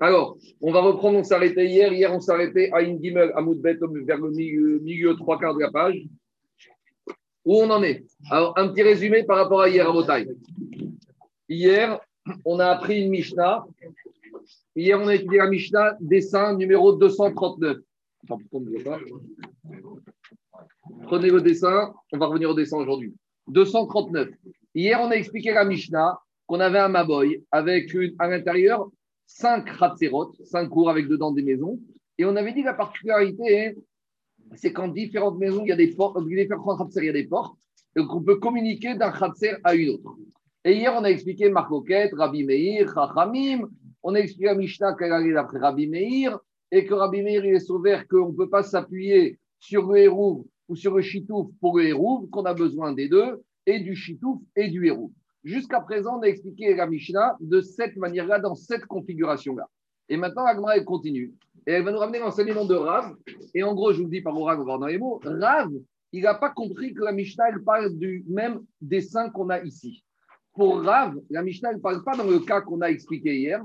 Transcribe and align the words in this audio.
Alors, 0.00 0.38
on 0.60 0.70
va 0.70 0.80
reprendre, 0.80 1.18
on 1.18 1.32
arrêté 1.32 1.66
hier. 1.66 1.92
Hier, 1.92 2.12
on 2.12 2.20
arrêté 2.30 2.72
à 2.72 2.78
Ingimel, 2.78 3.32
à 3.34 3.40
Moudbet, 3.40 3.78
vers 4.04 4.18
le 4.18 4.30
milieu, 4.30 5.16
trois 5.16 5.38
quarts 5.38 5.54
de 5.54 5.60
la 5.60 5.70
page. 5.70 6.06
Où 7.44 7.56
on 7.56 7.70
en 7.70 7.82
est? 7.82 8.04
Alors, 8.30 8.56
un 8.58 8.68
petit 8.68 8.82
résumé 8.82 9.24
par 9.24 9.38
rapport 9.38 9.62
à 9.62 9.68
hier 9.68 9.88
à 9.88 9.92
Motaï. 9.92 10.28
Hier, 11.48 12.00
on 12.44 12.60
a 12.60 12.66
appris 12.66 13.02
une 13.02 13.10
Mishnah. 13.10 13.64
Hier, 14.76 15.00
on 15.00 15.08
a 15.08 15.14
étudié 15.14 15.38
la 15.38 15.48
Mishnah, 15.48 15.96
dessin 16.00 16.54
numéro 16.56 16.92
239. 16.92 17.78
Prenez 21.04 21.30
le 21.30 21.40
dessin, 21.40 21.92
on 22.12 22.18
va 22.18 22.26
revenir 22.26 22.50
au 22.50 22.54
dessin 22.54 22.76
aujourd'hui. 22.76 23.14
239. 23.48 24.28
Hier, 24.74 25.00
on 25.00 25.10
a 25.10 25.14
expliqué 25.14 25.52
la 25.52 25.64
Mishnah 25.64 26.18
qu'on 26.46 26.60
avait 26.60 26.78
un 26.78 26.88
Maboy 26.88 27.42
avec 27.50 27.96
à 28.18 28.28
l'intérieur 28.28 28.90
5 29.28 29.78
Khatserot, 29.78 30.32
5 30.42 30.68
cours 30.68 30.90
avec 30.90 31.06
dedans 31.06 31.30
des 31.30 31.42
maisons. 31.42 31.78
Et 32.16 32.24
on 32.24 32.34
avait 32.34 32.52
dit 32.52 32.62
la 32.62 32.74
particularité, 32.74 33.76
c'est 34.54 34.72
qu'en 34.72 34.88
différentes 34.88 35.38
maisons, 35.38 35.62
il 35.64 35.68
y 35.68 35.72
a 35.72 35.76
des 35.76 35.88
portes, 35.94 36.18
il 36.26 36.36
y 36.36 37.08
a 37.08 37.12
des 37.12 37.26
portes, 37.26 37.56
et 37.94 38.04
qu'on 38.04 38.22
peut 38.22 38.36
communiquer 38.36 38.94
d'un 38.96 39.12
Khatser 39.12 39.56
à 39.62 39.74
une 39.74 39.90
autre. 39.90 40.16
Et 40.64 40.74
hier, 40.74 40.94
on 40.96 41.04
a 41.04 41.08
expliqué 41.08 41.50
Marcoquette, 41.50 42.14
Rabbi 42.14 42.44
Meir, 42.44 42.92
Chachamim. 42.92 43.68
On 44.02 44.14
a 44.14 44.18
expliqué 44.18 44.48
à 44.48 44.54
Mishnah 44.54 44.94
qu'elle 44.94 45.12
allait 45.12 45.32
d'après 45.32 45.58
Rabbi 45.58 45.86
Meir 45.88 46.38
et 46.70 46.84
que 46.84 46.94
Rabbi 46.94 47.22
Meir, 47.22 47.44
il 47.44 47.54
est 47.54 47.60
sauvé 47.60 47.98
qu'on 48.10 48.30
ne 48.30 48.36
peut 48.36 48.48
pas 48.48 48.62
s'appuyer 48.62 49.38
sur 49.58 49.92
le 49.92 49.98
Hérouv 49.98 50.44
ou 50.68 50.76
sur 50.76 50.96
le 50.96 51.02
Chitouf 51.02 51.48
pour 51.60 51.78
le 51.78 51.86
Hérouv, 51.86 52.28
qu'on 52.30 52.44
a 52.44 52.54
besoin 52.54 52.92
des 52.92 53.08
deux, 53.08 53.42
et 53.66 53.80
du 53.80 53.94
Chitouf 53.94 54.40
et 54.56 54.68
du 54.68 54.86
Hérouv. 54.86 55.10
Jusqu'à 55.44 55.80
présent, 55.80 56.18
on 56.18 56.22
a 56.22 56.26
expliqué 56.26 56.74
la 56.74 56.86
Mishnah 56.86 57.36
de 57.40 57.60
cette 57.60 57.96
manière-là, 57.96 58.40
dans 58.40 58.54
cette 58.54 58.86
configuration-là. 58.86 59.68
Et 60.08 60.16
maintenant, 60.16 60.44
Agmara, 60.44 60.76
elle 60.76 60.84
continue. 60.84 61.32
Et 61.66 61.72
elle 61.72 61.84
va 61.84 61.92
nous 61.92 61.98
ramener 61.98 62.18
l'enseignement 62.18 62.64
de 62.64 62.74
Rav. 62.74 63.14
Et 63.54 63.62
en 63.62 63.74
gros, 63.74 63.92
je 63.92 64.02
vous 64.02 64.08
dis 64.08 64.20
par 64.20 64.36
oral, 64.36 64.58
on 64.60 64.64
va 64.64 64.78
dans 64.78 64.86
les 64.86 64.98
mots. 64.98 65.20
Rav, 65.24 65.70
il 66.12 66.22
n'a 66.22 66.34
pas 66.34 66.50
compris 66.50 66.94
que 66.94 67.02
la 67.02 67.12
Mishnah, 67.12 67.50
elle 67.50 67.62
parle 67.62 67.96
du 67.96 68.24
même 68.28 68.60
dessin 68.80 69.28
qu'on 69.30 69.50
a 69.50 69.62
ici. 69.62 70.02
Pour 70.54 70.82
Rav, 70.82 71.14
la 71.30 71.42
Mishnah, 71.42 71.70
elle 71.70 71.76
ne 71.76 71.82
parle 71.82 72.02
pas 72.02 72.16
dans 72.16 72.24
le 72.24 72.40
cas 72.40 72.62
qu'on 72.62 72.80
a 72.80 72.86
expliqué 72.86 73.36
hier. 73.36 73.62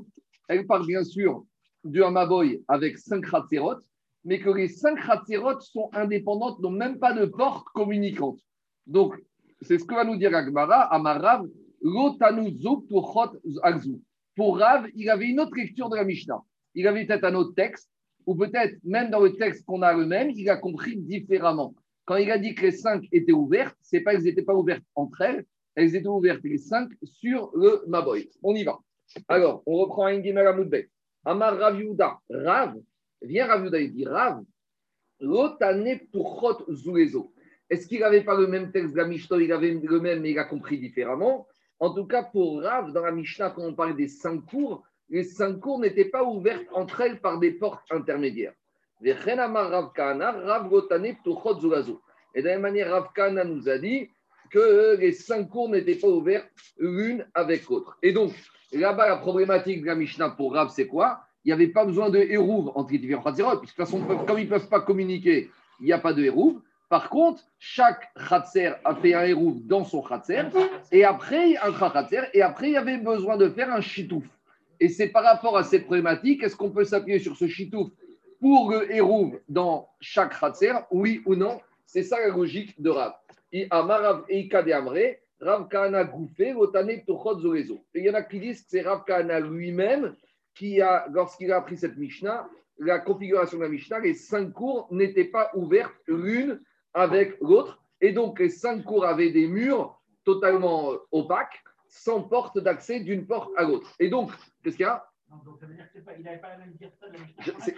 Elle 0.48 0.68
parle 0.68 0.86
bien 0.86 1.04
sûr 1.04 1.44
du 1.84 2.04
Hamaboy 2.04 2.62
avec 2.68 2.98
cinq 2.98 3.26
Khatserot, 3.30 3.80
mais 4.26 4.40
que 4.40 4.50
les 4.50 4.68
cinq 4.68 5.00
Khatserot 5.06 5.60
sont 5.62 5.90
indépendantes, 5.94 6.60
n'ont 6.60 6.72
même 6.72 7.00
pas 7.00 7.14
de 7.14 7.26
porte 7.26 7.66
communicante. 7.74 8.40
Donc, 8.86 9.16
c'est 9.62 9.80
ce 9.80 9.86
que 9.86 9.96
va 9.96 10.04
nous 10.04 10.18
dire 10.18 10.36
Agmara, 10.36 10.82
Amarav, 10.94 11.46
pour 14.36 14.58
Rav, 14.58 14.88
il 14.96 15.10
avait 15.10 15.28
une 15.28 15.40
autre 15.40 15.56
lecture 15.56 15.90
de 15.90 15.96
la 15.96 16.06
Mishnah. 16.06 16.42
Il 16.76 16.88
avait 16.88 17.06
peut-être 17.06 17.26
un 17.26 17.36
autre 17.36 17.54
texte, 17.56 17.90
ou 18.26 18.36
peut-être 18.36 18.78
même 18.84 19.10
dans 19.10 19.20
le 19.20 19.36
texte 19.36 19.66
qu'on 19.66 19.82
a 19.82 19.94
le 19.94 20.06
même, 20.06 20.32
il 20.32 20.50
a 20.50 20.56
compris 20.56 20.96
différemment. 20.96 21.76
Quand 22.06 22.16
il 22.16 22.32
a 22.32 22.38
dit 22.38 22.56
que 22.56 22.62
les 22.62 22.72
cinq 22.72 23.04
étaient 23.12 23.34
ouvertes, 23.34 23.78
c'est 23.82 24.00
pas 24.00 24.14
qu'elles 24.14 24.24
n'étaient 24.24 24.44
pas 24.44 24.56
ouvertes 24.56 24.84
entre 24.96 25.22
elles, 25.22 25.46
elles 25.76 25.96
étaient 25.96 26.08
ouvertes 26.08 26.44
les 26.44 26.58
cinq 26.58 26.90
sur 27.04 27.52
le 27.56 27.84
Maboy. 27.88 28.30
On 28.42 28.56
y 28.56 28.64
va. 28.64 28.80
Alors, 29.28 29.62
on 29.66 29.78
reprend 29.78 30.06
un 30.06 30.22
Gimel 30.22 30.48
Amoudbet. 30.48 30.90
Amar 31.26 31.58
Rav 31.58 31.80
Yuda, 31.80 32.18
Rav, 32.30 32.76
viens 33.22 33.48
Rav 33.48 33.66
Yuda, 33.66 33.80
il 33.80 33.94
dit 33.94 34.06
Rav, 34.06 34.42
l'otane. 35.20 35.86
Est-ce 37.70 37.88
qu'il 37.88 38.00
n'avait 38.00 38.24
pas 38.24 38.38
le 38.38 38.48
même 38.48 38.72
texte 38.72 38.94
de 38.94 38.98
la 38.98 39.08
Mishnah, 39.08 39.38
il 39.42 39.52
avait 39.52 39.74
le 39.74 40.00
même, 40.00 40.22
mais 40.22 40.32
il 40.32 40.40
a 40.40 40.46
compris 40.46 40.78
différemment 40.78 41.48
en 41.80 41.94
tout 41.94 42.06
cas, 42.06 42.24
pour 42.24 42.62
Rav, 42.62 42.92
dans 42.92 43.04
la 43.04 43.12
Mishnah, 43.12 43.50
quand 43.50 43.64
on 43.64 43.74
parlait 43.74 43.94
des 43.94 44.08
cinq 44.08 44.46
cours, 44.46 44.84
les 45.10 45.24
cinq 45.24 45.60
cours 45.60 45.80
n'étaient 45.80 46.06
pas 46.06 46.24
ouvertes 46.24 46.66
entre 46.72 47.02
elles 47.02 47.20
par 47.20 47.40
des 47.40 47.52
portes 47.52 47.92
intermédiaires. 47.92 48.54
Et 49.02 49.12
de 49.12 49.18
la 49.18 49.36
même 52.54 52.62
manière, 52.62 52.90
Rav 52.92 53.12
Kana 53.14 53.44
nous 53.44 53.70
a 53.70 53.78
dit 53.78 54.10
que 54.50 54.96
les 54.98 55.12
cinq 55.12 55.50
cours 55.50 55.70
n'étaient 55.70 55.96
pas 55.96 56.08
ouvertes 56.08 56.50
l'une 56.78 57.28
avec 57.34 57.68
l'autre. 57.68 57.98
Et 58.02 58.14
donc, 58.14 58.32
là-bas, 58.72 59.10
la 59.10 59.18
problématique 59.18 59.82
de 59.82 59.88
la 59.88 59.96
Mishnah 59.96 60.30
pour 60.30 60.54
Rav, 60.54 60.70
c'est 60.70 60.88
quoi? 60.88 61.20
Il 61.44 61.50
n'y 61.50 61.54
avait 61.54 61.68
pas 61.68 61.84
besoin 61.84 62.10
de 62.10 62.20
hérouve 62.20 62.72
entre 62.76 62.94
les 62.94 63.00
différents 63.00 63.24
Khatzirot, 63.24 63.58
puisque 63.58 63.78
de 63.78 63.84
toute 63.84 63.92
façon, 63.92 64.26
comme 64.26 64.40
ils 64.40 64.46
ne 64.46 64.50
peuvent 64.50 64.70
pas 64.70 64.80
communiquer, 64.80 65.52
il 65.82 65.86
n'y 65.86 65.92
a 65.92 66.00
pas 66.00 66.14
de 66.14 66.24
hérouve. 66.24 66.62
Par 66.94 67.10
contre, 67.10 67.42
chaque 67.58 68.14
Khatser 68.30 68.74
a 68.86 68.94
fait 68.94 69.16
un 69.16 69.24
hérouf 69.24 69.56
dans 69.64 69.84
son 69.84 70.04
Khatser, 70.04 70.44
et 70.92 71.04
après, 71.04 71.58
un 71.58 71.72
Khatser, 71.72 72.22
et 72.36 72.44
après, 72.44 72.68
il 72.68 72.74
y 72.74 72.78
avait 72.78 73.00
besoin 73.00 73.36
de 73.36 73.50
faire 73.50 73.74
un 73.74 73.82
Chitouf. 73.82 74.24
Et 74.80 74.90
c'est 74.90 75.08
par 75.08 75.24
rapport 75.24 75.58
à 75.58 75.64
cette 75.64 75.86
problématique, 75.86 76.44
est-ce 76.44 76.56
qu'on 76.56 76.70
peut 76.70 76.84
s'appuyer 76.84 77.18
sur 77.18 77.36
ce 77.36 77.48
Chitouf 77.48 77.90
pour 78.40 78.70
le 78.70 78.94
hérouf 78.94 79.34
dans 79.50 79.90
chaque 80.02 80.40
Khatser, 80.40 80.74
oui 80.92 81.24
ou 81.26 81.34
non? 81.34 81.60
C'est 81.88 82.04
ça 82.04 82.20
la 82.20 82.28
logique 82.28 82.80
de 82.80 82.92
Rav. 82.92 83.14
Et 83.52 83.68
Kahana 83.68 84.22
il 84.30 84.52
y 88.04 88.10
en 88.12 88.14
a 88.14 88.22
qui 88.22 88.40
disent 88.40 88.62
que 88.62 88.68
c'est 88.70 88.82
Rav 88.82 89.04
Kahana 89.08 89.40
lui-même 89.40 90.16
qui 90.54 90.80
a, 90.80 91.08
lorsqu'il 91.12 91.52
a 91.54 91.58
appris 91.58 91.76
cette 91.76 91.98
Mishnah, 91.98 92.48
la 92.78 93.00
configuration 93.00 93.58
de 93.58 93.64
la 93.64 93.70
Mishnah, 93.70 93.98
les 93.98 94.14
cinq 94.14 94.52
cours 94.54 94.88
n'étaient 94.92 95.26
pas 95.26 95.50
ouvertes 95.56 95.96
l'une 96.06 96.62
avec 96.94 97.40
l'autre. 97.42 97.80
Et 98.02 98.12
donc, 98.12 98.40
les 98.40 98.50
cinq 98.50 98.84
cours 98.84 99.06
avaient 99.06 99.32
des 99.32 99.48
murs 99.48 100.00
totalement 100.26 100.94
opaques, 101.12 101.64
sans 101.88 102.22
porte 102.24 102.58
d'accès 102.60 103.00
d'une 103.00 103.26
porte 103.26 103.52
à 103.58 103.64
l'autre. 103.64 103.94
Et 104.00 104.10
donc, 104.10 104.32
qu'est-ce 104.64 104.78
qu'il 104.78 104.86
y 104.86 104.90
a? 104.90 105.06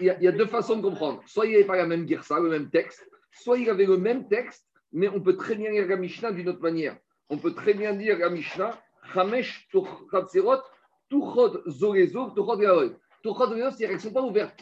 Il 0.02 0.06
y, 0.22 0.28
a, 0.28 0.32
deux 0.32 0.46
façons 0.46 0.78
de 0.78 0.82
comprendre. 0.82 1.22
Soit 1.26 1.46
il 1.46 1.54
n'avait 1.54 1.64
pas 1.64 1.78
la 1.78 1.86
même 1.86 2.08
girsa, 2.08 2.40
le 2.40 2.50
même 2.50 2.70
texte, 2.70 3.08
soit 3.32 3.58
il 3.58 3.70
avait 3.70 3.86
le 3.86 3.98
même 3.98 4.28
texte, 4.28 4.68
mais 4.92 5.08
on 5.08 5.22
peut 5.22 5.38
très 5.38 5.56
bien 5.56 5.72
lire 5.72 5.88
la 5.88 5.96
Mishnah 5.96 6.32
d'une 6.32 6.50
autre 6.50 6.62
manière. 6.62 6.98
On 7.30 7.38
peut 7.38 7.54
très 7.54 7.74
bien 7.74 7.94
dire 7.94 8.18
la 8.20 8.30
Mishnah, 8.30 8.78
Chamesh 9.14 9.68
Tuchot 9.70 10.62
Tuchot 11.10 11.70
Zorezo 11.70 12.32
Tuchot 12.32 12.58
Tuchot 13.24 13.48
c'est-à-dire 13.48 13.76
qu'elles 13.78 13.94
ne 13.94 14.00
sont 14.00 14.14
pas 14.14 14.22
ouvertes 14.22 14.60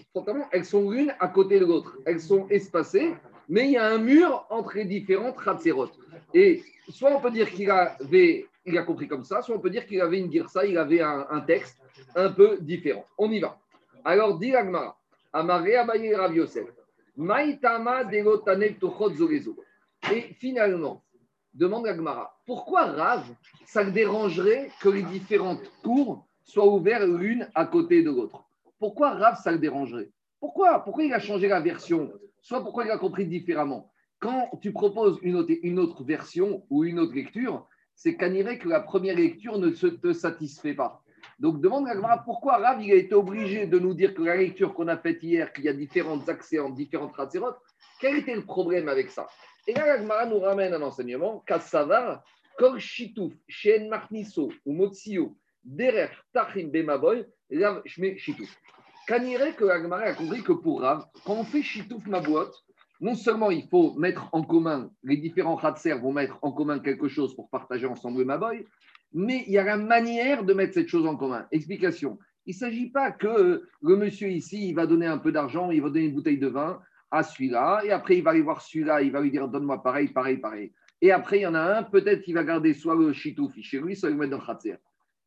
elles 0.52 0.66
sont 0.66 0.90
l'une 0.90 1.14
à 1.20 1.28
côté 1.28 1.59
de 1.59 1.66
l'autre. 1.66 1.97
Elles 2.06 2.22
sont 2.22 2.47
espacées, 2.50 3.14
mais 3.50 3.66
il 3.66 3.72
y 3.72 3.78
a 3.78 3.88
un 3.88 3.98
mur 3.98 4.46
entre 4.50 4.76
les 4.76 4.86
différentes 4.86 5.42
Khatserot. 5.42 5.90
Et 6.34 6.64
soit 6.90 7.12
on 7.16 7.20
peut 7.20 7.31
dire 7.31 7.50
qu'il 7.50 7.70
avait, 7.70 8.48
a 8.66 8.81
compris 8.84 9.08
comme 9.08 9.24
ça, 9.24 9.42
soit 9.42 9.56
on 9.56 9.59
peut 9.59 9.70
dire 9.70 9.86
qu'il 9.86 10.02
avait 10.02 10.20
une 10.20 10.31
girsa, 10.31 10.66
il 10.66 10.78
avait 10.78 11.02
un, 11.02 11.42
texte 11.42 11.78
un 12.16 12.32
peu 12.32 12.58
différent. 12.62 13.06
On 13.18 13.32
y 13.32 13.40
va. 13.40 13.58
Alors, 14.06 14.38
dit 14.38 14.56
Agmara, 14.56 14.98
Amare 15.32 15.80
Abaye 15.80 16.14
Rav 16.16 16.36
Yosef, 16.36 16.68
Maïtama 17.16 18.03
Delotane 18.06 18.76
Zorezo. 19.16 19.56
Et 20.12 20.22
finalement, 20.40 21.03
demande 21.53 21.88
Agmara, 21.88 22.38
pourquoi 22.46 22.86
Rav, 22.86 23.26
ça 23.66 23.84
le 23.84 23.92
dérangerait 23.92 24.70
que 24.82 24.90
les 24.90 25.03
différentes 25.03 25.64
cours 25.84 26.26
soient 26.44 26.68
ouvertes 26.68 27.08
l'une 27.08 27.48
à 27.56 27.66
côté 27.66 28.03
de 28.03 28.09
l'autre? 28.09 28.44
Pourquoi 28.80 29.12
Rav, 29.12 29.40
ça 29.42 29.52
le 29.52 29.59
dérangerait? 29.59 30.09
Pourquoi 30.40 30.84
Pourquoi 30.84 31.03
il 31.06 31.14
a 31.14 31.20
changé 31.20 31.48
la 31.48 31.62
version 31.62 32.12
soit 32.44 32.62
pourquoi 32.62 32.86
il 32.86 32.92
a 32.92 33.00
compris 33.00 33.26
différemment. 33.26 33.92
Quand 34.20 34.52
tu 34.62 34.72
proposes 34.72 35.18
une 35.24 35.36
autre, 35.80 36.04
version 36.04 36.64
ou 36.70 36.84
une 36.84 37.00
autre 37.00 37.16
lecture, 37.16 37.68
c'est 37.96 38.16
qu'à 38.16 38.30
que 38.30 38.70
la 38.70 38.80
première 38.80 39.16
lecture 39.16 39.58
ne 39.58 39.70
te 39.70 40.14
satisfait 40.14 40.76
pas. 40.76 41.02
Donc 41.40 41.62
demande 41.62 41.88
à 41.88 42.18
pourquoi 42.18 42.58
Rav 42.58 42.82
il 42.82 42.92
a 42.92 42.96
été 42.96 43.16
obligé 43.16 43.66
de 43.66 43.80
nous 43.80 43.94
dire 43.94 44.14
que 44.14 44.22
la 44.22 44.36
lecture 44.36 44.74
qu'on 44.74 44.88
a 44.88 44.98
faite 44.98 45.24
hier, 45.24 45.52
qu'il 45.52 45.66
y 45.66 45.70
a 45.70 45.74
différents 45.74 46.22
accès 46.28 46.59
en 46.59 46.70
différentes 46.70 47.16
ratzerotes, 47.16 47.59
quel 48.00 48.18
était 48.18 48.36
le 48.36 48.46
problème 48.46 48.88
avec 48.88 49.09
ça? 49.09 49.28
Et 49.68 49.74
là, 49.74 49.94
Agmara 49.94 50.26
nous 50.26 50.40
ramène 50.40 50.74
un 50.74 50.82
enseignement, 50.82 51.40
Kassavar, 51.46 52.24
Kol 52.58 52.80
Shitouf, 52.80 53.34
Shen 53.48 53.90
Marniso, 53.90 54.52
ou 54.66 54.74
Motsio, 54.74 55.38
Derer, 55.64 56.09
Tachim, 56.34 56.68
Bemaboy, 56.68 57.26
Rav 57.52 57.82
Shme 57.86 58.18
Shitouf. 58.18 58.53
Kanire 59.06 59.55
que 59.58 59.66
Agmaré 59.66 60.05
a 60.05 60.14
compris 60.14 60.44
que 60.44 60.53
pour 60.53 60.82
Rav, 60.82 61.05
quand 61.26 61.34
on 61.34 61.44
fait 61.44 61.61
Chitouf 61.61 62.05
Mabouot, 62.08 62.52
non 63.02 63.16
seulement 63.16 63.52
il 63.52 63.67
faut 63.67 63.94
mettre 63.96 64.29
en 64.32 64.44
commun, 64.44 64.90
les 65.03 65.17
différents 65.17 65.58
Khatser 65.58 65.96
vont 65.96 66.14
mettre 66.14 66.40
en 66.41 66.53
commun 66.53 66.79
quelque 66.79 67.09
chose 67.09 67.35
pour 67.35 67.50
partager 67.50 67.85
ensemble 67.85 68.20
le 68.20 68.26
Maboy, 68.26 68.66
mais 69.14 69.44
il 69.47 69.53
y 69.53 69.58
a 69.58 69.64
la 69.64 69.76
manière 69.76 70.46
de 70.46 70.53
mettre 70.53 70.73
cette 70.73 70.88
chose 70.88 71.05
en 71.05 71.17
commun. 71.17 71.46
Explication. 71.52 72.17
Il 72.46 72.55
ne 72.55 72.59
s'agit 72.59 72.90
pas 72.91 73.11
que 73.11 73.67
le 73.82 73.96
monsieur 73.97 74.29
ici, 74.29 74.70
il 74.70 74.73
va 74.73 74.88
donner 74.88 75.05
un 75.05 75.17
peu 75.17 75.34
d'argent, 75.34 75.70
il 75.70 75.82
va 75.82 75.90
donner 75.90 76.05
une 76.05 76.16
bouteille 76.16 76.40
de 76.40 76.47
vin 76.47 76.79
à 77.11 77.23
celui-là, 77.23 77.82
et 77.84 77.91
après 77.91 78.17
il 78.17 78.23
va 78.23 78.32
aller 78.32 78.41
voir 78.41 78.61
celui-là, 78.61 79.02
il 79.02 79.11
va 79.11 79.20
lui 79.20 79.32
dire 79.32 79.50
donne-moi 79.50 79.84
pareil, 79.84 80.08
pareil, 80.08 80.38
pareil. 80.38 80.72
Et 81.02 81.11
après, 81.11 81.40
il 81.40 81.41
y 81.41 81.47
en 81.47 81.55
a 81.55 81.79
un, 81.79 81.84
peut-être 81.84 82.22
qu'il 82.22 82.35
va 82.35 82.46
garder 82.46 82.73
soit 82.73 82.96
le 82.96 83.11
chitouf 83.11 83.53
chez 83.59 83.82
lui, 83.82 83.97
soit 83.97 84.09
va 84.09 84.16
mettre 84.16 84.38
dans 84.38 84.53
le. 84.64 84.78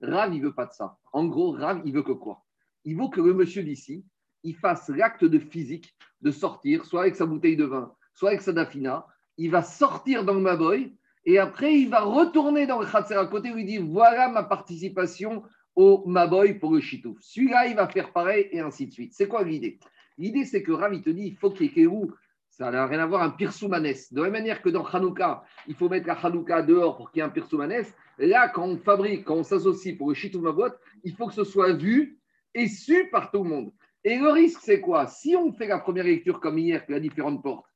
Rav, 0.00 0.34
il 0.34 0.43
veut 0.43 0.55
pas 0.55 0.64
de 0.64 0.73
ça. 0.73 0.96
En 1.12 1.26
gros, 1.26 1.50
Rav, 1.50 1.82
il 1.84 1.93
veut 1.93 2.02
que 2.02 2.12
quoi? 2.12 2.45
Il 2.87 2.97
vaut 2.97 3.11
que 3.11 3.21
le 3.21 3.35
monsieur 3.35 3.62
d'ici, 3.62 4.05
il 4.43 4.55
fasse 4.55 4.88
l'acte 4.88 5.25
de 5.25 5.38
physique 5.38 5.94
de 6.23 6.31
sortir, 6.31 6.87
soit 6.87 7.03
avec 7.03 7.17
sa 7.17 7.27
bouteille 7.27 7.56
de 7.56 7.65
vin, 7.65 7.93
soit 8.15 8.31
avec 8.31 8.41
sa 8.41 8.53
dafina. 8.53 9.06
Il 9.37 9.50
va 9.50 9.62
sortir 9.62 10.25
dans 10.25 10.35
le 10.35 10.41
Maboy 10.41 10.97
et 11.27 11.38
après, 11.38 11.75
il 11.75 11.91
va 11.91 12.00
retourner 12.00 12.67
dans 12.67 12.81
le 12.81 12.87
Khatser 12.87 13.15
à 13.15 13.27
côté 13.27 13.53
où 13.53 13.59
il 13.59 13.67
dit 13.67 13.79
Voilà 13.79 14.29
ma 14.29 14.44
participation 14.44 15.43
au 15.75 16.05
Maboy 16.06 16.55
pour 16.55 16.73
le 16.73 16.81
Chitouf. 16.81 17.19
Celui-là, 17.21 17.67
il 17.67 17.77
va 17.77 17.88
faire 17.88 18.12
pareil 18.12 18.49
et 18.53 18.61
ainsi 18.61 18.87
de 18.87 18.93
suite. 18.93 19.12
C'est 19.12 19.29
quoi 19.29 19.43
l'idée? 19.43 19.79
L'idée, 20.17 20.44
c'est 20.44 20.62
que 20.62 20.73
Rav, 20.73 20.94
il 20.94 21.03
te 21.03 21.11
dit, 21.11 21.27
il 21.27 21.37
faut 21.37 21.50
qu'il 21.50 21.77
y 21.77 21.83
ait 21.83 21.88
ça 22.49 22.71
n'a 22.71 22.87
rien 22.87 23.00
à 23.00 23.06
voir 23.06 23.21
un 23.21 23.29
pirsoumanès. 23.29 24.11
De 24.15 24.23
la 24.23 24.31
même 24.31 24.41
manière 24.41 24.62
que 24.62 24.71
dans 24.71 24.83
Hanouka, 24.83 25.44
il 25.69 25.75
faut 25.75 25.91
mettre 25.91 26.06
la 26.06 26.15
Hanouka 26.15 26.62
dehors 26.62 26.97
pour 26.97 27.11
qu'il 27.11 27.19
y 27.19 27.21
ait 27.21 27.27
un 27.27 27.29
pirsoumanès, 27.29 27.93
là, 28.17 28.49
quand 28.49 28.65
on 28.65 28.79
fabrique, 28.79 29.25
quand 29.25 29.35
on 29.35 29.43
s'associe 29.43 29.94
pour 29.99 30.09
le 30.09 30.15
Chitouf 30.15 30.41
Mabot, 30.41 30.71
il 31.05 31.15
faut 31.15 31.27
que 31.27 31.35
ce 31.35 31.44
soit 31.44 31.75
vu 31.75 32.15
et 32.56 32.69
su 32.69 33.08
par 33.11 33.31
tout 33.31 33.44
le 33.44 33.50
monde. 33.50 33.73
Et 34.03 34.19
le 34.19 34.31
risque, 34.31 34.61
c'est 34.62 34.81
quoi? 34.81 35.06
Si 35.06 35.37
on 35.37 35.53
fait 35.53 35.67
la 35.67 35.79
première 35.79 36.05
lecture 36.05 36.41
comme 36.41 36.58
hier, 36.58 36.87
que 36.87 36.93
la 36.93 37.00
différentes 37.00 37.43
portes, 37.43 37.67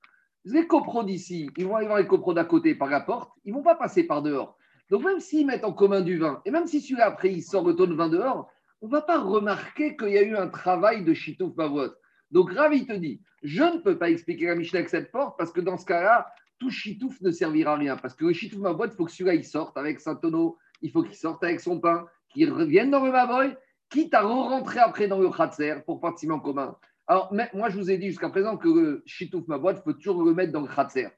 les 0.44 0.66
copros 0.66 1.04
d'ici, 1.04 1.50
ils 1.58 1.66
vont 1.66 1.76
aller 1.76 1.86
voir 1.86 1.98
les 1.98 2.06
copros 2.06 2.32
d'à 2.32 2.44
côté 2.44 2.74
par 2.74 2.88
la 2.88 3.00
porte, 3.00 3.30
ils 3.44 3.52
ne 3.52 3.58
vont 3.58 3.62
pas 3.62 3.74
passer 3.74 4.04
par 4.04 4.22
dehors. 4.22 4.56
Donc 4.88 5.04
même 5.04 5.20
s'ils 5.20 5.46
mettent 5.46 5.64
en 5.64 5.72
commun 5.72 6.00
du 6.00 6.16
vin, 6.16 6.40
et 6.46 6.50
même 6.50 6.66
si 6.66 6.80
celui-là 6.80 7.06
après 7.06 7.30
il 7.30 7.42
sort 7.42 7.66
le 7.66 7.76
tonne 7.76 7.90
de 7.90 7.94
vin 7.94 8.08
dehors, 8.08 8.50
on 8.80 8.86
ne 8.86 8.92
va 8.92 9.02
pas 9.02 9.20
remarquer 9.20 9.96
qu'il 9.96 10.08
y 10.08 10.18
a 10.18 10.22
eu 10.22 10.34
un 10.34 10.48
travail 10.48 11.04
de 11.04 11.12
Chitouf 11.12 11.54
Mavot. 11.56 11.92
Donc 12.30 12.52
Rav, 12.52 12.72
il 12.74 12.86
te 12.86 12.94
dit, 12.94 13.20
je 13.42 13.62
ne 13.62 13.78
peux 13.78 13.98
pas 13.98 14.08
expliquer 14.08 14.46
la 14.46 14.54
Mishnah 14.54 14.78
avec 14.78 14.88
cette 14.88 15.12
porte 15.12 15.36
parce 15.36 15.52
que 15.52 15.60
dans 15.60 15.76
ce 15.76 15.84
cas-là, 15.84 16.32
tout 16.58 16.70
Chitouf 16.70 17.20
ne 17.20 17.30
servira 17.30 17.72
à 17.74 17.76
rien. 17.76 17.96
Parce 17.96 18.14
que 18.14 18.24
le 18.24 18.32
Chitouf 18.32 18.60
Mavot, 18.60 18.86
il 18.86 18.92
faut 18.92 19.04
que 19.04 19.12
celui-là 19.12 19.34
il 19.34 19.44
sorte 19.44 19.76
avec 19.76 20.00
saint 20.00 20.14
tonneau, 20.14 20.56
il 20.80 20.90
faut 20.90 21.02
qu'il 21.02 21.16
sorte 21.16 21.44
avec 21.44 21.60
son 21.60 21.80
pain, 21.80 22.06
qu'il 22.32 22.50
revienne 22.50 22.90
dans 22.90 23.04
le 23.04 23.12
Mavoy, 23.12 23.54
quitte 23.90 24.14
à 24.14 24.22
re-rentrer 24.22 24.78
après 24.78 25.08
dans 25.08 25.18
le 25.18 25.30
Khatser 25.30 25.76
pour 25.84 26.00
participer 26.00 26.32
en 26.32 26.40
commun. 26.40 26.76
Alors, 27.06 27.32
moi, 27.54 27.68
je 27.68 27.78
vous 27.78 27.90
ai 27.90 27.98
dit 27.98 28.06
jusqu'à 28.06 28.30
présent 28.30 28.56
que 28.56 28.68
le 28.68 29.02
Chitouf 29.04 29.46
Mavot, 29.48 29.72
il 29.72 29.82
faut 29.82 29.92
toujours 29.92 30.22
le 30.22 30.32
mettre 30.32 30.52
dans 30.52 30.60
le 30.62 30.68
Khatser 30.68 31.08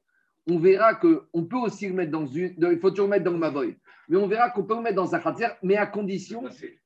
on 0.49 0.59
verra 0.59 0.95
qu'on 0.95 1.45
peut 1.45 1.57
aussi 1.57 1.89
le 1.89 1.95
mettre 1.95 2.11
dans 2.11 2.27
une. 2.27 2.55
Il 2.59 2.79
faut 2.81 2.91
toujours 2.91 3.07
le 3.07 3.11
mettre 3.11 3.25
dans 3.25 3.33
le 3.33 3.39
Mavoy. 3.39 3.77
Mais 4.09 4.17
on 4.17 4.27
verra 4.27 4.51
qu'on 4.51 4.65
peut 4.65 4.75
le 4.75 4.83
mettre 4.83 4.97
dans 4.97 5.15
un 5.15 5.21
khatir, 5.21 5.55
mais 5.63 5.77
à 5.77 5.87
condition 5.87 6.45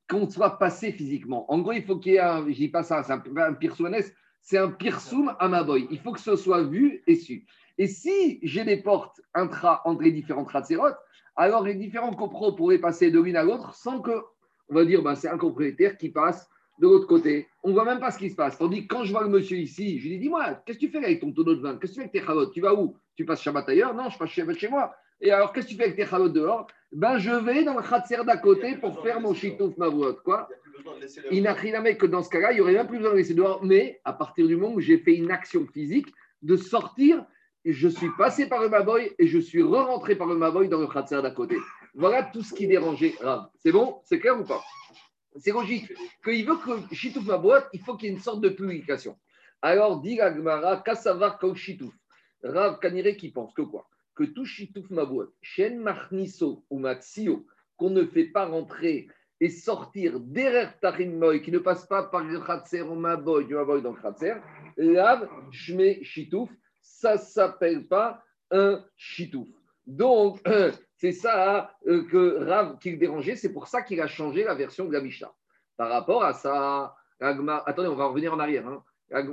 qu'on 0.08 0.28
soit 0.28 0.58
passé 0.58 0.92
physiquement. 0.92 1.50
En 1.50 1.60
gros, 1.60 1.72
il 1.72 1.82
faut 1.82 1.96
qu'il 1.96 2.12
y 2.12 2.16
ait 2.16 2.20
un. 2.20 2.46
Je 2.46 2.54
dis 2.54 2.68
pas 2.68 2.82
ça, 2.82 3.02
c'est 3.02 3.12
un, 3.12 3.22
un 3.36 4.00
c'est 4.42 4.58
un 4.58 4.70
pirsoum 4.70 5.34
à 5.40 5.48
Mavoy. 5.48 5.88
Il 5.90 5.98
faut 5.98 6.12
que 6.12 6.20
ce 6.20 6.36
soit 6.36 6.62
vu 6.62 7.02
et 7.06 7.16
su. 7.16 7.46
Et 7.78 7.88
si 7.88 8.38
j'ai 8.42 8.64
des 8.64 8.76
portes 8.76 9.20
intra 9.34 9.82
entre 9.84 10.02
les 10.02 10.12
différentes 10.12 10.50
khatzerotes, 10.50 10.98
alors 11.34 11.64
les 11.64 11.74
différents 11.74 12.14
copros 12.14 12.52
pourraient 12.52 12.78
passer 12.78 13.10
de 13.10 13.20
l'une 13.20 13.36
à 13.36 13.42
l'autre 13.42 13.74
sans 13.74 14.00
que, 14.00 14.12
on 14.68 14.74
va 14.74 14.84
dire, 14.84 15.02
ben, 15.02 15.14
c'est 15.14 15.28
un 15.28 15.38
propriétaire 15.38 15.96
qui 15.96 16.10
passe 16.10 16.48
de 16.78 16.86
l'autre 16.86 17.06
côté. 17.06 17.48
On 17.62 17.70
ne 17.70 17.74
voit 17.74 17.84
même 17.84 18.00
pas 18.00 18.10
ce 18.10 18.18
qui 18.18 18.30
se 18.30 18.36
passe. 18.36 18.58
Tandis 18.58 18.86
que 18.86 18.94
quand 18.94 19.04
je 19.04 19.12
vois 19.12 19.22
le 19.22 19.30
monsieur 19.30 19.56
ici, 19.56 19.98
je 19.98 20.04
lui 20.04 20.10
dis 20.16 20.18
Dis-moi, 20.24 20.62
qu'est-ce 20.66 20.78
que 20.78 20.86
tu 20.86 20.90
fais 20.90 20.98
avec 20.98 21.20
ton 21.20 21.32
tonneau 21.32 21.54
de 21.54 21.60
vin? 21.60 21.76
Qu'est-ce 21.76 21.92
que 21.92 21.94
tu 21.94 22.00
fais 22.00 22.02
avec 22.02 22.12
tes 22.12 22.22
chalotes 22.22 22.52
Tu 22.52 22.60
vas 22.60 22.74
où? 22.74 22.96
Tu 23.16 23.24
passes 23.24 23.42
Shabbat 23.42 23.68
ailleurs? 23.68 23.94
Non, 23.94 24.10
je 24.10 24.18
passe 24.18 24.30
Shabbat 24.30 24.58
chez 24.58 24.68
moi. 24.68 24.94
Et 25.20 25.30
alors, 25.30 25.52
qu'est-ce 25.52 25.66
que 25.66 25.70
tu 25.70 25.76
fais 25.76 25.84
avec 25.84 25.96
tes 25.96 26.06
chalotes 26.06 26.34
dehors? 26.34 26.66
Ben, 26.92 27.18
je 27.18 27.30
vais 27.30 27.64
dans 27.64 27.76
le 27.76 27.82
khatser 27.82 28.24
d'à 28.24 28.36
côté 28.36 28.76
pour 28.76 29.02
faire 29.02 29.20
mon 29.20 29.34
shitouf 29.34 29.76
mavouot. 29.76 30.14
Quoi 30.24 30.48
Il 31.30 31.42
n'a 31.44 31.54
rien 31.54 31.82
à 31.84 31.94
que 31.94 32.06
dans 32.06 32.22
ce 32.22 32.28
cas-là, 32.28 32.52
il 32.52 32.56
n'y 32.56 32.60
aurait 32.60 32.74
même 32.74 32.86
plus 32.86 32.98
besoin 32.98 33.12
de 33.12 33.16
laisser 33.16 33.34
dehors. 33.34 33.64
Mais 33.64 34.00
à 34.04 34.12
partir 34.12 34.46
du 34.46 34.56
moment 34.56 34.74
où 34.74 34.80
j'ai 34.80 34.98
fait 34.98 35.14
une 35.14 35.30
action 35.30 35.66
physique 35.72 36.08
de 36.42 36.56
sortir, 36.56 37.24
je 37.64 37.88
suis 37.88 38.10
passé 38.16 38.48
par 38.48 38.60
le 38.60 38.69
Maboy 38.69 39.12
et 39.19 39.26
je 39.26 39.38
suis 39.38 39.62
re-rentré 39.62 40.14
par 40.14 40.28
le 40.28 40.36
Maboy 40.36 40.69
dans 40.69 40.80
le 40.80 40.86
khatser 40.86 41.20
d'à 41.22 41.30
côté. 41.30 41.56
Voilà 41.98 42.25
tout 42.25 42.43
ce 42.43 42.52
qui 42.52 42.66
dérangeait 42.66 43.14
C'est 43.56 43.72
bon? 43.72 44.02
C'est 44.04 44.20
clair 44.20 44.38
ou 44.38 44.44
pas? 44.44 44.62
C'est 45.38 45.50
logique. 45.50 45.90
Qu'il 46.22 46.46
veut 46.46 46.56
que 46.56 46.94
Chitouf 46.94 47.25
boîte, 47.25 47.69
il 47.72 47.81
faut 47.81 47.96
qu'il 47.96 48.10
y 48.10 48.12
ait 48.12 48.14
une 48.14 48.20
sorte 48.20 48.43
de 48.43 48.50
publication. 48.50 49.19
Alors, 49.62 50.00
dit 50.02 50.16
Gmara, 50.16 50.82
Kassavar 50.82 51.38
Chitouf. 51.54 51.94
Rav 52.43 52.78
Kanire 52.81 53.16
qui 53.16 53.31
pense 53.31 53.54
que 53.54 53.62
quoi? 53.62 53.88
Que 54.14 54.25
tout 54.25 54.44
Chitouf 54.44 54.87
boîte, 54.88 55.31
Shen 55.40 55.81
Marniso 55.81 56.66
ou 56.69 56.78
Maxio, 56.78 57.46
qu'on 57.78 57.90
ne 57.90 58.04
fait 58.04 58.26
pas 58.26 58.44
rentrer 58.44 59.08
et 59.40 59.48
sortir 59.48 60.20
derrière 60.20 60.78
Tarim 60.81 61.19
Moy, 61.19 61.40
qui 61.40 61.50
ne 61.50 61.58
passe 61.58 61.87
pas 61.87 62.02
par 62.02 62.25
le 62.25 62.40
Khatser 62.40 62.82
ou 62.82 62.94
Maboy, 62.94 63.46
Maboy 63.46 63.81
dans 63.81 63.93
le 63.93 64.00
Khatser, 64.00 64.34
Lav 64.76 65.28
Shme 65.50 66.02
Chitouf, 66.02 66.50
ça 66.82 67.14
ne 67.14 67.20
s'appelle 67.20 67.87
pas 67.87 68.22
un 68.50 68.84
Chitouf. 68.96 69.48
Donc, 69.86 70.40
c'est 70.96 71.12
ça 71.12 71.76
euh, 71.86 72.04
que 72.04 72.44
Rav 72.44 72.78
qui 72.78 72.90
le 72.90 72.96
dérangeait, 72.96 73.36
c'est 73.36 73.52
pour 73.52 73.68
ça 73.68 73.82
qu'il 73.82 74.00
a 74.00 74.06
changé 74.06 74.44
la 74.44 74.54
version 74.54 74.86
de 74.86 74.92
la 74.92 75.00
Mishnah. 75.00 75.32
Par 75.76 75.90
rapport 75.90 76.24
à 76.24 76.32
ça, 76.32 76.94
attendez, 77.20 77.88
on 77.88 77.94
va 77.94 78.06
revenir 78.06 78.32
en 78.34 78.38
arrière. 78.38 78.66
Hein. 78.66 78.82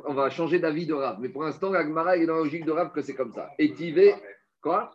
On 0.05 0.13
va 0.13 0.29
changer 0.29 0.59
d'avis 0.59 0.85
de 0.85 0.93
Rav. 0.93 1.17
Mais 1.19 1.29
pour 1.29 1.43
l'instant, 1.43 1.71
l'Agmara 1.71 2.17
est 2.17 2.25
dans 2.25 2.35
la 2.35 2.43
logique 2.43 2.65
de 2.65 2.71
Rav 2.71 2.91
que 2.91 3.01
c'est 3.01 3.15
comme 3.15 3.31
ça. 3.31 3.49
Et 3.57 3.73
Tivé, 3.73 4.13
quoi? 4.61 4.91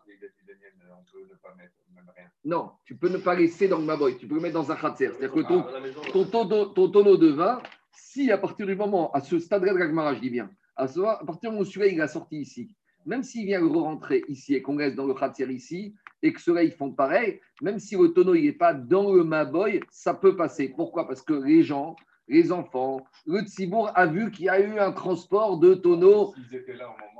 Non, 2.44 2.72
tu 2.84 2.96
peux 2.96 3.08
ne 3.08 3.18
pas 3.18 3.34
laisser 3.34 3.66
dans 3.66 3.78
le 3.78 3.84
maboy, 3.84 4.16
tu 4.16 4.26
peux 4.26 4.36
le 4.36 4.40
mettre 4.40 4.54
dans 4.54 4.70
un 4.70 4.76
khatser. 4.76 5.10
C'est-à-dire 5.12 5.32
que 5.32 5.40
ton, 6.12 6.68
ton, 6.68 6.88
tonneau 6.90 7.16
de 7.16 7.28
vin, 7.28 7.60
si 7.90 8.30
à 8.30 8.38
partir 8.38 8.66
du 8.66 8.76
moment, 8.76 9.10
à 9.12 9.20
ce 9.20 9.38
stade-là 9.38 9.72
de 9.72 9.78
l'Agmara, 9.78 10.14
je 10.14 10.20
dis 10.20 10.30
bien, 10.30 10.48
à, 10.76 10.84
à 10.84 11.24
partir 11.26 11.38
du 11.42 11.46
moment 11.48 11.60
où 11.60 11.64
celui-là 11.64 11.88
il 11.88 12.00
a 12.00 12.08
sorti 12.08 12.36
ici, 12.36 12.76
même 13.08 13.22
s'il 13.22 13.46
vient 13.46 13.66
re-rentrer 13.66 14.22
ici 14.28 14.54
et 14.54 14.62
qu'on 14.62 14.76
reste 14.76 14.94
dans 14.94 15.06
le 15.06 15.14
khatser 15.14 15.50
ici, 15.50 15.94
et 16.22 16.32
que 16.32 16.40
ceux-là, 16.40 16.62
ils 16.62 16.72
font 16.72 16.92
pareil, 16.92 17.40
même 17.62 17.78
si 17.78 17.96
le 17.96 18.08
tonneau 18.08 18.34
n'est 18.34 18.52
pas 18.52 18.74
dans 18.74 19.12
le 19.12 19.24
Maboy, 19.24 19.80
ça 19.90 20.14
peut 20.14 20.36
passer. 20.36 20.68
Pourquoi? 20.68 21.06
Parce 21.06 21.22
que 21.22 21.32
les 21.32 21.62
gens, 21.62 21.96
les 22.28 22.52
enfants, 22.52 23.00
le 23.26 23.40
Tzibour 23.40 23.90
a 23.94 24.06
vu 24.06 24.30
qu'il 24.30 24.46
y 24.46 24.48
a 24.48 24.60
eu 24.60 24.78
un 24.78 24.92
transport 24.92 25.58
de 25.58 25.74
tonneaux. 25.74 26.34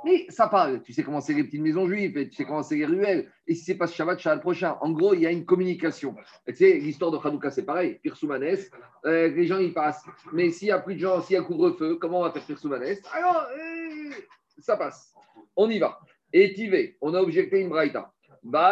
Mais 0.05 0.27
ça 0.29 0.47
parle. 0.47 0.83
Tu 0.83 0.93
sais 0.93 1.01
comment 1.01 1.21
c'est 1.21 1.33
les 1.33 1.43
petites 1.43 1.61
maisons 1.61 1.87
juives, 1.87 2.17
et 2.17 2.29
tu 2.29 2.35
sais 2.35 2.45
comment 2.45 2.61
c'est 2.61 2.75
les 2.75 2.85
ruelles. 2.85 3.31
Et 3.47 3.55
si 3.55 3.63
c'est 3.63 3.75
pas 3.75 3.87
Shabbat, 3.87 4.19
Shabbat 4.19 4.41
prochain. 4.41 4.77
En 4.81 4.91
gros, 4.91 5.13
il 5.13 5.21
y 5.21 5.25
a 5.25 5.31
une 5.31 5.45
communication. 5.45 6.15
tu 6.47 6.55
sais, 6.55 6.73
l'histoire 6.73 7.11
de 7.11 7.17
Hanouka, 7.17 7.49
c'est 7.49 7.65
pareil. 7.65 7.99
Pirsoumanes, 8.03 8.57
euh, 9.05 9.29
les 9.29 9.47
gens, 9.47 9.57
ils 9.57 9.73
passent. 9.73 10.05
Mais 10.33 10.51
s'il 10.51 10.67
n'y 10.67 10.71
a 10.71 10.79
plus 10.79 10.95
de 10.95 10.99
gens, 10.99 11.21
s'il 11.21 11.35
y 11.35 11.39
a 11.39 11.41
couvre-feu, 11.41 11.95
comment 11.95 12.19
on 12.19 12.23
va 12.23 12.31
faire 12.31 12.45
Pirsoumanes 12.45 12.97
Alors, 13.11 13.47
euh, 13.57 14.11
ça 14.59 14.77
passe. 14.77 15.13
On 15.55 15.69
y 15.69 15.79
va. 15.79 15.99
Et 16.31 16.53
Tivé, 16.53 16.97
on 17.01 17.13
a 17.13 17.21
objecté 17.21 17.59
une 17.59 17.69
braïta. 17.69 18.11
On 18.43 18.63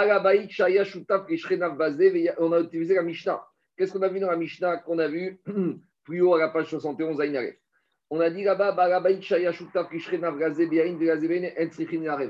a 2.51 2.59
utilisé 2.62 2.95
la 2.95 3.03
Mishnah. 3.03 3.44
Qu'est-ce 3.75 3.94
qu'on 3.94 4.01
a 4.01 4.07
vu 4.07 4.19
dans 4.19 4.29
la 4.29 4.38
Mishnah 4.38 4.77
qu'on 4.77 5.00
a 5.00 5.07
vu? 5.07 5.39
Plus 6.03 6.21
haut 6.21 6.35
à 6.35 6.39
la 6.39 6.50
page 6.50 6.68
71 6.68 7.19
à 7.19 7.25
On 8.09 8.21
a 8.21 8.29
dit 8.29 8.44
là-bas, 8.44 8.71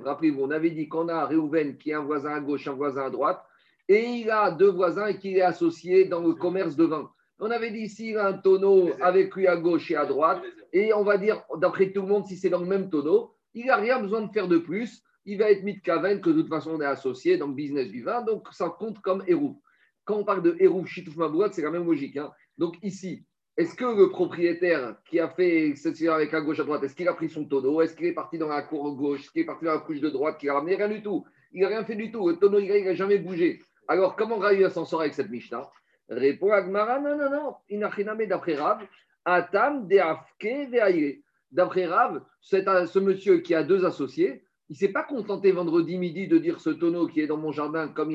Rappelez-vous, 0.03 0.41
on 0.41 0.49
avait 0.49 0.71
dit 0.71 0.87
qu'on 0.87 1.09
a 1.09 1.25
Réhouven 1.25 1.77
qui 1.77 1.91
est 1.91 1.93
un 1.93 2.03
voisin 2.03 2.33
à 2.33 2.39
gauche, 2.39 2.67
un 2.67 2.73
voisin 2.73 3.05
à 3.05 3.09
droite, 3.11 3.43
et 3.87 4.03
il 4.03 4.31
a 4.31 4.49
deux 4.49 4.71
voisins 4.71 5.07
et 5.07 5.17
qu'il 5.19 5.37
est 5.37 5.41
associé 5.41 6.05
dans 6.05 6.21
le 6.21 6.33
commerce 6.33 6.75
de 6.75 6.85
vin. 6.85 7.11
On 7.39 7.51
avait 7.51 7.69
dit 7.69 7.81
ici, 7.81 8.09
il 8.09 8.17
a 8.17 8.27
un 8.27 8.33
tonneau 8.33 8.89
avec 8.99 9.35
lui 9.35 9.45
à 9.45 9.55
gauche 9.57 9.91
et 9.91 9.95
à 9.95 10.05
droite, 10.05 10.41
et 10.73 10.91
on 10.93 11.03
va 11.03 11.17
dire, 11.17 11.43
d'après 11.57 11.91
tout 11.91 12.01
le 12.01 12.07
monde, 12.07 12.25
si 12.25 12.35
c'est 12.35 12.49
dans 12.49 12.61
le 12.61 12.65
même 12.65 12.89
tonneau, 12.89 13.36
il 13.57 13.65
n'a 13.67 13.75
rien 13.75 13.99
besoin 13.99 14.21
de 14.21 14.31
faire 14.31 14.47
de 14.47 14.57
plus 14.57 15.03
il 15.27 15.37
va 15.37 15.51
être 15.51 15.63
mis 15.63 15.75
de 15.75 15.81
Kaven, 15.81 16.21
que 16.21 16.29
de 16.29 16.41
toute 16.41 16.49
façon 16.49 16.71
on 16.71 16.81
est 16.81 16.85
associé 16.85 17.37
dans 17.37 17.47
le 17.47 17.53
business 17.53 17.89
du 17.89 18.01
vin, 18.01 18.21
donc 18.21 18.47
ça 18.51 18.69
compte 18.69 18.99
comme 19.01 19.23
Hérouf. 19.27 19.57
Quand 20.05 20.15
on 20.15 20.23
parle 20.23 20.41
de 20.41 20.55
Hérouf, 20.57 20.87
Chitouf 20.87 21.17
Mabouat, 21.17 21.51
c'est 21.51 21.61
la 21.61 21.69
même 21.69 21.85
logique. 21.85 22.15
Hein. 22.15 22.31
Donc 22.57 22.77
ici, 22.81 23.25
est-ce 23.57 23.75
que 23.75 23.83
le 23.83 24.09
propriétaire 24.09 24.95
qui 25.05 25.19
a 25.19 25.27
fait 25.27 25.75
cette 25.75 26.01
avec 26.03 26.33
à 26.33 26.39
gauche 26.39 26.61
à 26.61 26.63
droite, 26.63 26.81
est-ce 26.83 26.95
qu'il 26.95 27.09
a 27.09 27.13
pris 27.13 27.29
son 27.29 27.43
tonneau? 27.43 27.81
Est-ce 27.81 27.93
qu'il 27.93 28.05
est 28.05 28.13
parti 28.13 28.37
dans 28.37 28.47
la 28.47 28.61
cour 28.61 28.95
gauche? 28.95 29.19
Est-ce 29.19 29.31
qu'il 29.31 29.41
est 29.41 29.45
parti 29.45 29.65
dans 29.65 29.73
la 29.73 29.79
couche 29.79 29.99
de 29.99 30.09
droite 30.09 30.37
Qui 30.39 30.47
a 30.47 30.53
ramené? 30.53 30.75
Rien 30.75 30.87
du 30.87 31.03
tout. 31.03 31.25
Il 31.51 31.61
n'a 31.61 31.67
rien 31.67 31.83
fait 31.83 31.95
du 31.95 32.09
tout. 32.09 32.29
Le 32.29 32.37
tonneau, 32.37 32.59
il 32.59 32.85
n'a 32.85 32.93
jamais 32.93 33.17
bougé. 33.17 33.59
Alors, 33.89 34.15
comment 34.15 34.37
Rav 34.37 34.69
s'en 34.69 34.85
sort 34.85 35.01
avec 35.01 35.13
cette 35.13 35.29
Mishnah? 35.29 35.69
Répond 36.07 36.51
Agmara 36.53 37.01
non, 37.01 37.17
non, 37.17 37.29
non. 37.29 37.55
Il 37.67 37.79
n'a 37.79 37.89
rien 37.89 38.15
d'après 38.15 38.55
Rav. 38.55 38.81
Atam 39.25 39.89
de 39.89 39.97
Afke 39.97 40.69
D'après 41.51 41.85
Rav, 41.85 42.21
ce 42.41 42.99
monsieur 42.99 43.39
qui 43.39 43.55
a 43.55 43.63
deux 43.63 43.85
associés, 43.85 44.43
il 44.69 44.73
ne 44.73 44.77
s'est 44.77 44.91
pas 44.91 45.03
contenté 45.03 45.51
vendredi 45.51 45.97
midi 45.97 46.27
de 46.27 46.37
dire 46.37 46.59
ce 46.59 46.69
tonneau 46.69 47.07
qui 47.07 47.21
est 47.21 47.27
dans 47.27 47.37
mon 47.37 47.53
jardin, 47.53 47.87
comme, 47.87 48.13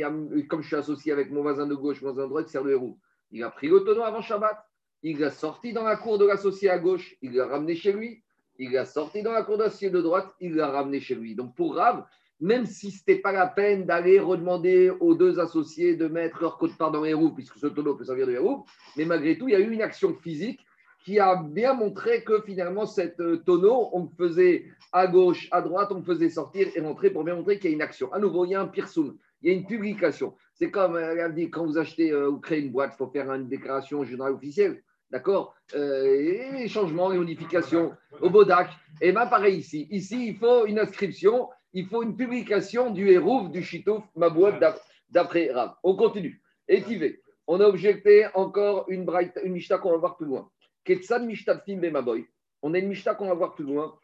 comme 0.49 0.61
je 0.61 0.67
suis 0.67 0.77
associé 0.77 1.11
avec 1.13 1.31
mon 1.31 1.41
voisin 1.41 1.67
de 1.67 1.75
gauche, 1.75 2.03
mon 2.03 2.13
voisin 2.13 2.25
de 2.25 2.29
droite, 2.29 2.49
sert 2.49 2.63
de 2.63 2.71
héros. 2.71 2.99
Il 3.31 3.43
a 3.43 3.51
pris 3.51 3.69
le 3.69 3.81
tonneau 3.81 4.03
avant 4.03 4.21
Shabbat, 4.21 4.59
il 5.03 5.19
l'a 5.19 5.31
sorti 5.31 5.73
dans 5.73 5.85
la 5.85 5.97
cour 5.97 6.19
de 6.19 6.27
l'associé 6.27 6.69
à 6.69 6.79
gauche, 6.79 7.17
il 7.23 7.33
l'a 7.33 7.47
ramené 7.47 7.75
chez 7.75 7.93
lui, 7.93 8.23
il 8.59 8.73
l'a 8.73 8.85
sorti 8.85 9.23
dans 9.23 9.33
la 9.33 9.43
cour 9.43 9.57
d'associé 9.57 9.89
de 9.89 10.03
droite, 10.03 10.35
il 10.41 10.55
l'a 10.55 10.69
ramené 10.69 11.01
chez 11.01 11.15
lui. 11.15 11.35
Donc 11.35 11.57
pour 11.57 11.75
Rav, 11.77 12.05
même 12.39 12.67
si 12.67 12.91
ce 12.91 12.99
n'était 12.99 13.23
pas 13.23 13.33
la 13.33 13.47
peine 13.47 13.87
d'aller 13.87 14.21
redemander 14.21 14.91
aux 15.01 15.15
deux 15.15 15.41
associés 15.41 15.97
de 15.97 16.07
mettre 16.07 16.43
leur 16.43 16.59
code 16.59 16.77
part 16.77 16.91
dans 16.91 17.03
les 17.03 17.15
roues, 17.15 17.33
puisque 17.33 17.57
ce 17.57 17.69
tonneau 17.69 17.95
peut 17.95 18.05
servir 18.05 18.27
de 18.27 18.33
héros, 18.33 18.67
mais 18.97 19.07
malgré 19.07 19.39
tout, 19.39 19.49
il 19.49 19.53
y 19.53 19.57
a 19.57 19.61
eu 19.61 19.71
une 19.71 19.81
action 19.81 20.15
physique 20.15 20.61
qui 21.05 21.19
a 21.19 21.37
bien 21.37 21.75
montré 21.75 22.23
que 22.23 22.41
finalement, 22.43 22.87
cette 22.87 23.21
euh, 23.21 23.43
tonneau, 23.45 23.91
on 23.93 24.09
faisait 24.17 24.67
à 24.93 25.07
gauche, 25.07 25.49
à 25.51 25.61
droite, 25.61 25.91
on 25.93 26.03
faisait 26.03 26.31
sortir 26.31 26.69
et 26.75 26.81
rentrer 26.81 27.11
pour 27.11 27.25
bien 27.25 27.35
montrer 27.35 27.59
qu'il 27.59 27.71
y 27.71 27.73
a 27.73 27.77
une 27.77 27.83
action. 27.83 28.13
À 28.13 28.19
nouveau, 28.19 28.45
il 28.45 28.51
y 28.51 28.55
a 28.55 28.61
un 28.61 28.69
pirsoum, 28.69 29.17
il 29.43 29.51
y 29.51 29.55
a 29.55 29.57
une 29.57 29.67
publication. 29.67 30.35
C'est 30.55 30.71
comme, 30.71 30.97
euh, 30.97 31.17
elle 31.19 31.35
dit, 31.35 31.51
quand 31.51 31.67
vous 31.67 31.79
achetez 31.79 32.13
euh, 32.13 32.31
ou 32.31 32.39
créez 32.39 32.61
une 32.61 32.71
boîte, 32.71 32.93
il 32.95 32.99
faut 32.99 33.11
faire 33.11 33.33
une 33.33 33.49
déclaration 33.49 34.05
générale 34.05 34.35
officielle. 34.35 34.83
D'accord? 35.11 35.55
Les 35.75 36.69
changements, 36.69 37.11
les 37.11 37.19
modifications 37.19 37.93
au 38.23 38.31
Bodac. 38.31 38.71
Et 39.03 39.13
bien, 39.13 39.27
pareil 39.27 39.59
ici. 39.59 39.87
Ici, 39.91 40.29
il 40.29 40.37
faut 40.37 40.65
une 40.65 40.79
inscription, 40.79 41.51
il 41.75 41.87
faut 41.87 42.03
une 42.03 42.17
publication 42.17 42.89
du 42.89 43.11
hérouf, 43.11 43.51
du 43.51 43.63
chitouf, 43.63 44.03
ma 44.17 44.31
boîte 44.31 44.65
d'après 45.11 45.51
Rav. 45.53 45.75
On 45.83 45.97
continue. 45.97 46.41
Étivé. 46.67 47.21
On 47.47 47.61
a 47.61 47.67
objecté 47.67 48.27
encore 48.33 48.87
une, 48.89 49.07
une 49.45 49.53
Mishnah 49.53 49.77
qu'on 49.77 49.91
va 49.91 49.99
voir 49.99 50.17
plus 50.17 50.25
loin. 50.25 50.49
Bemaboy. 50.87 52.27
On 52.63 52.75
a 52.75 52.79
une 52.79 52.89
Mishnah 52.89 53.15
qu'on 53.15 53.29
va 53.29 53.35
voir 53.35 53.55
plus 53.55 53.65
loin 53.65 53.95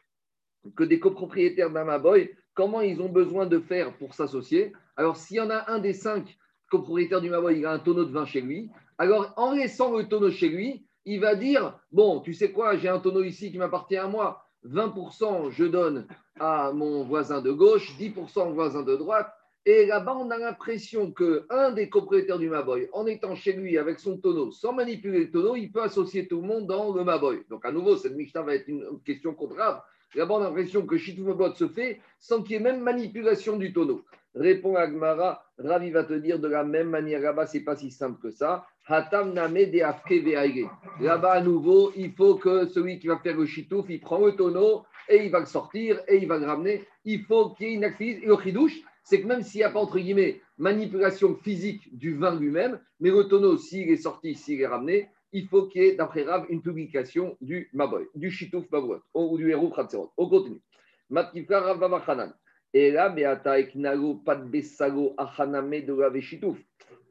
que 0.75 0.83
des 0.83 0.99
copropriétaires 0.99 1.69
d'un 1.69 1.85
Maboy, 1.85 2.31
comment 2.53 2.81
ils 2.81 3.01
ont 3.01 3.09
besoin 3.09 3.45
de 3.45 3.59
faire 3.59 3.97
pour 3.97 4.13
s'associer. 4.13 4.73
Alors, 4.97 5.17
s'il 5.17 5.37
y 5.37 5.39
en 5.39 5.49
a 5.49 5.71
un 5.71 5.79
des 5.79 5.93
cinq 5.93 6.37
copropriétaires 6.69 7.21
du 7.21 7.29
Maboy, 7.29 7.59
il 7.59 7.65
a 7.65 7.71
un 7.71 7.79
tonneau 7.79 8.05
de 8.05 8.11
vin 8.11 8.25
chez 8.25 8.41
lui, 8.41 8.69
alors 8.97 9.33
en 9.37 9.53
laissant 9.53 9.95
le 9.95 10.07
tonneau 10.07 10.29
chez 10.29 10.49
lui, 10.49 10.85
il 11.05 11.19
va 11.19 11.35
dire 11.35 11.79
Bon, 11.91 12.19
tu 12.19 12.33
sais 12.33 12.51
quoi, 12.51 12.77
j'ai 12.77 12.89
un 12.89 12.99
tonneau 12.99 13.23
ici 13.23 13.51
qui 13.51 13.57
m'appartient 13.57 13.97
à 13.97 14.07
moi, 14.07 14.43
20% 14.65 15.49
je 15.51 15.65
donne 15.65 16.07
à 16.39 16.71
mon 16.73 17.03
voisin 17.03 17.41
de 17.41 17.51
gauche, 17.51 17.95
10% 17.97 18.49
au 18.49 18.53
voisin 18.53 18.83
de 18.83 18.95
droite. 18.95 19.33
Et 19.71 19.85
là-bas, 19.85 20.17
on 20.19 20.31
a 20.31 20.37
l'impression 20.39 21.11
qu'un 21.11 21.71
des 21.71 21.89
copropriétaires 21.89 22.39
du 22.39 22.49
Maboy, 22.49 22.89
en 22.91 23.05
étant 23.05 23.35
chez 23.35 23.53
lui 23.53 23.77
avec 23.77 23.99
son 23.99 24.17
tonneau, 24.17 24.49
sans 24.49 24.73
manipuler 24.73 25.19
le 25.25 25.29
tonneau, 25.29 25.55
il 25.55 25.71
peut 25.71 25.83
associer 25.83 26.27
tout 26.27 26.41
le 26.41 26.47
monde 26.47 26.65
dans 26.65 26.91
le 26.91 27.03
Maboy. 27.03 27.43
Donc, 27.51 27.63
à 27.65 27.71
nouveau, 27.71 27.95
cette 27.95 28.15
Mishnah 28.15 28.41
va 28.41 28.55
être 28.55 28.67
une 28.67 28.83
question 29.05 29.35
contraire. 29.35 29.83
Là-bas, 30.15 30.33
on 30.33 30.41
a 30.41 30.45
l'impression 30.45 30.87
que 30.87 31.21
Mabot 31.21 31.53
se 31.53 31.67
fait 31.67 32.01
sans 32.19 32.41
qu'il 32.41 32.53
y 32.53 32.55
ait 32.55 32.59
même 32.59 32.81
manipulation 32.81 33.57
du 33.57 33.71
tonneau. 33.71 34.01
Répond 34.33 34.75
Agmara, 34.75 35.45
Ravi 35.59 35.91
va 35.91 36.03
te 36.03 36.13
dire 36.13 36.39
de 36.39 36.47
la 36.47 36.63
même 36.63 36.89
manière, 36.89 37.19
là-bas, 37.19 37.45
ce 37.45 37.59
n'est 37.59 37.63
pas 37.63 37.75
si 37.75 37.91
simple 37.91 38.19
que 38.19 38.31
ça. 38.31 38.65
Là-bas, 40.99 41.31
à 41.31 41.41
nouveau, 41.41 41.91
il 41.95 42.11
faut 42.13 42.35
que 42.37 42.65
celui 42.69 42.97
qui 42.97 43.05
va 43.05 43.19
faire 43.19 43.37
le 43.37 43.45
chitouf, 43.45 43.85
il 43.89 43.99
prend 43.99 44.17
le 44.25 44.31
tonneau 44.31 44.83
et 45.07 45.25
il 45.25 45.31
va 45.31 45.41
le 45.41 45.45
sortir 45.45 45.99
et 46.07 46.17
il 46.17 46.27
va 46.27 46.39
le 46.39 46.47
ramener. 46.47 46.87
Il 47.05 47.23
faut 47.25 47.51
qu'il 47.51 47.67
y 47.67 47.69
ait 47.69 47.75
une 47.75 47.83
activité. 47.83 48.23
Et 48.23 48.27
le 48.27 48.35
c'est 49.09 49.21
que 49.21 49.27
même 49.27 49.41
s'il 49.41 49.57
n'y 49.57 49.63
a 49.63 49.71
pas, 49.71 49.79
entre 49.79 49.97
guillemets, 49.97 50.39
manipulation 50.59 51.35
physique 51.35 51.97
du 51.97 52.15
vin 52.15 52.39
lui-même, 52.39 52.79
mais 52.99 53.09
le 53.09 53.23
tonneau, 53.23 53.57
s'il 53.57 53.89
est 53.89 53.97
sorti, 53.97 54.35
s'il 54.35 54.61
est 54.61 54.67
ramené, 54.67 55.09
il 55.31 55.47
faut 55.47 55.65
qu'il 55.65 55.81
y 55.81 55.85
ait, 55.85 55.95
d'après 55.95 56.21
Rav, 56.21 56.45
une 56.49 56.61
publication 56.61 57.35
du 57.41 57.71
Maboy, 57.73 58.05
du 58.13 58.29
Shitouf 58.29 58.69
Maboy, 58.71 58.99
ou 59.15 59.35
du 59.35 59.49
Hérouf 59.49 59.75
Khatserot. 59.75 60.11
On 60.15 60.29
continue. 60.29 60.61
Matkifra 61.09 61.59
Rav. 61.59 62.33
Et 62.75 62.91
là, 62.91 63.09
Beata 63.09 63.59
Eknago, 63.59 64.21
Pat 64.23 64.47
Besago, 64.47 65.15
Achaname 65.17 65.81
de 65.81 65.91
Rav 65.91 66.19
Shitouf. 66.19 66.59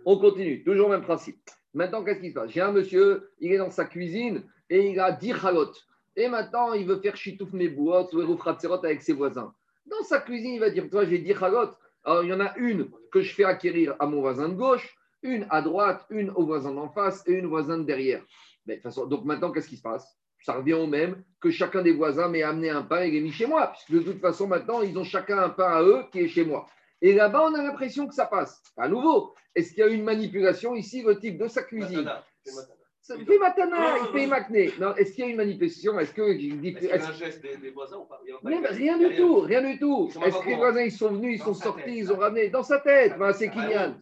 On 0.04 0.18
continue, 0.18 0.62
toujours 0.62 0.90
le 0.90 0.98
même 0.98 1.04
principe. 1.04 1.40
Maintenant, 1.74 2.04
qu'est-ce 2.04 2.20
qui 2.20 2.30
se 2.30 2.34
passe? 2.34 2.52
J'ai 2.52 2.60
un 2.60 2.70
monsieur, 2.70 3.28
il 3.40 3.52
est 3.52 3.58
dans 3.58 3.70
sa 3.70 3.86
cuisine 3.86 4.44
et 4.70 4.88
il 4.88 5.00
a 5.00 5.10
10 5.10 5.32
halot. 5.44 5.72
Et 6.14 6.28
maintenant, 6.28 6.74
il 6.74 6.86
veut 6.86 7.00
faire 7.00 7.16
Shitouf 7.16 7.52
Mebouot 7.52 8.06
ou 8.12 8.20
Hérouf 8.20 8.40
Khatserot 8.40 8.84
avec 8.84 9.02
ses 9.02 9.14
voisins. 9.14 9.52
Dans 9.86 10.02
sa 10.02 10.20
cuisine, 10.20 10.54
il 10.54 10.60
va 10.60 10.70
dire 10.70 10.88
Toi, 10.90 11.06
j'ai 11.06 11.18
10 11.18 11.42
halot. 11.42 11.70
Alors, 12.04 12.24
il 12.24 12.30
y 12.30 12.32
en 12.32 12.40
a 12.40 12.56
une 12.56 12.90
que 13.12 13.20
je 13.20 13.34
fais 13.34 13.44
acquérir 13.44 13.96
à 13.98 14.06
mon 14.06 14.20
voisin 14.20 14.48
de 14.48 14.54
gauche 14.54 14.96
une 15.22 15.46
à 15.50 15.62
droite, 15.62 16.06
une 16.10 16.30
au 16.30 16.46
voisin 16.46 16.72
d'en 16.72 16.88
face 16.88 17.22
et 17.26 17.32
une 17.32 17.46
au 17.46 17.50
voisin 17.50 17.78
de 17.78 17.84
derrière. 17.84 18.22
Mais, 18.66 18.80
donc 19.08 19.24
maintenant, 19.24 19.50
qu'est-ce 19.50 19.68
qui 19.68 19.76
se 19.76 19.82
passe? 19.82 20.16
Ça 20.42 20.52
revient 20.52 20.74
au 20.74 20.86
même 20.86 21.24
que 21.40 21.50
chacun 21.50 21.82
des 21.82 21.92
voisins 21.92 22.28
m'ait 22.28 22.42
amené 22.42 22.70
un 22.70 22.82
pain 22.82 23.00
et 23.00 23.10
l'ait 23.10 23.20
mis 23.20 23.32
chez 23.32 23.46
moi, 23.46 23.72
puisque 23.72 24.04
de 24.04 24.12
toute 24.12 24.20
façon, 24.20 24.46
maintenant, 24.46 24.82
ils 24.82 24.96
ont 24.96 25.04
chacun 25.04 25.38
un 25.38 25.48
pain 25.48 25.70
à 25.70 25.82
eux 25.82 26.04
qui 26.12 26.20
est 26.20 26.28
chez 26.28 26.44
moi. 26.44 26.68
Et 27.00 27.12
là-bas, 27.12 27.48
on 27.50 27.54
a 27.54 27.62
l'impression 27.62 28.06
que 28.06 28.14
ça 28.14 28.26
passe. 28.26 28.62
À 28.76 28.88
nouveau, 28.88 29.34
est-ce 29.54 29.70
qu'il 29.70 29.80
y 29.80 29.82
a 29.82 29.88
une 29.88 30.04
manipulation 30.04 30.74
ici, 30.74 31.02
le 31.02 31.18
type 31.18 31.38
de 31.38 31.48
sa 31.48 31.62
cuisine? 31.62 32.10
Matana, 33.40 34.26
makné. 34.28 34.70
Non, 34.80 34.94
est-ce 34.96 35.12
qu'il 35.12 35.24
y 35.24 35.28
a 35.28 35.30
une 35.30 35.36
manipulation 35.36 35.98
Est-ce 35.98 36.12
que. 36.12 36.22
Est-ce 36.22 36.38
qu'il 36.38 36.88
y 36.88 36.90
a 36.90 37.08
un 37.08 37.12
geste 37.12 37.42
des, 37.42 37.70
voisins 37.70 37.98
ou 37.98 38.04
pas? 38.04 38.20
Rien 38.44 38.98
du 38.98 39.16
tout, 39.16 39.40
rien 39.40 39.62
du 39.62 39.78
tout. 39.78 40.10
Est-ce 40.24 40.38
que 40.38 40.48
les 40.48 40.56
voisins, 40.56 40.82
ils 40.82 40.92
sont 40.92 41.12
venus, 41.12 41.40
ils 41.40 41.42
sont 41.42 41.54
sortis, 41.54 41.98
ils 41.98 42.12
ont 42.12 42.16
ramené? 42.16 42.48
Dans 42.48 42.62
sa 42.62 42.78
tête 42.80 43.14
C'est 43.34 43.50
Kinyan. 43.50 43.94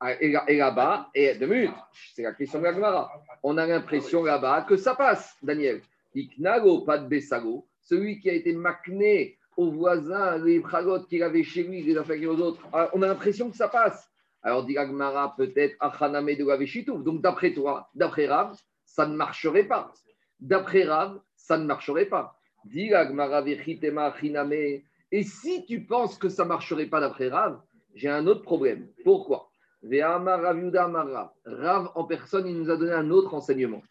Ah, 0.00 0.14
et 0.20 0.56
là-bas, 0.56 1.08
et 1.14 1.34
deux 1.34 1.46
minutes, 1.46 1.70
c'est 2.14 2.22
la 2.22 2.32
question 2.32 2.58
de 2.58 2.64
la 2.64 2.74
Gemara. 2.74 3.10
On 3.42 3.56
a 3.56 3.66
l'impression 3.66 4.24
là-bas 4.24 4.62
que 4.68 4.76
ça 4.76 4.94
passe, 4.94 5.36
Daniel. 5.42 5.80
Iknago, 6.14 6.80
pas 6.80 6.98
de 6.98 7.06
Bessago, 7.06 7.66
celui 7.82 8.20
qui 8.20 8.30
a 8.30 8.32
été 8.32 8.52
makné 8.52 9.38
aux 9.56 9.70
voisins, 9.70 10.38
les 10.38 10.60
pragotes 10.60 11.08
qu'il 11.08 11.22
avait 11.22 11.42
chez 11.42 11.64
lui, 11.64 11.82
les 11.82 11.96
affaires 11.96 12.20
aux 12.30 12.40
autres, 12.40 12.60
ah, 12.72 12.90
on 12.92 13.02
a 13.02 13.08
l'impression 13.08 13.50
que 13.50 13.56
ça 13.56 13.68
passe. 13.68 14.08
Alors, 14.42 14.64
dit 14.64 14.78
Agmara, 14.78 15.34
peut-être 15.36 15.76
Achaname 15.80 16.26
de. 16.26 17.02
Donc, 17.02 17.22
d'après 17.22 17.52
toi, 17.52 17.90
d'après 17.94 18.26
Rav, 18.26 18.56
ça 18.84 19.06
ne 19.06 19.16
marcherait 19.16 19.64
pas. 19.64 19.92
D'après 20.40 20.84
Rav, 20.84 21.20
ça 21.36 21.58
ne 21.58 21.64
marcherait 21.64 22.06
pas. 22.06 22.38
Dit 22.64 22.94
Agmara, 22.94 23.38
Achiname. 23.38 24.80
Et 25.10 25.22
si 25.22 25.64
tu 25.66 25.84
penses 25.84 26.18
que 26.18 26.28
ça 26.28 26.44
ne 26.44 26.48
marcherait 26.48 26.86
pas 26.86 27.00
d'après 27.00 27.28
Rav, 27.28 27.60
j'ai 27.94 28.08
un 28.08 28.26
autre 28.26 28.42
problème. 28.42 28.88
Pourquoi? 29.04 29.50
Rav 29.82 31.90
en 31.94 32.04
personne, 32.04 32.46
il 32.46 32.56
nous 32.56 32.70
a 32.70 32.76
donné 32.76 32.92
un 32.92 33.10
autre 33.10 33.34
enseignement. 33.34 33.82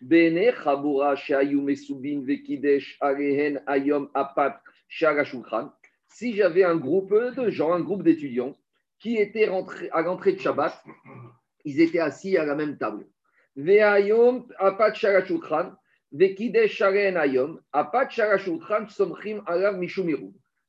Bene 0.00 0.52
Chabura 0.62 1.14
Mesubin 1.62 2.22
Vekidesh 2.24 2.98
Arehen 3.00 3.62
Ayom 3.66 4.10
Apat 4.14 4.60
Si 6.08 6.34
j'avais 6.34 6.64
un 6.64 6.76
groupe 6.76 7.14
de 7.14 7.50
gens, 7.50 7.72
un 7.72 7.80
groupe 7.80 8.02
d'étudiants 8.02 8.54
qui 8.98 9.16
étaient 9.16 9.48
rentrés 9.48 9.88
à 9.92 10.02
l'entrée 10.02 10.32
de 10.32 10.40
Shabbat, 10.40 10.82
ils 11.64 11.80
étaient 11.80 12.00
assis 12.00 12.36
à 12.36 12.44
la 12.44 12.54
même 12.54 12.78
table. 12.78 13.06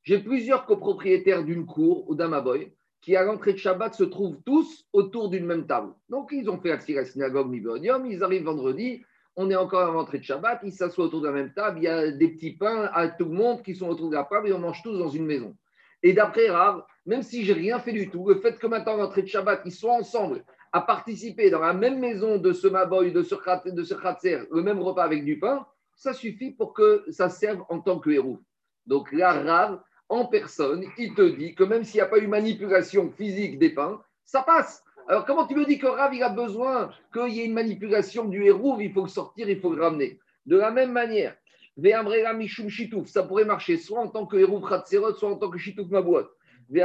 J'ai 0.03 0.19
plusieurs 0.19 0.65
copropriétaires 0.65 1.43
d'une 1.43 1.65
cour 1.65 2.09
ou 2.09 2.15
d'un 2.15 2.27
maboy 2.27 2.71
qui, 3.01 3.15
à 3.15 3.23
l'entrée 3.23 3.53
de 3.53 3.57
Shabbat, 3.57 3.93
se 3.93 4.03
trouvent 4.03 4.41
tous 4.45 4.85
autour 4.93 5.29
d'une 5.29 5.45
même 5.45 5.67
table. 5.67 5.93
Donc, 6.09 6.29
ils 6.31 6.49
ont 6.49 6.59
fait 6.59 6.77
la 6.89 7.05
synagogue 7.05 7.49
Mibonium, 7.49 8.05
ils 8.05 8.23
arrivent 8.23 8.45
vendredi, 8.45 9.03
on 9.35 9.49
est 9.49 9.55
encore 9.55 9.89
à 9.89 9.93
l'entrée 9.93 10.19
de 10.19 10.23
Shabbat, 10.23 10.61
ils 10.63 10.71
s'assoient 10.71 11.05
autour 11.05 11.21
de 11.21 11.27
la 11.27 11.33
même 11.33 11.53
table, 11.53 11.79
il 11.79 11.83
y 11.83 11.87
a 11.87 12.11
des 12.11 12.29
petits 12.29 12.53
pains 12.53 12.89
à 12.93 13.07
tout 13.07 13.25
le 13.25 13.31
monde 13.31 13.61
qui 13.61 13.75
sont 13.75 13.87
autour 13.87 14.09
de 14.09 14.15
la 14.15 14.23
table 14.23 14.47
et 14.47 14.53
on 14.53 14.59
mange 14.59 14.81
tous 14.81 14.97
dans 14.97 15.09
une 15.09 15.25
maison. 15.25 15.55
Et 16.05 16.13
d'après 16.13 16.51
Rav, 16.51 16.83
même 17.07 17.23
si 17.23 17.43
j'ai 17.43 17.53
rien 17.53 17.79
fait 17.79 17.91
du 17.91 18.11
tout, 18.11 18.29
le 18.29 18.35
fait 18.35 18.59
que 18.59 18.67
maintenant, 18.67 18.95
l'entrée 18.95 19.23
de 19.23 19.27
Shabbat, 19.27 19.63
ils 19.65 19.71
soient 19.71 19.95
ensemble 19.95 20.43
à 20.71 20.81
participer 20.81 21.49
dans 21.49 21.61
la 21.61 21.73
même 21.73 21.97
maison 21.97 22.37
de 22.37 22.53
ce 22.53 22.67
Maboy, 22.67 23.11
de 23.11 23.23
ce, 23.23 23.33
de 23.71 23.83
ce 23.83 23.95
Khatser, 23.95 24.41
le 24.51 24.61
même 24.61 24.79
repas 24.79 25.03
avec 25.03 25.25
du 25.25 25.39
pain, 25.39 25.65
ça 25.95 26.13
suffit 26.13 26.51
pour 26.51 26.75
que 26.75 27.03
ça 27.09 27.29
serve 27.29 27.65
en 27.69 27.79
tant 27.79 27.97
que 27.97 28.11
héros. 28.11 28.39
Donc 28.85 29.11
là, 29.11 29.33
Rav, 29.33 29.81
en 30.07 30.25
personne, 30.25 30.85
il 30.99 31.15
te 31.15 31.23
dit 31.23 31.55
que 31.55 31.63
même 31.63 31.83
s'il 31.83 31.95
n'y 31.95 32.01
a 32.01 32.05
pas 32.05 32.19
eu 32.19 32.27
manipulation 32.27 33.09
physique 33.09 33.57
des 33.57 33.71
pains, 33.71 33.99
ça 34.25 34.43
passe. 34.43 34.83
Alors 35.07 35.25
comment 35.25 35.47
tu 35.47 35.55
me 35.55 35.65
dis 35.65 35.79
que 35.79 35.87
Rav, 35.87 36.13
il 36.13 36.21
a 36.21 36.29
besoin 36.29 36.91
qu'il 37.11 37.33
y 37.33 37.41
ait 37.41 37.45
une 37.45 37.53
manipulation 37.53 38.25
du 38.25 38.43
héros, 38.43 38.77
il 38.79 38.93
faut 38.93 39.05
le 39.05 39.09
sortir, 39.09 39.49
il 39.49 39.59
faut 39.59 39.73
le 39.73 39.81
ramener 39.81 40.19
De 40.45 40.55
la 40.55 40.69
même 40.69 40.91
manière, 40.91 41.35
ça 41.77 43.23
pourrait 43.23 43.45
marcher 43.45 43.77
soit 43.77 43.99
en 43.99 44.07
tant 44.07 44.25
que 44.25 44.37
Hérouv 44.37 44.67
Khatserot, 44.67 45.15
soit 45.15 45.29
en 45.29 45.35
tant 45.35 45.49
que 45.49 45.57
Shitouf 45.57 45.89
Mabouot. 45.89 46.27
Et 46.71 46.79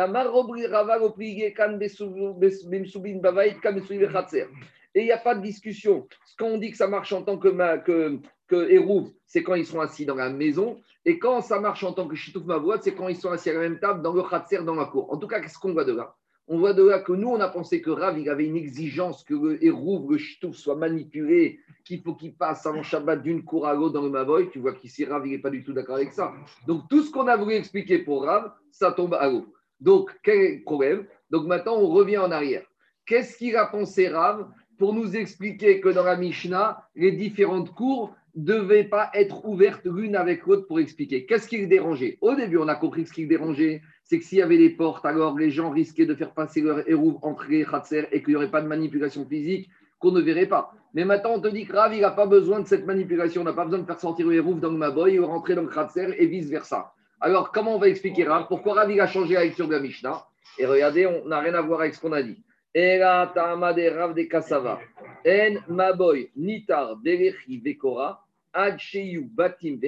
il 4.94 5.04
n'y 5.04 5.12
a 5.12 5.18
pas 5.18 5.34
de 5.34 5.40
discussion. 5.40 6.08
Quand 6.36 6.46
on 6.46 6.58
dit 6.58 6.70
que 6.72 6.76
ça 6.76 6.88
marche 6.88 7.12
en 7.12 7.22
tant 7.22 7.38
que, 7.38 8.20
que 8.48 9.08
c'est 9.26 9.42
quand 9.42 9.54
ils 9.54 9.64
sont 9.64 9.80
assis 9.80 10.04
dans 10.04 10.16
la 10.16 10.28
maison. 10.28 10.80
Et 11.04 11.18
quand 11.18 11.40
ça 11.40 11.60
marche 11.60 11.84
en 11.84 11.92
tant 11.92 12.08
que 12.08 12.16
Shitouf 12.16 12.44
Mabouot, 12.44 12.82
c'est 12.82 12.94
quand 12.94 13.08
ils 13.08 13.16
sont 13.16 13.30
assis 13.30 13.50
à 13.50 13.54
la 13.54 13.60
même 13.60 13.78
table 13.78 14.02
dans 14.02 14.12
le 14.12 14.22
Khatser, 14.22 14.64
dans 14.64 14.74
la 14.74 14.86
cour. 14.86 15.10
En 15.12 15.16
tout 15.16 15.28
cas, 15.28 15.40
qu'est-ce 15.40 15.58
qu'on 15.58 15.72
voit 15.72 15.84
de 15.84 15.92
là? 15.92 16.14
On 16.52 16.58
voit 16.58 16.72
de 16.74 16.82
là 16.82 16.98
que 16.98 17.12
nous, 17.12 17.28
on 17.28 17.38
a 17.38 17.48
pensé 17.48 17.80
que 17.80 17.90
Rav, 17.90 18.18
il 18.18 18.28
avait 18.28 18.44
une 18.44 18.56
exigence 18.56 19.22
que 19.22 19.34
le 19.34 19.64
hérouve, 19.64 20.10
le 20.10 20.18
ch'touf 20.18 20.56
soit 20.56 20.74
manipulé, 20.74 21.60
qu'il 21.84 22.02
faut 22.02 22.16
qu'il 22.16 22.34
passe 22.34 22.66
avant 22.66 22.82
Shabbat 22.82 23.22
d'une 23.22 23.44
cour 23.44 23.68
à 23.68 23.74
l'autre 23.74 23.94
dans 23.94 24.02
le 24.02 24.10
Mavoy. 24.10 24.50
Tu 24.50 24.58
vois 24.58 24.74
qu'ici, 24.74 25.04
Rav, 25.04 25.24
il 25.24 25.30
n'est 25.30 25.38
pas 25.38 25.50
du 25.50 25.62
tout 25.62 25.72
d'accord 25.72 25.94
avec 25.94 26.12
ça. 26.12 26.32
Donc, 26.66 26.88
tout 26.90 27.02
ce 27.02 27.12
qu'on 27.12 27.28
a 27.28 27.36
voulu 27.36 27.54
expliquer 27.54 27.98
pour 27.98 28.24
Rav, 28.24 28.50
ça 28.72 28.90
tombe 28.90 29.14
à 29.14 29.28
l'eau. 29.28 29.46
Donc, 29.78 30.10
quel 30.24 30.64
problème? 30.64 31.06
Donc, 31.30 31.46
maintenant, 31.46 31.76
on 31.76 31.86
revient 31.86 32.18
en 32.18 32.32
arrière. 32.32 32.64
Qu'est-ce 33.06 33.38
qu'il 33.38 33.54
a 33.54 33.66
pensé 33.66 34.08
Rav 34.08 34.48
pour 34.76 34.92
nous 34.92 35.16
expliquer 35.16 35.80
que 35.80 35.88
dans 35.88 36.04
la 36.04 36.16
Mishnah, 36.16 36.82
les 36.96 37.12
différentes 37.12 37.72
cours 37.74 38.12
devaient 38.34 38.84
pas 38.84 39.10
être 39.14 39.44
ouvertes 39.44 39.84
l'une 39.84 40.16
avec 40.16 40.46
l'autre 40.46 40.66
pour 40.66 40.80
expliquer? 40.80 41.26
Qu'est-ce 41.26 41.46
qui 41.46 41.58
le 41.58 41.68
dérangeait? 41.68 42.18
Au 42.20 42.34
début, 42.34 42.58
on 42.58 42.66
a 42.66 42.74
compris 42.74 43.06
ce 43.06 43.12
qui 43.12 43.22
le 43.22 43.28
dérangeait 43.28 43.82
c'est 44.10 44.18
que 44.18 44.24
s'il 44.24 44.38
y 44.38 44.42
avait 44.42 44.58
des 44.58 44.70
portes, 44.70 45.06
alors 45.06 45.38
les 45.38 45.52
gens 45.52 45.70
risquaient 45.70 46.04
de 46.04 46.16
faire 46.16 46.32
passer 46.32 46.60
leur 46.62 46.88
hérouve 46.90 47.18
entre 47.22 47.46
les 47.48 47.64
khatser 47.64 48.08
et 48.10 48.24
qu'il 48.24 48.30
n'y 48.30 48.34
aurait 48.34 48.50
pas 48.50 48.60
de 48.60 48.66
manipulation 48.66 49.24
physique 49.24 49.70
qu'on 50.00 50.10
ne 50.10 50.20
verrait 50.20 50.48
pas. 50.48 50.74
Mais 50.94 51.04
maintenant, 51.04 51.34
on 51.34 51.40
te 51.40 51.46
dit 51.46 51.64
que 51.64 51.76
Rav, 51.76 51.94
n'a 51.96 52.10
pas 52.10 52.26
besoin 52.26 52.58
de 52.58 52.66
cette 52.66 52.84
manipulation, 52.84 53.42
on 53.42 53.44
n'a 53.44 53.52
pas 53.52 53.64
besoin 53.64 53.78
de 53.78 53.86
faire 53.86 54.00
sortir 54.00 54.26
le 54.26 54.34
hérouve 54.34 54.58
dans 54.58 54.72
le 54.72 54.78
maboy 54.78 55.20
ou 55.20 55.26
rentrer 55.26 55.54
dans 55.54 55.62
le 55.62 55.68
khatser 55.68 56.12
et 56.18 56.26
vice-versa. 56.26 56.92
Alors, 57.20 57.52
comment 57.52 57.76
on 57.76 57.78
va 57.78 57.86
expliquer 57.86 58.24
Rav 58.24 58.48
Pourquoi 58.48 58.74
Rav, 58.74 58.90
a 58.90 59.06
changé 59.06 59.36
de 59.36 59.70
la 59.70 59.78
Mishnah? 59.78 60.24
Et 60.58 60.66
regardez, 60.66 61.06
on 61.06 61.26
n'a 61.26 61.38
rien 61.38 61.54
à 61.54 61.62
voir 61.62 61.82
avec 61.82 61.94
ce 61.94 62.00
qu'on 62.00 62.10
a 62.10 62.24
dit. 62.24 62.42
Rav 62.74 64.14
de 64.14 64.22
Kasava. 64.24 64.80
En 65.24 65.72
maboy, 65.72 66.32
nitar, 66.34 66.98
vekora, 67.00 68.26
batim, 68.52 69.78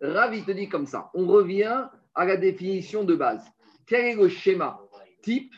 Rav, 0.00 0.34
il 0.34 0.44
te 0.44 0.52
dit 0.52 0.68
comme 0.68 0.86
ça. 0.86 1.10
On 1.14 1.26
revient 1.26 1.88
à 2.14 2.24
la 2.24 2.36
définition 2.36 3.04
de 3.04 3.14
base. 3.14 3.44
Quel 3.86 4.04
est 4.04 4.14
le 4.14 4.28
schéma 4.28 4.80
type 5.22 5.52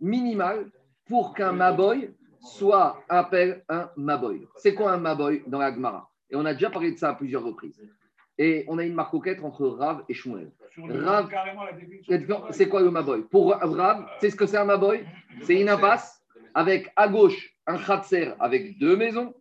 minimal 0.00 0.70
pour 1.06 1.34
qu'un 1.34 1.52
Maboy 1.52 2.10
soit 2.40 3.02
appelé 3.08 3.56
un 3.68 3.90
Maboy? 3.96 4.46
C'est 4.56 4.74
quoi 4.74 4.92
un 4.92 4.98
Maboy 4.98 5.42
dans 5.46 5.58
la 5.58 5.72
Gemara? 5.72 6.10
Et 6.30 6.36
on 6.36 6.44
a 6.44 6.54
déjà 6.54 6.70
parlé 6.70 6.92
de 6.92 6.98
ça 6.98 7.10
à 7.10 7.14
plusieurs 7.14 7.44
reprises. 7.44 7.80
Et 8.38 8.64
on 8.68 8.78
a 8.78 8.84
une 8.84 8.94
marcoquette 8.94 9.42
entre 9.42 9.66
Rav 9.66 10.04
et 10.08 10.14
Shmuel. 10.14 10.50
Rav, 10.78 11.28
c'est 12.50 12.68
quoi 12.68 12.80
le 12.80 12.90
Maboy? 12.90 13.22
Pour 13.22 13.54
Rav, 13.54 14.06
c'est 14.20 14.30
ce 14.30 14.36
que 14.36 14.46
c'est 14.46 14.56
un 14.56 14.64
Maboy? 14.64 15.04
C'est 15.42 15.60
une 15.60 15.68
impasse 15.68 16.24
avec 16.54 16.90
à 16.96 17.08
gauche 17.08 17.54
un 17.66 17.76
Khatser 17.78 18.32
avec 18.40 18.78
deux 18.78 18.96
maisons 18.96 19.34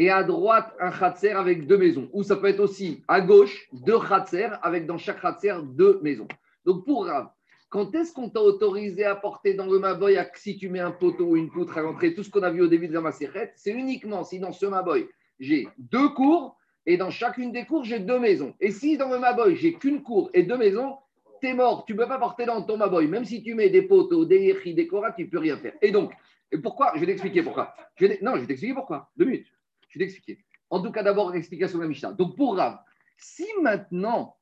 et 0.00 0.08
à 0.08 0.24
droite 0.24 0.74
un 0.80 0.90
Khatser 0.90 1.32
avec 1.32 1.66
deux 1.66 1.76
maisons. 1.76 2.08
Ou 2.14 2.22
ça 2.22 2.36
peut 2.36 2.46
être 2.46 2.60
aussi 2.60 3.02
à 3.06 3.20
gauche 3.20 3.68
deux 3.84 3.98
Khatser 4.00 4.48
avec 4.62 4.86
dans 4.86 4.96
chaque 4.96 5.20
Khatser 5.20 5.56
deux 5.62 6.00
maisons. 6.02 6.26
Donc 6.64 6.86
pour 6.86 7.04
Rav, 7.04 7.28
quand 7.68 7.94
est-ce 7.94 8.14
qu'on 8.14 8.30
t'a 8.30 8.40
autorisé 8.40 9.04
à 9.04 9.14
porter 9.14 9.52
dans 9.52 9.66
le 9.66 9.78
Maboy 9.78 10.18
si 10.34 10.56
tu 10.56 10.70
mets 10.70 10.80
un 10.80 10.90
poteau 10.90 11.26
ou 11.26 11.36
une 11.36 11.50
poutre 11.50 11.76
à 11.76 11.82
l'entrée, 11.82 12.14
tout 12.14 12.22
ce 12.22 12.30
qu'on 12.30 12.42
a 12.42 12.50
vu 12.50 12.62
au 12.62 12.66
début 12.66 12.88
de 12.88 12.94
la 12.94 13.02
Maserhet, 13.02 13.52
c'est 13.56 13.72
uniquement 13.72 14.24
si 14.24 14.38
dans 14.38 14.52
ce 14.52 14.64
Maboy, 14.64 15.06
j'ai 15.38 15.68
deux 15.76 16.08
cours 16.08 16.56
et 16.86 16.96
dans 16.96 17.10
chacune 17.10 17.52
des 17.52 17.66
cours, 17.66 17.84
j'ai 17.84 17.98
deux 17.98 18.18
maisons. 18.18 18.54
Et 18.58 18.70
si 18.70 18.96
dans 18.96 19.10
le 19.10 19.18
Maboy, 19.18 19.54
j'ai 19.54 19.74
qu'une 19.74 20.02
cour 20.02 20.30
et 20.32 20.44
deux 20.44 20.56
maisons, 20.56 20.96
t'es 21.42 21.52
mort. 21.52 21.84
Tu 21.84 21.92
ne 21.92 21.98
peux 21.98 22.08
pas 22.08 22.18
porter 22.18 22.46
dans 22.46 22.62
ton 22.62 22.78
Maboy. 22.78 23.06
Même 23.06 23.26
si 23.26 23.42
tu 23.42 23.54
mets 23.54 23.68
des 23.68 23.82
poteaux, 23.82 24.24
des 24.24 24.40
yéchis, 24.40 24.72
des 24.72 24.86
koras, 24.86 25.12
tu 25.12 25.24
ne 25.24 25.28
peux 25.28 25.38
rien 25.38 25.58
faire. 25.58 25.74
Et 25.82 25.90
donc, 25.90 26.10
et 26.50 26.56
pourquoi? 26.56 26.92
Je 26.94 27.00
vais 27.00 27.06
t'expliquer 27.06 27.42
pourquoi. 27.42 27.74
Non, 28.22 28.36
je 28.36 28.40
vais 28.40 28.46
t'expliquer 28.46 28.74
pourquoi. 28.74 29.10
Deux 29.18 29.26
minutes. 29.26 29.46
Je 29.90 29.98
vais 29.98 30.06
t'expliquer. 30.06 30.42
En 30.70 30.82
tout 30.82 30.90
cas, 30.90 31.02
d'abord, 31.02 31.30
l'explication 31.30 31.78
de 31.78 31.82
la 31.82 31.88
Mishnah. 31.88 32.12
Donc, 32.12 32.36
pour 32.36 32.56
Rav, 32.56 32.78
si 33.18 33.44
maintenant 33.60 34.36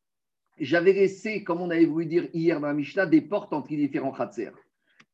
j'avais 0.61 0.93
laissé, 0.93 1.45
comme 1.45 1.61
on 1.61 1.71
avait 1.71 1.87
voulu 1.87 2.07
dire 2.07 2.29
hier 2.33 2.61
dans 2.61 2.67
la 2.67 2.75
Mishnah, 2.75 3.07
des 3.07 3.21
portes 3.21 3.53
entre 3.53 3.71
les 3.71 3.77
différents 3.77 4.13
khatser. 4.13 4.51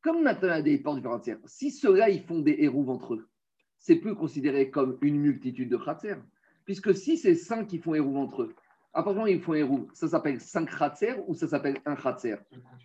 Comme 0.01 0.23
maintenant 0.23 0.49
il 0.49 0.57
y 0.57 0.59
a 0.59 0.63
des 0.63 0.79
portes 0.79 0.97
différentes, 0.97 1.29
si 1.47 1.71
ceux-là, 1.71 2.11
ils 2.11 2.23
font 2.23 2.41
des 2.41 2.57
hérouves 2.59 2.91
entre 2.91 3.15
eux, 3.15 3.29
c'est 3.79 3.97
plus 3.97 4.15
considéré 4.15 4.71
comme 4.71 4.99
une 5.03 5.19
multitude 5.19 5.69
de 5.71 5.77
khatser. 5.77 6.17
Puisque 6.65 6.95
si 6.95 7.17
c'est 7.19 7.35
cinq 7.35 7.69
qui 7.69 7.79
font 7.79 7.95
hérouve 7.95 8.17
entre 8.17 8.43
eux, 8.43 8.55
apparemment 8.93 9.27
ils 9.27 9.41
font 9.41 9.55
hérouve, 9.55 9.87
ça 9.93 10.09
s'appelle 10.09 10.41
cinq 10.41 10.71
khatser 10.79 11.15
ou 11.27 11.35
ça 11.35 11.49
s'appelle 11.49 11.79
un 11.85 11.97
khatser? 11.97 12.37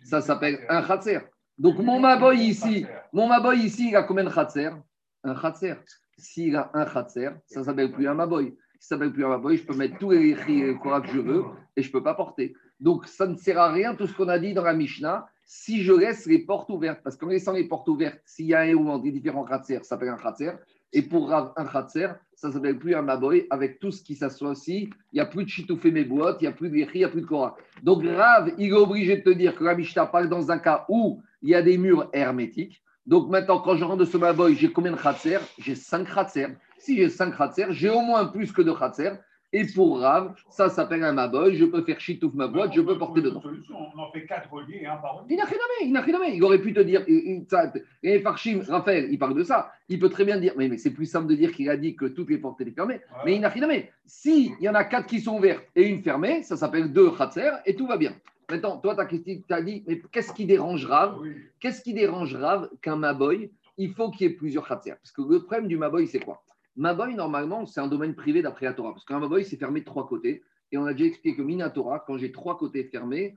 Ça 0.04 0.20
s'appelle 0.20 0.64
un 0.68 0.82
khatser. 0.82 1.20
Donc 1.58 1.78
mon 1.78 2.00
maboy 2.00 2.38
ici, 2.38 2.86
mon 3.12 3.28
maboy 3.28 3.58
ici, 3.58 3.88
il 3.88 3.96
a 3.96 4.02
combien 4.02 4.24
de 4.24 4.30
khatser? 4.30 4.70
Un 5.24 5.34
khatser. 5.34 5.74
S'il 6.20 6.54
a 6.56 6.70
un 6.74 6.84
khatser, 6.84 7.30
ça 7.46 7.64
s'appelle 7.64 7.90
plus 7.90 8.06
un 8.06 8.14
maboy 8.14 8.54
si 8.80 8.88
ça 8.88 8.96
ne 8.96 9.00
s'appelle 9.00 9.12
plus 9.12 9.24
un 9.26 9.28
maboy, 9.28 9.58
je 9.58 9.64
peux 9.64 9.76
mettre 9.76 9.98
tous 9.98 10.10
les 10.10 10.74
quoi 10.80 11.02
que 11.02 11.08
je 11.08 11.20
veux 11.20 11.44
et 11.76 11.82
je 11.82 11.88
ne 11.88 11.92
peux 11.92 12.02
pas 12.02 12.14
porter. 12.14 12.54
Donc, 12.80 13.06
ça 13.06 13.26
ne 13.26 13.36
sert 13.36 13.58
à 13.58 13.70
rien 13.70 13.94
tout 13.94 14.06
ce 14.06 14.16
qu'on 14.16 14.28
a 14.28 14.38
dit 14.38 14.54
dans 14.54 14.64
la 14.64 14.72
Mishnah 14.72 15.28
si 15.44 15.82
je 15.82 15.92
laisse 15.92 16.24
les 16.24 16.38
portes 16.38 16.70
ouvertes. 16.70 17.00
Parce 17.04 17.16
qu'en 17.16 17.28
laissant 17.28 17.52
les 17.52 17.68
portes 17.68 17.88
ouvertes, 17.88 18.20
s'il 18.24 18.46
y 18.46 18.54
a 18.54 18.60
un 18.60 18.72
ou 18.72 18.98
des 18.98 19.12
différents 19.12 19.44
khatser, 19.44 19.76
ça 19.78 19.82
s'appelle 19.82 20.08
un 20.08 20.16
khatser. 20.16 20.52
Et 20.94 21.02
pour 21.02 21.30
un 21.30 21.52
khatser, 21.70 22.08
ça 22.34 22.48
ne 22.48 22.54
s'appelle 22.54 22.78
plus 22.78 22.94
un 22.94 23.02
maboy 23.02 23.46
avec 23.50 23.80
tout 23.80 23.90
ce 23.90 24.02
qui 24.02 24.14
s'associe. 24.14 24.88
Il 25.12 25.14
n'y 25.14 25.20
a 25.20 25.26
plus 25.26 25.44
de 25.44 25.50
chitoufé 25.50 25.90
mes 25.90 26.04
boîtes, 26.04 26.38
il 26.40 26.44
n'y 26.44 26.48
a 26.48 26.52
plus 26.52 26.70
de 26.70 26.76
il 26.76 26.88
n'y 26.94 27.04
a 27.04 27.10
plus 27.10 27.20
de 27.20 27.26
Korah. 27.26 27.58
Donc, 27.82 28.02
Rav, 28.02 28.54
il 28.56 28.70
est 28.70 28.72
obligé 28.72 29.18
de 29.18 29.22
te 29.22 29.30
dire 29.30 29.54
que 29.54 29.64
la 29.64 29.74
Mishnah 29.74 30.06
parle 30.06 30.30
dans 30.30 30.50
un 30.50 30.58
cas 30.58 30.86
où 30.88 31.22
il 31.42 31.50
y 31.50 31.54
a 31.54 31.60
des 31.60 31.76
murs 31.76 32.08
hermétiques. 32.14 32.82
Donc, 33.10 33.28
maintenant, 33.28 33.58
quand 33.58 33.76
je 33.76 33.84
rentre 33.84 33.98
de 33.98 34.04
ce 34.04 34.16
maboy, 34.16 34.54
j'ai 34.54 34.70
combien 34.70 34.92
de 34.92 34.96
khatser? 34.96 35.38
J'ai 35.58 35.74
cinq 35.74 36.08
khatser. 36.14 36.46
Si 36.80 36.96
j'ai 36.96 37.10
5 37.10 37.36
khatser, 37.36 37.66
j'ai 37.70 37.90
au 37.90 38.00
moins 38.00 38.24
plus 38.24 38.52
que 38.52 38.62
2 38.62 38.74
khatser. 38.74 39.10
Et 39.52 39.66
pour 39.74 40.00
Rav, 40.00 40.34
ça 40.48 40.68
s'appelle 40.70 41.02
un 41.02 41.12
maboy, 41.12 41.56
je 41.56 41.64
peux 41.64 41.82
faire 41.82 42.00
chitouf 42.00 42.32
ma 42.34 42.46
boîte, 42.46 42.72
je 42.72 42.80
peux 42.80 42.96
porter 42.96 43.20
dedans. 43.20 43.42
On 43.44 43.98
en 43.98 44.12
fait 44.12 44.24
4 44.24 44.50
reliés, 44.50 44.86
un 44.86 44.96
par 44.96 45.26
Il 45.28 45.36
n'a 45.36 45.44
rien 45.44 45.58
il 45.82 45.92
n'a 45.92 46.00
rien 46.00 46.18
Il 46.32 46.42
aurait 46.44 46.60
pu 46.60 46.72
te 46.72 46.80
dire, 46.80 47.04
et 47.06 48.20
Farshim, 48.20 48.62
Raphaël, 48.66 49.08
il 49.10 49.18
parle 49.18 49.34
de 49.34 49.42
ça. 49.42 49.72
Il 49.88 49.98
peut 49.98 50.08
très 50.08 50.24
bien 50.24 50.38
dire, 50.38 50.54
mais, 50.56 50.68
mais 50.68 50.78
c'est 50.78 50.92
plus 50.92 51.06
simple 51.06 51.26
de 51.26 51.34
dire 51.34 51.52
qu'il 51.52 51.68
a 51.68 51.76
dit 51.76 51.96
que 51.96 52.06
toutes 52.06 52.30
les 52.30 52.38
portes 52.38 52.60
étaient 52.60 52.70
fermées. 52.70 53.00
Mais 53.26 53.34
il 53.34 53.40
n'a 53.40 53.48
rien 53.48 53.68
Si 54.06 54.54
il 54.58 54.64
y 54.64 54.68
en 54.68 54.74
a 54.74 54.84
4 54.84 55.06
qui 55.06 55.20
sont 55.20 55.36
ouvertes 55.36 55.64
et 55.74 55.88
une 55.88 56.02
fermée, 56.02 56.44
ça 56.44 56.56
s'appelle 56.56 56.92
2 56.92 57.10
khatser 57.10 57.50
et 57.66 57.74
tout 57.74 57.88
va 57.88 57.96
bien. 57.96 58.14
Maintenant, 58.50 58.78
toi, 58.78 58.96
tu 59.06 59.44
as 59.50 59.62
dit, 59.62 59.84
mais 59.86 60.02
qu'est-ce 60.10 60.32
qui 60.32 60.44
dérange 60.44 60.84
Rav 60.86 61.20
Qu'est-ce 61.60 61.82
qui 61.82 61.94
dérange 61.94 62.34
Rav 62.34 62.68
qu'un 62.82 62.96
maboy 62.96 63.52
Il 63.78 63.92
faut 63.94 64.10
qu'il 64.10 64.28
y 64.28 64.30
ait 64.30 64.34
plusieurs 64.34 64.66
khatser. 64.66 64.90
Parce 64.90 65.12
que 65.12 65.22
le 65.22 65.44
problème 65.44 65.68
du 65.68 65.76
maboy, 65.76 66.06
c'est 66.08 66.20
quoi? 66.20 66.42
Maboy, 66.76 67.14
normalement, 67.14 67.66
c'est 67.66 67.80
un 67.80 67.86
domaine 67.86 68.14
privé 68.14 68.42
d'après 68.42 68.66
la 68.66 68.72
Torah. 68.72 68.92
Parce 68.92 69.04
qu'un 69.04 69.18
Maboy, 69.18 69.44
c'est 69.44 69.56
fermé 69.56 69.80
de 69.80 69.84
trois 69.84 70.08
côtés. 70.08 70.42
Et 70.72 70.78
on 70.78 70.86
a 70.86 70.92
déjà 70.92 71.06
expliqué 71.06 71.36
que 71.36 71.42
Minatora, 71.42 72.00
quand 72.06 72.16
j'ai 72.16 72.32
trois 72.32 72.56
côtés 72.56 72.84
fermés, 72.84 73.36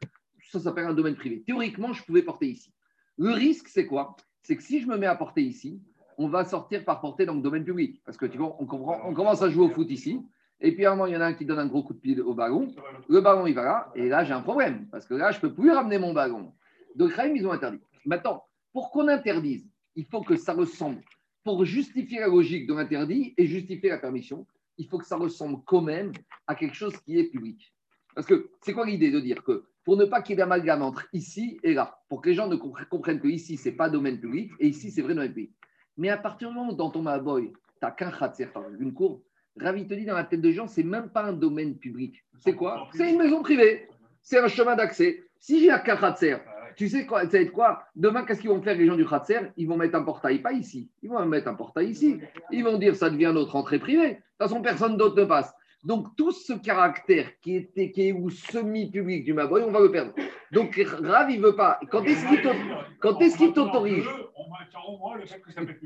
ça 0.51 0.59
s'appelle 0.59 0.85
un 0.85 0.93
domaine 0.93 1.15
privé. 1.15 1.43
Théoriquement, 1.45 1.93
je 1.93 2.03
pouvais 2.03 2.21
porter 2.21 2.47
ici. 2.47 2.71
Le 3.17 3.31
risque, 3.31 3.67
c'est 3.67 3.85
quoi? 3.85 4.15
C'est 4.41 4.55
que 4.55 4.63
si 4.63 4.81
je 4.81 4.87
me 4.87 4.97
mets 4.97 5.07
à 5.07 5.15
porter 5.15 5.41
ici, 5.41 5.81
on 6.17 6.27
va 6.27 6.45
sortir 6.45 6.85
par 6.85 7.01
porter 7.01 7.25
dans 7.25 7.33
le 7.33 7.41
domaine 7.41 7.63
public. 7.63 8.01
Parce 8.05 8.17
que 8.17 8.25
tu 8.25 8.37
vois, 8.37 8.55
on, 8.59 8.63
on 8.63 9.13
commence 9.13 9.41
à 9.41 9.49
jouer 9.49 9.65
au 9.65 9.69
foot 9.69 9.89
ici. 9.89 10.21
Et 10.63 10.71
puis 10.71 10.85
à 10.85 10.91
un 10.91 10.95
moment, 10.95 11.05
il 11.05 11.13
y 11.13 11.17
en 11.17 11.21
a 11.21 11.25
un 11.25 11.33
qui 11.33 11.45
donne 11.45 11.59
un 11.59 11.67
gros 11.67 11.83
coup 11.83 11.93
de 11.93 11.99
pied 11.99 12.19
au 12.19 12.33
ballon. 12.33 12.73
Le 13.07 13.21
ballon, 13.21 13.45
il 13.45 13.53
va 13.53 13.63
là. 13.63 13.91
Et 13.95 14.09
là, 14.09 14.23
j'ai 14.23 14.33
un 14.33 14.41
problème. 14.41 14.87
Parce 14.91 15.05
que 15.05 15.13
là, 15.13 15.31
je 15.31 15.37
ne 15.37 15.41
peux 15.41 15.53
plus 15.53 15.71
ramener 15.71 15.99
mon 15.99 16.13
ballon. 16.13 16.53
Donc, 16.95 17.11
Raïm, 17.13 17.35
ils 17.35 17.45
ont 17.45 17.51
interdit. 17.51 17.81
Maintenant, 18.05 18.45
pour 18.71 18.89
qu'on 18.89 19.07
interdise, 19.09 19.69
il 19.95 20.05
faut 20.05 20.21
que 20.21 20.35
ça 20.35 20.53
ressemble 20.53 21.03
pour 21.43 21.65
justifier 21.65 22.19
la 22.19 22.27
logique 22.27 22.67
de 22.67 22.73
l'interdit 22.73 23.33
et 23.37 23.45
justifier 23.45 23.89
la 23.89 23.97
permission, 23.97 24.47
il 24.77 24.87
faut 24.87 24.97
que 24.97 25.05
ça 25.05 25.17
ressemble 25.17 25.61
quand 25.65 25.81
même 25.81 26.11
à 26.47 26.55
quelque 26.55 26.75
chose 26.75 26.95
qui 27.01 27.19
est 27.19 27.25
public. 27.25 27.73
Parce 28.15 28.27
que 28.27 28.49
c'est 28.61 28.73
quoi 28.73 28.85
l'idée 28.85 29.11
de 29.11 29.19
dire 29.19 29.43
que 29.43 29.65
pour 29.83 29.97
ne 29.97 30.05
pas 30.05 30.21
qu'il 30.21 30.31
y 30.31 30.33
ait 30.33 30.37
d'amalgame 30.37 30.81
entre 30.81 31.07
ici 31.11 31.59
et 31.63 31.73
là, 31.73 31.99
pour 32.07 32.21
que 32.21 32.29
les 32.29 32.35
gens 32.35 32.47
ne 32.47 32.55
comprennent 32.55 33.19
que 33.19 33.27
ici, 33.27 33.57
ce 33.57 33.69
n'est 33.69 33.75
pas 33.75 33.89
domaine 33.89 34.19
public 34.19 34.51
et 34.59 34.67
ici, 34.67 34.91
c'est 34.91 35.01
vrai 35.01 35.13
domaine 35.13 35.33
public. 35.33 35.51
Mais 35.97 36.09
à 36.09 36.17
partir 36.17 36.49
du 36.49 36.55
moment 36.55 36.71
où 36.71 36.75
dans 36.75 36.89
ton 36.89 37.01
Maboy, 37.01 37.51
tu 37.51 37.57
n'as 37.81 37.91
qu'un 37.91 38.11
khatser, 38.11 38.47
une 38.79 38.93
cour, 38.93 39.21
Ravi 39.59 39.87
te 39.87 39.93
dit 39.93 40.05
dans 40.05 40.15
la 40.15 40.23
tête 40.23 40.41
des 40.41 40.53
gens, 40.53 40.67
c'est 40.67 40.83
même 40.83 41.09
pas 41.09 41.23
un 41.23 41.33
domaine 41.33 41.75
public. 41.75 42.23
C'est 42.39 42.55
quoi 42.55 42.87
C'est 42.93 43.11
une 43.11 43.17
maison 43.17 43.41
privée. 43.41 43.87
C'est 44.21 44.39
un 44.39 44.47
chemin 44.47 44.75
d'accès. 44.75 45.23
Si 45.39 45.59
j'ai 45.59 45.71
un 45.71 45.79
khatser, 45.79 46.37
tu 46.75 46.89
sais 46.89 47.05
quoi, 47.05 47.21
ça 47.21 47.27
va 47.27 47.39
être 47.39 47.51
quoi? 47.51 47.83
Demain, 47.95 48.23
qu'est-ce 48.23 48.41
qu'ils 48.41 48.49
vont 48.49 48.61
faire 48.61 48.77
les 48.77 48.85
gens 48.85 48.95
du 48.95 49.05
Khatser? 49.05 49.39
Ils 49.57 49.67
vont 49.67 49.77
mettre 49.77 49.95
un 49.95 50.03
portail, 50.03 50.39
pas 50.39 50.53
ici. 50.53 50.89
Ils 51.01 51.09
vont 51.09 51.23
mettre 51.25 51.47
un 51.47 51.53
portail 51.53 51.89
ici. 51.89 52.19
Ils 52.51 52.63
vont 52.63 52.77
dire 52.77 52.95
ça 52.95 53.09
devient 53.09 53.31
notre 53.33 53.55
entrée 53.55 53.79
privée. 53.79 54.09
De 54.09 54.13
toute 54.13 54.23
façon, 54.39 54.61
personne 54.61 54.97
d'autre 54.97 55.19
ne 55.19 55.25
passe. 55.25 55.53
Donc, 55.83 56.15
tout 56.15 56.31
ce 56.31 56.53
caractère 56.53 57.27
qui, 57.41 57.57
était, 57.57 57.91
qui 57.91 58.07
est 58.07 58.11
ou 58.13 58.29
semi-public 58.29 59.25
du 59.25 59.33
Maboy, 59.33 59.63
on 59.63 59.71
va 59.71 59.81
le 59.81 59.91
perdre. 59.91 60.13
Donc, 60.53 60.79
Rav, 61.01 61.29
il 61.31 61.39
ne 61.41 61.45
veut 61.47 61.55
pas. 61.55 61.79
Quand 61.89 62.03
est-ce 62.03 63.37
qu'il 63.37 63.53
t'autorise 63.53 64.05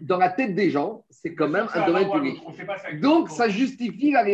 Dans 0.02 0.18
la 0.18 0.30
tête 0.30 0.56
des 0.56 0.70
gens, 0.70 1.06
c'est 1.10 1.34
quand 1.34 1.50
même 1.50 1.68
un 1.74 1.86
domaine 1.86 2.12
public. 2.12 2.42
Donc, 3.02 3.30
ça 3.30 3.48
justifie 3.48 4.12
la 4.12 4.26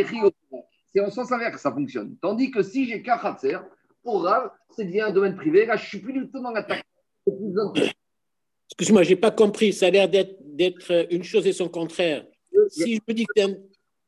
C'est 0.93 0.99
en 0.99 1.09
sens 1.09 1.31
inverse 1.31 1.55
que 1.55 1.61
ça 1.61 1.71
fonctionne. 1.71 2.15
Tandis 2.21 2.51
que 2.51 2.63
si 2.63 2.87
j'ai 2.87 3.01
qu'un 3.01 3.17
Khatser, 3.17 3.57
pour 4.03 4.23
Rav, 4.23 4.51
c'est 4.71 4.85
devient 4.85 5.01
un 5.01 5.11
domaine 5.11 5.35
privé. 5.35 5.65
Là, 5.65 5.75
je 5.75 5.83
ne 5.83 5.87
suis 5.87 5.99
plus 5.99 6.13
du 6.13 6.29
tout 6.29 6.41
dans 6.41 6.51
l'attaque. 6.51 6.83
Excuse-moi, 8.69 9.03
je 9.03 9.09
n'ai 9.11 9.15
pas 9.15 9.31
compris. 9.31 9.71
Ça 9.71 9.87
a 9.87 9.89
l'air 9.91 10.09
d'être 10.09 11.07
une 11.11 11.23
chose 11.23 11.45
et 11.45 11.53
son 11.53 11.69
contraire. 11.69 12.25
Si 12.69 12.95
je 12.95 13.01
me 13.07 13.13
dis 13.13 13.25
que 13.25 13.41
un... 13.41 13.55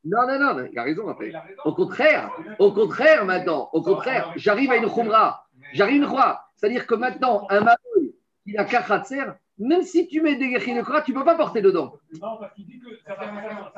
Non, 0.08 0.28
non, 0.28 0.54
non, 0.54 0.68
il 0.72 0.78
a 0.78 0.84
raison 0.84 1.08
après. 1.08 1.34
Au 1.64 1.74
contraire, 1.74 2.32
au 2.60 2.72
contraire 2.72 3.26
maintenant, 3.26 3.70
au 3.74 3.82
contraire, 3.82 4.32
j'arrive 4.36 4.72
à 4.72 4.78
une 4.78 4.90
khumra. 4.90 5.45
J'arrive 5.74 6.02
à 6.02 6.06
une 6.06 6.10
khumra. 6.10 6.52
C'est-à-dire 6.56 6.88
que 6.88 6.96
maintenant, 6.96 7.48
un 7.50 7.60
maboy, 7.60 8.16
il 8.46 8.58
a 8.58 8.66
khatser, 8.66 9.24
même 9.58 9.84
si 9.84 10.08
tu 10.08 10.22
mets 10.22 10.36
des 10.36 10.50
guerriers 10.50 10.76
de 10.76 10.82
Kora, 10.82 11.02
tu 11.02 11.14
ne 11.14 11.18
peux 11.18 11.24
pas 11.24 11.36
porter 11.36 11.62
dedans. 11.62 11.98
Non, 12.22 12.38
parce 12.40 12.54
qu'il 12.54 12.66
dit 12.66 12.80
que 12.80 12.90
ça, 13.06 13.16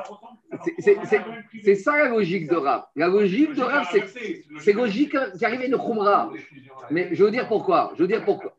ressemble. 0.03 0.39
C'est 1.63 1.75
ça 1.75 1.97
la 1.97 2.09
logique 2.09 2.49
de 2.49 2.55
Rav. 2.55 2.85
La 2.95 3.07
logique 3.07 3.53
de 3.53 3.61
Rav, 3.61 3.87
c'est 4.59 4.73
logique 4.73 5.15
qui 5.37 5.45
arrive 5.45 5.61
à 5.61 5.65
une 5.65 5.77
Khumra. 5.77 6.31
Mais 6.89 7.13
je 7.13 7.23
veux 7.23 7.31
dire 7.31 7.47
pourquoi. 7.47 7.91
Je 7.95 8.01
veux 8.01 8.07
dire 8.07 8.25
pourquoi. 8.25 8.55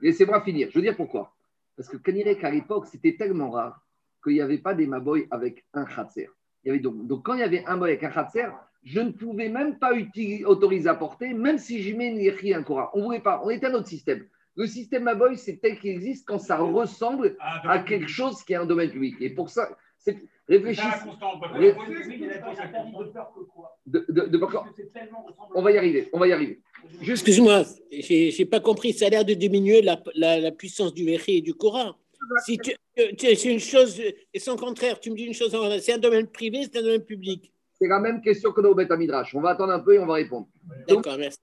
Laissez-moi 0.00 0.42
finir. 0.42 0.68
Je 0.70 0.78
veux 0.78 0.82
dire 0.82 0.96
pourquoi. 0.96 1.32
Parce 1.76 1.88
que 1.88 1.96
qu'à 1.96 2.50
l'époque, 2.50 2.86
c'était 2.86 3.16
tellement 3.16 3.50
rare 3.50 3.80
qu'il 4.22 4.34
n'y 4.34 4.40
avait 4.40 4.58
pas 4.58 4.74
des 4.74 4.86
Maboy 4.86 5.26
avec 5.30 5.64
un 5.72 5.84
Khatser. 5.84 6.28
Il 6.64 6.68
y 6.68 6.70
avait 6.70 6.80
donc, 6.80 7.06
donc, 7.06 7.24
quand 7.24 7.34
il 7.34 7.40
y 7.40 7.44
avait 7.44 7.64
un 7.64 7.72
Maboy 7.72 7.90
avec 7.92 8.04
un 8.04 8.10
Khatser, 8.10 8.48
je 8.84 9.00
ne 9.00 9.10
pouvais 9.10 9.48
même 9.48 9.78
pas 9.78 9.92
autoriser 10.46 10.88
à 10.88 10.94
porter, 10.94 11.32
même 11.34 11.58
si 11.58 11.82
j'y 11.82 11.94
mets 11.94 12.08
une 12.08 12.54
un 12.54 12.62
Kora. 12.62 12.90
On 12.94 12.98
ne 12.98 13.04
voulait 13.04 13.20
pas. 13.20 13.42
On 13.44 13.50
était 13.50 13.66
un 13.66 13.74
autre 13.74 13.88
système. 13.88 14.26
Le 14.54 14.66
système 14.66 15.04
Maboy, 15.04 15.38
c'est 15.38 15.56
tel 15.58 15.78
qu'il 15.78 15.90
existe 15.90 16.26
quand 16.26 16.38
ça 16.38 16.58
ressemble 16.58 17.36
à 17.40 17.78
quelque 17.78 18.08
chose 18.08 18.42
qui 18.42 18.52
est 18.52 18.56
un 18.56 18.66
domaine 18.66 18.90
public. 18.90 19.16
Et 19.20 19.30
pour 19.30 19.48
ça, 19.48 19.68
c'est 19.98 20.18
réfléchissez. 20.48 20.88
On 25.54 25.62
va 25.62 25.72
y 25.72 25.78
arriver. 25.78 26.08
On 26.12 26.18
va 26.18 26.28
y 26.28 26.32
arriver. 26.32 26.60
Excuse-moi, 27.06 27.64
je 27.90 28.38
n'ai 28.38 28.44
pas 28.44 28.60
compris. 28.60 28.92
Ça 28.92 29.06
a 29.06 29.08
l'air 29.08 29.24
de 29.24 29.34
diminuer 29.34 29.80
la, 29.80 30.02
la, 30.14 30.50
puissance 30.50 30.92
du 30.92 31.04
Véché 31.04 31.36
et 31.36 31.40
du 31.40 31.54
Coran. 31.54 31.94
Si 32.44 32.58
tu, 32.58 32.72
c'est 33.18 33.44
une 33.44 33.60
chose, 33.60 34.00
et 34.32 34.38
son 34.38 34.56
contraire, 34.56 35.00
tu 35.00 35.10
me 35.10 35.16
dis 35.16 35.24
une 35.24 35.34
chose, 35.34 35.56
c'est 35.80 35.92
un 35.92 35.98
domaine 35.98 36.26
privé, 36.26 36.62
c'est 36.64 36.78
un 36.78 36.82
domaine 36.82 37.04
public. 37.04 37.51
C'est 37.82 37.88
la 37.88 37.98
même 37.98 38.20
question 38.20 38.52
que 38.52 38.60
dans 38.60 38.96
Midrash. 38.96 39.34
On 39.34 39.40
va 39.40 39.50
attendre 39.50 39.72
un 39.72 39.80
peu 39.80 39.94
et 39.94 39.98
on 39.98 40.06
va 40.06 40.14
répondre. 40.14 40.46
D'accord, 40.86 41.16
merci. 41.18 41.40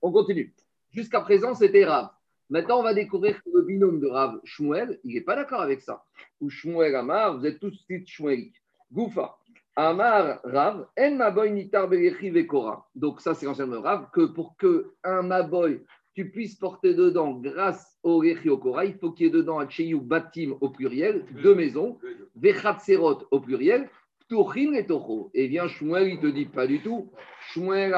On 0.00 0.12
continue. 0.12 0.54
Jusqu'à 0.92 1.20
présent, 1.20 1.56
c'était 1.56 1.84
rare. 1.84 2.16
Maintenant, 2.48 2.78
on 2.78 2.82
va 2.84 2.94
découvrir 2.94 3.42
que 3.42 3.50
le 3.52 3.62
binôme 3.62 3.98
de 3.98 4.06
Rav 4.06 4.38
Shmuel, 4.44 5.00
il 5.02 5.14
n'est 5.14 5.22
pas 5.22 5.34
d'accord 5.34 5.60
avec 5.60 5.80
ça. 5.80 6.04
Ou 6.40 6.50
Shmuel 6.50 6.94
Amar, 6.94 7.36
vous 7.36 7.46
êtes 7.46 7.58
tous 7.58 7.84
titres 7.84 8.08
Shmueliques. 8.08 8.62
Goufa. 8.92 9.38
Amar 9.74 10.38
Rav, 10.44 10.86
En 10.96 11.16
Maboy 11.16 11.50
Nitar 11.50 11.88
Vekora. 11.88 12.88
Donc, 12.94 13.20
ça, 13.20 13.34
c'est 13.34 13.46
l'ancien 13.46 13.66
de 13.66 13.76
Rav, 13.76 14.06
que 14.12 14.24
pour 14.24 14.56
que 14.56 14.92
un 15.02 15.22
Maboy, 15.22 15.82
tu 16.14 16.30
puisses 16.30 16.54
porter 16.54 16.94
dedans 16.94 17.32
grâce 17.32 17.98
au 18.04 18.18
Rechi 18.18 18.48
au 18.50 18.56
Kora, 18.56 18.84
il 18.84 18.94
faut 18.94 19.10
qu'il 19.10 19.26
y 19.26 19.28
ait 19.28 19.32
dedans 19.32 19.58
un 19.58 19.68
Cheyu 19.68 20.00
Batim 20.00 20.56
au 20.60 20.68
pluriel, 20.68 21.24
deux 21.42 21.56
maisons, 21.56 21.98
Vechatserot 22.36 23.26
au 23.32 23.40
pluriel, 23.40 23.90
Tuchin 24.28 24.72
et 24.74 24.86
Toho. 24.86 25.30
Et 25.34 25.46
vient 25.46 25.68
Shmuel, 25.68 26.08
il 26.08 26.20
te 26.20 26.26
dit 26.26 26.46
pas 26.46 26.66
du 26.66 26.80
tout. 26.80 27.10
Shmuel 27.52 27.94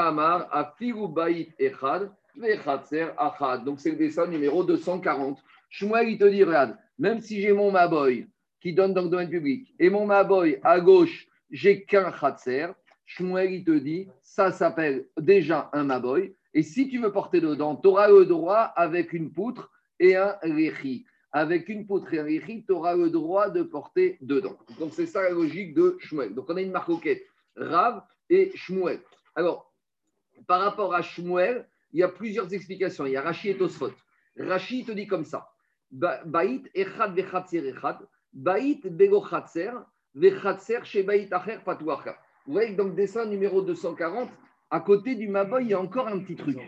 donc 3.65 3.81
c'est 3.81 3.91
le 3.91 3.97
dessin 3.97 4.27
numéro 4.27 4.63
240. 4.63 5.39
Shmuel, 5.71 6.09
il 6.09 6.19
te 6.19 6.25
dit, 6.25 6.45
regarde, 6.45 6.77
même 6.99 7.21
si 7.21 7.41
j'ai 7.41 7.53
mon 7.53 7.71
Maboy 7.71 8.27
qui 8.61 8.73
donne 8.73 8.95
dans 8.95 9.03
le 9.03 9.09
domaine 9.09 9.31
public 9.31 9.75
et 9.79 9.91
mon 9.91 10.07
Maboy 10.07 10.59
à 10.63 10.81
gauche, 10.81 11.27
j'ai 11.51 11.85
qu'un 11.85 12.13
Khatser, 12.13 12.69
Shmuel, 13.07 13.53
il 13.53 13.65
te 13.65 13.79
dit, 13.79 14.09
ça 14.23 14.53
s'appelle 14.53 15.07
déjà 15.19 15.71
un 15.73 15.85
Maboy. 15.85 16.35
Et 16.55 16.63
si 16.63 16.89
tu 16.89 16.99
veux 16.99 17.13
porter 17.13 17.41
dedans, 17.41 17.77
tu 17.77 17.89
auras 17.89 18.09
le 18.09 18.25
droit 18.27 18.73
avec 18.77 19.13
une 19.13 19.33
poutre 19.33 19.71
et 19.99 20.17
un 20.17 20.37
Rechi. 20.43 21.05
Avec 21.33 21.69
une 21.69 21.87
Rechi, 21.89 22.65
tu 22.65 22.73
auras 22.73 22.97
le 22.97 23.11
droit 23.11 23.51
de 23.51 23.63
porter 23.63 24.17
dedans. 24.21 24.57
Donc 24.79 24.95
c'est 24.95 25.07
ça 25.07 25.23
la 25.23 25.31
logique 25.31 25.75
de 25.75 25.97
Shmuel. 26.01 26.35
Donc 26.35 26.47
on 26.49 26.57
a 26.57 26.63
une 26.63 26.71
marcoquette, 26.71 27.23
Rav 27.57 28.03
et 28.31 28.51
Shmuel. 28.55 29.01
Alors, 29.35 29.73
par 30.47 30.61
rapport 30.61 30.95
à 30.95 31.03
Shmuel, 31.03 31.69
il 31.93 32.01
y 32.01 32.03
a 32.03 32.09
plusieurs 32.09 32.53
explications. 32.53 33.07
Il 33.07 33.13
y 33.13 33.17
a 33.17 33.23
Rashi 33.23 33.51
et 33.51 33.57
Tosfot. 33.57 33.93
Rashi 34.39 34.85
te 34.85 34.93
dit 34.93 35.07
comme 35.07 35.25
ça. 35.25 35.51
Baït 35.91 36.69
echad 36.75 37.19
echad. 37.19 37.99
Baït 38.33 38.85
acher. 41.27 42.13
Vous 42.47 42.53
voyez 42.53 42.73
que 42.73 42.77
dans 42.77 42.85
le 42.85 42.95
dessin 42.95 43.27
numéro 43.27 43.63
240, 43.63 44.31
à 44.71 44.81
côté 44.81 45.15
du 45.15 45.29
Maboy, 45.29 45.65
il 45.65 45.71
y 45.71 45.75
a 45.75 45.81
encore 45.81 46.09
un 46.09 46.19
petit 46.21 46.37
truc. 46.37 46.59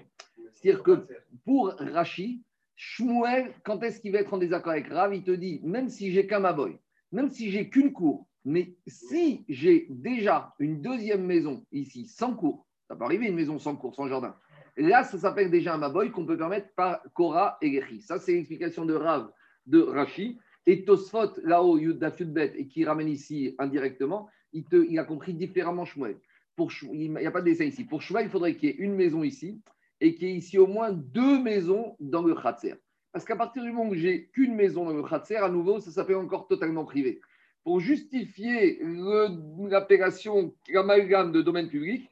C'est-à-dire 0.52 0.82
que 0.82 1.06
pour 1.44 1.74
Rashi, 1.78 2.42
Shmuel, 2.82 3.52
quand 3.62 3.82
est-ce 3.82 4.00
qu'il 4.00 4.12
va 4.12 4.20
être 4.20 4.32
en 4.32 4.38
désaccord 4.38 4.72
avec 4.72 4.88
Rav? 4.88 5.14
Il 5.14 5.22
te 5.22 5.30
dit, 5.30 5.60
même 5.62 5.90
si 5.90 6.12
j'ai 6.12 6.26
qu'un 6.26 6.40
Maboy, 6.40 6.78
même 7.12 7.28
si 7.28 7.50
j'ai 7.50 7.68
qu'une 7.68 7.92
cour, 7.92 8.26
mais 8.46 8.74
si 8.86 9.44
j'ai 9.50 9.86
déjà 9.90 10.54
une 10.58 10.80
deuxième 10.80 11.26
maison 11.26 11.66
ici 11.72 12.06
sans 12.06 12.34
cour, 12.34 12.66
ça 12.88 12.96
peut 12.96 13.04
arriver 13.04 13.26
une 13.26 13.34
maison 13.34 13.58
sans 13.58 13.76
cour, 13.76 13.94
sans 13.94 14.08
jardin, 14.08 14.34
Là, 14.78 15.04
ça 15.04 15.18
s'appelle 15.18 15.50
déjà 15.50 15.74
un 15.74 15.78
maboy 15.78 16.10
qu'on 16.10 16.24
peut 16.24 16.38
permettre 16.38 16.68
par 16.74 17.02
Korah 17.12 17.58
et 17.60 17.70
Gechi. 17.70 18.00
Ça, 18.00 18.18
c'est 18.18 18.32
l'explication 18.32 18.86
de 18.86 18.94
Rav 18.94 19.30
de 19.66 19.80
Rashi. 19.82 20.38
Et 20.64 20.86
Tosfot, 20.86 21.32
là-haut, 21.42 21.76
Yudafudbet, 21.76 22.54
et 22.56 22.66
qui 22.66 22.86
ramène 22.86 23.08
ici 23.08 23.54
indirectement, 23.58 24.30
il, 24.54 24.64
te, 24.64 24.76
il 24.88 24.98
a 24.98 25.04
compris 25.04 25.34
différemment 25.34 25.84
Shmuel. 25.84 26.16
Pour, 26.56 26.72
il 26.94 27.12
n'y 27.12 27.26
a 27.26 27.30
pas 27.30 27.40
de 27.40 27.46
dessin 27.46 27.64
ici. 27.64 27.84
Pour 27.84 28.00
Shmuel, 28.00 28.26
il 28.26 28.30
faudrait 28.30 28.56
qu'il 28.56 28.70
y 28.70 28.72
ait 28.72 28.76
une 28.76 28.94
maison 28.94 29.22
ici 29.22 29.60
et 30.00 30.14
qu'il 30.14 30.28
y 30.28 30.32
ait 30.32 30.36
ici 30.36 30.58
au 30.58 30.66
moins 30.66 30.92
deux 30.92 31.42
maisons 31.42 31.96
dans 32.00 32.22
le 32.22 32.34
Khatser. 32.34 32.74
Parce 33.12 33.24
qu'à 33.24 33.36
partir 33.36 33.62
du 33.62 33.72
moment 33.72 33.90
où 33.90 33.94
j'ai 33.94 34.28
qu'une 34.28 34.54
maison 34.54 34.84
dans 34.84 34.92
le 34.92 35.02
Khatser, 35.02 35.36
à 35.36 35.48
nouveau, 35.48 35.80
ça 35.80 35.90
s'appelle 35.90 36.16
encore 36.16 36.46
totalement 36.46 36.84
privé. 36.84 37.20
Pour 37.64 37.80
justifier 37.80 38.80
l'appellation 38.82 40.54
amalgame 40.74 41.32
de 41.32 41.42
domaine 41.42 41.68
public, 41.68 42.08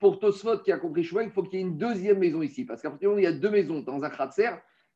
pour 0.00 0.18
Tosfot 0.18 0.58
qui 0.58 0.72
a 0.72 0.78
compris 0.78 1.04
Shmuel, 1.04 1.26
il 1.26 1.32
faut 1.32 1.42
qu'il 1.42 1.60
y 1.60 1.62
ait 1.62 1.66
une 1.66 1.78
deuxième 1.78 2.18
maison 2.18 2.42
ici. 2.42 2.64
Parce 2.64 2.82
qu'à 2.82 2.90
partir 2.90 3.08
du 3.08 3.14
moment 3.14 3.16
où 3.16 3.20
il 3.20 3.30
y 3.30 3.34
a 3.34 3.38
deux 3.38 3.50
maisons 3.50 3.80
dans 3.80 4.02
un 4.02 4.10
khatser, 4.10 4.50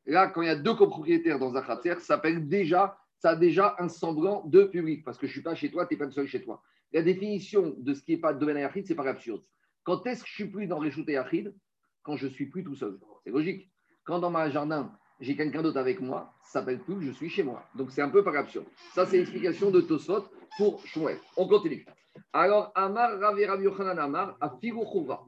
là, 0.06 0.28
quand 0.28 0.42
il 0.42 0.46
y 0.46 0.50
a 0.50 0.56
deux 0.56 0.74
copropriétaires 0.74 1.38
dans 1.38 1.54
un 1.54 1.62
khatser, 1.62 1.94
ça 1.94 2.00
s'appelle 2.00 2.48
déjà, 2.48 2.98
ça 3.18 3.30
a 3.30 3.36
déjà 3.36 3.76
un 3.78 3.88
semblant 3.88 4.44
de 4.46 4.64
public. 4.64 5.04
Parce 5.04 5.18
que 5.18 5.26
je 5.26 5.30
ne 5.30 5.34
suis 5.34 5.42
pas 5.42 5.54
chez 5.54 5.70
toi, 5.70 5.86
tu 5.86 5.94
n'es 5.94 5.98
pas 5.98 6.10
seul 6.10 6.26
chez 6.26 6.42
toi. 6.42 6.62
La 6.92 7.02
définition 7.02 7.74
de 7.78 7.94
ce 7.94 8.02
qui 8.02 8.12
n'est 8.12 8.20
pas 8.20 8.32
de 8.32 8.40
domaine 8.40 8.58
Yachid, 8.58 8.86
c'est 8.86 8.94
pas 8.94 9.06
absurde. 9.06 9.42
Quand 9.84 10.06
est-ce 10.06 10.22
que 10.22 10.28
je 10.28 10.34
suis 10.34 10.46
plus 10.48 10.66
dans 10.66 10.78
Réchouté 10.78 11.12
Yachid 11.12 11.54
Quand 12.02 12.16
je 12.16 12.26
suis 12.26 12.46
plus 12.46 12.64
tout 12.64 12.74
seul. 12.74 12.98
C'est 13.24 13.30
logique. 13.30 13.70
Quand 14.04 14.18
dans 14.18 14.30
ma 14.30 14.48
jardin, 14.50 14.92
j'ai 15.20 15.36
quelqu'un 15.36 15.62
d'autre 15.62 15.78
avec 15.78 16.00
moi, 16.00 16.32
ça 16.44 16.60
s'appelle 16.60 16.80
plus 16.80 17.02
je 17.02 17.12
suis 17.12 17.28
chez 17.28 17.42
moi. 17.42 17.64
Donc 17.74 17.90
c'est 17.90 18.02
un 18.02 18.08
peu 18.08 18.22
par 18.22 18.36
absurde. 18.36 18.66
Ça, 18.94 19.04
c'est 19.04 19.18
l'explication 19.18 19.70
de 19.70 19.80
Tosfot 19.80 20.24
pour 20.56 20.84
Shmuel. 20.86 21.18
On 21.36 21.46
continue. 21.46 21.84
Alors, 22.32 22.72
Amar, 22.74 23.18
Rav 23.18 23.38
Rav 23.38 23.62
Yochanan 23.62 23.98
Amar, 23.98 24.36
a 24.40 24.58
Chouva. 24.62 25.24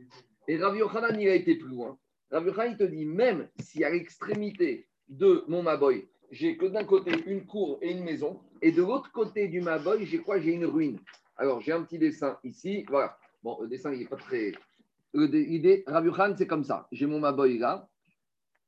Et 0.48 0.56
Rav 0.56 0.76
Yochanan, 0.76 1.20
il 1.20 1.28
a 1.28 1.34
été 1.34 1.56
plus 1.56 1.68
loin. 1.68 1.98
Rav 2.30 2.46
Yochanan, 2.46 2.72
il 2.72 2.76
te 2.78 2.84
dit, 2.84 3.04
même 3.04 3.48
si 3.58 3.84
à 3.84 3.90
l'extrémité 3.90 4.88
de 5.08 5.44
mon 5.48 5.62
Maboy, 5.62 6.08
j'ai 6.30 6.56
que 6.56 6.66
d'un 6.66 6.84
côté 6.84 7.12
une 7.26 7.46
cour 7.46 7.78
et 7.82 7.90
une 7.90 8.04
maison, 8.04 8.40
et 8.62 8.72
de 8.72 8.82
l'autre 8.82 9.10
côté 9.12 9.48
du 9.48 9.60
Maboy, 9.60 10.06
j'ai 10.06 10.18
quoi? 10.18 10.40
J'ai 10.40 10.52
une 10.52 10.66
ruine. 10.66 10.98
Alors, 11.36 11.60
j'ai 11.60 11.72
un 11.72 11.82
petit 11.82 11.98
dessin 11.98 12.38
ici. 12.44 12.84
Voilà. 12.88 13.16
Bon, 13.42 13.58
le 13.60 13.68
dessin, 13.68 13.92
il 13.92 14.00
n'est 14.00 14.06
pas 14.06 14.16
très. 14.16 14.52
L'idée, 15.14 15.84
Rav 15.86 16.06
Yochanan, 16.06 16.36
c'est 16.36 16.46
comme 16.46 16.64
ça. 16.64 16.88
J'ai 16.92 17.06
mon 17.06 17.20
Maboy 17.20 17.58
là. 17.58 17.88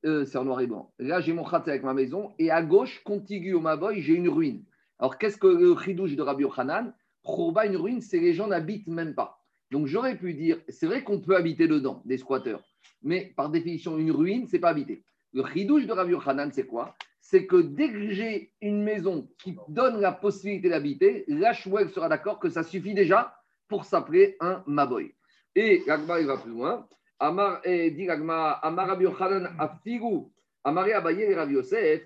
Euh, 0.05 0.25
c'est 0.25 0.39
en 0.39 0.45
noir 0.45 0.61
et 0.61 0.67
blanc. 0.67 0.93
Là, 0.99 1.21
j'ai 1.21 1.33
mon 1.33 1.45
khatz 1.45 1.69
avec 1.69 1.85
ma 1.85 1.95
maison. 1.95 2.33
Et 2.39 2.51
à 2.51 2.63
gauche, 2.63 3.03
contigu 3.05 3.53
au 3.55 3.61
Maboy, 3.61 4.01
j'ai 4.03 4.15
une 4.15 4.29
ruine. 4.29 4.65
Alors, 4.99 5.17
qu'est-ce 5.17 5.37
que 5.37 5.47
le 5.47 5.77
chidouche 5.77 6.17
de 6.17 6.23
Rabbi 6.23 6.43
Yochanan? 6.43 6.93
Khourba, 7.25 7.67
une 7.67 7.77
ruine, 7.77 8.01
c'est 8.01 8.19
les 8.19 8.35
gens 8.35 8.49
n'habitent 8.49 8.89
même 8.89 9.15
pas. 9.15 9.43
Donc 9.73 9.87
j'aurais 9.87 10.19
pu 10.19 10.35
dire, 10.35 10.59
c'est 10.69 10.87
vrai 10.87 11.03
qu'on 11.03 11.21
peut 11.21 11.35
habiter 11.35 11.67
dedans, 11.67 12.03
des 12.05 12.19
squatteurs, 12.19 12.63
mais 13.03 13.33
par 13.37 13.49
définition, 13.49 13.97
une 13.97 14.11
ruine, 14.11 14.47
c'est 14.47 14.59
pas 14.59 14.69
habiter. 14.69 15.03
Le 15.33 15.45
chidouche 15.47 15.87
de 15.87 15.93
Rabbi 15.93 16.15
Hanan, 16.27 16.51
c'est 16.53 16.67
quoi? 16.67 16.95
C'est 17.23 17.47
que 17.47 17.57
dès 17.57 17.91
que 17.91 18.11
j'ai 18.11 18.53
une 18.61 18.83
maison 18.83 19.29
qui 19.39 19.57
donne 19.69 19.99
la 19.99 20.13
possibilité 20.13 20.69
d'habiter, 20.69 21.25
la 21.27 21.55
sera 21.55 22.09
d'accord 22.11 22.39
que 22.39 22.51
ça 22.51 22.63
suffit 22.63 22.93
déjà 22.93 23.35
pour 23.67 23.87
s'appeler 23.87 24.37
un 24.41 24.63
Maboy. 24.67 25.15
Et 25.55 25.83
l'Agma, 25.87 26.21
il 26.21 26.27
va 26.27 26.37
plus 26.37 26.51
loin. 26.51 26.87
Amar, 27.19 27.61
et 27.65 27.91
dit 27.91 28.07
l'Agma, 28.07 28.51
Amar 28.51 28.89
Rabbi 28.89 29.07
Hanan 29.07 29.55
afigu, 29.59 30.31
Amar 30.65 30.87
Abaye 30.87 31.35
Rabbi 31.35 31.55
Yosef, 31.55 32.03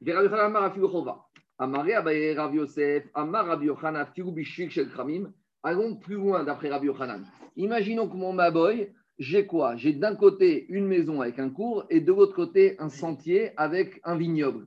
Rabbi 0.00 0.10
Hanan 0.10 0.46
Amar 0.46 0.64
afigu 0.64 0.86
chova. 0.88 1.26
Amar 1.58 1.86
Rav 1.86 2.54
Yosef, 2.54 3.04
Amar 3.14 3.46
Rabbi 3.46 3.66
Yochanan, 3.66 4.06
Shel 4.68 4.90
Kramim. 4.90 5.32
Allons 5.62 5.96
plus 5.96 6.16
loin 6.16 6.44
d'après 6.44 6.68
Rabbi 6.68 6.86
Yochanan. 6.86 7.24
Imaginons 7.56 8.08
que 8.08 8.16
mon 8.16 8.34
Maboy, 8.34 8.92
j'ai 9.18 9.46
quoi? 9.46 9.74
J'ai 9.76 9.94
d'un 9.94 10.14
côté 10.14 10.66
une 10.68 10.86
maison 10.86 11.22
avec 11.22 11.38
un 11.38 11.48
cours 11.48 11.86
et 11.88 12.02
de 12.02 12.12
l'autre 12.12 12.34
côté 12.34 12.76
un 12.78 12.90
sentier 12.90 13.52
avec 13.56 14.02
un 14.04 14.16
vignoble. 14.16 14.66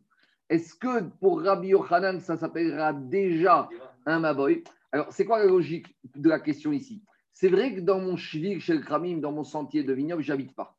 Est-ce 0.49 0.73
que 0.73 1.03
pour 1.19 1.43
Rabbi 1.43 1.67
Yochanan, 1.67 2.21
ça 2.21 2.37
s'appellera 2.37 2.93
déjà 2.93 3.69
un 4.07 4.19
Maboy? 4.19 4.63
Alors, 4.91 5.13
c'est 5.13 5.25
quoi 5.25 5.37
la 5.37 5.45
logique 5.45 5.95
de 6.15 6.27
la 6.27 6.39
question 6.39 6.71
ici? 6.71 7.03
C'est 7.39 7.47
vrai 7.47 7.73
que 7.73 7.79
dans 7.79 8.01
mon 8.01 8.17
Shvil 8.17 8.59
Shel 8.59 8.81
Kramim, 8.81 9.19
dans 9.19 9.31
mon 9.31 9.45
sentier 9.45 9.83
de 9.83 9.93
vignoble, 9.93 10.21
j'habite 10.21 10.53
pas. 10.53 10.75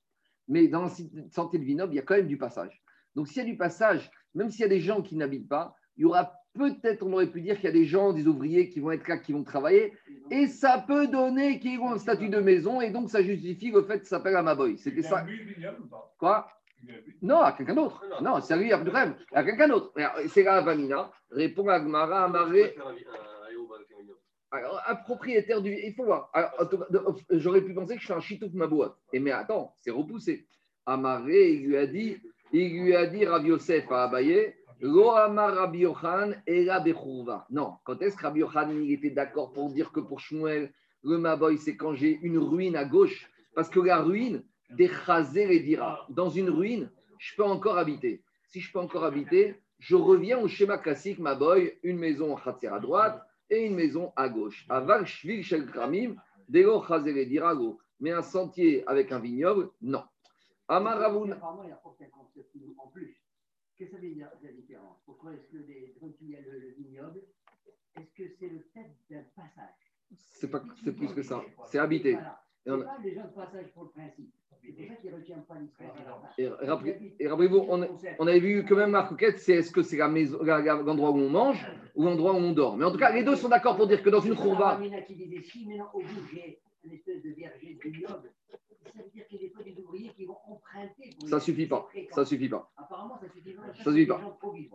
Mais 0.47 0.69
dans 0.69 0.83
le 0.83 0.91
sentier 1.31 1.59
de 1.59 1.65
vignoble, 1.65 1.95
il 1.95 1.97
y 1.97 2.01
a 2.01 2.03
quand 2.03 2.17
même 2.17 2.27
du 2.27 2.37
passage. 2.37 2.83
Donc, 3.15 3.29
s'il 3.29 3.39
y 3.39 3.41
a 3.41 3.51
du 3.51 3.57
passage, 3.57 4.11
même 4.35 4.51
s'il 4.51 4.61
y 4.61 4.65
a 4.65 4.69
des 4.69 4.81
gens 4.81 5.01
qui 5.01 5.17
n'habitent 5.17 5.49
pas, 5.49 5.75
il 5.97 6.03
y 6.03 6.05
aura 6.05 6.35
peut-être, 6.53 7.03
on 7.03 7.15
aurait 7.15 7.31
pu 7.31 7.41
dire 7.41 7.55
qu'il 7.55 7.65
y 7.65 7.69
a 7.69 7.73
des 7.73 7.87
gens, 7.87 8.13
des 8.13 8.27
ouvriers 8.27 8.69
qui 8.69 8.79
vont 8.79 8.91
être 8.91 9.09
là, 9.09 9.17
qui 9.17 9.33
vont 9.33 9.43
travailler, 9.43 9.95
et 10.31 10.49
ça 10.49 10.85
peut 10.87 11.07
donner 11.07 11.61
qu'ils 11.61 11.81
ont 11.81 11.93
un 11.93 11.99
statut 11.99 12.29
de 12.29 12.41
maison, 12.41 12.83
et 12.83 12.91
donc 12.91 13.09
ça 13.09 13.23
justifie 13.23 13.71
le 13.71 13.83
fait 13.85 14.01
que 14.01 14.07
ça 14.07 14.19
s'appelle 14.19 14.37
un 14.37 14.43
Maboy. 14.43 14.77
C'était 14.77 15.01
ça. 15.01 15.25
Quoi? 16.19 16.47
Non, 17.23 17.41
à 17.41 17.53
quelqu'un 17.53 17.75
d'autre. 17.75 18.05
Non, 18.21 18.39
c'est 18.43 18.59
lui, 18.59 18.71
Abdurem, 18.71 19.15
à 19.33 19.45
quelqu'un 19.45 19.69
d'autre. 19.69 19.95
C'est 20.27 20.43
là, 20.43 20.61
Vanina, 20.61 21.11
répond 21.31 21.67
à 21.69 21.81
Gmara, 21.81 22.25
Amaré. 22.25 22.77
Alors, 24.53 24.83
un 24.87 24.97
propriétaire 24.97 25.63
du. 25.63 25.73
Il 25.73 25.95
faut 25.95 26.05
voir. 26.05 26.31
J'aurais 27.31 27.63
pu 27.63 27.73
penser 27.73 27.95
que 27.97 28.03
je 28.03 28.07
fais 28.07 28.15
un 28.15 28.21
chitouf 28.21 28.51
boîte. 28.51 28.97
Et 29.13 29.21
mais 29.21 29.31
attends, 29.31 29.75
c'est 29.77 29.91
repoussé. 29.91 30.47
Amaré, 30.87 31.53
il 31.53 31.67
lui 31.67 31.77
a 31.77 31.87
dit, 31.87 32.17
il 32.53 32.83
lui 32.83 32.97
a 32.97 33.07
dit 33.07 33.25
Rav 33.25 33.47
Yosef 33.47 33.91
à 33.93 34.05
Abaye, 34.05 34.55
non, 34.83 35.35
quand 37.85 38.01
est-ce 38.01 38.17
que 38.17 38.23
Rabbi 38.23 38.41
Yochan 38.41 38.71
était 38.89 39.11
d'accord 39.11 39.53
pour 39.53 39.71
dire 39.71 39.93
que 39.93 40.01
pour 40.01 40.21
Shmuel, 40.21 40.73
le 41.03 41.19
Maboy, 41.19 41.59
c'est 41.59 41.77
quand 41.77 41.93
j'ai 41.95 42.19
une 42.23 42.39
ruine 42.39 42.77
à 42.77 42.87
gauche? 42.87 43.31
Parce 43.55 43.69
que 43.69 43.79
la 43.79 44.01
ruine, 44.01 44.43
des 44.71 44.91
les 45.35 45.61
dira. 45.61 46.07
Dans 46.09 46.31
une 46.31 46.49
ruine, 46.49 46.91
je 47.19 47.37
peux 47.37 47.45
encore 47.45 47.77
habiter. 47.77 48.23
Si 48.49 48.61
je 48.61 48.73
peux 48.73 48.79
encore 48.79 49.05
habiter, 49.05 49.61
je 49.79 49.97
reviens 49.97 50.39
au 50.39 50.49
schéma 50.49 50.79
classique 50.79 51.19
Maboy, 51.19 51.75
une 51.83 51.99
maison 51.99 52.35
à 52.37 52.81
droite 52.81 53.23
et 53.51 53.67
une 53.67 53.75
maison 53.75 54.13
à 54.17 54.29
gauche. 54.29 54.65
Aval 54.69 55.07
Shvil 55.07 55.67
Kramim, 55.67 56.17
Dego 56.49 56.83
les 57.05 57.27
dira 57.27 57.55
Mais 58.01 58.13
un 58.13 58.23
sentier 58.23 58.87
avec 58.87 59.13
un 59.13 59.19
vignoble, 59.19 59.71
non. 59.83 60.05
Amaravun. 60.69 61.39
En 62.79 62.89
plus. 62.89 63.17
Qu'est-ce 63.77 63.91
que 63.91 63.97
ça 63.97 64.03
veut 64.03 64.15
dire 64.15 64.29
la 64.43 64.53
différence? 64.53 64.99
Pourquoi 65.07 65.33
est-ce 65.33 65.47
que 65.49 65.57
les, 65.57 65.97
quand 65.99 66.13
il 66.21 66.31
y 66.31 66.37
a 66.37 66.41
le, 66.41 66.75
vignoble, 66.77 67.23
est-ce 67.97 68.13
que 68.15 68.29
c'est 68.39 68.49
le 68.49 68.61
fait 68.75 68.95
d'un 69.09 69.25
passage? 69.35 69.95
C'est 70.11 70.51
pas, 70.51 70.63
c'est 70.85 70.93
plus 70.93 71.15
que 71.15 71.23
ça. 71.23 71.43
C'est 71.67 71.79
habité. 71.79 72.13
Voilà. 72.13 72.45
C'est 72.67 72.85
pas 72.85 72.99
déjà 73.03 73.23
de 73.23 73.35
passage 73.35 73.73
pour 73.73 73.85
le 73.85 73.91
principe. 73.91 74.35
C'est 74.63 74.73
pour 74.73 74.87
ça 74.87 74.95
qu'il 75.01 75.11
ne 75.11 75.17
retient 75.17 75.39
pas 75.49 75.55
l'histoire. 75.59 75.91
à 75.91 76.05
la 76.05 76.11
fin. 76.13 76.29
Et 76.39 76.69
rappelez- 76.69 77.15
et 77.19 77.29
rappelez-vous, 77.29 77.65
on, 77.69 77.89
on 78.19 78.27
avait 78.27 78.41
vu 78.41 78.65
que 78.65 78.75
même 78.75 78.97
coquette, 79.09 79.39
c'est 79.39 79.55
est-ce 79.55 79.71
que 79.73 79.83
c'est 79.83 79.97
la 79.97 80.09
maison, 80.09 80.39
l'endroit 80.43 81.11
où 81.11 81.17
on 81.19 81.31
mange 81.31 81.67
ou 81.95 82.05
l'endroit 82.05 82.33
où 82.33 82.37
on 82.37 82.53
dort. 82.53 82.77
Mais 82.77 82.85
en 82.85 82.93
tout 82.93 82.99
cas, 82.99 83.13
les 83.13 83.25
deux 83.25 83.37
sont 83.37 83.49
d'accord 83.49 83.77
pour 83.77 83.87
dire 83.87 84.03
que 84.03 84.11
dans 84.11 84.21
une 84.21 84.37
courba, 84.37 84.75
Ramina 84.75 85.01
qui 85.03 85.15
disait 85.15 85.41
si 85.43 85.67
maintenant 85.67 85.91
au 85.95 86.01
bout 86.01 86.07
j'ai 86.33 86.61
une 86.85 86.93
espèce 86.93 87.23
de 87.23 87.31
verger 87.31 87.79
de 87.83 87.91
vignoble, 87.91 88.31
ça 88.95 89.03
veut 89.03 89.11
dire 89.15 89.27
qu'il 89.29 89.39
y 89.41 89.45
a 89.45 89.49
des 89.49 89.53
fois 89.55 89.63
des 89.63 89.77
ouvriers 89.79 90.11
qui 90.17 90.25
vont 90.27 90.37
emprunter. 90.47 91.11
pour 91.19 91.29
ça 91.29 91.37
les- 91.37 91.43
suffit 91.43 91.67
pas. 91.67 91.89
Ça 92.11 92.25
suffit 92.25 92.49
pas. 92.49 92.71
Apparemment, 92.77 93.19
ça 93.21 93.29
suffit 93.29 93.53
pas. 93.53 93.63
Ça 93.83 93.91
suffit 93.91 94.07
pas. 94.07 94.21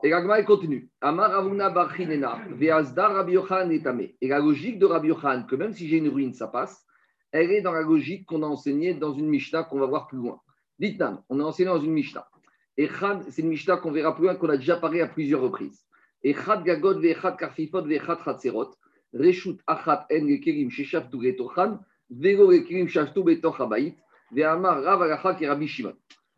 Et 0.04 0.10
elle 0.10 0.46
continue. 0.46 0.90
Amar 1.02 1.32
Ravuna 1.32 1.70
Barchinena, 1.70 2.40
Veazda 2.50 3.08
Rabbi 3.10 3.34
Yochan 3.34 3.70
et 3.70 3.82
Tamé. 3.82 4.16
Et 4.22 4.28
la 4.28 4.40
logique 4.40 4.80
de 4.80 4.86
Rabbi 4.86 5.10
Yochan, 5.10 5.44
que 5.48 5.56
même 5.56 5.74
si 5.74 5.88
j'ai 5.88 5.98
une 5.98 6.10
ruine, 6.10 6.34
ça 6.34 6.48
passe, 6.48 6.86
elle 7.36 7.52
est 7.52 7.62
dans 7.62 7.74
la 7.74 7.82
logique 7.82 8.26
qu'on 8.26 8.42
a 8.44 8.46
enseignée 8.46 8.94
dans 8.94 9.14
une 9.14 9.28
Mishnah 9.28 9.64
qu'on 9.64 9.78
va 9.78 9.88
voir 9.88 10.08
plus 10.08 10.18
loin. 10.18 10.40
Dites-nam, 10.80 11.22
on 11.28 11.42
a 11.42 11.44
enseigné 11.44 11.68
dans 11.68 11.82
une 11.82 11.92
Mishnah. 11.92 12.30
Et 12.78 12.88
Chad, 12.88 13.26
c'est 13.30 13.42
une 13.42 13.50
Mishnah 13.50 13.76
qu'on 13.76 13.92
verra 13.92 14.16
plus 14.16 14.24
loin, 14.24 14.36
qu'on 14.36 14.48
a 14.48 14.56
déjà 14.56 14.78
parlé 14.78 15.02
à 15.02 15.08
plusieurs 15.08 15.42
reprises. 15.42 15.84
Et 16.24 16.34
Chad 16.34 16.64
Betoch 16.64 17.04
Rav 23.58 25.68
Shimon. 25.68 25.94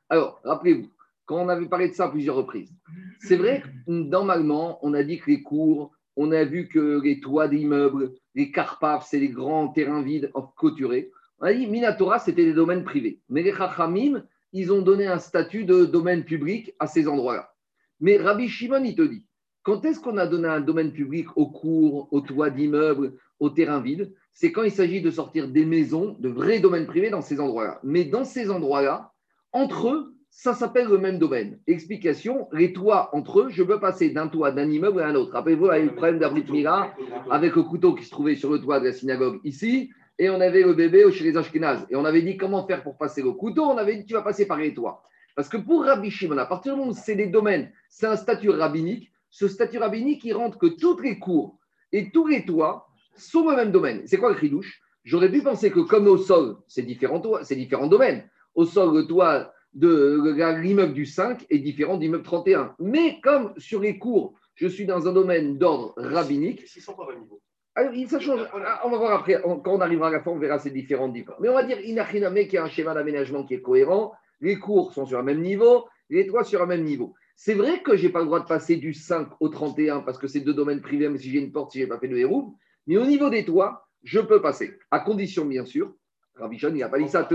Alors, 0.10 0.42
rappelez-vous, 0.44 0.90
quand 1.28 1.38
on 1.38 1.50
avait 1.50 1.68
parlé 1.68 1.90
de 1.90 1.94
ça 1.94 2.06
à 2.06 2.10
plusieurs 2.10 2.38
reprises, 2.38 2.74
c'est 3.20 3.38
vrai 3.38 3.62
normalement, 3.86 4.80
on 4.82 4.96
a 4.96 5.04
dit 5.04 5.20
que 5.20 5.30
les 5.30 5.44
cours, 5.44 5.92
on 6.16 6.32
a 6.32 6.44
vu 6.44 6.68
que 6.68 7.00
les 7.04 7.20
toits 7.20 7.48
d'immeubles, 7.48 8.16
les 8.38 8.52
carpaves, 8.52 9.04
c'est 9.04 9.20
les 9.20 9.30
grands 9.30 9.68
terrains 9.68 10.04
vides 10.04 10.32
clôturés. 10.56 11.12
On 11.40 11.46
a 11.46 11.54
dit 11.54 11.66
Minatora, 11.66 12.20
c'était 12.20 12.46
des 12.46 12.54
domaines 12.54 12.84
privés. 12.84 13.20
Mais 13.30 13.42
les 13.42 13.52
Chachamim, 13.52 14.24
ils 14.54 14.72
ont 14.72 14.84
donné 14.84 15.08
un 15.08 15.18
statut 15.18 15.66
de 15.66 15.86
domaine 15.86 16.24
public 16.24 16.74
à 16.78 16.86
ces 16.86 17.08
endroits-là. 17.08 17.52
Mais 18.00 18.18
Rabbi 18.18 18.48
Shimon, 18.48 18.84
il 18.84 18.96
te 18.96 19.02
dit, 19.02 19.26
quand 19.64 19.84
est-ce 19.86 20.00
qu'on 20.00 20.18
a 20.18 20.28
donné 20.28 20.48
un 20.48 20.62
domaine 20.62 20.94
public 20.94 21.28
aux 21.36 21.50
cours, 21.50 22.10
aux 22.12 22.22
toits 22.22 22.52
d'immeubles, 22.52 23.18
aux 23.40 23.50
terrains 23.50 23.82
vides 23.82 24.14
C'est 24.34 24.52
quand 24.52 24.64
il 24.64 24.72
s'agit 24.72 25.02
de 25.02 25.10
sortir 25.10 25.48
des 25.50 25.66
maisons, 25.66 26.16
de 26.20 26.30
vrais 26.30 26.60
domaines 26.60 26.86
privés 26.86 27.10
dans 27.10 27.24
ces 27.24 27.40
endroits-là. 27.40 27.80
Mais 27.84 28.06
dans 28.06 28.24
ces 28.24 28.52
endroits-là, 28.52 29.14
entre 29.52 29.90
eux, 29.90 30.16
ça 30.40 30.54
s'appelle 30.54 30.88
le 30.88 31.00
même 31.00 31.18
domaine. 31.18 31.58
Explication, 31.66 32.48
les 32.54 32.72
toits 32.72 33.10
entre 33.14 33.40
eux, 33.40 33.50
je 33.50 33.64
peux 33.64 33.80
passer 33.80 34.12
d'un 34.12 34.28
toit 34.28 34.52
d'un 34.52 34.70
immeuble 34.70 35.02
à 35.02 35.08
un 35.08 35.16
autre. 35.16 35.32
Rappelez-vous, 35.32 35.66
avec 35.66 35.86
le 35.86 35.96
problème 35.96 36.20
d'Abrit 36.20 36.46
Mira, 36.52 36.94
avec 37.32 37.56
le 37.56 37.64
couteau 37.64 37.96
qui 37.96 38.04
se 38.06 38.12
trouvait 38.12 38.36
sur 38.36 38.52
le 38.52 38.62
toit 38.62 38.80
de 38.80 38.86
la 38.86 38.92
synagogue 38.94 39.40
ici, 39.44 39.90
et 40.20 40.30
on 40.30 40.40
avait 40.40 40.62
le 40.62 40.76
bébé 40.76 41.12
chez 41.12 41.24
les 41.24 41.36
Ashkenazes. 41.36 41.88
Et 41.90 41.96
on 41.96 42.06
avait 42.06 42.22
dit 42.22 42.38
comment 42.38 42.68
faire 42.68 42.84
pour 42.84 43.00
passer 43.00 43.24
le 43.24 43.32
couteau, 43.32 43.64
on 43.64 43.80
avait 43.80 43.96
dit 43.96 44.06
tu 44.06 44.14
vas 44.14 44.22
passer 44.22 44.46
par 44.46 44.60
les 44.60 44.76
toits. 44.76 45.02
Parce 45.36 45.50
que 45.50 45.58
pour 45.58 45.84
Rabbi 45.84 46.12
Shimon, 46.12 46.38
à 46.38 46.46
partir 46.46 46.74
du 46.74 46.80
moment 46.82 46.92
où 46.92 46.96
c'est 46.96 47.16
des 47.16 47.26
domaines, 47.26 47.72
c'est 47.90 48.06
un 48.06 48.16
statut 48.16 48.52
rabbinique, 48.52 49.12
ce 49.32 49.48
statut 49.48 49.80
rabbinique, 49.80 50.24
il 50.24 50.34
rentre 50.34 50.60
que 50.60 50.68
toutes 50.68 51.02
les 51.02 51.18
cours 51.18 51.58
et 51.92 52.12
tous 52.12 52.28
les 52.28 52.46
toits 52.46 52.88
sont 53.16 53.50
le 53.50 53.56
même 53.56 53.72
domaine. 53.72 54.04
C'est 54.06 54.18
quoi 54.18 54.34
le 54.34 54.38
chidouche? 54.38 54.82
J'aurais 55.04 55.32
pu 55.32 55.42
penser 55.42 55.72
que 55.72 55.80
comme 55.80 56.06
au 56.06 56.18
sol, 56.18 56.58
c'est 56.68 56.84
différents, 56.84 57.22
toits- 57.22 57.44
c'est 57.44 57.56
différents 57.56 57.88
domaines. 57.88 58.30
Au 58.54 58.66
sol, 58.66 58.96
le 58.96 59.08
toit 59.08 59.52
de 59.78 60.60
l'immeuble 60.62 60.94
du 60.94 61.06
5 61.06 61.46
est 61.50 61.60
différent 61.60 61.98
de 61.98 62.02
l'immeuble 62.02 62.24
31. 62.24 62.76
Mais 62.80 63.20
comme 63.22 63.54
sur 63.58 63.80
les 63.80 63.98
cours, 64.00 64.34
je 64.56 64.68
suis 64.68 64.86
dans 64.86 65.08
un 65.08 65.14
domaine 65.14 65.58
d'ordre 65.58 65.94
rabbinique, 65.98 66.68
S'ils 66.68 66.82
sont 66.82 66.94
pas 66.94 67.04
au 67.04 67.10
même 67.12 67.22
niveau. 67.22 67.40
alors, 67.76 67.94
il- 67.94 68.10
ça 68.10 68.20
change. 68.20 68.42
Ah, 68.54 68.82
On 68.86 68.90
va 68.90 68.98
voir 68.98 69.12
après. 69.20 69.40
On- 69.46 69.60
Quand 69.60 69.76
on 69.76 69.82
arrivera 69.82 70.08
à 70.08 70.12
la 70.12 70.22
fin, 70.22 70.32
on 70.32 70.40
verra 70.40 70.58
ces 70.58 70.72
différentes 70.72 71.14
différences. 71.14 71.40
Mais 71.42 71.50
on 71.50 71.54
va 71.54 71.64
dire 71.64 71.80
Inachiname, 71.80 72.48
qui 72.48 72.56
est 72.56 72.60
un 72.60 72.68
schéma 72.70 72.94
d'aménagement 72.96 73.44
qui 73.46 73.54
est 73.54 73.62
cohérent. 73.62 74.14
Les 74.42 74.58
cours 74.58 74.94
sont 74.94 75.06
sur 75.06 75.20
un 75.20 75.24
même 75.24 75.42
niveau, 75.42 75.86
les 76.10 76.26
toits 76.26 76.44
sur 76.44 76.62
un 76.62 76.66
même 76.66 76.84
niveau. 76.84 77.14
C'est 77.36 77.54
vrai 77.54 77.84
que 77.84 77.96
je 77.96 78.08
n'ai 78.08 78.12
pas 78.12 78.20
le 78.20 78.26
droit 78.26 78.40
de 78.40 78.48
passer 78.48 78.78
du 78.78 78.94
5 78.96 79.28
au 79.40 79.50
31 79.50 80.00
parce 80.02 80.18
que 80.18 80.28
c'est 80.28 80.40
deux 80.40 80.56
domaines 80.56 80.82
privés, 80.82 81.08
mais 81.08 81.20
si 81.20 81.30
j'ai 81.30 81.38
une 81.40 81.52
porte, 81.52 81.72
si 81.72 81.78
je 81.80 81.84
n'ai 81.84 81.90
pas 81.90 82.00
fait 82.00 82.08
de 82.08 82.16
verrou. 82.16 82.56
Mais 82.88 82.98
au 82.98 83.06
niveau 83.06 83.30
des 83.30 83.46
toits, 83.46 83.88
je 84.04 84.20
peux 84.20 84.42
passer. 84.42 84.74
À 84.90 85.00
condition, 85.02 85.46
bien 85.46 85.66
sûr, 85.66 85.94
Rabbi 86.36 86.58
Shon, 86.58 86.72
il 86.74 86.80
n'a 86.80 86.90
pas 86.90 86.98
dit 86.98 87.10
ça, 87.10 87.28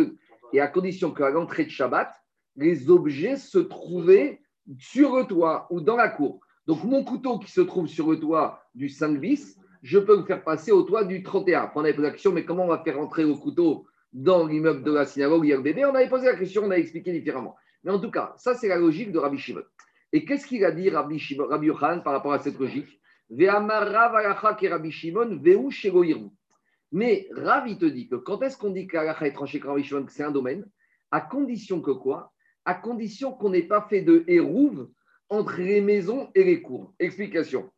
et 0.52 0.60
à 0.60 0.66
condition 0.66 1.12
qu'à 1.12 1.30
l'entrée 1.30 1.64
de 1.64 1.70
Shabbat, 1.70 2.12
les 2.56 2.90
objets 2.90 3.36
se 3.36 3.58
trouvaient 3.58 4.40
sur 4.78 5.16
le 5.16 5.24
toit 5.24 5.66
ou 5.70 5.80
dans 5.80 5.96
la 5.96 6.08
cour. 6.08 6.40
Donc, 6.66 6.84
mon 6.84 7.04
couteau 7.04 7.38
qui 7.38 7.50
se 7.50 7.60
trouve 7.60 7.88
sur 7.88 8.10
le 8.10 8.20
toit 8.20 8.62
du 8.74 8.88
5 8.88 9.18
bis, 9.18 9.58
je 9.82 9.98
peux 9.98 10.16
le 10.16 10.24
faire 10.24 10.44
passer 10.44 10.70
au 10.70 10.82
toit 10.82 11.04
du 11.04 11.22
31. 11.22 11.62
Après, 11.62 11.80
on 11.80 11.84
avait 11.84 11.94
posé 11.94 12.06
la 12.06 12.12
question, 12.12 12.32
mais 12.32 12.44
comment 12.44 12.64
on 12.64 12.68
va 12.68 12.82
faire 12.84 13.00
entrer 13.00 13.24
le 13.24 13.34
couteau 13.34 13.86
dans 14.12 14.46
l'immeuble 14.46 14.84
de 14.84 14.92
la 14.92 15.04
synagogue 15.04 15.62
bébé? 15.62 15.84
On 15.84 15.94
avait 15.94 16.08
posé 16.08 16.26
la 16.26 16.36
question, 16.36 16.62
on 16.64 16.70
a 16.70 16.76
expliqué 16.76 17.12
différemment. 17.12 17.56
Mais 17.82 17.90
en 17.90 17.98
tout 17.98 18.10
cas, 18.10 18.32
ça, 18.36 18.54
c'est 18.54 18.68
la 18.68 18.76
logique 18.76 19.10
de 19.10 19.18
Rabbi 19.18 19.38
Shimon. 19.38 19.62
Et 20.12 20.24
qu'est-ce 20.24 20.46
qu'il 20.46 20.64
a 20.64 20.70
dit 20.70 20.88
Rabbi, 20.88 21.18
Shimon, 21.18 21.48
Rabbi 21.48 21.66
Yochanan 21.66 22.02
par 22.02 22.12
rapport 22.12 22.32
à 22.32 22.38
cette 22.38 22.58
logique? 22.58 23.00
Mais 23.30 23.48
Rav, 27.34 27.66
il 27.66 27.78
te 27.78 27.86
dit 27.86 28.08
que 28.08 28.16
quand 28.16 28.42
est-ce 28.42 28.58
qu'on 28.58 28.70
dit 28.70 28.86
que 28.86 28.96
l'alacha 28.96 29.26
est 29.26 29.32
que 29.32 30.12
c'est 30.12 30.22
un 30.22 30.30
domaine 30.30 30.66
À 31.10 31.22
condition 31.22 31.80
que 31.80 31.92
quoi? 31.92 32.32
À 32.64 32.74
condition 32.74 33.32
qu'on 33.32 33.50
n'ait 33.50 33.62
pas 33.62 33.86
fait 33.88 34.02
de 34.02 34.24
hérouve 34.26 34.90
entre 35.28 35.60
les 35.60 35.80
maisons 35.80 36.30
et 36.34 36.44
les 36.44 36.62
cours. 36.62 36.94
Explication. 36.98 37.70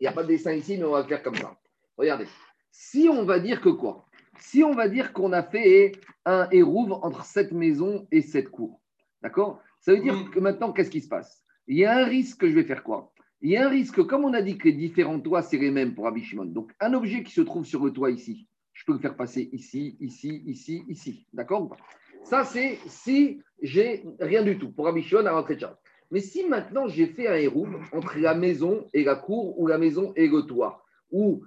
Il 0.00 0.02
n'y 0.02 0.06
a 0.06 0.12
pas 0.12 0.22
de 0.22 0.28
dessin 0.28 0.52
ici, 0.52 0.76
mais 0.78 0.84
on 0.84 0.92
va 0.92 1.02
le 1.02 1.08
faire 1.08 1.22
comme 1.22 1.34
ça. 1.34 1.56
Regardez. 1.96 2.26
Si 2.70 3.08
on 3.08 3.24
va 3.24 3.40
dire 3.40 3.60
que 3.60 3.70
quoi? 3.70 4.06
Si 4.38 4.62
on 4.62 4.72
va 4.72 4.88
dire 4.88 5.12
qu'on 5.12 5.32
a 5.32 5.42
fait 5.42 5.92
un 6.24 6.48
hérouve 6.50 6.92
entre 6.92 7.24
cette 7.24 7.50
maison 7.50 8.06
et 8.12 8.22
cette 8.22 8.50
cour, 8.50 8.80
d'accord? 9.20 9.60
Ça 9.80 9.92
veut 9.92 10.00
dire 10.00 10.30
que 10.30 10.38
maintenant, 10.38 10.72
qu'est-ce 10.72 10.90
qui 10.90 11.00
se 11.00 11.08
passe? 11.08 11.42
Il 11.66 11.76
y 11.76 11.84
a 11.84 11.98
un 11.98 12.04
risque 12.04 12.38
que 12.40 12.48
je 12.48 12.54
vais 12.54 12.64
faire 12.64 12.84
quoi? 12.84 13.12
Il 13.40 13.50
y 13.50 13.56
a 13.56 13.66
un 13.66 13.68
risque, 13.68 14.02
comme 14.04 14.24
on 14.24 14.34
a 14.34 14.42
dit 14.42 14.58
que 14.58 14.68
les 14.68 14.74
différents 14.74 15.20
toits, 15.20 15.42
c'est 15.42 15.58
les 15.58 15.70
mêmes 15.70 15.94
pour 15.94 16.04
Rabbi 16.04 16.22
Shimon. 16.22 16.46
Donc, 16.46 16.72
un 16.80 16.94
objet 16.94 17.22
qui 17.22 17.32
se 17.32 17.40
trouve 17.40 17.64
sur 17.64 17.84
le 17.84 17.92
toit 17.92 18.10
ici, 18.10 18.48
je 18.72 18.84
peux 18.84 18.92
le 18.92 18.98
faire 18.98 19.16
passer 19.16 19.48
ici, 19.52 19.96
ici, 20.00 20.42
ici, 20.46 20.84
ici. 20.88 21.26
D'accord 21.32 21.76
Ça, 22.24 22.44
c'est 22.44 22.78
si 22.86 23.42
j'ai 23.62 24.04
rien 24.20 24.42
du 24.42 24.58
tout 24.58 24.70
pour 24.70 24.84
Rabbi 24.84 25.02
Shimon 25.02 25.26
à 25.26 25.32
l'entrée 25.32 25.56
de 25.56 25.60
charge. 25.60 25.76
Mais 26.10 26.20
si 26.20 26.46
maintenant 26.46 26.88
j'ai 26.88 27.06
fait 27.06 27.28
un 27.28 27.34
hérouve 27.34 27.76
entre 27.92 28.18
la 28.18 28.34
maison 28.34 28.86
et 28.94 29.04
la 29.04 29.16
cour 29.16 29.58
ou 29.58 29.66
la 29.66 29.78
maison 29.78 30.12
et 30.16 30.28
le 30.28 30.42
toit, 30.42 30.84
ou 31.10 31.42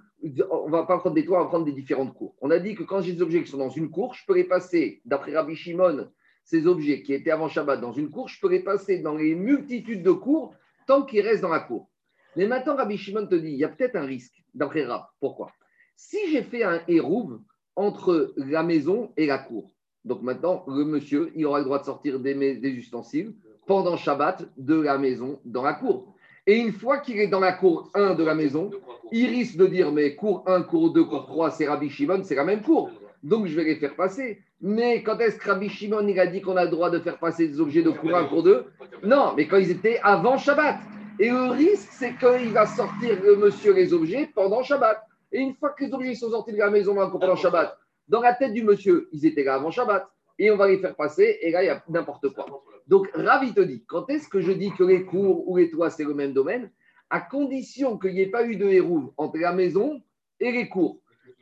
on 0.52 0.70
va 0.70 0.86
pas 0.86 1.00
prendre 1.00 1.16
des 1.16 1.26
toits, 1.26 1.40
on 1.40 1.44
va 1.44 1.50
prendre 1.50 1.66
des 1.66 1.72
différentes 1.72 2.14
cours. 2.14 2.36
On 2.42 2.52
a 2.52 2.60
dit 2.60 2.76
que 2.76 2.84
quand 2.84 3.02
j'ai 3.02 3.14
des 3.14 3.22
objets 3.22 3.44
qui 3.44 3.50
sont 3.50 3.58
dans 3.58 3.70
une 3.70 3.90
cour, 3.90 4.14
je 4.14 4.24
peux 4.26 4.36
les 4.36 4.44
passer, 4.44 5.02
d'après 5.06 5.34
Rabbi 5.34 5.56
Shimon, 5.56 6.10
ces 6.44 6.68
objets 6.68 7.02
qui 7.02 7.14
étaient 7.14 7.32
avant 7.32 7.48
Shabbat 7.48 7.80
dans 7.82 7.92
une 7.92 8.10
cour, 8.10 8.28
je 8.28 8.40
peux 8.40 8.50
les 8.50 8.60
passer 8.60 9.00
dans 9.00 9.16
les 9.16 9.36
multitudes 9.36 10.04
de 10.04 10.12
cours 10.12 10.54
tant 10.86 11.04
qu'ils 11.04 11.22
restent 11.22 11.42
dans 11.42 11.50
la 11.50 11.60
cour. 11.60 11.90
Mais 12.36 12.48
maintenant, 12.48 12.76
Rabbi 12.76 12.98
Shimon 12.98 13.28
te 13.28 13.36
dit, 13.36 13.52
il 13.52 13.58
y 13.58 13.64
a 13.64 13.70
peut-être 13.70 13.96
un 13.96 14.06
risque, 14.06 14.44
d'après 14.54 14.84
Rab. 14.84 15.04
Pourquoi? 15.20 15.52
Si 15.96 16.18
j'ai 16.32 16.44
fait 16.44 16.64
un 16.64 16.82
hérouve 16.88 17.42
entre 17.76 18.34
la 18.38 18.64
maison 18.64 19.12
et 19.18 19.26
la 19.26 19.40
cour, 19.40 19.72
donc 20.04 20.24
maintenant, 20.24 20.64
le 20.68 20.84
monsieur, 20.84 21.32
il 21.36 21.46
aura 21.46 21.60
le 21.60 21.66
droit 21.66 21.80
de 21.80 21.86
sortir 21.86 22.20
des, 22.20 22.34
ustensiles 22.70 23.34
pendant 23.68 23.98
Shabbat 23.98 24.46
de 24.58 24.80
la 24.80 24.98
maison 24.98 25.40
dans 25.46 25.62
la 25.62 25.74
cour. 25.74 26.14
Et 26.48 26.58
une 26.58 26.72
fois 26.72 26.98
qu'il 26.98 27.20
est 27.20 27.28
dans 27.28 27.40
la 27.40 27.54
cour 27.54 27.90
1 27.94 28.16
de 28.16 28.24
la 28.24 28.34
maison, 28.34 28.72
il 29.12 29.28
risque 29.28 29.58
de 29.58 29.68
dire 29.68 29.92
mais 29.92 30.16
cours 30.16 30.44
1, 30.48 30.64
cours 30.64 30.92
2, 30.92 31.04
cours 31.04 31.28
3, 31.28 31.52
c'est 31.52 31.68
Rabbi 31.68 31.90
Shimon, 31.90 32.24
c'est 32.24 32.36
la 32.36 32.44
même 32.44 32.62
cour. 32.62 32.90
Donc 33.22 33.46
je 33.46 33.56
vais 33.56 33.64
les 33.64 33.76
faire 33.76 33.96
passer. 33.96 34.42
Mais 34.60 35.04
quand 35.04 35.20
est-ce 35.20 35.38
que 35.38 35.50
Rabbi 35.50 35.70
Shimon 35.70 36.08
il 36.08 36.20
a 36.20 36.26
dit 36.26 36.42
qu'on 36.42 36.58
a 36.58 36.66
le 36.66 36.72
droit 36.72 36.90
de 36.90 36.98
faire 36.98 37.20
passer 37.20 37.48
des 37.48 37.60
objets 37.60 37.84
de 37.84 37.92
cours 37.92 38.16
1, 38.16 38.26
cours 38.26 38.42
2 38.42 38.66
Non, 39.04 39.34
mais 39.38 39.48
quand 39.48 39.58
ils 39.58 39.70
étaient 39.70 40.00
avant 40.02 40.38
Shabbat. 40.38 40.78
Et 41.20 41.30
le 41.30 41.52
risque, 41.52 41.90
c'est 41.92 42.18
qu'il 42.18 42.50
va 42.50 42.66
sortir 42.66 43.22
le 43.24 43.36
monsieur 43.36 43.74
les 43.74 43.94
objets 43.94 44.32
pendant 44.34 44.64
Shabbat. 44.64 45.06
Et 45.32 45.40
une 45.40 45.54
fois 45.54 45.70
que 45.70 45.86
les 45.86 45.94
objets 45.94 46.16
sont 46.16 46.32
sortis 46.32 46.54
de 46.54 46.58
la 46.58 46.72
maison 46.72 46.96
pendant 46.96 47.36
Shabbat, 47.36 47.78
dans 48.12 48.22
la 48.22 48.34
tête 48.36 48.54
du 48.54 48.64
monsieur, 48.64 49.08
ils 49.14 49.26
étaient 49.26 49.44
là 49.44 49.56
avant 49.56 49.72
Shabbat. 49.72 50.08
Et 50.38 50.50
on 50.50 50.58
va 50.58 50.68
les 50.68 50.80
faire 50.80 50.96
passer, 50.96 51.38
et 51.42 51.52
là, 51.52 51.62
il 51.62 51.68
y 51.68 51.70
a 51.70 51.84
n'importe 51.88 52.30
quoi. 52.34 52.46
Donc, 52.88 53.10
Ravi 53.14 53.54
te 53.54 53.62
dit, 53.62 53.84
quand 53.88 54.10
est-ce 54.10 54.28
que 54.28 54.42
je 54.42 54.52
dis 54.52 54.72
que 54.72 54.84
les 54.84 55.06
cours 55.06 55.48
ou 55.48 55.58
les 55.58 55.70
toits, 55.70 55.92
c'est 55.92 56.04
le 56.04 56.16
même 56.16 56.34
domaine? 56.34 56.72
À 57.12 57.22
condition 57.22 58.00
qu'il 58.00 58.14
n'y 58.14 58.22
ait 58.22 58.32
pas 58.32 58.44
eu 58.46 58.56
de 58.56 58.66
hérouve 58.66 59.12
entre 59.18 59.38
la 59.38 59.54
maison 59.54 60.02
et 60.40 60.52
les 60.52 60.68
cours. 60.68 61.00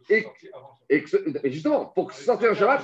Et, 0.09 0.25
et 0.89 1.03
que 1.03 1.09
ce- 1.09 1.45
et 1.45 1.51
justement, 1.51 1.85
pour 1.85 2.11
sortir 2.11 2.51
un 2.51 2.55
Shabbat, 2.55 2.81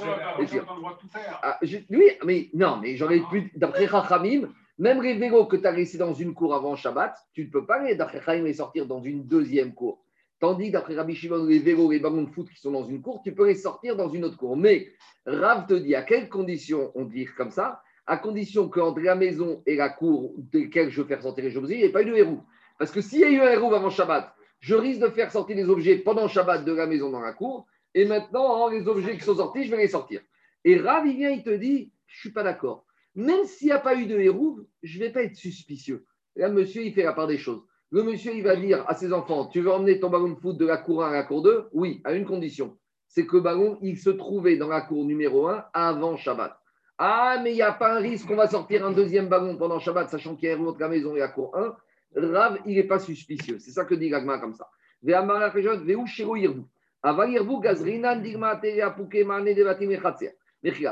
ah, 1.44 1.60
oui, 1.62 2.12
mais 2.24 2.50
non, 2.54 2.78
mais 2.82 2.96
j'aurais 2.96 3.22
pu, 3.30 3.52
d'après 3.56 3.88
Chachamim, 3.88 4.54
même 4.78 5.02
les 5.02 5.16
vélos 5.16 5.48
que 5.48 5.58
tu 5.58 5.68
as 5.68 5.72
laissés 5.72 5.98
dans 5.98 6.14
une 6.14 6.34
cour 6.34 6.56
avant 6.56 6.78
Shabbat, 6.78 7.14
tu 7.34 7.44
ne 7.46 7.50
peux 7.50 7.66
pas 7.66 7.84
les, 7.84 7.96
d'après 7.96 8.20
Chachamim, 8.20 8.46
les 8.46 8.54
sortir 8.54 8.86
dans 8.86 9.02
une 9.02 9.26
deuxième 9.26 9.74
cour. 9.74 10.05
Tandis 10.46 10.70
d'après 10.70 10.94
Rabbi 10.94 11.16
Shimon, 11.16 11.44
les 11.46 11.58
vélos, 11.58 11.90
les 11.90 11.98
ballons 11.98 12.22
de 12.22 12.30
foot 12.30 12.48
qui 12.48 12.62
sont 12.62 12.70
dans 12.70 12.86
une 12.86 13.02
cour, 13.02 13.20
tu 13.24 13.34
peux 13.34 13.48
les 13.48 13.56
sortir 13.56 13.96
dans 13.96 14.10
une 14.10 14.26
autre 14.26 14.38
cour. 14.38 14.56
Mais 14.56 14.92
Rav 15.26 15.66
te 15.66 15.74
dit 15.74 15.96
à 15.96 16.04
quelles 16.04 16.30
conditions 16.30 16.92
on 16.94 17.06
dit 17.06 17.26
comme 17.36 17.50
ça 17.50 17.82
À 18.06 18.18
condition 18.18 18.70
qu'entre 18.70 19.00
la 19.00 19.16
maison 19.16 19.64
et 19.66 19.76
la 19.76 19.90
cour 19.90 20.36
desquelles 20.38 20.92
je 20.92 21.02
veux 21.02 21.08
faire 21.08 21.24
sortir 21.24 21.46
les 21.46 21.58
objets, 21.58 21.74
il 21.74 21.80
n'y 21.80 21.86
ait 21.86 21.92
pas 21.92 22.04
eu 22.04 22.12
de 22.12 22.14
héros. 22.14 22.44
Parce 22.78 22.92
que 22.92 23.02
s'il 23.02 23.22
y 23.22 23.24
a 23.24 23.32
eu 23.32 23.40
un 23.40 23.54
héros 23.54 23.74
avant 23.74 23.90
Shabbat, 23.90 24.36
je 24.60 24.76
risque 24.76 25.02
de 25.02 25.08
faire 25.08 25.32
sortir 25.32 25.56
les 25.56 25.68
objets 25.68 25.98
pendant 25.98 26.28
Shabbat 26.28 26.64
de 26.64 26.74
la 26.74 26.86
maison 26.86 27.10
dans 27.10 27.22
la 27.22 27.34
cour. 27.34 27.66
Et 27.96 28.06
maintenant, 28.06 28.68
hein, 28.68 28.72
les 28.72 28.88
objets 28.88 29.18
qui 29.18 29.24
sont 29.24 29.38
sortis, 29.38 29.64
je 29.64 29.72
vais 29.72 29.78
les 29.78 29.88
sortir. 29.88 30.22
Et 30.64 30.78
Rav, 30.78 31.08
il 31.08 31.16
vient, 31.16 31.32
il 31.32 31.42
te 31.42 31.50
dit, 31.50 31.92
je 32.06 32.18
ne 32.18 32.20
suis 32.20 32.32
pas 32.32 32.44
d'accord. 32.44 32.86
Même 33.16 33.46
s'il 33.46 33.70
n'y 33.70 33.74
a 33.74 33.80
pas 33.80 33.96
eu 33.96 34.06
de 34.06 34.20
hérouve, 34.20 34.64
je 34.84 35.00
ne 35.00 35.06
vais 35.06 35.12
pas 35.12 35.24
être 35.24 35.38
suspicieux. 35.38 36.06
Là, 36.36 36.50
monsieur, 36.50 36.84
il 36.84 36.94
fait 36.94 37.02
la 37.02 37.14
part 37.14 37.26
des 37.26 37.40
choses. 37.40 37.64
Le 37.92 38.04
monsieur, 38.04 38.34
il 38.34 38.44
va 38.44 38.56
dire 38.56 38.84
à 38.88 38.96
ses 38.96 39.14
enfants, 39.14 39.46
tu 39.46 39.62
veux 39.62 39.72
emmener 39.72 40.00
ton 40.00 40.10
ballon 40.10 40.30
de 40.30 40.40
foot 40.40 40.58
de 40.58 40.66
la 40.66 40.78
cour 40.78 41.04
1 41.04 41.10
à 41.10 41.14
la 41.14 41.24
cour 41.24 41.44
2 41.44 41.70
Oui, 41.74 42.02
à 42.04 42.14
une 42.14 42.26
condition. 42.26 42.78
C'est 43.08 43.26
que 43.26 43.38
le 43.38 43.42
ballon, 43.42 43.78
il 43.82 43.98
se 43.98 44.10
trouvait 44.10 44.58
dans 44.58 44.68
la 44.68 44.82
cour 44.82 45.06
numéro 45.06 45.48
1 45.48 45.66
avant 45.74 46.18
Shabbat. 46.18 46.60
Ah, 46.98 47.40
mais 47.44 47.52
il 47.52 47.56
n'y 47.56 47.62
a 47.62 47.74
pas 47.74 47.96
un 47.96 48.00
risque 48.00 48.28
qu'on 48.28 48.36
va 48.36 48.48
sortir 48.48 48.86
un 48.86 48.92
deuxième 48.92 49.28
ballon 49.28 49.58
pendant 49.58 49.80
Shabbat, 49.80 50.10
sachant 50.10 50.36
qu'il 50.36 50.50
y 50.50 50.52
a 50.52 50.56
un 50.56 50.62
autre 50.62 50.80
la 50.80 50.90
maison 50.90 51.16
et 51.16 51.20
la 51.20 51.28
cour 51.28 51.56
1. 51.56 51.76
Rav, 52.16 52.60
il 52.66 52.76
n'est 52.76 52.84
pas 52.84 53.00
suspicieux. 53.00 53.60
C'est 53.60 53.72
ça 53.72 53.86
que 53.86 53.94
dit 53.96 54.10
Gagma 54.10 54.40
comme 54.40 54.54
ça. 54.54 54.70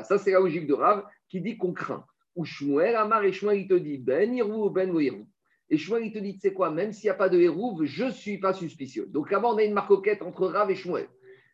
Ça, 0.04 0.18
c'est 0.18 0.32
la 0.32 0.40
logique 0.40 0.68
de 0.68 0.74
Rav 0.74 1.06
qui 1.30 1.42
dit 1.42 1.58
qu'on 1.58 1.74
craint. 1.74 2.06
Ou 2.36 2.46
Shmuel, 2.46 2.96
Amar 2.96 3.24
et 3.24 3.32
Shmuel, 3.32 3.62
il 3.62 3.68
te 3.68 3.74
dit 3.74 3.98
Ben 3.98 4.34
Irvou, 4.34 4.70
Ben 4.70 4.94
Irvou. 5.00 5.28
Et 5.70 5.78
Shmuel, 5.78 6.06
il 6.06 6.14
te 6.14 6.20
dit, 6.20 6.34
tu 6.34 6.40
sais 6.40 6.54
quoi, 6.54 6.70
même 6.70 6.92
s'il 6.92 7.08
n'y 7.08 7.12
a 7.12 7.16
pas 7.16 7.30
de 7.30 7.40
Hérouv, 7.40 7.84
je 7.86 8.06
ne 8.06 8.12
suis 8.12 8.38
pas 8.38 8.54
suspicieux. 8.54 9.08
Donc 9.10 9.32
avant, 9.32 9.54
on 9.54 9.58
a 9.58 9.64
une 9.64 9.74
marcoquette 9.74 10.22
entre 10.22 10.48
Rav 10.48 10.70
et 10.70 10.76
Shmuel. 10.76 11.08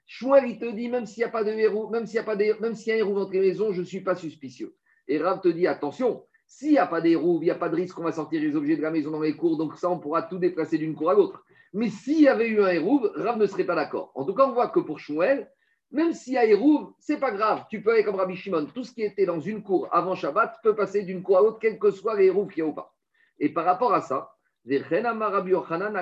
Shmuel, 0.08 0.50
il 0.50 0.60
te 0.60 0.72
dit, 0.72 0.90
même 0.90 1.06
s'il 1.06 1.22
n'y 1.22 1.26
a 1.26 1.30
pas 1.30 1.44
de 1.44 1.52
Hérouv, 1.52 1.92
même 1.92 2.06
s'il 2.06 2.16
y 2.16 2.20
a 2.20 2.24
pas 2.24 2.36
de, 2.36 2.60
même 2.62 2.76
s'il 2.76 2.90
y 2.90 2.92
a 2.92 2.96
un 2.96 3.00
Hérouv 3.00 3.18
entre 3.20 3.34
les 3.34 3.40
maisons, 3.40 3.72
je 3.72 3.82
ne 3.82 3.86
suis 3.86 4.02
pas 4.02 4.16
suspicieux. 4.16 4.76
Et 5.08 5.20
Rav 5.20 5.42
te 5.42 5.48
dit, 5.48 5.68
attention, 5.68 6.24
s'il 6.48 6.72
n'y 6.72 6.78
a 6.80 6.88
pas 6.88 7.02
d'Hérouv, 7.02 7.44
il 7.44 7.46
n'y 7.46 7.52
a 7.52 7.56
pas 7.56 7.70
de 7.70 7.76
risque 7.76 7.96
qu'on 7.96 8.04
va 8.04 8.12
sortir 8.12 8.42
les 8.42 8.56
objets 8.56 8.76
de 8.76 8.82
la 8.82 8.92
maison 8.92 9.12
dans 9.12 9.22
les 9.22 9.36
cours, 9.36 9.58
donc 9.58 9.76
ça, 9.76 9.90
on 9.90 10.00
pourra 10.00 10.24
tout 10.24 10.40
déplacer 10.40 10.78
d'une 10.78 10.96
cour 10.96 11.12
à 11.12 11.14
l'autre. 11.14 11.44
Mais 11.74 11.90
s'il 11.90 12.22
y 12.22 12.28
avait 12.28 12.48
eu 12.48 12.62
un 12.64 12.70
Hérouv, 12.70 13.12
Rav 13.16 13.38
ne 13.38 13.46
serait 13.46 13.66
pas 13.66 13.76
d'accord. 13.76 14.12
En 14.16 14.26
tout 14.26 14.34
cas, 14.34 14.48
on 14.48 14.54
voit 14.54 14.70
que 14.70 14.80
pour 14.80 15.00
Shmuel, 15.00 15.48
même 15.92 16.14
s'il 16.14 16.34
y 16.34 16.38
a 16.38 16.46
Hérouv, 16.46 16.94
ce 17.00 17.14
n'est 17.14 17.20
pas 17.20 17.32
grave. 17.32 17.66
Tu 17.70 17.82
peux 17.82 17.92
aller 17.92 18.04
comme 18.04 18.16
Rabbi 18.16 18.36
Shimon. 18.36 18.68
Tout 18.68 18.84
ce 18.84 18.92
qui 18.92 19.02
était 19.02 19.26
dans 19.26 19.40
une 19.40 19.64
cour 19.64 19.88
avant 19.92 20.16
Shabbat 20.16 20.58
peut 20.62 20.76
passer 20.76 21.04
d'une 21.04 21.24
cour 21.24 21.40
à 21.40 21.42
l'autre, 21.42 21.58
quel 21.60 21.80
que 21.80 21.90
soit 21.90 22.16
les 22.16 22.32
qu'il 22.32 22.58
y 22.58 22.62
a 22.62 22.66
ou 22.66 22.74
pas. 22.74 22.94
Et 23.40 23.50
par 23.50 23.66
rapport 23.66 23.94
à 23.94 24.02
ça, 24.02 24.32
et 24.68 24.78
Rabbi 24.78 25.52
Yochanan, 25.52 25.98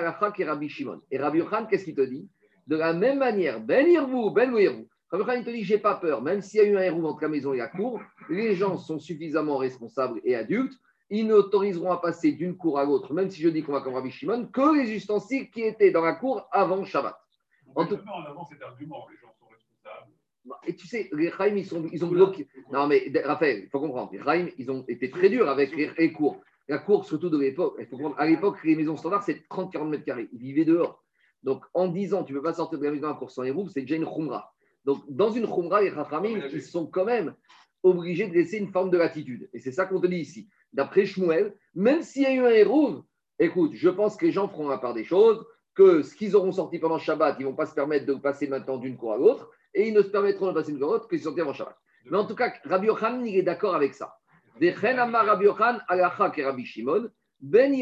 qu'est-ce 1.68 1.84
qu'il 1.84 1.94
te 1.94 2.00
dit? 2.00 2.28
De 2.66 2.76
la 2.76 2.92
même 2.92 3.18
manière, 3.18 3.60
Ben 3.60 3.86
Irvou, 3.86 4.30
Ben 4.30 4.50
Rabbi 4.50 4.86
Yochanan, 5.12 5.44
te 5.44 5.50
dit 5.50 5.64
J'ai 5.64 5.78
pas 5.78 5.94
peur, 5.94 6.22
même 6.22 6.42
s'il 6.42 6.60
y 6.60 6.64
a 6.64 6.66
eu 6.66 6.76
un 6.76 6.82
héros 6.82 7.06
entre 7.06 7.22
la 7.22 7.28
maison 7.28 7.54
et 7.54 7.58
la 7.58 7.68
cour, 7.68 8.00
les 8.28 8.54
gens 8.54 8.76
sont 8.76 8.98
suffisamment 8.98 9.56
responsables 9.56 10.20
et 10.24 10.34
adultes, 10.34 10.74
ils 11.10 11.26
n'autoriseront 11.26 11.92
à 11.92 11.98
passer 11.98 12.32
d'une 12.32 12.56
cour 12.56 12.78
à 12.78 12.84
l'autre, 12.84 13.14
même 13.14 13.30
si 13.30 13.40
je 13.40 13.48
dis 13.48 13.62
qu'on 13.62 13.72
va 13.72 13.80
comme 13.80 13.94
Rabbi 13.94 14.10
Shimon, 14.10 14.46
que 14.46 14.76
les 14.76 14.92
ustensiles 14.92 15.50
qui 15.50 15.62
étaient 15.62 15.90
dans 15.90 16.04
la 16.04 16.14
cour 16.14 16.46
avant 16.52 16.84
Shabbat. 16.84 17.18
En 17.74 17.86
tout 17.86 17.96
cas, 17.96 18.10
en 18.10 18.24
avant 18.24 18.44
cet 18.44 18.62
argument, 18.62 19.06
les 19.10 19.16
gens 19.16 19.32
sont 19.38 19.46
responsables. 19.46 20.12
Bah, 20.44 20.58
et 20.66 20.74
tu 20.74 20.86
sais, 20.86 21.08
les 21.12 21.30
Chaim, 21.30 21.54
ils, 21.56 21.66
sont, 21.66 21.86
ils 21.92 22.04
ont 22.04 22.08
bloqué. 22.08 22.48
Non, 22.72 22.86
mais 22.86 23.10
Raphaël, 23.24 23.62
il 23.64 23.68
faut 23.70 23.80
comprendre. 23.80 24.10
Les 24.12 24.22
Chaim, 24.22 24.48
ils 24.58 24.70
ont 24.70 24.84
été 24.88 25.10
très 25.10 25.28
durs 25.28 25.48
avec 25.48 25.74
les 25.76 26.12
cours. 26.12 26.40
La 26.68 26.78
cour, 26.78 27.04
surtout 27.04 27.30
de 27.30 27.38
l'époque, 27.38 27.80
à 28.18 28.26
l'époque, 28.26 28.62
les 28.64 28.76
maisons 28.76 28.96
standards, 28.96 29.22
c'est 29.22 29.48
30-40 29.48 29.88
mètres 29.88 30.04
carrés. 30.04 30.28
Ils 30.32 30.38
vivaient 30.38 30.64
dehors. 30.64 31.02
Donc, 31.42 31.64
en 31.72 31.88
10 31.88 32.14
ans, 32.14 32.24
tu 32.24 32.32
ne 32.32 32.38
peux 32.38 32.44
pas 32.44 32.52
sortir 32.52 32.78
de 32.78 32.84
la 32.84 32.90
maison 32.90 33.08
à 33.08 33.14
cour 33.14 33.30
sans 33.30 33.42
les 33.42 33.50
roues, 33.50 33.68
c'est 33.68 33.80
déjà 33.80 33.96
une 33.96 34.04
khumra. 34.04 34.52
Donc, 34.84 35.02
dans 35.08 35.30
une 35.30 35.46
khumra, 35.46 35.80
les 35.80 35.90
rachamim, 35.90 36.40
ils 36.52 36.62
sont 36.62 36.86
quand 36.86 37.04
même 37.04 37.34
obligés 37.82 38.28
de 38.28 38.34
laisser 38.34 38.58
une 38.58 38.68
forme 38.68 38.90
de 38.90 38.98
latitude. 38.98 39.48
Et 39.52 39.60
c'est 39.60 39.72
ça 39.72 39.86
qu'on 39.86 40.00
te 40.00 40.06
dit 40.06 40.16
ici. 40.18 40.48
D'après 40.72 41.06
Shmuel, 41.06 41.54
même 41.74 42.02
s'il 42.02 42.22
y 42.22 42.26
a 42.26 42.34
eu 42.34 42.40
un 42.40 42.50
héros, 42.50 43.04
écoute, 43.38 43.72
je 43.74 43.88
pense 43.88 44.16
que 44.16 44.26
les 44.26 44.32
gens 44.32 44.48
feront 44.48 44.68
la 44.68 44.78
part 44.78 44.94
des 44.94 45.04
choses, 45.04 45.44
que 45.74 46.02
ce 46.02 46.14
qu'ils 46.14 46.34
auront 46.34 46.52
sorti 46.52 46.78
pendant 46.78 46.98
Shabbat, 46.98 47.36
ils 47.38 47.44
ne 47.44 47.50
vont 47.50 47.56
pas 47.56 47.66
se 47.66 47.74
permettre 47.74 48.04
de 48.04 48.14
passer 48.14 48.48
maintenant 48.48 48.78
d'une 48.78 48.96
cour 48.96 49.12
à 49.12 49.16
l'autre, 49.16 49.50
et 49.74 49.86
ils 49.88 49.94
ne 49.94 50.02
se 50.02 50.08
permettront 50.08 50.48
de 50.48 50.52
passer 50.52 50.72
d'une 50.72 50.80
cour 50.80 50.90
à 50.90 50.92
l'autre 50.94 51.08
qu'ils 51.08 51.22
sortent 51.22 51.38
avant 51.38 51.52
Shabbat. 51.52 51.78
Mais 52.06 52.16
en 52.16 52.26
tout 52.26 52.34
cas, 52.34 52.52
Rabbi 52.64 52.88
Yochanan, 52.88 53.24
il 53.24 53.36
est 53.36 53.42
d'accord 53.42 53.74
avec 53.74 53.94
ça. 53.94 54.18
Ben 57.40 57.74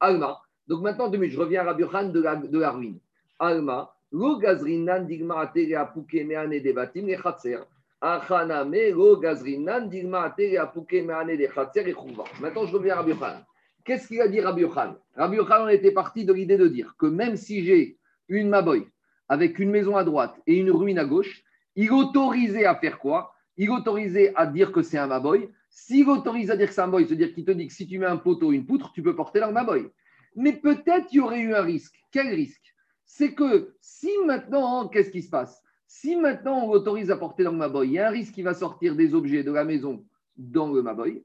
Alma. 0.00 0.40
Donc 0.68 0.82
maintenant, 0.82 1.08
deux 1.08 1.18
minutes, 1.18 1.34
je 1.34 1.40
reviens 1.40 1.62
à 1.62 1.64
Rabbi 1.64 1.82
Yochan 1.82 2.08
de 2.08 2.20
la, 2.20 2.36
de 2.36 2.58
la 2.58 2.70
ruine. 2.70 2.98
Alma. 3.38 3.94
Lo 4.12 4.36
gazrinan 4.36 5.06
digma 5.06 5.40
atere 5.40 5.74
apuke 5.74 6.22
meane 6.24 6.60
de 6.60 6.72
batim 6.72 7.06
le 7.06 7.16
chatzer. 7.16 7.64
Achana 8.00 8.64
me 8.64 8.90
lo 8.90 9.16
gazrinan 9.16 9.88
digma 9.88 10.24
atere 10.24 10.58
apuke 10.58 11.02
meane 11.02 11.36
de 11.38 11.46
chatzer 11.46 11.88
et 11.88 11.94
chouva. 11.94 12.24
Maintenant, 12.40 12.66
je 12.66 12.74
reviens 12.74 12.94
à 12.94 12.96
Rabbi 12.98 13.12
Yochan. 13.12 13.40
Qu'est-ce 13.84 14.08
qu'il 14.08 14.20
a 14.20 14.28
dit 14.28 14.40
Rabbi 14.40 14.60
Yochan 14.62 14.96
Rabbi 15.16 15.36
Yochan, 15.36 15.64
on 15.64 15.68
était 15.68 15.92
parti 15.92 16.26
de 16.26 16.32
l'idée 16.32 16.58
de 16.58 16.68
dire 16.68 16.94
que 16.98 17.06
même 17.06 17.36
si 17.36 17.64
j'ai 17.64 17.96
une 18.28 18.50
maboy 18.50 18.86
avec 19.28 19.58
une 19.58 19.70
maison 19.70 19.96
à 19.96 20.04
droite 20.04 20.34
et 20.46 20.56
une 20.56 20.70
ruine 20.70 20.98
à 20.98 21.06
gauche, 21.06 21.42
il 21.74 21.90
autorisait 21.90 22.66
à 22.66 22.74
faire 22.74 22.98
quoi? 22.98 23.32
Il 23.56 23.70
autorisait 23.70 24.32
à 24.36 24.46
dire 24.46 24.72
que 24.72 24.82
c'est 24.82 24.98
un 24.98 25.06
maboy 25.06 25.48
s'il 25.74 26.06
autorise 26.08 26.50
à 26.50 26.56
dire 26.56 26.68
que 26.68 26.74
c'est 26.74 26.82
un 26.82 26.88
boy, 26.88 27.06
c'est-à-dire 27.06 27.32
qu'il 27.32 27.46
te 27.46 27.50
dit 27.50 27.66
que 27.66 27.72
si 27.72 27.86
tu 27.86 27.98
mets 27.98 28.06
un 28.06 28.18
poteau, 28.18 28.52
une 28.52 28.66
poutre, 28.66 28.92
tu 28.92 29.02
peux 29.02 29.16
porter 29.16 29.40
l'arme 29.40 29.64
boy. 29.64 29.88
Mais 30.36 30.52
peut-être 30.52 31.06
il 31.12 31.16
y 31.16 31.20
aurait 31.20 31.40
eu 31.40 31.54
un 31.54 31.62
risque. 31.62 31.98
Quel 32.10 32.28
risque? 32.28 32.74
C'est 33.06 33.34
que 33.34 33.74
si 33.80 34.10
maintenant, 34.26 34.88
qu'est-ce 34.88 35.10
qui 35.10 35.22
se 35.22 35.30
passe? 35.30 35.62
Si 35.86 36.14
maintenant 36.14 36.66
on 36.66 36.70
autorise 36.70 37.10
à 37.10 37.16
porter 37.16 37.44
dans 37.44 37.70
boy, 37.70 37.88
il 37.88 37.94
y 37.94 37.98
a 37.98 38.08
un 38.08 38.10
risque 38.10 38.34
qui 38.34 38.42
va 38.42 38.52
sortir 38.52 38.96
des 38.96 39.14
objets 39.14 39.44
de 39.44 39.50
la 39.50 39.64
maison 39.64 40.04
dans 40.36 40.70
le 40.70 40.82
Maboy, 40.82 41.24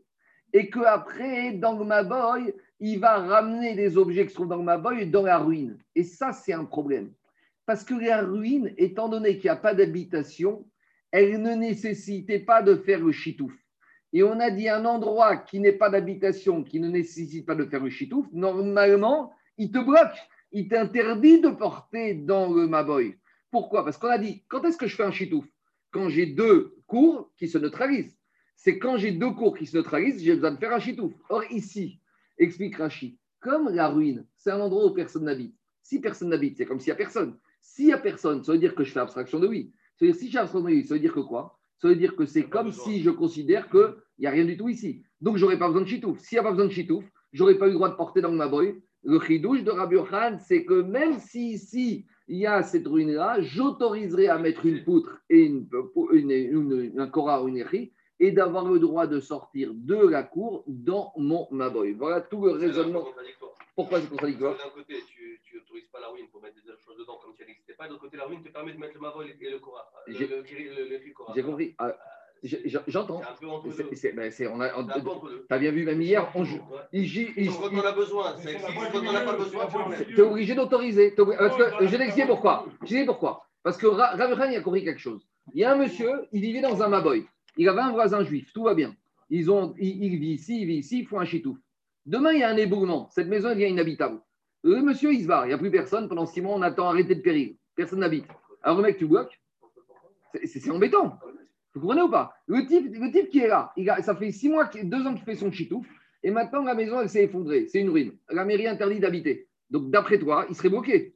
et 0.53 0.69
qu'après, 0.69 1.51
dans 1.51 1.77
le 1.77 1.83
Maboy, 1.83 2.53
il 2.79 2.99
va 2.99 3.17
ramener 3.17 3.75
des 3.75 3.97
objets 3.97 4.27
qui 4.27 4.33
sont 4.33 4.45
dans 4.45 4.55
le 4.55 4.63
Maboy 4.63 5.09
dans 5.09 5.23
la 5.23 5.39
ruine. 5.39 5.77
Et 5.93 6.03
ça, 6.03 6.31
c'est 6.31 6.53
un 6.53 6.65
problème. 6.65 7.11
Parce 7.65 7.83
que 7.83 7.95
la 7.95 8.21
ruine, 8.21 8.73
étant 8.77 9.09
donné 9.09 9.35
qu'il 9.35 9.45
n'y 9.45 9.49
a 9.49 9.57
pas 9.57 9.73
d'habitation, 9.73 10.65
elle 11.11 11.41
ne 11.41 11.53
nécessitait 11.53 12.39
pas 12.39 12.61
de 12.61 12.75
faire 12.75 13.03
le 13.03 13.11
chitouf 13.11 13.53
et 14.17 14.23
on 14.23 14.39
a 14.39 14.49
dit 14.49 14.67
un 14.67 14.83
endroit 14.85 15.37
qui 15.37 15.59
n'est 15.59 15.73
pas 15.73 15.91
d'habitation, 15.91 16.63
qui 16.63 16.79
ne 16.79 16.89
nécessite 16.89 17.45
pas 17.45 17.53
de 17.53 17.65
faire 17.65 17.83
le 17.83 17.91
chitouf, 17.91 18.25
normalement, 18.33 19.31
il 19.59 19.71
te 19.71 19.77
bloque. 19.77 20.17
Il 20.51 20.67
t'interdit 20.69 21.39
de 21.39 21.49
porter 21.49 22.15
dans 22.15 22.51
le 22.51 22.67
Maboy. 22.67 23.15
Pourquoi? 23.51 23.85
Parce 23.85 23.99
qu'on 23.99 24.07
a 24.07 24.17
dit, 24.17 24.43
quand 24.47 24.63
est-ce 24.63 24.77
que 24.77 24.87
je 24.87 24.95
fais 24.95 25.03
un 25.03 25.11
chitouf? 25.11 25.45
Quand 25.91 26.09
j'ai 26.09 26.25
deux 26.25 26.75
cours 26.87 27.31
qui 27.37 27.47
se 27.47 27.59
neutralisent. 27.59 28.17
C'est 28.55 28.79
quand 28.79 28.97
j'ai 28.97 29.11
deux 29.11 29.29
cours 29.29 29.55
qui 29.55 29.67
se 29.67 29.77
neutralisent, 29.77 30.23
j'ai 30.23 30.33
besoin 30.33 30.49
de 30.49 30.57
faire 30.57 30.73
un 30.73 30.79
chitouf. 30.79 31.13
Or, 31.29 31.43
ici, 31.51 31.99
explique 32.39 32.77
Rachid, 32.77 33.17
comme 33.39 33.69
la 33.69 33.87
ruine, 33.87 34.25
c'est 34.35 34.49
un 34.49 34.59
endroit 34.59 34.87
où 34.87 34.95
personne 34.95 35.25
n'habite. 35.25 35.55
Si 35.83 36.01
personne 36.01 36.29
n'habite, 36.29 36.57
c'est 36.57 36.65
comme 36.65 36.79
s'il 36.79 36.89
n'y 36.89 36.93
a 36.93 36.95
personne. 36.95 37.37
S'il 37.61 37.85
n'y 37.85 37.93
a 37.93 37.99
personne, 37.99 38.43
ça 38.43 38.51
veut 38.51 38.57
dire 38.57 38.73
que 38.73 38.83
je 38.83 38.91
fais 38.91 38.99
abstraction 38.99 39.39
de 39.39 39.47
oui. 39.47 39.73
Ça 39.99 40.05
veut 40.05 40.11
dire, 40.11 40.19
si 40.19 40.31
j'ai 40.31 40.39
abstraction 40.39 40.67
de 40.67 40.73
oui, 40.73 40.83
ça 40.83 40.95
veut 40.95 40.99
dire 40.99 41.13
que 41.13 41.19
quoi? 41.19 41.59
Ça 41.79 41.87
veut 41.87 41.95
dire 41.95 42.15
que 42.15 42.25
c'est 42.25 42.49
comme 42.49 42.71
si 42.71 43.03
je 43.03 43.11
considère 43.11 43.69
qu'il 44.17 44.23
n'y 44.23 44.27
a 44.27 44.31
rien 44.31 44.45
du 44.45 44.57
tout 44.57 44.67
ici. 44.67 45.03
Donc, 45.21 45.37
je 45.37 45.43
n'aurais 45.43 45.59
pas 45.59 45.67
besoin 45.67 45.83
de 45.83 45.87
chitouf. 45.87 46.19
S'il 46.19 46.35
n'y 46.35 46.39
a 46.39 46.43
pas 46.43 46.51
besoin 46.51 46.65
de 46.65 46.71
chitouf, 46.71 47.05
je 47.31 47.41
n'aurais 47.41 47.57
pas 47.57 47.67
eu 47.67 47.69
le 47.69 47.75
droit 47.75 47.89
de 47.89 47.95
porter 47.95 48.21
dans 48.21 48.31
ma 48.31 48.47
boy. 48.47 48.81
Le 49.03 49.19
chidouche 49.19 49.63
de 49.63 49.71
Rabbi 49.71 49.95
Khan, 50.09 50.37
c'est 50.39 50.65
que 50.65 50.81
même 50.81 51.19
si 51.19 51.51
ici, 51.51 52.05
il 52.27 52.37
y 52.39 52.47
a 52.47 52.63
cette 52.63 52.87
ruine-là, 52.87 53.39
j'autoriserai 53.41 54.27
à 54.27 54.37
mettre 54.37 54.65
une 54.65 54.83
poutre 54.83 55.21
et 55.29 55.45
une, 55.45 55.69
un 56.97 57.07
Korah 57.07 57.43
ou 57.43 57.47
une 57.47 57.57
échi 57.57 57.93
et 58.19 58.31
d'avoir 58.31 58.67
le 58.67 58.79
droit 58.79 59.05
de 59.07 59.19
sortir 59.19 59.71
de 59.73 59.95
la 59.95 60.23
cour 60.23 60.63
dans 60.67 61.13
mon 61.15 61.47
Maboy. 61.51 61.93
Voilà 61.93 62.21
tout 62.21 62.43
le 62.43 62.51
raisonnement. 62.51 63.05
Pourquoi 63.75 64.01
c'est 64.01 64.09
contradictoire 64.09 64.57
D'un 64.57 64.71
côté, 64.71 64.95
tu 65.07 65.55
n'autorises 65.55 65.87
pas 65.87 65.99
la 65.99 66.07
ruine 66.07 66.27
pour 66.31 66.41
mettre 66.41 66.55
des 66.55 66.61
choses 66.83 66.97
dedans 66.97 67.19
comme 67.23 67.33
si 67.35 67.43
elle 67.43 67.49
n'existait 67.49 67.75
pas. 67.75 67.85
De 67.85 67.91
l'autre 67.91 68.01
côté, 68.01 68.17
la 68.17 68.25
ruine 68.25 68.41
te 68.41 68.49
permet 68.49 68.73
de 68.73 68.79
mettre 68.79 68.95
le 68.95 69.01
Mavoy 69.01 69.27
et 69.39 69.49
le 69.51 69.59
Korah. 69.59 69.87
J'ai 71.35 71.43
compris. 71.43 71.75
Ah, 71.77 71.95
j'entends. 72.87 73.21
Tu 73.39 74.13
ben, 74.13 74.31
as 75.49 75.57
bien 75.59 75.71
vu, 75.71 75.85
même 75.85 76.01
hier, 76.01 76.31
on 76.35 76.43
joue. 76.43 76.59
quand 76.59 77.69
on 77.73 77.79
a 77.79 77.91
besoin. 77.91 78.35
Quand 78.91 78.99
on 78.99 79.11
n'a 79.11 79.21
pas 79.21 79.37
besoin, 79.37 79.67
tu 80.07 80.17
es 80.17 80.21
obligé 80.21 80.55
d'autoriser. 80.55 81.13
Je 81.17 81.95
vais 81.95 82.05
expliquer 82.05 82.27
pourquoi. 82.27 82.65
Je 82.83 83.05
pourquoi. 83.05 83.43
Parce 83.63 83.77
que 83.77 83.87
Rav 83.87 84.21
a 84.21 84.61
compris 84.61 84.83
quelque 84.83 85.01
chose. 85.01 85.27
Il 85.53 85.61
y 85.61 85.63
a 85.63 85.73
un 85.73 85.77
monsieur, 85.77 86.27
il 86.31 86.41
vivait 86.41 86.61
dans 86.61 86.81
un 86.83 86.87
Maboy. 86.87 87.25
Il 87.57 87.67
avait 87.69 87.81
un 87.81 87.91
voisin 87.91 88.23
juif, 88.23 88.51
tout 88.53 88.63
va 88.63 88.75
bien. 88.75 88.95
Ils 89.29 89.51
ont, 89.51 89.73
il, 89.77 90.17
vit 90.19 90.33
ici, 90.33 90.61
il 90.61 90.67
vit 90.67 90.77
ici, 90.77 90.99
il 90.99 91.07
faut 91.07 91.19
un 91.19 91.25
chitouf. 91.25 91.57
Demain, 92.05 92.31
il 92.31 92.39
y 92.39 92.43
a 92.43 92.49
un 92.49 92.57
éboulement. 92.57 93.09
Cette 93.11 93.27
maison 93.27 93.49
devient 93.49 93.67
inhabitable. 93.67 94.21
Le 94.63 94.81
monsieur, 94.81 95.13
il 95.13 95.23
se 95.23 95.27
barre. 95.27 95.45
Il 95.45 95.49
n'y 95.49 95.53
a 95.53 95.57
plus 95.57 95.71
personne. 95.71 96.07
Pendant 96.07 96.25
six 96.25 96.41
mois, 96.41 96.55
on 96.55 96.61
attend 96.61 96.87
arrêter 96.87 97.15
de 97.15 97.21
péril. 97.21 97.57
Personne 97.75 97.99
n'habite. 97.99 98.25
Alors, 98.63 98.77
le 98.77 98.83
mec, 98.83 98.97
tu 98.97 99.05
bloques. 99.05 99.39
C'est 100.45 100.69
embêtant. 100.69 101.19
Vous 101.77 101.81
comprenez 101.81 102.01
ou 102.01 102.09
pas? 102.09 102.33
Le 102.47 102.65
type, 102.65 102.93
le 102.93 103.11
type 103.11 103.29
qui 103.29 103.39
est 103.39 103.47
là, 103.47 103.71
il 103.77 103.91
ça 104.01 104.15
fait 104.15 104.31
six 104.31 104.49
mois, 104.49 104.69
deux 104.83 105.05
ans 105.05 105.13
qu'il 105.13 105.23
fait 105.23 105.35
son 105.35 105.51
chitouf. 105.51 105.85
Et 106.23 106.31
maintenant, 106.31 106.63
la 106.63 106.73
maison, 106.73 106.99
elle 106.99 107.09
s'est 107.09 107.23
effondrée. 107.23 107.67
C'est 107.67 107.79
une 107.79 107.89
ruine. 107.89 108.13
La 108.29 108.43
mairie 108.43 108.67
interdit 108.67 108.99
d'habiter. 108.99 109.47
Donc, 109.69 109.89
d'après 109.89 110.17
toi, 110.17 110.45
il 110.49 110.55
serait 110.55 110.69
bloqué. 110.69 111.15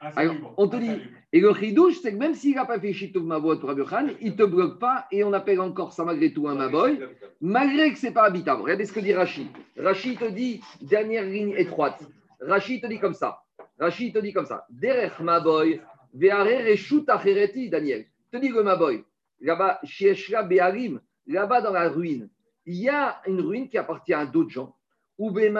Ah, 0.00 0.12
Alors, 0.16 0.54
on 0.56 0.68
te 0.68 0.76
dit, 0.76 1.00
et 1.32 1.40
le 1.40 1.54
chidouche, 1.54 2.00
c'est 2.02 2.12
que 2.12 2.18
même 2.18 2.34
s'il 2.34 2.56
n'a 2.56 2.64
pas 2.64 2.78
fait 2.78 2.92
Chitouf 2.92 3.24
Maboy 3.24 3.58
pour 3.58 3.74
Khan, 3.88 4.08
il 4.20 4.32
ne 4.32 4.36
te 4.36 4.42
bloque 4.42 4.78
pas 4.78 5.06
et 5.10 5.24
on 5.24 5.32
appelle 5.32 5.60
encore 5.60 5.92
ça 5.92 6.04
malgré 6.04 6.32
tout 6.32 6.46
un 6.48 6.54
Maboy, 6.54 7.00
malgré 7.40 7.92
que 7.92 7.98
ce 7.98 8.06
n'est 8.06 8.12
pas 8.12 8.24
habitable. 8.24 8.62
Regardez 8.62 8.84
ce 8.84 8.92
que 8.92 9.00
dit 9.00 9.14
Rachid. 9.14 9.46
Rachid 9.78 10.18
te 10.18 10.30
dit, 10.30 10.60
dernière 10.82 11.24
ligne 11.24 11.54
étroite. 11.56 12.02
Rachid 12.40 12.82
te 12.82 12.86
dit 12.86 12.98
comme 12.98 13.14
ça. 13.14 13.42
Rachid 13.78 14.12
te 14.12 14.18
dit 14.18 14.32
comme 14.32 14.46
ça. 14.46 14.66
Derech 14.68 15.18
Maboy, 15.20 15.80
Veare 16.12 16.64
Reshut 16.66 17.08
Achereti, 17.08 17.70
Daniel. 17.70 18.04
Te 18.30 18.36
dit 18.36 18.48
le 18.48 18.62
Maboy. 18.62 19.04
Là-bas, 19.40 19.80
là-bas 21.26 21.60
dans 21.60 21.72
la 21.72 21.88
ruine, 21.88 22.30
il 22.66 22.76
y 22.76 22.88
a 22.88 23.20
une 23.26 23.40
ruine 23.40 23.68
qui 23.68 23.78
appartient 23.78 24.14
à 24.14 24.26
d'autres 24.26 24.50
gens. 24.50 24.76
Ou. 25.18 25.38
Et 25.38 25.50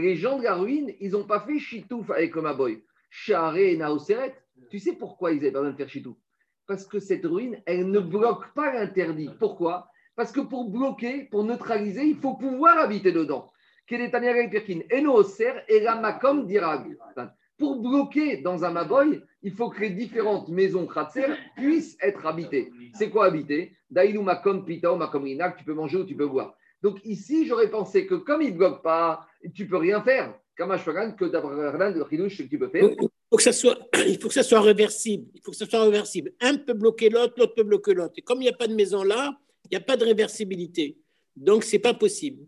les 0.00 0.16
gens 0.16 0.38
de 0.38 0.44
la 0.44 0.54
ruine, 0.54 0.92
ils 1.00 1.10
n'ont 1.12 1.24
pas 1.24 1.40
fait 1.40 1.58
Shitouf 1.58 2.10
avec 2.10 2.34
le 2.34 2.42
Maboy. 2.42 2.84
Naoseret. 3.76 4.36
Tu 4.70 4.78
sais 4.78 4.92
pourquoi 4.92 5.32
ils 5.32 5.36
n'avaient 5.36 5.50
pas 5.50 5.60
besoin 5.60 5.72
de 5.72 5.76
faire 5.76 5.88
Shitouf 5.88 6.16
Parce 6.66 6.86
que 6.86 7.00
cette 7.00 7.24
ruine, 7.24 7.60
elle 7.66 7.90
ne 7.90 7.98
bloque 7.98 8.52
pas 8.54 8.72
l'interdit. 8.72 9.30
Pourquoi? 9.38 9.88
Parce 10.16 10.30
que 10.30 10.40
pour 10.40 10.70
bloquer, 10.70 11.24
pour 11.24 11.42
neutraliser, 11.44 12.04
il 12.04 12.16
faut 12.16 12.34
pouvoir 12.34 12.78
habiter 12.78 13.10
dedans. 13.10 13.50
Pour 17.58 17.80
bloquer 17.82 18.36
dans 18.38 18.64
un 18.64 18.70
Maboy, 18.70 19.22
il 19.44 19.52
faut 19.52 19.68
que 19.68 19.80
les 19.80 19.90
différentes 19.90 20.48
maisons 20.48 20.86
Khatser 20.86 21.26
puissent 21.54 21.96
être 22.00 22.26
habitées. 22.26 22.72
C'est 22.94 23.10
quoi 23.10 23.26
habiter? 23.26 23.76
Daïnou 23.90 24.22
Makom 24.22 24.64
Pita 24.64 24.92
ou 24.92 24.96
Makom 24.96 25.22
Rinak, 25.22 25.58
tu 25.58 25.64
peux 25.64 25.74
manger 25.74 25.98
ou 25.98 26.04
tu 26.04 26.16
peux 26.16 26.26
boire. 26.26 26.56
Donc 26.82 26.98
ici, 27.04 27.46
j'aurais 27.46 27.70
pensé 27.70 28.06
que 28.06 28.14
comme 28.14 28.42
il 28.42 28.52
ne 28.52 28.58
bloque 28.58 28.82
pas, 28.82 29.26
tu 29.54 29.64
ne 29.64 29.68
peux 29.68 29.76
rien 29.76 30.02
faire. 30.02 30.34
Kamash 30.56 30.84
que 30.84 31.24
d'après 31.26 31.92
le 31.92 32.04
Khidouche, 32.04 32.48
tu 32.48 32.58
peux 32.58 32.68
faire. 32.68 32.84
Il 32.90 32.96
faut, 33.30 33.36
que 33.36 33.42
ça 33.42 33.52
soit, 33.52 33.76
il 34.06 34.18
faut 34.18 34.28
que 34.28 34.34
ça 34.34 34.42
soit 34.42 34.60
réversible. 34.60 35.26
Il 35.34 35.40
faut 35.42 35.50
que 35.50 35.56
ça 35.56 35.66
soit 35.66 35.82
réversible. 35.84 36.32
Un 36.40 36.56
peut 36.56 36.74
bloquer 36.74 37.10
l'autre, 37.10 37.34
l'autre 37.36 37.54
peut 37.54 37.64
bloquer 37.64 37.94
l'autre. 37.94 38.14
Et 38.16 38.22
comme 38.22 38.38
il 38.38 38.44
n'y 38.44 38.50
a 38.50 38.56
pas 38.56 38.66
de 38.66 38.74
maison 38.74 39.02
là, 39.02 39.36
il 39.64 39.76
n'y 39.76 39.76
a 39.76 39.80
pas 39.80 39.96
de 39.96 40.04
réversibilité. 40.04 40.96
Donc, 41.36 41.64
ce 41.64 41.72
n'est 41.72 41.80
pas 41.80 41.94
possible. 41.94 42.46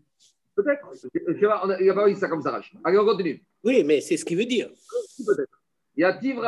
Peut-être. 0.55 0.87
Il 1.13 1.83
n'y 1.83 1.89
a 1.89 1.93
pas 1.93 2.09
eu 2.09 2.15
ça 2.15 2.27
comme 2.27 2.41
ça, 2.41 2.51
Rach. 2.51 2.73
Allez, 2.83 2.97
on 2.97 3.05
continue. 3.05 3.43
Oui, 3.63 3.83
mais 3.83 4.01
c'est 4.01 4.17
ce 4.17 4.23
qu'il 4.23 4.37
veut 4.37 4.45
dire. 4.45 4.69
Peut-être. 5.25 5.56
Il 5.97 6.01
y 6.01 6.03
a 6.03 6.13
Tiv. 6.13 6.39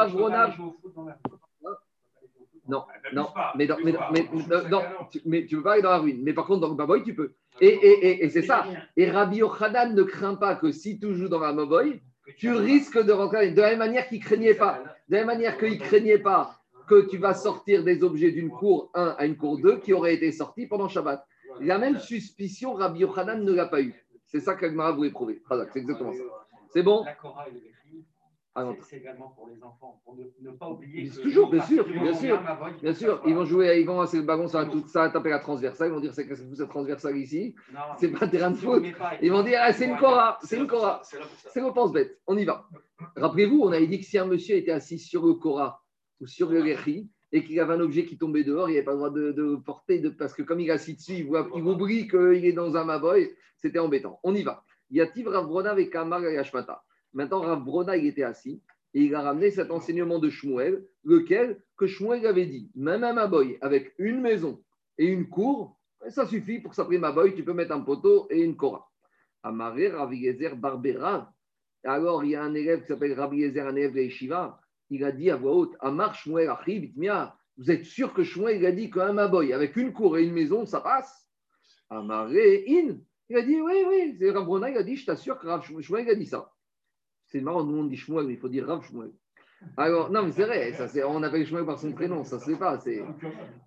Non, 2.67 2.83
non, 3.13 3.27
mais, 3.55 3.65
dans, 3.65 3.77
mais, 3.83 3.93
mais, 4.13 4.29
non, 4.69 4.81
tu, 5.11 5.21
mais 5.25 5.45
tu 5.47 5.55
peux 5.55 5.63
pas 5.63 5.73
aller 5.73 5.81
dans 5.81 5.89
la 5.89 5.97
ruine. 5.97 6.21
Mais 6.21 6.33
par 6.33 6.45
contre, 6.45 6.61
dans 6.61 6.69
le 6.69 6.75
Maboy, 6.75 7.01
tu 7.01 7.15
peux. 7.15 7.33
Et, 7.59 7.67
et, 7.67 8.07
et, 8.07 8.25
et 8.25 8.29
c'est 8.29 8.43
ça. 8.43 8.63
Et 8.95 9.09
Rabbi 9.09 9.37
Yochanan 9.37 9.95
ne 9.95 10.03
craint 10.03 10.35
pas 10.35 10.55
que 10.55 10.71
si 10.71 10.99
tu 10.99 11.15
joues 11.15 11.29
dans 11.29 11.39
la 11.39 11.51
Maboy, 11.51 11.99
tu 12.37 12.53
risques 12.53 13.03
de 13.03 13.11
rentrer. 13.11 13.51
De 13.53 13.61
la 13.61 13.71
même 13.71 13.79
manière 13.79 14.07
qu'il 14.07 14.19
ne 14.19 14.23
craignait 14.23 14.53
pas. 14.53 14.83
De 15.09 15.15
la 15.15 15.17
même 15.19 15.27
manière 15.27 15.57
qu'il 15.57 15.79
craignait 15.79 16.19
pas 16.19 16.59
que 16.87 17.09
tu 17.09 17.17
vas 17.17 17.33
sortir 17.33 17.83
des 17.83 18.03
objets 18.03 18.31
d'une 18.31 18.51
cour 18.51 18.91
1 18.93 19.15
à 19.17 19.25
une 19.25 19.35
cour 19.35 19.57
2 19.57 19.77
qui 19.79 19.93
auraient 19.93 20.13
été 20.13 20.31
sortis 20.31 20.67
pendant 20.67 20.87
Shabbat. 20.87 21.25
La 21.61 21.79
même 21.79 21.97
suspicion, 21.97 22.73
Rabbi 22.73 22.99
Yochanan 22.99 23.43
ne 23.43 23.51
l'a 23.51 23.65
pas 23.65 23.81
eu. 23.81 23.95
C'est 24.27 24.41
ça 24.41 24.53
qu'Agmara 24.53 24.91
voulait 24.91 25.09
prouver. 25.09 25.41
C'est 25.73 25.79
exactement 25.79 26.13
ça. 26.13 26.23
C'est 26.71 26.83
bon 26.83 27.03
Ah, 28.55 28.67
c'est 28.81 28.97
également 28.97 29.29
pour 29.29 29.47
les 29.47 29.61
enfants, 29.63 30.01
pour 30.03 30.15
ne, 30.15 30.23
ne 30.41 30.51
pas 30.51 30.67
oublier. 30.69 31.07
Que 31.07 31.21
toujours, 31.21 31.51
bien 31.51 31.61
sûr, 31.61 31.87
bien 31.87 32.13
sûr, 32.13 32.41
Bien 32.81 32.93
sûr, 32.93 33.21
ils 33.27 33.35
vont 33.35 33.45
jouer, 33.45 33.79
ils 33.79 33.85
vont 33.85 33.97
lancer 33.97 34.17
le 34.17 34.23
ballon, 34.23 34.47
ça 34.47 34.63
va, 34.63 34.71
tout, 34.71 34.87
ça 34.87 35.09
taper 35.09 35.29
la 35.29 35.39
transversale. 35.39 35.89
Ils 35.89 35.93
vont 35.93 35.99
dire 35.99 36.13
c'est 36.13 36.27
qu'est-ce 36.27 36.41
que 36.41 36.47
vous 36.47 36.61
êtes 36.61 36.69
transversale 36.69 37.17
ici 37.17 37.55
C'est 37.97 38.09
pas 38.09 38.25
un 38.25 38.27
terrain 38.27 38.51
de 38.51 38.57
foot. 38.57 38.83
Ils 39.21 39.31
vont 39.31 39.43
dire 39.43 39.59
ah, 39.61 39.71
c'est 39.71 39.85
une 39.85 39.97
Cora, 39.97 40.39
c'est 40.41 40.57
une 40.57 40.67
Cora. 40.67 41.01
C'est. 41.03 41.19
C'est 41.53 41.61
le 41.61 41.71
pense-bête. 41.71 42.19
On 42.25 42.37
y 42.37 42.45
va. 42.45 42.67
Rappelez-vous, 43.15 43.61
on 43.61 43.71
avait 43.71 43.87
dit 43.87 43.99
que 43.99 44.05
si 44.05 44.17
un 44.17 44.25
monsieur 44.25 44.55
était 44.55 44.71
assis 44.71 44.97
sur 44.97 45.25
le 45.25 45.35
Cora 45.35 45.81
ou 46.19 46.25
sur 46.25 46.49
le 46.49 46.61
Lechi 46.61 47.09
et 47.31 47.43
qu'il 47.43 47.59
avait 47.59 47.75
un 47.75 47.81
objet 47.81 48.05
qui 48.05 48.17
tombait 48.17 48.43
dehors, 48.43 48.69
il 48.69 48.73
n'avait 48.73 48.83
pas 48.85 48.91
le 48.91 48.97
droit 48.97 49.11
de, 49.11 49.31
de 49.31 49.55
porter, 49.57 49.99
de, 49.99 50.09
parce 50.09 50.33
que 50.33 50.41
comme 50.41 50.59
il 50.59 50.69
est 50.69 50.73
assis 50.73 50.95
dessus, 50.95 51.13
il, 51.13 51.27
voit, 51.27 51.47
il 51.55 51.61
oublie 51.61 52.07
qu'il 52.07 52.43
est 52.43 52.53
dans 52.53 52.75
un 52.75 52.83
Maboy, 52.83 53.29
c'était 53.57 53.79
embêtant. 53.79 54.19
On 54.23 54.33
y 54.33 54.41
va. 54.41 54.63
Il 54.89 54.97
y 54.97 55.01
a 55.01 55.07
Tiv 55.07 55.27
Ravbrona 55.27 55.69
avec 55.69 55.91
Kamar 55.91 56.25
et 56.25 56.37
Hashmata. 56.37 56.81
Maintenant, 57.13 57.41
Ravbrona, 57.41 57.97
il 57.97 58.07
était 58.07 58.23
assis 58.23 58.61
et 58.93 59.03
il 59.03 59.15
a 59.15 59.21
ramené 59.21 59.51
cet 59.51 59.71
enseignement 59.71 60.19
de 60.19 60.29
Shmuel, 60.29 60.85
lequel 61.03 61.61
que 61.77 61.87
Shmuel 61.87 62.25
avait 62.25 62.45
dit, 62.45 62.71
même 62.75 63.03
un 63.03 63.13
Maboy 63.13 63.57
avec 63.61 63.93
une 63.97 64.21
maison 64.21 64.63
et 64.97 65.05
une 65.05 65.29
cour, 65.29 65.79
ça 66.09 66.25
suffit 66.25 66.59
pour 66.59 66.73
s'appeler 66.73 66.97
Maboy, 66.97 67.35
tu 67.35 67.43
peux 67.43 67.53
mettre 67.53 67.73
un 67.73 67.81
poteau 67.81 68.27
et 68.29 68.41
une 68.41 68.55
Cora. 68.55 68.89
Amaré, 69.43 69.89
Ravi 69.89 70.17
Yezer, 70.17 70.55
Barbera. 70.55 71.33
Alors, 71.83 72.23
il 72.25 72.31
y 72.31 72.35
a 72.35 72.43
un 72.43 72.53
élève 72.53 72.81
qui 72.81 72.87
s'appelle 72.87 73.13
Rabbi 73.13 73.37
Yezer, 73.37 73.67
un 73.67 73.75
élève. 73.75 73.97
Il 74.89 75.03
a 75.03 75.11
dit 75.11 75.29
à 75.29 75.37
voix 75.37 75.53
haute 75.53 75.75
Amar 75.79 76.15
Shmuel 76.15 76.49
Achi, 76.49 76.79
Bitmia, 76.79 77.35
vous 77.57 77.71
êtes 77.71 77.85
sûr 77.85 78.13
que 78.13 78.23
Shmuel 78.23 78.65
a 78.65 78.71
dit 78.71 78.89
qu'un 78.89 79.13
Maboy 79.13 79.53
avec 79.53 79.75
une 79.75 79.93
cour 79.93 80.17
et 80.17 80.23
une 80.23 80.33
maison, 80.33 80.65
ça 80.65 80.81
passe? 80.81 81.27
Amaré, 81.89 82.65
In. 82.67 82.97
Il 83.29 83.37
a 83.37 83.41
dit 83.41 83.61
Oui, 83.61 83.83
oui. 83.87 84.15
C'est 84.17 84.31
Rav 84.31 84.45
Brona, 84.45 84.69
il 84.69 84.77
a 84.77 84.83
dit 84.83 84.95
Je 84.95 85.05
t'assure 85.05 85.37
que 85.37 85.47
Rav 85.47 85.63
Shmuel 85.63 86.09
a 86.09 86.15
dit 86.15 86.25
ça. 86.25 86.51
C'est 87.31 87.41
marrant, 87.41 87.63
nous 87.63 87.77
on 87.77 87.83
dit 87.83 87.97
Shmuel, 87.97 88.25
mais 88.27 88.33
il 88.33 88.39
faut 88.39 88.49
dire 88.49 88.65
Rav 88.67 88.83
Shmuel. 88.85 89.11
Alors, 89.77 90.09
non, 90.09 90.23
mais 90.23 90.31
c'est 90.31 90.45
vrai, 90.45 90.71
ça, 90.73 90.87
c'est- 90.87 91.03
on 91.03 91.21
appelle 91.21 91.45
Shmuel 91.45 91.65
par 91.65 91.77
son 91.79 91.91
prénom, 91.91 92.23
ça 92.23 92.39
se 92.39 92.49
fait 92.49 92.57
pas. 92.57 92.79
C'est, 92.79 93.03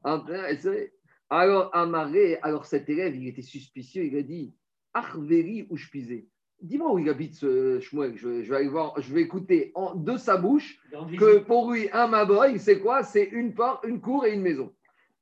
c'est 0.05 0.69
vrai. 0.69 0.93
Alors, 1.31 1.71
Amaré, 1.75 2.39
alors 2.43 2.67
cet 2.67 2.89
élève, 2.89 3.15
il 3.17 3.27
était 3.29 3.43
suspicieux, 3.43 4.05
il 4.05 4.17
a 4.17 4.23
dit 4.23 4.53
Arveri 4.95 5.67
ou 5.71 5.77
Shpizé. 5.77 6.29
Dis-moi 6.61 6.93
où 6.93 6.99
il 6.99 7.09
habite 7.09 7.35
ce 7.35 7.81
Shmuel, 7.81 8.17
je, 8.17 8.43
je 8.43 8.51
vais 8.51 8.57
aller 8.57 8.69
voir, 8.69 8.95
je 9.01 9.13
vais 9.13 9.23
écouter 9.23 9.73
en, 9.75 9.95
de 9.95 10.17
sa 10.17 10.37
bouche 10.37 10.79
que 11.19 11.39
pour 11.39 11.73
lui, 11.73 11.89
un 11.93 12.07
Maboy, 12.07 12.59
c'est 12.59 12.79
quoi? 12.81 13.03
C'est 13.03 13.25
une 13.25 13.53
porte, 13.55 13.85
une 13.85 14.01
cour 14.01 14.25
et 14.27 14.33
une 14.35 14.43
maison. 14.43 14.73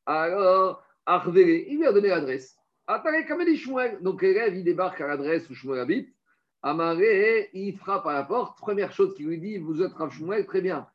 Alors, 0.07 0.83
Arveri, 1.07 1.65
il 1.69 1.79
lui 1.79 1.87
a 1.87 1.93
donné 1.93 2.09
l'adresse. 2.09 2.57
Attendez, 2.87 3.25
comme 3.27 3.45
dit 3.45 3.57
Shmuel. 3.57 3.99
Donc, 4.03 4.21
l'élève, 4.23 4.55
il 4.55 4.65
débarque 4.65 5.01
à 5.01 5.07
l'adresse 5.07 5.49
où 5.49 5.55
Shmuel 5.55 5.81
habite. 5.81 6.15
Amaré, 6.63 7.49
il 7.55 7.77
frappe 7.77 8.07
à 8.07 8.13
la 8.13 8.23
porte. 8.23 8.59
Première 8.59 8.93
chose 8.93 9.15
qu'il 9.15 9.27
lui 9.27 9.39
dit, 9.39 9.59
vous 9.59 9.83
êtes 9.83 9.93
Rav 9.95 10.13
Shmuel, 10.13 10.45
très 10.47 10.61
bien. 10.61 10.87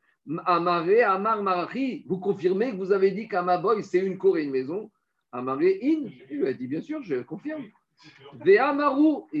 Amaré, 0.44 1.02
Amar 1.02 1.42
Marachi, 1.42 2.04
vous 2.08 2.18
confirmez 2.18 2.70
que 2.70 2.76
vous 2.76 2.92
avez 2.92 3.10
dit 3.10 3.28
qu'un 3.28 3.42
Maboy, 3.42 3.82
c'est 3.82 3.98
une 3.98 4.18
cour 4.18 4.38
et 4.38 4.44
une 4.44 4.50
maison? 4.50 4.90
Amaré, 5.32 5.80
In, 5.82 6.08
il 6.30 6.38
lui 6.38 6.46
a 6.46 6.52
dit, 6.52 6.66
bien 6.66 6.80
sûr, 6.80 7.02
je 7.02 7.16
confirme. 7.16 7.64
Il 8.44 8.58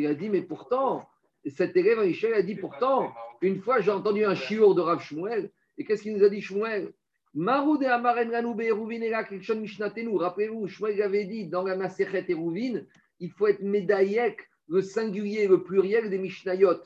a 0.06 0.14
dit, 0.14 0.28
mais 0.28 0.42
pourtant, 0.42 1.08
cet 1.46 1.76
élève, 1.76 2.00
Michel, 2.00 2.34
a 2.34 2.42
dit, 2.42 2.56
pourtant, 2.56 3.12
une 3.40 3.60
fois, 3.60 3.80
j'ai 3.80 3.90
entendu 3.90 4.24
un 4.24 4.34
chiour 4.34 4.74
de 4.74 4.80
Rav 4.80 5.00
Shmuel, 5.00 5.50
et 5.78 5.84
qu'est-ce 5.84 6.02
qu'il 6.02 6.16
nous 6.16 6.24
a 6.24 6.28
dit, 6.28 6.40
Shmuel? 6.40 6.92
Marou 7.34 7.76
de 7.76 7.84
Amaren 7.84 8.30
Ranou 8.30 8.54
Be'eruvin 8.54 9.02
Ela 9.02 9.22
Krikshon 9.22 9.60
Mishnatenu. 9.60 10.16
Rappelez-vous, 10.16 10.66
Shmuel 10.68 11.02
avait 11.02 11.26
dit 11.26 11.46
dans 11.46 11.62
la 11.62 11.76
Masechet 11.76 12.24
Eruvin, 12.30 12.80
il 13.20 13.30
faut 13.30 13.46
être 13.46 13.60
médaillek, 13.60 14.48
le 14.68 14.82
singulier, 14.82 15.46
le 15.46 15.62
pluriel 15.62 16.10
des 16.10 16.18
Mishnayot. 16.18 16.80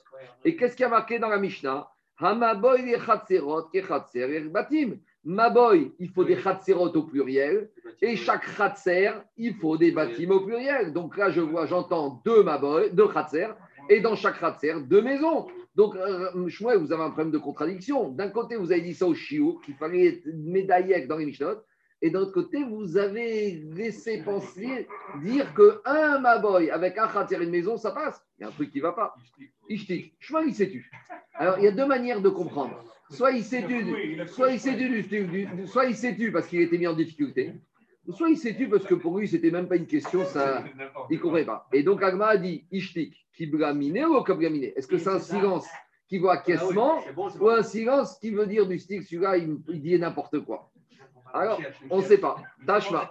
Et 0.44 0.56
qu'est-ce 0.56 0.76
qui 0.76 0.84
a 0.84 0.88
marqué 0.88 1.18
dans 1.18 1.28
la 1.28 1.38
Mishnah? 1.38 1.88
Hamaboy 2.18 2.96
Chatser 3.00 3.40
et 3.72 4.40
Batim. 4.40 4.98
Maboy, 5.24 5.92
il 5.98 6.08
faut 6.08 6.24
des 6.24 6.36
Chatserot 6.36 6.96
au 6.96 7.02
pluriel, 7.02 7.70
et 8.00 8.16
chaque 8.16 8.56
Khatser, 8.56 9.10
il 9.36 9.54
faut 9.56 9.76
des 9.76 9.92
bâtiments 9.92 10.36
au 10.36 10.40
pluriel. 10.40 10.92
Donc 10.94 11.16
là, 11.18 11.30
je 11.30 11.42
vois, 11.42 11.66
j'entends 11.66 12.22
deux 12.24 12.42
Maboy, 12.42 12.90
deux 12.92 13.08
et 13.90 14.00
dans 14.00 14.16
chaque 14.16 14.40
Khatser, 14.40 14.74
deux 14.86 15.02
maisons. 15.02 15.46
Donc, 15.74 15.94
euh, 15.94 16.48
Shmuel, 16.48 16.78
vous 16.78 16.92
avez 16.92 17.02
un 17.02 17.10
problème 17.10 17.30
de 17.30 17.38
contradiction. 17.38 18.08
D'un 18.08 18.28
côté, 18.28 18.56
vous 18.56 18.72
avez 18.72 18.80
dit 18.80 18.94
ça 18.94 19.06
au 19.06 19.14
Shiur, 19.14 19.60
qu'il 19.64 19.74
fallait 19.74 20.06
être 20.06 20.26
médaillé 20.34 21.06
dans 21.06 21.16
les 21.16 21.26
Mishnot, 21.26 21.58
et 22.02 22.10
d'un 22.10 22.20
autre 22.20 22.32
côté, 22.32 22.64
vous 22.64 22.96
avez 22.96 23.62
laissé 23.74 24.22
penser, 24.22 24.88
dire 25.22 25.52
qu'un 25.54 26.18
Maboy 26.18 26.70
avec 26.70 26.96
un 26.98 27.08
Khatser 27.08 27.36
et 27.40 27.44
une 27.44 27.50
maison, 27.50 27.76
ça 27.76 27.90
passe. 27.90 28.24
Il 28.38 28.42
y 28.42 28.44
a 28.44 28.48
un 28.48 28.52
truc 28.52 28.70
qui 28.70 28.78
ne 28.78 28.82
va 28.84 28.92
pas. 28.92 29.14
Ishtik. 29.68 30.14
Shmuel, 30.18 30.48
il 30.48 30.54
s'est 30.54 30.70
tu. 30.70 30.90
Alors, 31.34 31.58
il 31.58 31.64
y 31.64 31.68
a 31.68 31.72
deux 31.72 31.86
manières 31.86 32.20
de 32.20 32.28
comprendre. 32.30 32.82
Soit 33.10 33.32
il 33.32 33.44
s'est 33.44 33.66
tu, 33.66 33.84
soit 34.28 34.52
il 34.52 34.60
du- 34.76 35.66
soit 35.66 35.86
il 35.86 35.94
s'est 35.96 36.14
tu 36.16 36.30
parce 36.32 36.46
qu'il 36.46 36.60
était 36.62 36.78
mis 36.78 36.86
en 36.86 36.94
difficulté, 36.94 37.52
soit 38.08 38.28
il 38.30 38.36
s'est 38.38 38.54
tu 38.54 38.68
parce 38.68 38.84
que 38.84 38.94
pour 38.94 39.18
lui, 39.18 39.26
c'était 39.28 39.50
même 39.50 39.68
pas 39.68 39.76
une 39.76 39.86
question, 39.86 40.24
ça, 40.24 40.64
il 41.10 41.16
ne 41.16 41.22
comprenait 41.22 41.44
pas. 41.44 41.66
Et 41.72 41.82
donc, 41.82 42.02
Agma 42.02 42.28
a 42.28 42.36
dit 42.36 42.64
Ishtik, 42.70 43.26
qui 43.34 43.46
blaminé 43.46 44.04
ou 44.04 44.22
blaminé 44.22 44.72
Est-ce 44.76 44.86
que 44.86 44.96
c'est 44.98 45.08
un 45.10 45.18
silence 45.18 45.66
qui 46.08 46.18
vaut 46.18 46.28
acquiescement 46.28 47.00
ou 47.40 47.48
un 47.48 47.62
silence 47.62 48.18
qui 48.18 48.30
veut 48.30 48.46
dire 48.46 48.66
du 48.66 48.78
stick 48.78 49.02
Celui-là, 49.02 49.36
il, 49.38 49.58
il 49.68 49.82
dit 49.82 49.98
n'importe 49.98 50.40
quoi? 50.44 50.69
Alors, 51.34 51.60
on 51.90 51.98
ne 51.98 52.02
sait 52.02 52.18
pas. 52.18 52.36
Tashma. 52.66 53.10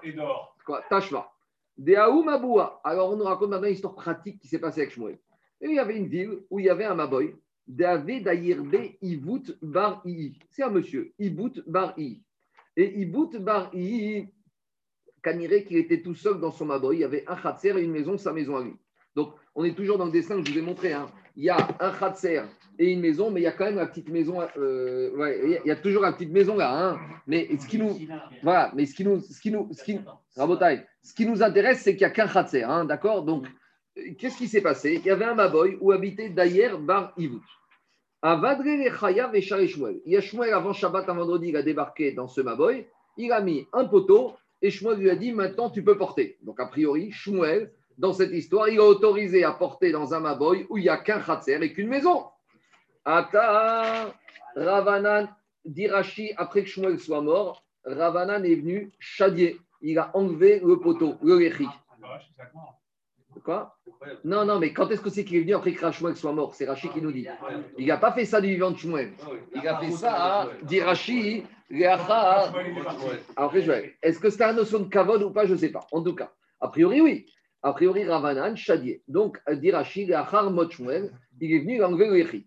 Quoi 0.66 0.82
Tashma. 0.90 1.32
Deaou 1.78 2.24
Maboua. 2.24 2.82
Alors, 2.84 3.12
on 3.12 3.16
nous 3.16 3.24
raconte 3.24 3.50
maintenant 3.50 3.68
une 3.68 3.74
histoire 3.74 3.96
pratique 3.96 4.40
qui 4.40 4.48
s'est 4.48 4.60
passée 4.60 4.82
avec 4.82 4.94
Shmuel. 4.94 5.18
Et 5.62 5.68
il 5.68 5.76
y 5.76 5.80
avait 5.80 5.98
une 5.98 6.08
ville 6.08 6.40
où 6.50 6.60
il 6.60 6.66
y 6.66 6.70
avait 6.70 6.86
un 6.86 6.96
Maboy, 6.96 7.36
David 7.68 8.24
Dayirbe 8.26 8.76
Ibout 9.02 9.44
Bar 9.62 10.02
I. 10.06 10.38
C'est 10.50 10.64
un 10.64 10.70
monsieur, 10.70 11.14
Ibout 11.20 11.62
Bar 11.68 11.94
I. 11.98 12.22
Et 12.76 13.00
Ibout 13.02 13.32
Bar 13.40 13.70
I, 13.74 14.28
Kaniré 15.22 15.64
qu'il 15.66 15.78
était 15.78 16.02
tout 16.02 16.16
seul 16.16 16.40
dans 16.40 16.52
son 16.52 16.66
Maboy, 16.66 16.98
il 16.98 17.00
y 17.02 17.04
avait 17.04 17.26
un 17.28 17.36
Khatser 17.36 17.78
et 17.78 17.82
une 17.84 17.92
maison, 17.92 18.18
sa 18.18 18.32
maison 18.34 18.56
à 18.58 18.64
lui. 18.64 18.74
Donc, 19.16 19.34
on 19.56 19.64
est 19.66 19.76
toujours 19.76 19.98
dans 19.98 20.06
le 20.06 20.12
dessin 20.12 20.42
que 20.42 20.48
je 20.48 20.54
vous 20.54 20.60
ai 20.60 20.62
montré. 20.62 20.94
hein. 20.94 21.08
Il 21.40 21.46
y 21.46 21.50
a 21.50 21.56
un 21.80 21.92
Khatser 21.94 22.42
et 22.78 22.92
une 22.92 23.00
maison, 23.00 23.32
mais 23.32 23.40
il 23.40 23.44
y 23.44 23.48
a 23.48 23.54
quand 23.54 23.64
même 23.64 23.78
la 23.78 23.86
petite 23.88 24.10
maison. 24.10 24.42
euh, 24.58 25.10
il 25.64 25.68
y 25.68 25.72
a- 25.72 25.76
toujours 25.78 26.02
la 26.02 26.12
petite 26.12 26.34
maison 26.34 26.58
là. 26.58 26.70
hein. 26.78 27.00
Mais 27.28 27.48
ce 27.58 27.66
qui 27.66 27.78
nous. 27.78 27.98
Voilà, 28.44 28.74
mais 28.76 28.86
ce 28.86 28.94
qui 28.94 29.06
nous. 29.06 29.22
Ce 29.22 29.40
qui 29.40 29.50
nous, 29.50 29.70
ce 29.72 29.84
ce 31.02 31.14
qui 31.14 31.26
nous 31.26 31.42
intéresse, 31.42 31.80
c'est 31.80 31.96
qu'il 31.96 32.06
n'y 32.06 32.12
a 32.12 32.16
qu'un 32.18 32.28
Khatser, 32.28 32.64
hein, 32.64 32.84
d'accord? 32.84 33.24
Donc, 33.24 33.48
qu'est-ce 34.18 34.38
qui 34.38 34.50
s'est 34.50 34.60
passé? 34.62 35.00
Il 35.02 35.06
y 35.06 35.12
avait 35.12 35.24
un 35.24 35.34
Maboy 35.34 35.78
où 35.80 35.94
habitait 35.94 36.28
Dayer 36.30 36.72
Bar 36.78 37.14
Ivout. 37.18 37.42
À 38.22 38.36
Vadre 38.36 38.66
Chayav 39.00 39.34
et 39.34 39.42
Shmuel. 39.42 40.02
Il 40.06 40.12
y 40.12 40.18
a 40.18 40.22
Shmuel 40.22 40.54
avant 40.54 40.74
Shabbat, 40.74 41.08
un 41.08 41.14
vendredi, 41.14 41.48
il 41.50 41.56
a 41.56 41.64
débarqué 41.64 42.12
dans 42.12 42.28
ce 42.28 42.42
Maboy. 42.42 42.86
il 43.16 43.32
a 43.32 43.40
mis 43.40 43.66
un 43.72 43.86
poteau 43.86 44.34
et 44.62 44.72
Shmuel 44.72 44.98
lui 45.00 45.10
a 45.10 45.16
dit 45.16 45.32
maintenant 45.32 45.70
tu 45.70 45.84
peux 45.84 45.98
porter. 45.98 46.38
Donc 46.44 46.60
a 46.60 46.66
priori, 46.66 47.12
Shmuel, 47.12 47.72
dans 48.00 48.14
cette 48.14 48.32
histoire, 48.32 48.70
il 48.70 48.80
a 48.80 48.84
autorisé 48.84 49.44
à 49.44 49.52
porter 49.52 49.92
dans 49.92 50.14
un 50.14 50.22
Maboy 50.22 50.66
où 50.70 50.78
il 50.78 50.84
n'y 50.84 50.90
a 50.90 50.98
qu'un 50.98 51.20
Khatser 51.20 51.60
et 51.62 51.74
qu'une 51.74 51.90
maison. 51.90 52.26
Ata 53.04 54.14
Ravanan, 54.56 55.28
Dirachi, 55.66 56.32
après 56.38 56.64
que 56.64 56.70
Shmuel 56.70 56.98
soit 56.98 57.22
mort, 57.22 57.62
Ravanan 57.84 58.44
est 58.46 58.56
venu 58.56 58.92
chadier. 59.00 59.60
Il 59.82 60.00
a 60.00 60.12
enlevé 60.14 60.62
le 60.66 60.80
poteau, 60.80 61.16
le 61.22 61.38
Lechi. 61.38 61.68
Quoi? 63.44 63.76
Non, 64.24 64.46
non, 64.46 64.60
mais 64.60 64.72
quand 64.72 64.90
est-ce 64.92 65.02
que 65.02 65.10
c'est 65.10 65.26
qu'il 65.26 65.38
est 65.38 65.42
venu 65.42 65.54
après 65.56 65.74
que 65.74 65.92
Shmuel 65.92 66.16
soit 66.16 66.32
mort? 66.32 66.56
C'est 66.56 66.68
Rachid 66.68 66.94
qui 66.94 67.02
nous 67.02 67.12
dit. 67.12 67.28
Il 67.78 67.88
n'a 67.88 67.98
pas 67.98 68.14
fait 68.14 68.26
ça 68.26 68.40
du 68.40 68.48
vivant 68.48 68.72
de 68.72 68.78
Shmuel. 68.78 69.12
Il 69.54 69.68
a 69.68 69.78
fait 69.78 69.92
ça, 69.92 70.50
dit 70.64 70.78
est 70.78 70.86
après, 73.36 73.62
vais- 73.62 73.96
est-ce 74.02 74.20
que 74.20 74.30
c'était 74.30 74.48
la 74.48 74.54
notion 74.54 74.80
de 74.80 74.90
kavod 74.90 75.22
ou 75.22 75.32
pas? 75.32 75.46
Je 75.46 75.54
ne 75.54 75.58
sais 75.58 75.70
pas. 75.70 75.86
En 75.92 76.02
tout 76.02 76.16
cas, 76.16 76.32
a 76.62 76.70
priori, 76.70 77.02
oui. 77.02 77.26
A 77.62 77.74
priori, 77.74 78.06
Ravanan, 78.06 78.56
Chadier. 78.56 79.04
Donc, 79.08 79.40
dit 79.52 79.72
Rachid, 79.72 80.08
Léachar 80.08 80.50
Mot 80.50 80.70
Shmuel, 80.70 81.12
il 81.42 81.54
est 81.54 81.60
venu 81.60 81.76
il 81.76 81.84
a 81.84 81.90
le. 81.90 82.44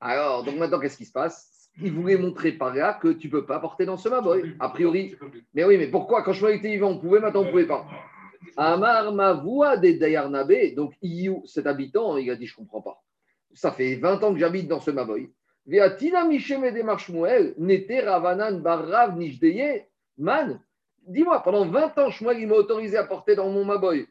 Alors, 0.00 0.44
donc 0.44 0.56
maintenant, 0.56 0.78
qu'est-ce 0.78 0.98
qui 0.98 1.06
se 1.06 1.12
passe? 1.12 1.70
Il 1.80 1.92
voulait 1.92 2.16
montrer 2.16 2.52
par 2.52 2.74
là 2.74 2.98
que 3.00 3.08
tu 3.08 3.26
ne 3.28 3.32
peux 3.32 3.46
pas 3.46 3.58
porter 3.58 3.86
dans 3.86 3.96
ce 3.96 4.08
maboy. 4.08 4.54
A 4.60 4.68
priori, 4.68 5.16
mais 5.54 5.64
oui, 5.64 5.76
mais 5.78 5.88
pourquoi? 5.88 6.22
Quand 6.22 6.32
Shmuel 6.32 6.56
était 6.56 6.68
vivant, 6.68 6.90
on 6.90 6.98
pouvait, 6.98 7.20
maintenant 7.20 7.40
on 7.40 7.46
ne 7.46 7.50
pouvait 7.50 7.66
pas. 7.66 7.86
Amar 8.56 9.12
Mavoua 9.12 9.76
des 9.78 9.94
Dayarnabé, 9.94 10.72
donc 10.72 10.92
cet 11.46 11.66
habitant, 11.66 12.16
il 12.16 12.30
a 12.30 12.36
dit 12.36 12.46
Je 12.46 12.52
ne 12.52 12.58
comprends 12.58 12.82
pas. 12.82 13.02
Ça 13.54 13.72
fait 13.72 13.96
20 13.96 14.22
ans 14.22 14.32
que 14.34 14.38
j'habite 14.38 14.68
dans 14.68 14.80
ce 14.80 14.90
Maboy. 14.90 15.32
Veatina 15.66 16.24
Michem 16.24 16.64
et 16.64 16.98
Shmuel, 16.98 17.54
n'était 17.56 18.00
Ravanan 18.00 18.60
Barav 18.60 19.16
Nishdeye, 19.16 19.84
man. 20.18 20.60
Dis-moi, 21.06 21.42
pendant 21.42 21.66
20 21.66 21.98
ans, 21.98 22.10
Shmuel, 22.10 22.38
il 22.40 22.46
m'a 22.46 22.56
autorisé 22.56 22.96
à 22.96 23.04
porter 23.04 23.34
dans 23.34 23.50
mon 23.50 23.64
Maboy, 23.64 24.06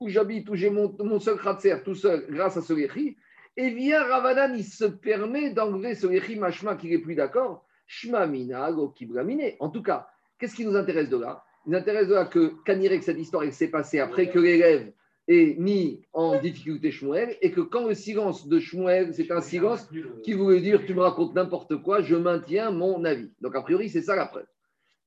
où 0.00 0.08
j'habite, 0.08 0.48
où 0.48 0.54
j'ai 0.54 0.70
mon, 0.70 0.94
mon 1.00 1.20
seul 1.20 1.36
kratzer 1.36 1.82
tout 1.84 1.94
seul, 1.94 2.26
grâce 2.30 2.56
à 2.56 2.62
ce 2.62 2.72
Yechi. 2.72 3.16
Et 3.56 3.70
via 3.70 4.04
Ravanan, 4.04 4.54
il 4.56 4.64
se 4.64 4.84
permet 4.84 5.50
d'enlever 5.50 5.94
ce 5.94 6.06
Yechi 6.06 6.36
Mashma 6.36 6.76
qui 6.76 6.88
n'est 6.88 6.98
plus 6.98 7.14
d'accord. 7.14 7.64
Shma 7.86 8.26
Mina, 8.26 8.70
Go 8.72 8.88
Kibramine. 8.90 9.54
En 9.60 9.70
tout 9.70 9.82
cas, 9.82 10.08
qu'est-ce 10.38 10.54
qui 10.54 10.64
nous 10.64 10.76
intéresse 10.76 11.08
de 11.08 11.16
là? 11.16 11.42
Il 11.66 11.72
nous 11.72 11.78
intéresse 11.78 12.08
de 12.08 12.14
là 12.14 12.24
que 12.26 12.54
Kanirek, 12.64 13.02
cette 13.02 13.18
histoire, 13.18 13.42
elle 13.42 13.52
s'est 13.52 13.68
passée 13.68 13.98
après 13.98 14.30
que 14.30 14.38
l'élève 14.38 14.92
ait 15.26 15.56
mis 15.58 16.02
en 16.12 16.40
difficulté 16.40 16.90
Shmuel 16.90 17.36
et 17.42 17.50
que 17.50 17.60
quand 17.60 17.86
le 17.86 17.94
silence 17.94 18.48
de 18.48 18.58
Shmuel, 18.58 19.12
c'est 19.12 19.30
un 19.30 19.40
silence 19.40 19.88
qui 20.22 20.32
voulait 20.32 20.60
dire 20.60 20.84
tu 20.86 20.94
me 20.94 21.02
racontes 21.02 21.34
n'importe 21.34 21.76
quoi, 21.82 22.00
je 22.00 22.16
maintiens 22.16 22.70
mon 22.70 23.04
avis. 23.04 23.30
Donc 23.40 23.54
a 23.54 23.62
priori, 23.62 23.90
c'est 23.90 24.02
ça 24.02 24.16
la 24.16 24.26
preuve. 24.26 24.46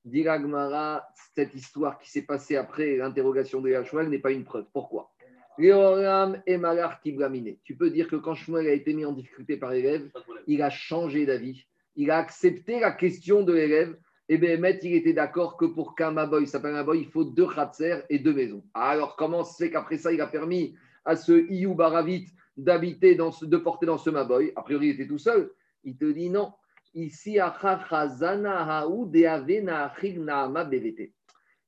Dit 0.04 0.26
cette 1.34 1.54
histoire 1.54 1.98
qui 1.98 2.10
s'est 2.10 2.22
passée 2.22 2.56
après 2.56 2.96
l'interrogation 2.96 3.60
de 3.60 3.82
Shmuel 3.84 4.08
n'est 4.08 4.18
pas 4.18 4.32
une 4.32 4.44
preuve. 4.44 4.66
Pourquoi? 4.72 5.12
Tu 5.58 5.70
peux 7.76 7.90
dire 7.90 8.08
que 8.08 8.16
quand 8.16 8.34
Shmuel 8.34 8.66
a 8.66 8.72
été 8.72 8.94
mis 8.94 9.04
en 9.04 9.12
difficulté 9.12 9.56
par 9.56 9.70
l'élève, 9.70 10.10
il 10.46 10.62
a 10.62 10.70
changé 10.70 11.24
d'avis. 11.26 11.66
Il 11.94 12.10
a 12.10 12.16
accepté 12.16 12.80
la 12.80 12.90
question 12.90 13.42
de 13.42 13.52
l'élève. 13.52 13.96
Et 14.28 14.38
bien, 14.38 14.56
maître, 14.56 14.84
il 14.84 14.94
était 14.94 15.12
d'accord 15.12 15.56
que 15.56 15.66
pour 15.66 15.94
qu'un 15.94 16.10
Maboy 16.10 16.46
s'appelle 16.46 16.72
Maboy, 16.72 17.00
il 17.00 17.06
faut 17.06 17.24
deux 17.24 17.46
Khatser 17.46 17.98
et 18.08 18.18
deux 18.18 18.32
maisons. 18.32 18.64
Alors, 18.72 19.14
comment 19.14 19.44
se 19.44 19.62
fait 19.62 19.70
qu'après 19.70 19.98
ça, 19.98 20.10
il 20.12 20.20
a 20.20 20.26
permis 20.26 20.74
à 21.04 21.16
ce 21.16 21.32
Iyou 21.50 21.74
Baravit 21.74 22.26
d'habiter, 22.56 23.14
de 23.14 23.56
porter 23.58 23.86
dans 23.86 23.98
ce 23.98 24.10
Maboy? 24.10 24.52
A 24.56 24.62
priori, 24.62 24.88
il 24.88 24.94
était 24.94 25.06
tout 25.06 25.18
seul. 25.18 25.52
Il 25.84 25.96
te 25.96 26.06
dit 26.06 26.30
non. 26.30 26.52
Ici, 26.94 27.38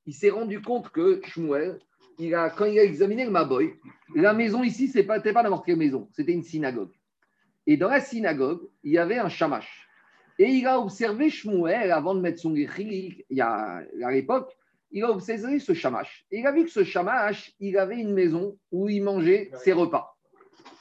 il 0.07 0.14
s'est 0.14 0.31
rendu 0.31 0.61
compte 0.61 0.91
que 0.91 1.20
Shmuel, 1.25 1.79
il 2.18 2.35
a, 2.35 2.51
quand 2.51 2.66
il 2.66 2.79
a 2.79 2.85
examiné 2.85 3.25
le 3.25 3.31
Maboy, 3.31 3.72
la 4.14 4.35
maison 4.35 4.62
ici, 4.62 4.89
ce 4.89 4.99
n'était 4.99 5.33
pas 5.33 5.43
n'importe 5.43 5.64
quelle 5.64 5.77
maison, 5.77 6.09
c'était 6.12 6.33
une 6.33 6.43
synagogue. 6.43 6.93
Et 7.66 7.77
dans 7.77 7.89
la 7.89 8.01
synagogue, 8.01 8.68
il 8.83 8.93
y 8.93 8.99
avait 8.99 9.18
un 9.18 9.31
shamash. 9.31 9.89
Et 10.39 10.49
il 10.49 10.66
a 10.66 10.79
observé 10.79 11.31
Shmuel 11.31 11.91
avant 11.91 12.14
de 12.14 12.20
mettre 12.20 12.41
son 12.41 12.55
il 12.55 13.25
à 13.41 14.11
l'époque, 14.11 14.55
il 14.91 15.03
a 15.05 15.11
observé 15.11 15.59
ce 15.59 15.72
shamash. 15.72 16.27
Et 16.31 16.41
il 16.41 16.47
a 16.47 16.53
vu 16.53 16.64
que 16.64 16.70
ce 16.70 16.85
shamash, 16.85 17.55
il 17.61 17.79
avait 17.79 17.99
une 17.99 18.12
maison 18.12 18.59
où 18.70 18.89
il 18.89 19.03
mangeait 19.03 19.51
ses 19.62 19.72
repas. 19.72 20.16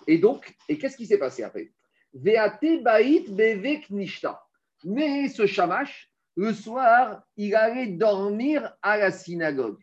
Et 0.05 0.17
donc, 0.17 0.53
et 0.67 0.77
qu'est-ce 0.77 0.97
qui 0.97 1.05
s'est 1.05 1.17
passé 1.17 1.43
après? 1.43 1.71
Veate 2.13 2.83
bait 2.83 3.25
bevek 3.27 3.89
nishta. 3.89 4.41
Mais 4.83 5.27
ce 5.29 5.45
shamash, 5.45 6.11
le 6.35 6.53
soir, 6.53 7.23
il 7.37 7.55
allait 7.55 7.87
dormir 7.87 8.75
à 8.81 8.97
la 8.97 9.11
synagogue. 9.11 9.79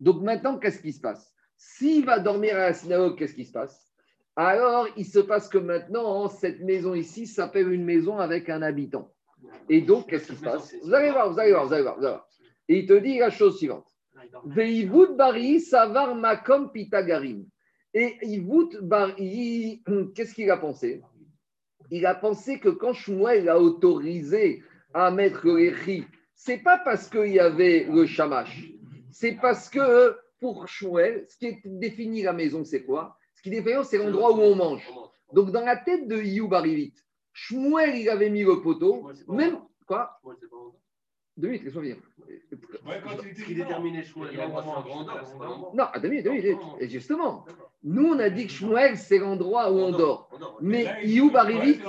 Donc 0.00 0.22
maintenant, 0.22 0.58
qu'est-ce 0.58 0.80
qui 0.80 0.92
se 0.92 1.00
passe? 1.00 1.34
S'il 1.56 2.04
va 2.04 2.18
dormir 2.18 2.56
à 2.56 2.66
la 2.66 2.72
synagogue, 2.72 3.18
qu'est-ce 3.18 3.34
qui 3.34 3.44
se 3.44 3.52
passe? 3.52 3.92
Alors, 4.34 4.88
il 4.96 5.04
se 5.04 5.18
passe 5.18 5.48
que 5.48 5.58
maintenant, 5.58 6.28
cette 6.28 6.60
maison 6.60 6.94
ici 6.94 7.26
s'appelle 7.26 7.70
une 7.70 7.84
maison 7.84 8.18
avec 8.18 8.48
un 8.48 8.62
habitant. 8.62 9.12
Et 9.68 9.80
donc, 9.80 10.08
qu'est-ce 10.08 10.28
qui 10.32 10.36
se 10.36 10.42
passe? 10.42 10.74
Vous 10.82 10.94
allez 10.94 11.10
voir, 11.10 11.30
vous 11.30 11.38
allez 11.38 11.52
voir, 11.52 11.66
vous 11.66 11.72
allez 11.74 11.82
voir. 11.82 11.98
vous 11.98 12.04
allez 12.04 12.14
voir. 12.14 12.28
Et 12.68 12.78
il 12.78 12.86
te 12.86 12.94
dit 12.94 13.18
la 13.18 13.30
chose 13.30 13.58
suivante. 13.58 13.86
Veivut 14.44 15.14
bari 15.16 15.60
savar 15.60 16.14
makom 16.14 16.70
pitagarim. 16.72 17.46
Et 17.94 18.16
Ivut 18.22 18.78
bari, 18.80 19.82
qu'est-ce 20.14 20.34
qu'il 20.34 20.50
a 20.50 20.56
pensé? 20.56 21.02
Il 21.94 22.06
a 22.06 22.14
pensé 22.14 22.58
que 22.58 22.70
quand 22.70 22.94
Shmuel 22.94 23.50
a 23.50 23.60
autorisé 23.60 24.62
à 24.94 25.10
mettre 25.10 25.44
le 25.46 25.60
Echi, 25.60 26.06
c'est 26.34 26.56
pas 26.56 26.78
parce 26.78 27.06
qu'il 27.06 27.28
y 27.34 27.38
avait 27.38 27.84
le 27.84 28.06
shamash, 28.06 28.72
c'est 29.10 29.32
parce 29.32 29.68
que 29.68 30.16
pour 30.40 30.66
Shmuel, 30.66 31.26
ce 31.28 31.36
qui 31.36 31.46
est 31.48 31.60
défini 31.66 32.22
la 32.22 32.32
maison, 32.32 32.64
c'est 32.64 32.82
quoi? 32.82 33.18
Ce 33.34 33.42
qui 33.42 33.50
est 33.50 33.60
défini, 33.60 33.84
c'est 33.84 33.98
l'endroit 33.98 34.32
où 34.32 34.40
on 34.40 34.56
mange. 34.56 34.90
Donc, 35.34 35.50
dans 35.50 35.60
la 35.60 35.76
tête 35.76 36.08
de 36.08 36.16
Iyou 36.16 36.48
Barivit, 36.48 36.94
Shmuel, 37.34 37.94
il 37.96 38.08
avait 38.08 38.30
mis 38.30 38.42
le 38.42 38.62
poteau, 38.62 39.10
même. 39.28 39.58
Quoi? 39.86 40.18
Deux 41.36 41.48
minutes, 41.48 41.64
laisse-moi 41.64 41.82
finir. 41.82 41.96
Ouais, 42.86 43.00
quand 43.04 43.10
il 43.22 43.28
était 43.28 43.40
Ce 43.40 43.44
qui 43.44 43.52
vivant. 43.52 43.66
déterminait 43.68 44.02
Shmuel, 44.02 44.30
Il 44.32 44.40
a 44.40 44.48
pas 44.48 44.64
longtemps. 44.64 45.72
Non, 45.74 45.84
à 45.92 46.00
deux 46.00 46.08
minutes, 46.08 46.24
deux 46.24 46.32
minutes. 46.32 46.58
Et 46.80 46.88
justement, 46.88 47.44
nous, 47.84 48.06
on 48.06 48.18
a 48.20 48.30
dit 48.30 48.46
que 48.46 48.52
Shmuel, 48.52 48.96
c'est 48.96 49.18
l'endroit 49.18 49.72
où 49.72 49.78
on 49.78 49.90
dort. 49.90 50.30
Mais 50.60 50.86
Iyou 51.04 51.30
Barivit, 51.30 51.80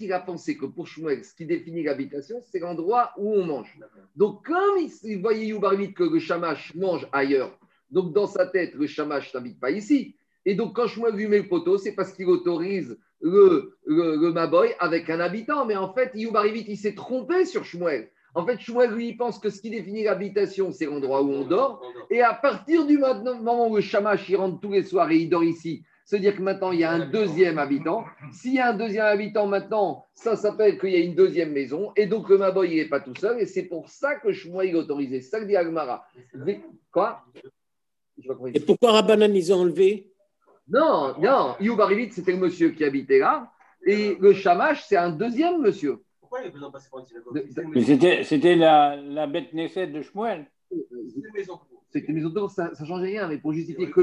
il 0.00 0.12
a 0.12 0.20
pensé 0.20 0.56
que 0.56 0.64
pour 0.64 0.86
Shmuel, 0.86 1.24
ce 1.24 1.34
qui 1.34 1.44
définit 1.44 1.82
l'habitation, 1.82 2.40
c'est 2.40 2.58
l'endroit 2.58 3.12
où 3.18 3.34
on 3.34 3.44
mange. 3.44 3.78
Donc, 4.16 4.46
comme 4.46 4.78
il, 4.78 4.90
il 5.04 5.20
voyait 5.20 5.46
Iyou 5.46 5.60
Barivit 5.60 5.92
que 5.92 6.04
le 6.04 6.18
shamash 6.18 6.74
mange 6.74 7.06
ailleurs, 7.12 7.58
donc 7.90 8.14
dans 8.14 8.26
sa 8.26 8.46
tête, 8.46 8.74
le 8.74 8.86
shamash 8.86 9.34
n'habite 9.34 9.60
pas 9.60 9.70
ici. 9.70 10.14
Et 10.46 10.54
donc, 10.54 10.74
quand 10.74 10.86
Shmuel 10.86 11.14
lui 11.14 11.28
met 11.28 11.38
le 11.38 11.48
poteau, 11.48 11.76
c'est 11.76 11.92
parce 11.92 12.12
qu'il 12.14 12.26
autorise 12.26 12.98
le, 13.20 13.76
le, 13.84 14.16
le 14.16 14.32
Maboy 14.32 14.74
avec 14.80 15.08
un 15.10 15.20
habitant. 15.20 15.66
Mais 15.66 15.76
en 15.76 15.92
fait, 15.92 16.10
Iyou 16.14 16.32
Barivit, 16.32 16.64
il 16.66 16.78
s'est 16.78 16.94
trompé 16.94 17.44
sur 17.44 17.64
Shmuel. 17.64 18.08
En 18.34 18.46
fait, 18.46 18.58
Shmuel, 18.58 18.90
lui, 18.92 19.08
il 19.08 19.16
pense 19.16 19.38
que 19.38 19.50
ce 19.50 19.60
qui 19.60 19.70
définit 19.70 20.04
l'habitation, 20.04 20.72
c'est 20.72 20.86
l'endroit 20.86 21.22
où 21.22 21.30
on 21.30 21.44
dort. 21.44 21.82
Et 22.10 22.22
à 22.22 22.32
partir 22.32 22.86
du 22.86 22.98
moment 22.98 23.68
où 23.68 23.76
le 23.76 23.82
shamash 23.82 24.28
il 24.28 24.36
rentre 24.36 24.60
tous 24.60 24.72
les 24.72 24.84
soirs 24.84 25.10
et 25.10 25.16
il 25.16 25.28
dort 25.28 25.44
ici, 25.44 25.84
se 26.04 26.16
dire 26.16 26.34
que 26.36 26.42
maintenant 26.42 26.72
il 26.72 26.80
y 26.80 26.84
a 26.84 26.90
un 26.90 27.06
deuxième 27.06 27.58
habitant. 27.58 28.04
S'il 28.32 28.54
y 28.54 28.58
a 28.58 28.70
un 28.70 28.74
deuxième 28.74 29.04
habitant 29.04 29.46
maintenant, 29.46 30.06
ça 30.14 30.36
s'appelle 30.36 30.78
qu'il 30.78 30.90
y 30.90 30.96
a 30.96 31.00
une 31.00 31.14
deuxième 31.14 31.52
maison. 31.52 31.92
Et 31.94 32.06
donc 32.06 32.28
le 32.28 32.38
Maboy 32.38 32.70
il 32.70 32.76
n'est 32.76 32.88
pas 32.88 33.00
tout 33.00 33.14
seul. 33.14 33.40
Et 33.40 33.46
c'est 33.46 33.64
pour 33.64 33.88
ça 33.88 34.16
que 34.16 34.32
Shmuel 34.32 34.68
il 34.68 34.74
est 34.74 34.78
autorisé. 34.78 35.20
C'est 35.20 35.30
ça 35.30 35.40
que 35.40 35.44
dit 35.44 35.56
Agmara. 35.56 36.06
Quoi? 36.90 37.22
Et 38.54 38.60
pourquoi 38.60 38.92
Rabbanan, 38.92 39.34
ils 39.34 39.52
ont 39.52 39.60
enlevé? 39.60 40.10
Non, 40.68 41.14
non. 41.18 41.54
Youbarivit, 41.60 42.12
c'était 42.12 42.32
le 42.32 42.38
monsieur 42.38 42.70
qui 42.70 42.84
habitait 42.84 43.18
là. 43.18 43.50
Et 43.84 44.16
le 44.20 44.32
shamash, 44.32 44.84
c'est 44.86 44.96
un 44.96 45.10
deuxième 45.10 45.60
monsieur. 45.60 45.98
Pourquoi 46.32 46.46
il 46.46 46.48
a 46.48 46.52
besoin 46.52 46.68
de 46.68 46.72
passer 46.72 46.88
par 46.90 47.00
une 47.00 47.06
synagogue 47.06 47.34
De- 47.34 47.46
C'est 47.50 47.60
une 47.62 47.68
Mais 47.68 47.74
maison. 47.74 47.86
c'était, 47.92 48.24
c'était 48.24 48.56
la, 48.56 48.96
la 48.96 49.26
bête 49.26 49.52
Nesset 49.52 49.88
de 49.88 50.00
Shmuel. 50.00 50.46
C'est 50.70 50.76
une 50.78 51.32
maison. 51.34 51.60
C'était 51.90 52.06
une 52.06 52.14
maison 52.14 52.30
de 52.30 52.48
ça 52.48 52.70
ne 52.80 52.86
changeait 52.86 53.04
rien, 53.08 53.28
mais 53.28 53.36
pour 53.36 53.52
justifier 53.52 53.90
que. 53.90 54.00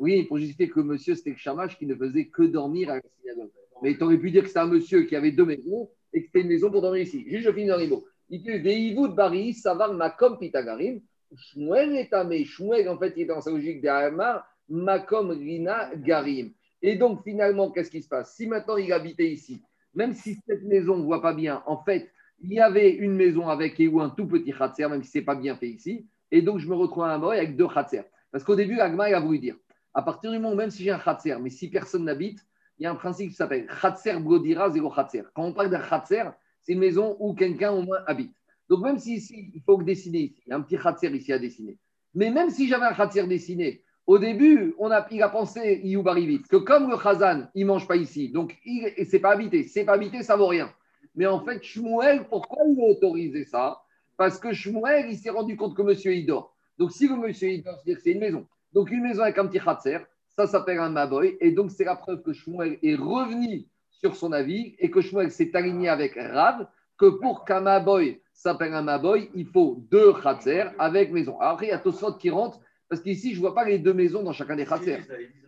Oui, 0.00 0.24
pour 0.24 0.38
justifier 0.38 0.68
que 0.68 0.80
monsieur, 0.80 1.14
c'était 1.14 1.30
le 1.30 1.36
shamash 1.36 1.78
qui 1.78 1.86
ne 1.86 1.94
faisait 1.94 2.26
que 2.26 2.42
dormir 2.42 2.90
à 2.90 2.96
la 2.96 3.02
synagogue. 3.22 3.50
Mais 3.80 3.96
tu 3.96 4.02
aurais 4.02 4.18
pu 4.18 4.32
dire 4.32 4.42
que 4.42 4.48
c'était 4.48 4.58
un 4.58 4.66
monsieur 4.66 5.02
qui 5.04 5.14
avait 5.14 5.30
deux 5.30 5.44
maisons 5.44 5.88
et 6.12 6.20
que 6.22 6.26
c'était 6.26 6.40
une 6.40 6.48
maison 6.48 6.68
pour 6.68 6.82
dormir 6.82 7.02
ici. 7.02 7.24
Juste, 7.28 7.44
je 7.44 7.52
finis 7.52 7.68
dans 7.68 7.76
les 7.76 7.86
mots. 7.86 8.04
Il 8.28 8.42
dit 8.42 8.58
Veivut 8.58 9.14
bari, 9.14 9.54
savar 9.54 9.94
makom 9.94 10.36
pitagarim. 10.36 11.00
Shmuel 11.36 11.94
est 11.94 12.12
amé. 12.12 12.44
Shmuel, 12.44 12.88
en 12.88 12.98
fait, 12.98 13.12
il 13.16 13.22
est 13.22 13.26
dans 13.26 13.40
sa 13.40 13.52
logique 13.52 13.80
d'Amar, 13.82 14.44
makom 14.68 15.30
rina 15.30 15.94
garim. 15.94 16.50
Et 16.82 16.96
donc, 16.96 17.22
finalement, 17.22 17.70
qu'est-ce 17.70 17.90
qui 17.90 18.02
se 18.02 18.08
passe? 18.08 18.34
Si 18.34 18.48
maintenant 18.48 18.76
il 18.78 18.92
habitait 18.92 19.30
ici, 19.30 19.62
même 19.98 20.14
si 20.14 20.38
cette 20.46 20.62
maison 20.62 20.96
ne 20.96 21.02
voit 21.02 21.20
pas 21.20 21.34
bien, 21.34 21.60
en 21.66 21.82
fait, 21.82 22.12
il 22.40 22.52
y 22.52 22.60
avait 22.60 22.90
une 22.90 23.16
maison 23.16 23.48
avec 23.48 23.82
ou 23.90 24.00
un 24.00 24.10
tout 24.10 24.28
petit 24.28 24.52
khatser, 24.52 24.86
même 24.88 25.02
si 25.02 25.10
ce 25.10 25.18
n'est 25.18 25.24
pas 25.24 25.34
bien 25.34 25.56
fait 25.56 25.68
ici. 25.68 26.06
Et 26.30 26.40
donc, 26.40 26.60
je 26.60 26.68
me 26.68 26.74
retrouve 26.76 27.02
à 27.02 27.14
un 27.14 27.18
Maroc 27.18 27.36
avec 27.36 27.56
deux 27.56 27.66
khatser. 27.66 28.02
Parce 28.30 28.44
qu'au 28.44 28.54
début, 28.54 28.78
Agma, 28.78 29.06
a 29.06 29.20
voulu 29.20 29.40
dire 29.40 29.56
à 29.94 30.02
partir 30.02 30.30
du 30.30 30.38
moment 30.38 30.52
où, 30.52 30.56
même 30.56 30.70
si 30.70 30.84
j'ai 30.84 30.92
un 30.92 30.98
khatser, 31.00 31.36
mais 31.40 31.50
si 31.50 31.68
personne 31.68 32.04
n'habite, 32.04 32.38
il 32.78 32.84
y 32.84 32.86
a 32.86 32.92
un 32.92 32.94
principe 32.94 33.30
qui 33.30 33.34
s'appelle 33.34 33.66
khatser 33.66 34.20
brodira 34.20 34.70
zéro 34.70 34.88
khatser. 34.88 35.24
Quand 35.34 35.42
on 35.42 35.52
parle 35.52 35.70
d'un 35.70 35.80
khatser, 35.80 36.22
c'est 36.62 36.74
une 36.74 36.78
maison 36.78 37.16
où 37.18 37.34
quelqu'un 37.34 37.72
au 37.72 37.82
moins 37.82 37.98
habite. 38.06 38.36
Donc 38.68 38.84
même 38.84 38.98
si 38.98 39.14
ici, 39.14 39.50
il 39.52 39.60
faut 39.62 39.78
que 39.78 39.82
dessiner 39.82 40.20
ici, 40.20 40.42
il 40.46 40.50
y 40.50 40.52
a 40.52 40.56
un 40.56 40.60
petit 40.60 40.78
khatser 40.78 41.08
ici 41.08 41.32
à 41.32 41.40
dessiner. 41.40 41.76
Mais 42.14 42.30
même 42.30 42.50
si 42.50 42.68
j'avais 42.68 42.84
un 42.84 42.94
khatser 42.94 43.26
dessiné, 43.26 43.82
au 44.08 44.18
début, 44.18 44.74
on 44.78 44.90
a, 44.90 45.06
il 45.10 45.22
a 45.22 45.28
pensé, 45.28 45.82
Iyub 45.84 46.08
vite, 46.16 46.48
que 46.48 46.56
comme 46.56 46.88
le 46.88 46.96
Khazan, 46.96 47.48
il 47.54 47.64
ne 47.64 47.68
mange 47.68 47.86
pas 47.86 47.96
ici, 47.96 48.30
donc 48.30 48.56
il, 48.64 48.90
c'est 49.06 49.18
pas 49.18 49.32
habité. 49.32 49.64
C'est 49.64 49.84
pas 49.84 49.92
habité, 49.92 50.22
ça 50.22 50.34
vaut 50.34 50.46
rien. 50.46 50.72
Mais 51.14 51.26
en 51.26 51.44
fait, 51.44 51.62
Shmuel, 51.62 52.24
pourquoi 52.26 52.64
il 52.66 52.80
a 52.80 52.84
autorisé 52.84 53.44
ça? 53.44 53.82
Parce 54.16 54.40
que 54.40 54.50
Shmuel, 54.54 55.10
il 55.10 55.18
s'est 55.18 55.28
rendu 55.28 55.58
compte 55.58 55.76
que 55.76 55.82
monsieur 55.82 56.14
il 56.14 56.24
dort. 56.24 56.56
Donc 56.78 56.90
si 56.92 57.06
le 57.06 57.16
monsieur 57.16 57.50
il 57.50 57.62
dort, 57.62 57.82
c'est 57.84 58.10
une 58.10 58.20
maison. 58.20 58.46
Donc 58.72 58.90
une 58.90 59.02
maison 59.02 59.24
avec 59.24 59.36
un 59.36 59.46
petit 59.46 59.60
khatser, 59.60 59.98
ça 60.34 60.46
s'appelle 60.46 60.78
un 60.78 60.88
maboy. 60.88 61.36
Et 61.42 61.52
donc 61.52 61.70
c'est 61.70 61.84
la 61.84 61.94
preuve 61.94 62.22
que 62.22 62.32
Shmuel 62.32 62.78
est 62.82 62.94
revenu 62.94 63.66
sur 63.90 64.16
son 64.16 64.32
avis 64.32 64.74
et 64.78 64.90
que 64.90 65.02
Shmuel 65.02 65.30
s'est 65.30 65.54
aligné 65.54 65.90
avec 65.90 66.14
Rav, 66.14 66.66
que 66.96 67.10
pour 67.10 67.44
qu'un 67.44 67.60
maboy 67.60 68.22
s'appelle 68.32 68.72
un 68.72 68.82
maboy, 68.82 69.30
il 69.34 69.44
faut 69.44 69.84
deux 69.90 70.14
khatser 70.14 70.64
avec 70.78 71.12
maison. 71.12 71.38
Alors 71.40 71.52
après, 71.52 71.66
il 71.66 71.70
y 71.70 71.72
a 71.72 71.78
Tosfot 71.78 72.14
qui 72.14 72.30
rentre, 72.30 72.58
parce 72.88 73.02
qu'ici, 73.02 73.30
je 73.32 73.36
ne 73.36 73.40
vois 73.40 73.54
pas 73.54 73.64
les 73.64 73.78
deux 73.78 73.92
maisons 73.94 74.22
dans 74.22 74.32
chacun 74.32 74.56
des 74.56 74.64
khatser. 74.66 74.98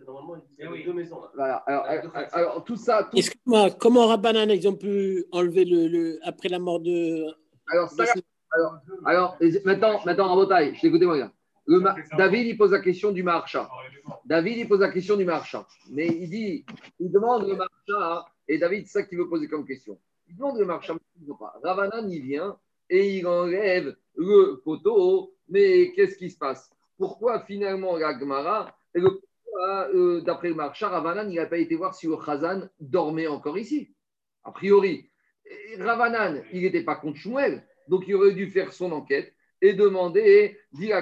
Normalement, 0.06 0.42
il 0.58 0.64
y 0.64 0.82
a 0.82 0.84
deux 0.86 0.92
maisons. 0.92 1.20
là. 1.22 1.30
Voilà. 1.34 1.56
Alors, 2.32 2.64
tout 2.64 2.76
ça, 2.76 3.04
tout- 3.10 3.16
Excuse-moi, 3.16 3.70
comment 3.72 4.06
Rabbanan, 4.08 4.50
ils 4.50 4.68
ont 4.68 4.74
pu 4.76 5.24
enlever 5.32 5.64
le, 5.64 5.86
le- 5.88 6.18
après 6.22 6.48
la 6.48 6.58
mort 6.58 6.80
de. 6.80 7.26
alors, 7.68 7.88
ça, 7.90 8.04
alors, 8.52 8.78
alors, 9.06 9.38
maintenant, 9.64 10.00
maintenant, 10.04 10.28
Rabotai, 10.28 10.74
je 10.74 10.80
t'écoutez, 10.80 11.06
moi. 11.06 11.30
Le 11.66 11.80
David, 12.18 12.46
il 12.48 12.58
pose 12.58 12.72
la 12.72 12.80
question 12.80 13.12
du 13.12 13.22
marchand. 13.22 13.68
David, 14.24 14.58
il 14.58 14.68
pose 14.68 14.80
la 14.80 14.90
question 14.90 15.16
du 15.16 15.24
marchand. 15.24 15.64
Mais 15.90 16.08
il 16.08 16.28
dit, 16.28 16.64
il 16.98 17.12
demande 17.12 17.46
le 17.46 17.54
marchand, 17.54 18.26
et 18.48 18.58
David, 18.58 18.86
c'est 18.88 18.92
ça 19.00 19.02
qu'il 19.04 19.18
veut 19.18 19.28
poser 19.28 19.46
comme 19.46 19.64
question. 19.64 19.96
Il 20.28 20.36
demande 20.36 20.58
le 20.58 20.64
marchand, 20.66 20.96
il 21.22 21.28
ne 21.28 21.34
pas. 21.34 21.54
Ravanan, 21.62 22.10
il 22.10 22.22
vient 22.22 22.56
et 22.88 23.18
il 23.18 23.26
enlève 23.28 23.94
le 24.16 24.60
poteau, 24.64 25.36
mais 25.48 25.92
qu'est-ce 25.92 26.16
qui 26.16 26.28
se 26.30 26.36
passe? 26.38 26.68
Pourquoi 27.00 27.40
finalement 27.40 27.96
la 27.96 28.16
Gemara, 28.18 28.76
euh, 28.94 30.20
d'après 30.20 30.48
le 30.48 30.54
marchand, 30.54 30.90
Ravanan, 30.90 31.30
il 31.30 31.36
n'a 31.36 31.46
pas 31.46 31.56
été 31.56 31.74
voir 31.74 31.94
si 31.94 32.06
le 32.06 32.18
Khazan 32.18 32.68
dormait 32.78 33.26
encore 33.26 33.56
ici 33.56 33.94
A 34.44 34.52
priori. 34.52 35.08
Ravanan, 35.78 36.42
il 36.52 36.60
n'était 36.60 36.84
pas 36.84 36.96
contre 36.96 37.16
Shmuel, 37.16 37.66
donc 37.88 38.04
il 38.06 38.14
aurait 38.14 38.34
dû 38.34 38.50
faire 38.50 38.74
son 38.74 38.92
enquête 38.92 39.34
et 39.62 39.72
demander, 39.72 40.58
dit. 40.72 40.92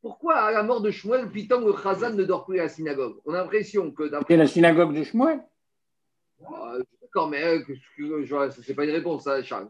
Pourquoi 0.00 0.36
à 0.36 0.50
la 0.50 0.62
mort 0.62 0.80
de 0.80 0.90
Shmuel, 0.90 1.30
Piton, 1.30 1.66
le 1.66 1.74
Khazan 1.74 2.14
ne 2.14 2.24
dort 2.24 2.46
plus 2.46 2.58
à 2.58 2.62
la 2.62 2.68
synagogue? 2.70 3.20
On 3.26 3.34
a 3.34 3.42
l'impression 3.42 3.90
que 3.90 4.04
d'après. 4.04 4.32
C'est 4.32 4.38
la 4.38 4.46
synagogue 4.46 4.94
de 4.94 5.02
Shmuel? 5.02 5.44
Euh, 6.40 6.82
D'accord, 7.02 7.28
mais 7.28 7.44
euh, 7.44 7.62
ce 7.98 8.66
n'est 8.66 8.74
pas 8.74 8.84
une 8.84 8.92
réponse, 8.92 9.24
ça, 9.24 9.42
Charles. 9.42 9.68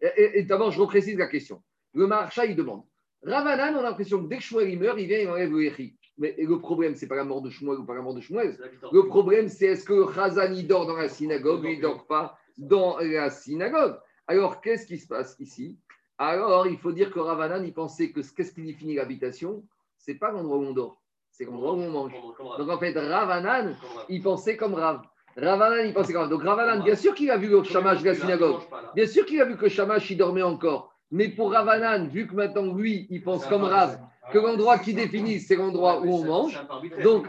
Et, 0.00 0.42
d'abord, 0.42 0.70
je 0.70 0.80
reprécise 0.80 1.16
la 1.16 1.26
question. 1.26 1.62
Le 1.94 2.06
marcha, 2.06 2.44
il 2.44 2.54
demande. 2.56 2.82
Ravanan, 3.22 3.74
on 3.74 3.78
a 3.80 3.82
l'impression 3.82 4.22
que 4.22 4.28
dès 4.28 4.36
que 4.36 4.42
Shmuel 4.42 4.68
il 4.70 4.78
meurt, 4.78 4.98
il 5.00 5.06
vient 5.06 5.18
et 5.18 5.22
il 5.22 5.28
enlève 5.28 5.50
le 5.50 5.64
Echi. 5.64 5.96
Mais 6.18 6.34
le 6.38 6.58
problème, 6.58 6.94
c'est 6.94 7.08
pas 7.08 7.16
la 7.16 7.24
mort 7.24 7.42
de 7.42 7.50
Shmuel 7.50 7.78
ou 7.78 7.84
pas 7.84 7.94
la 7.94 8.02
mort 8.02 8.14
de 8.14 8.20
Shmuel. 8.20 8.56
Le 8.92 9.06
problème, 9.06 9.48
c'est 9.48 9.66
est-ce 9.66 9.84
que 9.84 9.92
le 9.94 10.06
Khazan, 10.06 10.52
il 10.52 10.66
dort 10.66 10.86
dans 10.86 10.96
la 10.96 11.08
synagogue 11.08 11.62
ou 11.62 11.66
il 11.66 11.76
ne 11.78 11.82
dort 11.82 12.06
pas 12.06 12.38
dans 12.58 12.98
la 12.98 13.30
synagogue? 13.30 13.98
Alors, 14.26 14.60
qu'est-ce 14.60 14.86
qui 14.86 14.98
se 14.98 15.06
passe 15.08 15.36
ici? 15.40 15.78
Alors, 16.18 16.66
il 16.66 16.78
faut 16.78 16.92
dire 16.92 17.10
que 17.12 17.18
Ravanan, 17.18 17.64
il 17.64 17.72
pensait 17.74 18.10
que 18.12 18.22
ce- 18.22 18.32
qu'est-ce 18.32 18.52
qui 18.52 18.62
définit 18.62 18.94
l'habitation 18.94 19.64
C'est 19.98 20.14
pas 20.14 20.30
l'endroit 20.30 20.56
où 20.58 20.62
on 20.62 20.72
dort, 20.72 21.02
c'est 21.30 21.44
l'endroit 21.44 21.72
où 21.72 21.78
on 21.80 21.90
mange. 21.90 22.12
Donc, 22.58 22.68
en 22.70 22.78
fait, 22.78 22.92
Ravanan, 22.96 23.76
il 24.08 24.22
pensait 24.22 24.56
comme 24.56 24.74
Rav. 24.74 25.02
Ravanan, 25.36 25.84
il 25.86 25.92
pensait 25.92 26.12
comme 26.12 26.22
Rav. 26.22 26.30
Donc, 26.30 26.42
Ravanan, 26.42 26.82
bien 26.82 26.96
sûr 26.96 27.14
qu'il 27.14 27.30
a 27.30 27.36
vu 27.36 27.48
le 27.48 27.62
chamash 27.62 28.00
de 28.02 28.06
la 28.06 28.14
synagogue. 28.14 28.60
Bien 28.94 29.06
sûr 29.06 29.26
qu'il 29.26 29.40
a 29.40 29.44
vu 29.44 29.56
que 29.56 29.68
Shamash, 29.68 30.10
il 30.10 30.16
dormait 30.16 30.42
encore. 30.42 30.94
Mais 31.10 31.28
pour 31.28 31.52
Ravanan, 31.52 32.08
vu 32.08 32.26
que 32.26 32.34
maintenant, 32.34 32.74
lui, 32.74 33.06
il 33.10 33.22
pense 33.22 33.46
comme 33.46 33.62
Rav, 33.64 33.98
que 34.32 34.38
l'endroit 34.38 34.78
qui 34.78 34.92
définit, 34.94 35.38
c'est 35.40 35.54
l'endroit 35.56 36.00
où 36.00 36.08
on 36.08 36.24
mange. 36.24 36.58
Donc, 37.02 37.26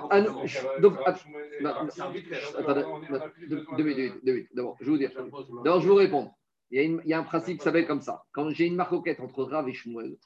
deux 3.77 3.83
minutes, 3.83 4.13
deux 4.23 4.33
minutes. 4.33 4.49
D'abord, 4.53 4.77
je 4.79 4.85
vais 4.85 4.91
vous 4.91 4.97
dire. 4.97 5.11
J'impose 5.15 5.49
ma- 5.51 5.63
D'abord, 5.63 5.79
je 5.81 5.85
vais 5.85 5.91
vous 5.91 5.95
répondre. 5.95 6.31
Il 6.71 6.77
y, 6.77 6.81
a 6.81 6.83
une- 6.83 7.01
il 7.05 7.09
y 7.09 7.13
a 7.13 7.19
un 7.19 7.23
principe 7.23 7.59
qui 7.59 7.63
s'appelle 7.63 7.87
comme 7.87 8.01
ça. 8.01 8.23
Quand 8.31 8.49
j'ai 8.49 8.65
une 8.65 8.75
marcoquette 8.75 9.19
entre 9.19 9.43
Rav 9.43 9.69
et 9.69 9.73
Shmuel, 9.73 10.17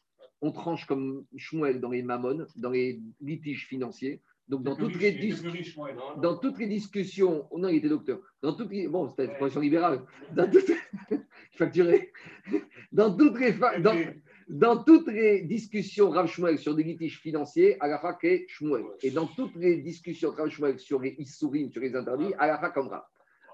on 0.42 0.52
tranche 0.52 0.86
comme 0.86 1.24
Shmuel 1.38 1.80
dans 1.80 1.90
les 1.92 2.02
mamones, 2.02 2.48
dans 2.56 2.72
les 2.72 3.00
litiges 3.22 3.68
financiers. 3.68 4.22
Donc, 4.52 4.64
dans 4.64 4.76
toutes 4.76 5.00
les, 5.00 5.14
dis- 5.14 5.34
Non, 5.46 5.54
non. 5.96 6.22
dans 6.22 6.36
toutes 6.38 6.60
les 6.60 6.68
discussions, 6.68 7.48
oh 7.52 7.58
non, 7.58 7.70
il 7.70 7.78
était 7.78 7.88
docteur. 7.88 8.20
Dans 8.42 8.54
toutes 8.54 8.70
les, 8.72 8.86
bon, 8.86 9.08
c'était 9.08 9.24
une 9.26 9.36
profession 9.36 9.62
libérale. 9.62 10.02
Dans 10.36 10.52
toutes, 10.52 10.72
facturé. 11.54 12.12
Dans 12.92 13.16
toutes 13.16 13.40
les, 13.40 13.54
dans, 13.54 13.96
dans 14.50 14.84
toutes 14.84 15.08
les 15.08 15.44
discussions 15.44 16.10
Rav 16.10 16.28
Shmuel 16.28 16.58
sur 16.58 16.76
des 16.76 16.84
litiges 16.84 17.20
financiers, 17.22 17.78
Alaha 17.80 18.18
est 18.24 18.46
Shmuel. 18.50 18.84
Et 19.04 19.12
dans 19.12 19.26
toutes 19.26 19.56
les 19.56 19.78
discussions 19.78 20.32
Rav 20.32 20.50
Shmuel 20.50 20.80
sur 20.80 21.00
les 21.00 21.16
Issourim, 21.18 21.72
sur 21.72 21.82
les 21.82 21.96
interdits, 21.96 22.34
Alaha 22.38 22.72
comme 22.72 22.90
Rav. 22.90 23.04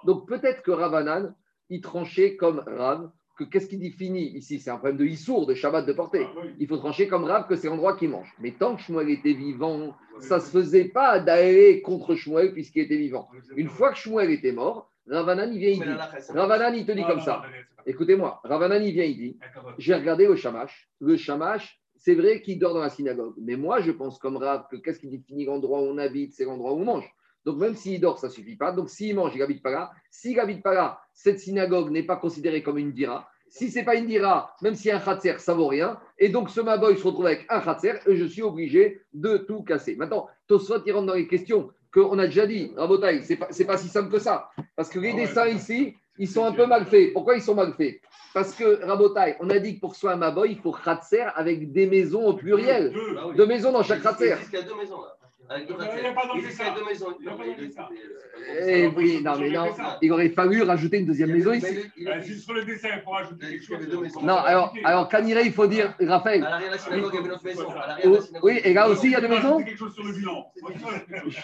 Donc 0.04 0.28
peut-être 0.28 0.64
que 0.64 0.72
Ravanan, 0.72 1.36
il 1.70 1.82
tranchait 1.82 2.36
comme 2.38 2.64
Rav, 2.66 3.12
que 3.38 3.44
qu'est-ce 3.44 3.68
qui 3.68 3.78
définit 3.78 4.36
ici? 4.36 4.60
C'est 4.60 4.72
un 4.72 4.78
problème 4.78 4.98
de 4.98 5.06
Issour, 5.06 5.46
de 5.46 5.54
Shabbat 5.54 5.86
de 5.86 5.94
portée. 5.94 6.26
Il 6.60 6.68
faut 6.68 6.78
trancher 6.78 7.08
comme 7.08 7.24
Rav 7.24 7.48
que 7.48 7.56
c'est 7.56 7.68
l'endroit 7.68 7.96
qui 7.96 8.08
mange. 8.08 8.34
Mais 8.40 8.50
tant 8.50 8.76
que 8.76 8.82
Shmuel 8.82 9.12
était 9.12 9.34
vivant, 9.34 9.96
ça 10.22 10.36
ne 10.38 10.42
se 10.42 10.50
faisait 10.50 10.86
pas 10.86 11.20
d'aller 11.20 11.82
contre 11.82 12.16
Shmuel 12.16 12.54
puisqu'il 12.54 12.82
était 12.82 12.98
vivant. 12.98 13.30
Une 13.56 13.70
fois 13.70 13.92
que 13.92 13.98
Shmuel 13.98 14.32
était 14.32 14.52
mort, 14.52 14.92
Ravanan, 15.08 15.52
il 15.54 15.60
vient, 15.60 15.70
il 15.70 15.80
dit. 15.80 16.34
Ravanan, 16.34 16.74
il 16.76 16.86
te 16.86 16.92
dit 16.92 17.04
comme 17.06 17.22
ça. 17.22 17.44
Écoutez-moi, 17.86 18.42
Ravanan, 18.44 18.84
il 18.84 18.94
vient, 18.94 19.06
il 19.06 19.18
dit 19.18 19.40
j'ai 19.78 19.96
regardé 19.96 20.28
le 20.28 20.36
shamash. 20.36 20.90
Le 21.00 21.16
shamash, 21.16 21.82
c'est 21.96 22.16
vrai 22.16 22.42
qu'il 22.42 22.60
dort 22.60 22.74
dans 22.74 22.82
la 22.82 22.90
synagogue. 22.90 23.36
Mais 23.38 23.56
moi, 23.56 23.80
je 23.82 23.92
pense 23.92 24.20
comme 24.20 24.38
Rav 24.38 24.68
que 24.70 24.78
qu'est-ce 24.78 25.00
qui 25.00 25.08
définit 25.08 25.46
l'endroit 25.46 25.82
où 25.82 25.86
on 25.86 25.98
habite 25.98 26.34
C'est 26.34 26.46
l'endroit 26.46 26.74
où 26.74 26.82
on 26.82 26.86
mange. 26.86 27.10
Donc, 27.46 27.58
même 27.58 27.76
s'il 27.76 28.02
dort, 28.02 28.20
ça 28.20 28.28
ne 28.28 28.34
suffit 28.34 28.58
pas. 28.58 28.74
Donc, 28.74 28.90
s'il 28.90 29.16
mange, 29.16 29.34
il 29.34 29.40
n'habite 29.40 29.64
pas 29.64 29.72
là. 29.72 29.92
S'il 30.12 30.36
n'habite 30.36 30.62
pas 30.62 30.74
là, 30.74 31.00
cette 31.14 31.40
synagogue 31.40 31.92
n'est 31.92 32.04
pas 32.04 32.18
considérée 32.18 32.62
comme 32.62 32.78
une 32.78 32.92
dira. 32.92 33.30
Si 33.50 33.72
ce 33.72 33.80
n'est 33.80 33.86
pas 33.86 33.96
une 33.96 34.06
dira, 34.08 34.56
même 34.62 34.76
si 34.76 34.92
un 34.92 35.00
khatser, 35.00 35.36
ça 35.40 35.54
vaut 35.54 35.68
rien. 35.68 36.00
Et 36.20 36.30
donc, 36.30 36.50
ce 36.50 36.60
maboy 36.62 36.98
se 36.98 37.04
retrouve 37.04 37.26
avec 37.28 37.46
un 37.50 37.62
khatser 37.62 37.94
et 38.06 38.16
je 38.16 38.26
suis 38.26 38.42
obligé 38.42 39.02
de 39.14 39.38
tout 39.38 39.64
casser. 39.64 39.96
Maintenant, 39.96 40.28
Tosfot, 40.48 40.82
il 40.86 40.92
rentre 40.94 41.08
dans 41.08 41.14
les 41.14 41.28
questions 41.28 41.70
qu'on 41.94 42.20
a 42.20 42.26
déjà 42.26 42.46
dit. 42.46 42.72
Rabotaï, 42.76 43.24
ce 43.24 43.30
n'est 43.34 43.40
pas, 43.40 43.48
c'est 43.52 43.66
pas 43.66 43.78
si 43.78 43.88
simple 43.88 44.10
que 44.12 44.20
ça. 44.20 44.50
Parce 44.76 44.90
que 44.90 45.00
les 45.00 45.12
Ah 45.12 45.16
ouais, 45.16 45.22
dessins 45.22 45.46
c'est- 45.46 45.54
ici, 45.56 45.96
ils 46.20 46.28
sont 46.28 46.44
un 46.46 46.52
peu 46.52 46.66
mal 46.66 46.86
faits. 46.86 47.14
Pourquoi 47.14 47.36
ils 47.36 47.42
sont 47.42 47.56
mal 47.56 47.74
faits? 47.74 48.02
Parce 48.34 48.54
que, 48.54 48.84
Rabotaï, 48.86 49.38
on 49.40 49.50
a 49.50 49.58
dit 49.60 49.76
que 49.76 49.80
pour 49.80 49.92
que 49.92 49.96
ce 49.96 50.02
soit 50.02 50.12
un 50.14 50.18
maboy, 50.18 50.52
il 50.52 50.60
faut 50.60 50.72
khatser 50.74 51.22
avec 51.36 51.72
des 51.72 51.88
maisons 51.88 52.26
au 52.28 52.34
pluriel. 52.34 52.92
Deux. 52.92 53.14
Bah 53.16 53.22
oui. 53.30 53.36
Deux 53.36 53.46
maisons 53.48 53.72
dans 53.72 53.82
chaque 53.84 54.00
Il 54.00 54.04
khatser. 54.04 54.30
existe 54.32 54.50
qu'il 54.50 54.60
y 54.60 54.62
a 54.62 54.66
deux 54.66 54.76
maisons 54.76 55.02
là. 55.02 55.17
Avec 55.50 55.68
Il 55.70 55.72
y 55.72 55.74
a 55.74 56.14
pas 56.14 56.22
Il 56.36 56.42
le 56.42 56.46
a 56.46 56.50
dessin. 56.50 56.64
deux 56.76 56.86
maisons. 56.86 57.16
Il 57.20 57.26
y 57.26 57.30
a 57.30 57.32
pas 57.32 57.44
le 57.46 57.52
il- 57.58 57.68
dessin. 57.68 57.84
c'est- 57.90 58.82
Eh 58.82 58.88
oui, 58.88 59.22
non, 59.24 59.38
mais 59.40 59.50
non, 59.50 59.66
il 60.02 60.12
aurait 60.12 60.30
fallu 60.30 60.62
rajouter 60.64 60.98
une 61.00 61.06
deuxième 61.06 61.32
maison 61.32 61.54
ici. 61.54 61.68
il 61.98 62.08
Euh, 62.08 62.14
existe. 62.16 62.28
Juste 62.34 62.44
sur 62.46 62.54
le 62.54 62.66
dessin, 62.66 62.90
il 62.96 63.02
faut 63.02 63.12
rajouter 63.12 63.48
quelque 63.48 63.64
chose. 63.64 63.68
Il 63.70 63.72
y 63.72 63.76
avait 63.84 63.92
deux 63.96 64.02
maisons. 64.02 64.22
Non, 64.22 64.36
alors, 64.36 64.74
alors 64.84 65.08
Kaniré, 65.10 65.44
il 65.46 65.54
faut 65.54 65.68
dire, 65.68 65.96
À 66.02 66.06
Raphaël, 66.06 66.42
l'arrière 66.42 66.70
de 66.70 66.76
la 66.76 66.80
synagogue, 66.80 67.12
il 67.14 67.16
y 67.16 67.20
avait 67.20 67.30
notre 67.30 67.44
maison. 67.46 67.70
À 67.70 67.98
oui, 68.44 68.60
et 68.64 68.74
là 68.74 68.90
aussi, 68.90 69.08
il 69.08 69.12
y 69.12 69.16
a 69.16 69.22
deux 69.22 69.28
maisons 69.30 69.58
quelque 69.64 69.78
chose 69.78 69.94
sur 69.94 70.04
le 70.04 70.14
bilan. 70.14 70.52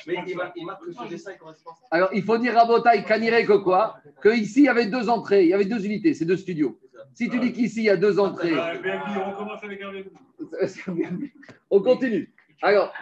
Mais 0.08 0.16
il 0.28 0.36
marque- 0.36 0.54
il 0.56 0.66
que 0.86 0.91
ce 0.93 1.10
dessin 1.10 1.34
correspond. 1.39 1.72
alors 1.91 2.10
il 2.14 2.24
faut 2.24 2.38
dire 2.38 2.54
Rabotaï, 2.54 3.06
Kaniré, 3.06 3.45
que 3.45 3.54
quoi? 3.54 3.97
Que 4.22 4.30
ici, 4.36 4.60
il 4.62 4.66
y 4.66 4.70
avait 4.70 4.88
deux 4.88 5.10
entrées, 5.10 5.43
il 5.43 5.49
y 5.49 5.54
avait 5.54 5.66
deux 5.66 5.86
unités, 5.86 6.14
c'est 6.14 6.26
deux 6.26 6.38
studios. 6.38 6.78
Ça. 6.93 6.99
Si 7.14 7.30
tu 7.30 7.39
dis 7.39 7.54
qu'ici, 7.54 7.80
il 7.80 7.86
y 7.86 7.89
a 7.89 7.97
deux 7.97 8.20
entrées, 8.20 8.51
Euh, 8.54 8.74
Airbnb, 8.74 9.01
on 9.28 9.32
commence 9.34 9.64
avec 9.64 9.80
Airbnb. 9.82 10.06
on 11.70 11.82
continue. 11.82 12.32
Alors, 12.62 12.93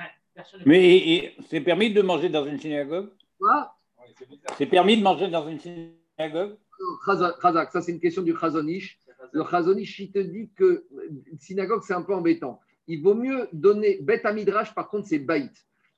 Mais 0.66 0.98
et- 0.98 1.36
c'est 1.50 1.62
permis 1.62 1.94
de 1.94 2.02
manger 2.02 2.30
dans 2.30 2.46
une 2.46 2.58
synagogue? 2.58 3.10
Quoi? 3.40 3.76
C'est 4.58 4.66
permis 4.66 4.98
de 4.98 5.04
manger 5.04 5.30
dans 5.30 5.48
une 5.48 5.60
synagogue? 5.60 6.58
Khazak, 7.06 7.40
Khazak, 7.40 7.72
ça 7.72 7.82
c'est 7.82 7.92
une 7.92 8.00
question 8.00 8.24
du 8.24 8.34
Khazonish. 8.34 9.00
Le 9.34 9.44
Khazonish, 9.44 10.00
il 10.00 10.12
te 10.12 10.20
dit 10.20 10.50
que 10.56 10.86
une 11.32 11.40
synagogue, 11.40 11.82
c'est 11.84 11.94
un 11.94 12.02
peu 12.02 12.14
embêtant. 12.14 12.60
Il 12.88 13.02
vaut 13.02 13.14
mieux 13.14 13.48
donner. 13.54 14.00
Beth 14.02 14.26
Amidrash, 14.26 14.74
par 14.74 14.90
contre, 14.90 15.08
c'est 15.08 15.20
Baït. 15.20 15.52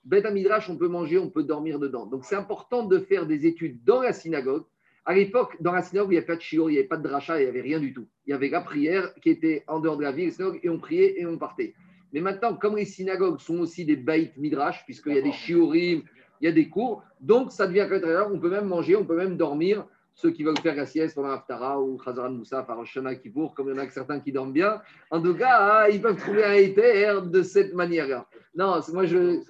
Beth 0.03 0.25
Amidrash, 0.25 0.69
on 0.69 0.77
peut 0.77 0.89
manger, 0.89 1.17
on 1.17 1.29
peut 1.29 1.43
dormir 1.43 1.79
dedans. 1.79 2.05
Donc 2.05 2.25
c'est 2.25 2.35
important 2.35 2.83
de 2.83 2.99
faire 2.99 3.25
des 3.25 3.45
études 3.45 3.83
dans 3.85 4.01
la 4.01 4.11
synagogue. 4.11 4.65
À 5.05 5.13
l'époque, 5.13 5.55
dans 5.61 5.71
la 5.71 5.81
synagogue, 5.81 6.11
il 6.11 6.15
n'y 6.15 6.17
avait 6.17 6.25
pas 6.25 6.35
de 6.35 6.41
shiur, 6.41 6.69
il 6.69 6.73
n'y 6.73 6.79
avait 6.79 6.87
pas 6.87 6.97
de 6.97 7.03
dracha, 7.03 7.39
il 7.39 7.43
n'y 7.43 7.49
avait 7.49 7.61
rien 7.61 7.79
du 7.79 7.93
tout. 7.93 8.05
Il 8.25 8.31
y 8.31 8.33
avait 8.33 8.49
la 8.49 8.61
prière 8.61 9.13
qui 9.15 9.29
était 9.29 9.63
en 9.67 9.79
dehors 9.79 9.97
de 9.97 10.03
la 10.03 10.11
ville, 10.11 10.27
la 10.27 10.31
synagogue, 10.31 10.59
et 10.63 10.69
on 10.69 10.79
priait 10.79 11.19
et 11.19 11.25
on 11.25 11.37
partait. 11.37 11.73
Mais 12.13 12.21
maintenant, 12.21 12.55
comme 12.55 12.77
les 12.77 12.85
synagogues 12.85 13.39
sont 13.39 13.59
aussi 13.59 13.83
des 13.85 13.95
Baït 13.95 14.37
Midrash, 14.37 14.85
puisqu'il 14.85 15.15
y 15.15 15.17
a 15.17 15.21
des 15.21 15.31
shiurim, 15.31 16.03
il 16.39 16.45
y 16.45 16.47
a 16.47 16.51
des 16.51 16.69
cours, 16.69 17.03
donc 17.19 17.51
ça 17.51 17.67
devient 17.67 17.87
on 18.31 18.39
peut 18.39 18.49
même 18.49 18.65
manger, 18.65 18.95
on 18.95 19.05
peut 19.05 19.17
même 19.17 19.35
dormir 19.35 19.85
ceux 20.15 20.31
qui 20.31 20.43
veulent 20.43 20.59
faire 20.59 20.75
la 20.75 20.85
sieste 20.85 21.15
pendant 21.15 21.31
Haftara 21.31 21.81
ou 21.81 21.99
Chazaran 21.99 22.31
Moussa, 22.31 22.63
Farosh 22.63 22.93
Shana 22.93 23.15
Kippour, 23.15 23.53
comme 23.55 23.69
il 23.69 23.75
y 23.75 23.79
en 23.79 23.81
a 23.81 23.87
que 23.87 23.93
certains 23.93 24.19
qui 24.19 24.31
dorment 24.31 24.53
bien. 24.53 24.81
En 25.09 25.21
tout 25.21 25.33
cas, 25.35 25.87
ils 25.89 26.01
peuvent 26.01 26.17
trouver 26.17 26.43
un 26.43 26.53
éther 26.53 27.23
de 27.23 27.41
cette 27.41 27.73
manière-là. 27.73 28.27
Non, 28.55 28.79
moi, 28.93 29.05
je. 29.05 29.17
euh, 29.17 29.41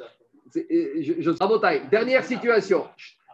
je, 0.55 1.13
je... 1.19 1.89
Dernière 1.89 2.23
situation. 2.23 2.85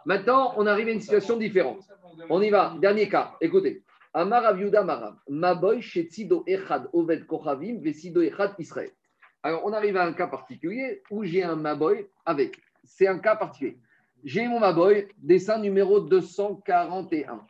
Maintenant, 0.04 0.54
on 0.56 0.66
arrive 0.66 0.88
à 0.88 0.90
une 0.90 1.00
situation 1.00 1.36
différente. 1.36 1.82
On 2.28 2.42
y 2.42 2.50
va. 2.50 2.74
Dernier 2.80 3.08
cas. 3.08 3.34
Écoutez. 3.40 3.82
Amar 4.12 4.44
Aviuda 4.44 4.82
Marav. 4.82 5.14
Maboy 5.28 5.80
Shetzido 5.80 6.42
Echad 6.46 6.88
Oved 6.92 7.26
Kochavim 7.26 7.80
Vesido 7.80 8.22
Echad 8.22 8.54
Israël. 8.58 8.90
Alors, 9.42 9.62
on 9.64 9.72
arrive 9.72 9.96
à 9.96 10.04
un 10.04 10.12
cas 10.12 10.26
particulier 10.26 11.02
où 11.10 11.24
j'ai 11.24 11.42
un 11.42 11.56
Maboy 11.56 12.06
avec. 12.26 12.58
C'est 12.84 13.06
un 13.06 13.18
cas 13.18 13.36
particulier. 13.36 13.78
J'ai 14.24 14.46
mon 14.48 14.60
Maboy, 14.60 15.08
dessin 15.18 15.58
numéro 15.58 16.00
241. 16.00 17.40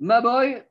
Maboy, 0.00 0.62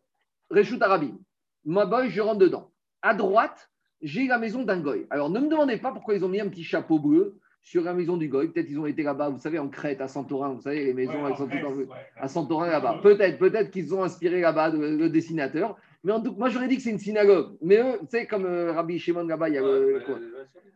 Reshut 0.51 0.82
Arabim. 0.82 1.17
Maboy, 1.65 2.09
je 2.09 2.21
rentre 2.21 2.39
dedans. 2.39 2.71
À 3.01 3.13
droite, 3.13 3.69
j'ai 4.01 4.28
la 4.28 4.38
maison 4.38 4.63
d'un 4.63 4.80
goy. 4.80 5.07
Alors, 5.09 5.30
ne 5.30 5.39
me 5.39 5.47
demandez 5.49 5.78
pas 5.78 5.91
pourquoi 5.91 6.13
ils 6.15 6.23
ont 6.23 6.30
mis 6.30 6.39
un 6.39 6.47
petit 6.49 6.63
chapeau 6.63 6.99
bleu 6.99 7.39
sur 7.61 7.84
la 7.84 7.93
maison 7.93 8.15
du 8.15 8.30
goy. 8.30 8.47
Peut-être 8.49 8.69
ils 8.69 8.80
ont 8.80 8.86
été 8.86 9.01
là-bas, 9.03 9.30
vous 9.30 9.39
savez, 9.39 9.57
en 9.59 9.67
Crète, 9.67 9.99
à 9.99 10.07
Santorin, 10.07 10.49
vous 10.53 10.61
savez, 10.61 10.86
les 10.86 10.93
maisons, 10.93 11.23
Ouais, 11.23 11.32
elles 11.32 11.38
sont 11.38 11.47
toutes 11.47 11.63
en 11.65 11.71
bleu. 11.71 11.86
ouais. 11.86 11.95
À 12.15 12.28
Santorin, 12.28 12.67
là-bas. 12.67 12.99
Peut-être, 13.01 13.39
peut-être 13.39 13.71
qu'ils 13.71 13.93
ont 13.95 14.03
inspiré 14.03 14.41
là-bas 14.41 14.69
le, 14.69 14.95
le 14.95 15.09
dessinateur. 15.09 15.75
Mais 16.04 16.12
en 16.14 16.22
tout 16.22 16.34
moi, 16.38 16.50
j'aurais 16.50 16.68
dit 16.68 16.78
que 16.78 16.82
c'est 16.84 16.91
une 16.91 17.00
synagogue. 17.00 17.58
Mais 17.62 17.78
eux, 17.78 17.98
tu 18.02 18.08
sais, 18.10 18.26
comme 18.28 18.45
euh, 18.45 18.72
Rabbi 18.72 19.00
Shimon 19.00 19.26
là-bas, 19.28 19.50
il 19.50 19.56
y 19.56 19.58
a 19.58 19.62
le- 19.62 19.93
le 19.93 20.00
coin. 20.06 20.20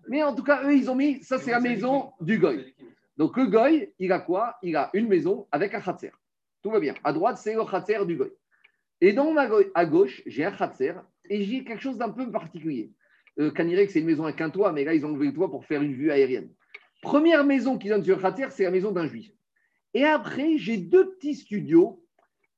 Mais 0.08 0.24
en 0.24 0.34
tout 0.36 0.44
cas, 0.44 0.64
eux, 0.66 0.76
ils 0.76 0.90
ont 0.90 0.96
mis, 0.96 1.24
ça, 1.24 1.38
c'est 1.38 1.52
la 1.52 1.60
maison 1.76 2.12
du 2.22 2.38
goy. 2.40 2.74
Donc, 3.18 3.38
le 3.38 3.46
goy, 3.46 3.94
il 4.00 4.12
a 4.12 4.20
quoi? 4.20 4.56
Il 4.64 4.76
a 4.76 4.90
une 4.94 5.08
maison 5.08 5.48
avec 5.52 5.74
un 5.74 5.82
khatser. 5.82 6.12
Tout 6.64 6.72
va 6.72 6.80
bien. 6.80 6.96
À 7.04 7.14
droite, 7.14 7.38
c'est 7.38 7.54
le 7.54 7.64
khatser 7.64 8.06
du 8.06 8.16
goy. 8.16 8.32
Et 9.00 9.14
dans 9.14 9.32
ma 9.32 9.48
goy- 9.48 9.70
à 9.76 9.86
gauche, 9.86 10.22
j'ai 10.26 10.44
un 10.44 10.52
khatser 10.52 10.94
et 11.30 11.44
j'ai 11.44 11.64
quelque 11.64 11.82
chose 11.82 11.98
d'un 11.98 12.10
peu 12.10 12.30
particulier. 12.32 12.92
Euh, 13.40 13.52
Canirek, 13.52 13.90
c'est 13.92 14.00
une 14.00 14.08
maison 14.08 14.26
avec 14.26 14.42
un 14.42 14.50
toit, 14.50 14.72
mais 14.74 14.84
là, 14.84 14.94
ils 14.94 15.06
ont 15.06 15.10
enlevé 15.10 15.28
le 15.28 15.34
toit 15.34 15.50
pour 15.50 15.66
faire 15.66 15.82
une 15.82 15.94
vue 15.94 16.12
aérienne. 16.12 16.50
Première 17.02 17.44
maison 17.46 17.78
qui 17.78 17.90
donne 17.90 18.04
sur 18.04 18.16
le 18.18 18.22
khatser, 18.22 18.48
c'est 18.50 18.64
la 18.64 18.72
maison 18.72 18.92
d'un 18.92 19.08
juif. 19.08 19.32
Et 19.94 20.04
après, 20.04 20.58
j'ai 20.58 20.78
deux 20.78 21.12
petits 21.14 21.36
studios 21.36 22.04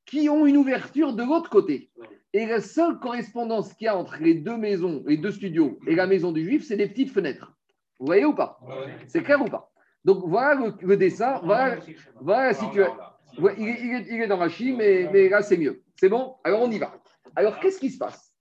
qui 0.06 0.28
ont 0.30 0.46
une 0.46 0.58
ouverture 0.58 1.14
de 1.14 1.24
l'autre 1.24 1.50
côté. 1.50 1.90
Et 2.34 2.46
la 2.48 2.62
seule 2.62 3.00
correspondance 3.00 3.74
qu'il 3.74 3.86
y 3.86 3.88
a 3.88 3.96
entre 3.98 4.18
les 4.20 4.34
deux 4.34 4.58
maisons, 4.58 5.04
les 5.06 5.18
deux 5.18 5.32
studios 5.32 5.80
et 5.88 5.96
la 5.96 6.08
maison 6.08 6.32
du 6.32 6.44
juif, 6.44 6.66
c'est 6.66 6.78
des 6.78 6.88
petites 6.88 7.12
fenêtres. 7.12 7.54
Vous 8.00 8.08
voyez 8.08 8.26
ou 8.26 8.34
pas 8.34 8.60
C'est 9.08 9.22
clair 9.24 9.42
ou 9.42 9.46
pas 9.46 9.72
Donc 10.04 10.24
voilà 10.28 10.56
le, 10.56 10.74
le 10.82 10.98
dessin, 10.98 11.40
voilà, 11.44 11.78
voilà 12.20 12.46
la 12.48 12.54
situation. 12.54 12.96
Ouais, 13.40 13.54
il, 13.58 13.68
est, 13.68 13.80
il 13.82 13.94
est- 13.96 14.06
il 14.16 14.22
est 14.22 14.28
dans 14.28 14.38
Rachi, 14.38 14.74
mais, 14.74 15.10
mais 15.14 15.30
là 15.30 15.42
c'est 15.42 15.58
mieux. 15.58 15.84
C'est 15.96 16.10
bon 16.10 16.36
Alors 16.44 16.62
on 16.62 16.72
y 16.72 16.80
va. 16.80 16.94
Alors 17.36 17.60
qu'est-ce 17.60 17.80
qui 17.80 17.90
se 17.92 17.98
passe 17.98 18.32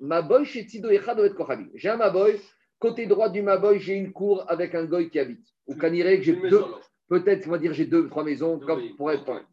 Maboy 0.00 0.44
chez 0.44 0.66
Tido. 0.66 0.88
J'ai 1.74 1.88
un 1.88 1.96
Maboy, 1.96 2.40
côté 2.78 3.06
droit 3.06 3.28
du 3.28 3.42
Maboy, 3.42 3.78
j'ai 3.78 3.94
une 3.94 4.12
cour 4.12 4.44
avec 4.48 4.74
un 4.74 4.84
goy 4.84 5.08
qui 5.08 5.18
habite. 5.18 5.46
Ou 5.66 5.74
Kanirek, 5.76 6.22
j'ai 6.22 6.36
deux, 6.36 6.64
peut-être, 7.08 7.46
on 7.48 7.52
va 7.52 7.58
dire, 7.58 7.72
j'ai 7.72 7.86
deux, 7.86 8.08
trois 8.08 8.22
maisons, 8.24 8.58
comme 8.58 8.82
pour 8.96 9.10
être 9.10 9.24
correct. 9.24 9.46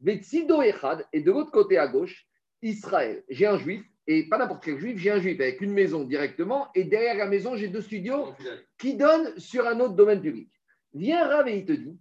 Mais 0.00 0.16
Tsido 0.16 0.62
Echad, 0.62 1.04
et 1.12 1.20
de 1.20 1.30
l'autre 1.30 1.50
côté 1.50 1.76
à 1.76 1.86
gauche, 1.88 2.26
Israël. 2.62 3.24
J'ai 3.28 3.46
un 3.46 3.58
juif, 3.58 3.82
et 4.06 4.28
pas 4.28 4.38
n'importe 4.38 4.64
quel 4.64 4.78
juif, 4.78 4.98
j'ai 4.98 5.10
un 5.10 5.20
juif 5.20 5.40
avec 5.40 5.60
une 5.60 5.72
maison 5.72 6.04
directement, 6.04 6.68
et 6.74 6.84
derrière 6.84 7.16
la 7.16 7.26
maison, 7.26 7.56
j'ai 7.56 7.68
deux 7.68 7.82
studios 7.82 8.32
qui 8.78 8.96
donnent 8.96 9.38
sur 9.38 9.66
un 9.66 9.80
autre 9.80 9.94
domaine 9.94 10.20
public. 10.20 10.50
Viens 10.94 11.26
Rav 11.26 11.48
et 11.48 11.58
il 11.58 11.64
te 11.66 11.72
dit. 11.72 11.98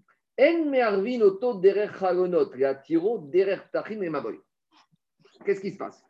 Qu'est-ce 5.46 5.62
qui 5.62 5.72
se 5.72 5.78
passe? 5.78 6.04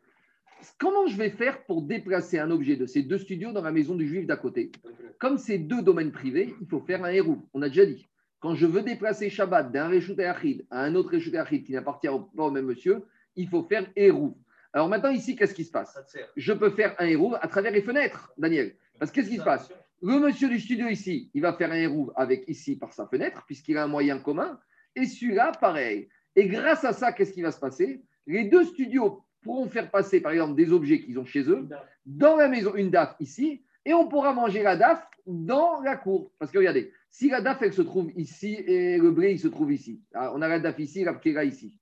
Comment 0.78 1.06
je 1.06 1.16
vais 1.16 1.30
faire 1.30 1.64
pour 1.64 1.82
déplacer 1.82 2.38
un 2.38 2.50
objet 2.50 2.76
de 2.76 2.86
ces 2.86 3.02
deux 3.02 3.18
studios 3.18 3.52
dans 3.52 3.62
la 3.62 3.72
maison 3.72 3.94
du 3.94 4.06
juif 4.06 4.26
d'à 4.26 4.36
côté? 4.36 4.72
Comme 5.18 5.38
c'est 5.38 5.58
deux 5.58 5.82
domaines 5.82 6.12
privés, 6.12 6.54
il 6.60 6.66
faut 6.68 6.80
faire 6.80 7.04
un 7.04 7.10
héros. 7.10 7.38
On 7.54 7.62
a 7.62 7.68
déjà 7.68 7.86
dit. 7.86 8.06
Quand 8.40 8.54
je 8.54 8.66
veux 8.66 8.82
déplacer 8.82 9.30
Shabbat 9.30 9.72
d'un 9.72 9.90
Achid 9.90 10.66
à 10.70 10.84
un 10.84 10.94
autre 10.94 11.16
Achid 11.16 11.64
qui 11.64 11.72
n'appartient 11.72 12.08
pas 12.36 12.44
au 12.44 12.50
même 12.50 12.66
monsieur, 12.66 13.04
il 13.38 13.48
faut 13.48 13.62
faire 13.62 13.90
héros. 13.96 14.36
Alors 14.72 14.88
maintenant, 14.88 15.10
ici, 15.10 15.34
qu'est-ce 15.34 15.54
qui 15.54 15.64
se 15.64 15.70
passe 15.70 15.98
je 16.36 16.52
peux 16.52 16.70
faire 16.70 16.94
un 16.98 17.06
héros 17.06 17.34
à 17.40 17.48
travers 17.48 17.72
les 17.72 17.82
fenêtres, 17.82 18.32
Daniel. 18.36 18.76
Parce 18.98 19.10
que 19.10 19.16
qu'est-ce 19.16 19.30
qui 19.30 19.38
se 19.38 19.44
passe 19.44 19.72
Le 20.02 20.18
monsieur 20.18 20.48
du 20.48 20.60
studio 20.60 20.88
ici, 20.88 21.30
il 21.32 21.42
va 21.42 21.54
faire 21.54 21.72
un 21.72 21.76
héros 21.76 22.12
avec 22.16 22.44
ici 22.48 22.76
par 22.76 22.92
sa 22.92 23.06
fenêtre, 23.06 23.44
puisqu'il 23.46 23.78
a 23.78 23.84
un 23.84 23.88
moyen 23.88 24.18
commun. 24.18 24.60
Et 24.94 25.06
celui-là, 25.06 25.52
pareil. 25.52 26.08
Et 26.36 26.46
grâce 26.48 26.84
à 26.84 26.92
ça, 26.92 27.12
qu'est-ce 27.12 27.32
qui 27.32 27.42
va 27.42 27.52
se 27.52 27.60
passer 27.60 28.02
Les 28.26 28.44
deux 28.44 28.64
studios 28.64 29.24
pourront 29.42 29.68
faire 29.68 29.90
passer, 29.90 30.20
par 30.20 30.32
exemple, 30.32 30.56
des 30.56 30.72
objets 30.72 31.00
qu'ils 31.00 31.18
ont 31.18 31.24
chez 31.24 31.48
eux 31.48 31.68
dans 32.04 32.36
la 32.36 32.48
maison, 32.48 32.74
une 32.74 32.90
DAF 32.90 33.16
ici, 33.20 33.62
et 33.84 33.94
on 33.94 34.08
pourra 34.08 34.34
manger 34.34 34.62
la 34.62 34.76
DAF 34.76 35.06
dans 35.26 35.80
la 35.80 35.96
cour. 35.96 36.32
Parce 36.38 36.50
que 36.50 36.58
regardez, 36.58 36.92
si 37.10 37.30
la 37.30 37.40
DAF, 37.40 37.62
elle 37.62 37.72
se 37.72 37.82
trouve 37.82 38.10
ici 38.16 38.54
et 38.54 38.98
le 38.98 39.10
blé, 39.10 39.32
il 39.32 39.38
se 39.38 39.48
trouve 39.48 39.72
ici. 39.72 40.02
Ah, 40.12 40.32
On 40.34 40.42
a 40.42 40.48
la 40.48 40.58
DAF 40.58 40.78
ici, 40.78 41.04
la 41.04 41.14
pkéra 41.14 41.44
ici. 41.44 41.78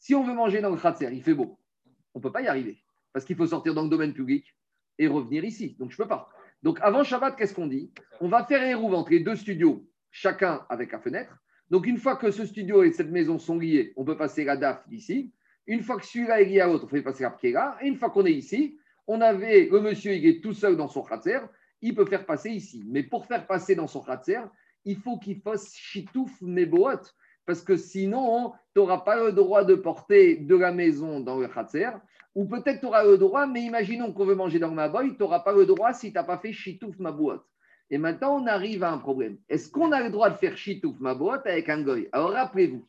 Si 0.00 0.14
on 0.14 0.24
veut 0.24 0.34
manger 0.34 0.60
dans 0.62 0.70
le 0.70 0.80
khatser, 0.80 1.10
il 1.12 1.22
fait 1.22 1.34
beau. 1.34 1.58
On 2.14 2.18
ne 2.18 2.22
peut 2.22 2.32
pas 2.32 2.40
y 2.40 2.48
arriver. 2.48 2.82
Parce 3.12 3.24
qu'il 3.24 3.36
faut 3.36 3.46
sortir 3.46 3.74
dans 3.74 3.82
le 3.82 3.90
domaine 3.90 4.14
public 4.14 4.56
et 4.98 5.06
revenir 5.06 5.44
ici. 5.44 5.76
Donc, 5.78 5.90
je 5.90 5.96
ne 6.00 6.04
peux 6.04 6.08
pas. 6.08 6.30
Donc, 6.62 6.78
avant 6.80 7.04
Shabbat, 7.04 7.36
qu'est-ce 7.36 7.54
qu'on 7.54 7.66
dit? 7.66 7.92
On 8.20 8.28
va 8.28 8.44
faire 8.44 8.62
héros 8.62 8.92
entre 8.94 9.10
les 9.10 9.20
deux 9.20 9.36
studios, 9.36 9.86
chacun 10.10 10.64
avec 10.70 10.92
la 10.92 11.00
fenêtre. 11.00 11.36
Donc, 11.68 11.86
une 11.86 11.98
fois 11.98 12.16
que 12.16 12.30
ce 12.30 12.46
studio 12.46 12.82
et 12.82 12.92
cette 12.92 13.10
maison 13.10 13.38
sont 13.38 13.58
liés, 13.58 13.92
on 13.96 14.04
peut 14.04 14.16
passer 14.16 14.44
la 14.44 14.56
DAF 14.56 14.88
d'ici. 14.88 15.32
Une 15.66 15.82
fois 15.82 15.98
que 15.98 16.06
celui-là 16.06 16.40
est 16.40 16.46
lié 16.46 16.60
à 16.60 16.66
l'autre, 16.66 16.86
on 16.86 16.88
fait 16.88 17.02
passer 17.02 17.22
la 17.22 17.30
pkéra. 17.30 17.76
Et 17.82 17.86
une 17.86 17.96
fois 17.96 18.10
qu'on 18.10 18.24
est 18.24 18.32
ici, 18.32 18.78
on 19.06 19.20
avait 19.20 19.68
le 19.70 19.80
monsieur, 19.80 20.12
il 20.12 20.26
est 20.26 20.42
tout 20.42 20.54
seul 20.54 20.76
dans 20.76 20.88
son 20.88 21.02
khatser, 21.02 21.40
il 21.82 21.94
peut 21.94 22.06
faire 22.06 22.24
passer 22.24 22.50
ici. 22.50 22.84
Mais 22.88 23.02
pour 23.02 23.26
faire 23.26 23.46
passer 23.46 23.74
dans 23.74 23.86
son 23.86 24.02
khatser, 24.02 24.40
il 24.84 24.96
faut 24.96 25.18
qu'il 25.18 25.40
fasse 25.40 25.74
chitouf 25.74 26.40
meboot. 26.40 27.14
Parce 27.50 27.62
que 27.62 27.76
sinon, 27.76 28.52
tu 28.74 28.78
n'auras 28.78 28.98
pas 28.98 29.16
le 29.16 29.32
droit 29.32 29.64
de 29.64 29.74
porter 29.74 30.36
de 30.36 30.54
la 30.54 30.70
maison 30.70 31.18
dans 31.18 31.36
le 31.36 31.48
khatser. 31.48 31.90
Ou 32.36 32.44
peut-être 32.44 32.78
tu 32.78 32.86
auras 32.86 33.02
le 33.02 33.18
droit, 33.18 33.44
mais 33.48 33.62
imaginons 33.62 34.12
qu'on 34.12 34.24
veut 34.24 34.36
manger 34.36 34.60
dans 34.60 34.68
le 34.68 34.74
maboy, 34.74 35.16
tu 35.16 35.20
n'auras 35.20 35.40
pas 35.40 35.52
le 35.52 35.66
droit 35.66 35.92
si 35.92 36.12
tu 36.12 36.14
n'as 36.14 36.22
pas 36.22 36.38
fait 36.38 36.52
chitouf 36.52 36.96
mabouot. 37.00 37.40
Et 37.90 37.98
maintenant, 37.98 38.40
on 38.40 38.46
arrive 38.46 38.84
à 38.84 38.92
un 38.92 38.98
problème. 38.98 39.36
Est-ce 39.48 39.68
qu'on 39.68 39.90
a 39.90 40.00
le 40.00 40.10
droit 40.10 40.30
de 40.30 40.36
faire 40.36 40.56
chitouf 40.56 41.00
mabouot 41.00 41.40
avec 41.44 41.68
un 41.68 41.82
goy? 41.82 42.08
Alors 42.12 42.30
rappelez-vous, 42.30 42.86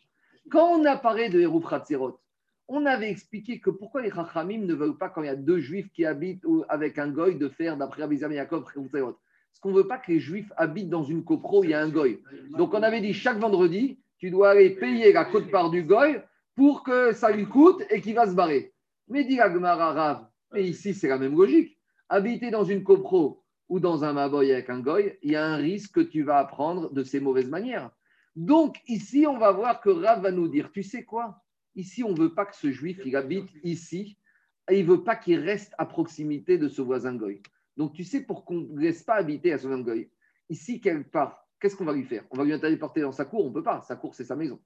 quand 0.52 0.78
on 0.78 0.86
a 0.86 0.96
parlé 0.96 1.30
de 1.30 1.40
Hérouf 1.40 1.68
Khatserot, 1.68 2.20
on 2.68 2.86
avait 2.86 3.10
expliqué 3.10 3.60
que 3.60 3.72
pourquoi 3.72 4.04
les 4.04 4.12
Chachamim 4.12 4.60
ne 4.68 4.76
veulent 4.76 5.00
pas, 5.00 5.10
quand 5.10 5.24
il 5.24 5.26
y 5.26 5.30
a 5.30 5.36
deux 5.36 5.58
juifs 5.58 5.92
qui 5.92 6.06
habitent 6.06 6.46
avec 6.70 7.00
un 7.00 7.10
goy, 7.10 7.36
de 7.36 7.50
faire, 7.50 7.78
d'après 7.78 8.04
Abizam 8.04 8.32
Yaakov. 8.32 8.64
Parce 8.64 9.60
qu'on 9.60 9.72
ne 9.72 9.78
veut 9.78 9.88
pas 9.88 9.98
que 9.98 10.12
les 10.12 10.20
juifs 10.20 10.54
habitent 10.56 10.90
dans 10.90 11.04
une 11.04 11.24
copro 11.24 11.64
il 11.64 11.72
y 11.72 11.74
a 11.74 11.82
un 11.82 11.90
goy. 11.90 12.22
Donc 12.52 12.76
on 12.76 12.84
avait 12.84 13.02
dit 13.02 13.14
chaque 13.14 13.40
vendredi, 13.40 13.98
tu 14.22 14.30
dois 14.30 14.52
aller 14.52 14.70
payer 14.70 15.12
la 15.12 15.26
côte-part 15.26 15.72
du 15.72 15.82
goy 15.82 16.22
pour 16.56 16.84
que 16.84 17.12
ça 17.12 17.32
lui 17.32 17.48
coûte 17.48 17.84
et 17.90 18.02
qu'il 18.02 18.14
va 18.14 18.28
se 18.28 18.36
barrer. 18.36 18.72
Mais 19.08 19.24
dit 19.24 19.42
Rav, 19.42 20.28
mais 20.54 20.64
ici 20.64 20.94
c'est 20.94 21.08
la 21.08 21.18
même 21.18 21.36
logique. 21.36 21.76
Habiter 22.08 22.52
dans 22.52 22.64
une 22.64 22.84
copro 22.84 23.44
ou 23.68 23.80
dans 23.80 24.04
un 24.04 24.14
maboy 24.14 24.52
avec 24.52 24.70
un 24.70 24.80
goy, 24.80 25.18
il 25.24 25.32
y 25.32 25.36
a 25.36 25.44
un 25.44 25.56
risque 25.56 25.96
que 25.96 26.02
tu 26.02 26.22
vas 26.22 26.38
apprendre 26.38 26.94
de 26.94 27.04
ces 27.04 27.20
mauvaises 27.20 27.50
manières. 27.50 27.90
Donc 28.36 28.78
ici, 28.88 29.26
on 29.28 29.40
va 29.40 29.52
voir 29.52 29.82
que 29.82 29.90
Rav 29.90 30.22
va 30.22 30.32
nous 30.32 30.48
dire, 30.48 30.72
tu 30.72 30.84
sais 30.84 31.04
quoi? 31.04 31.42
Ici, 31.76 32.04
on 32.04 32.12
ne 32.12 32.20
veut 32.20 32.36
pas 32.36 32.46
que 32.46 32.56
ce 32.56 32.70
juif, 32.72 33.00
il 33.04 33.16
habite 33.16 33.50
ici, 33.64 34.18
et 34.70 34.80
il 34.80 34.86
ne 34.86 34.92
veut 34.92 35.04
pas 35.04 35.16
qu'il 35.16 35.40
reste 35.40 35.74
à 35.80 35.86
proximité 35.88 36.60
de 36.60 36.68
ce 36.68 36.84
voisin 36.84 37.16
goy. 37.16 37.42
Donc 37.76 37.94
tu 37.94 38.04
sais, 38.04 38.22
pour 38.22 38.46
qu'on 38.46 38.62
ne 38.62 38.80
laisse 38.80 39.02
pas 39.02 39.16
habiter 39.16 39.52
à 39.52 39.58
ce 39.58 39.66
voisin 39.66 39.82
goy, 39.82 40.12
ici, 40.48 40.80
quelque 40.80 41.10
part, 41.10 41.48
qu'est-ce 41.62 41.76
qu'on 41.76 41.86
va 41.86 41.94
lui 41.94 42.04
faire? 42.04 42.24
On 42.32 42.38
va 42.38 42.44
lui 42.44 42.54
interdire 42.54 42.78
de 42.78 42.82
porter 42.82 43.02
dans 43.02 43.12
sa 43.12 43.26
cour? 43.26 43.46
On 43.46 43.50
ne 43.50 43.54
peut 43.54 43.64
pas, 43.64 43.82
sa 43.82 43.96
cour, 43.96 44.16
c'est 44.16 44.26
sa 44.26 44.36
maison. 44.36 44.60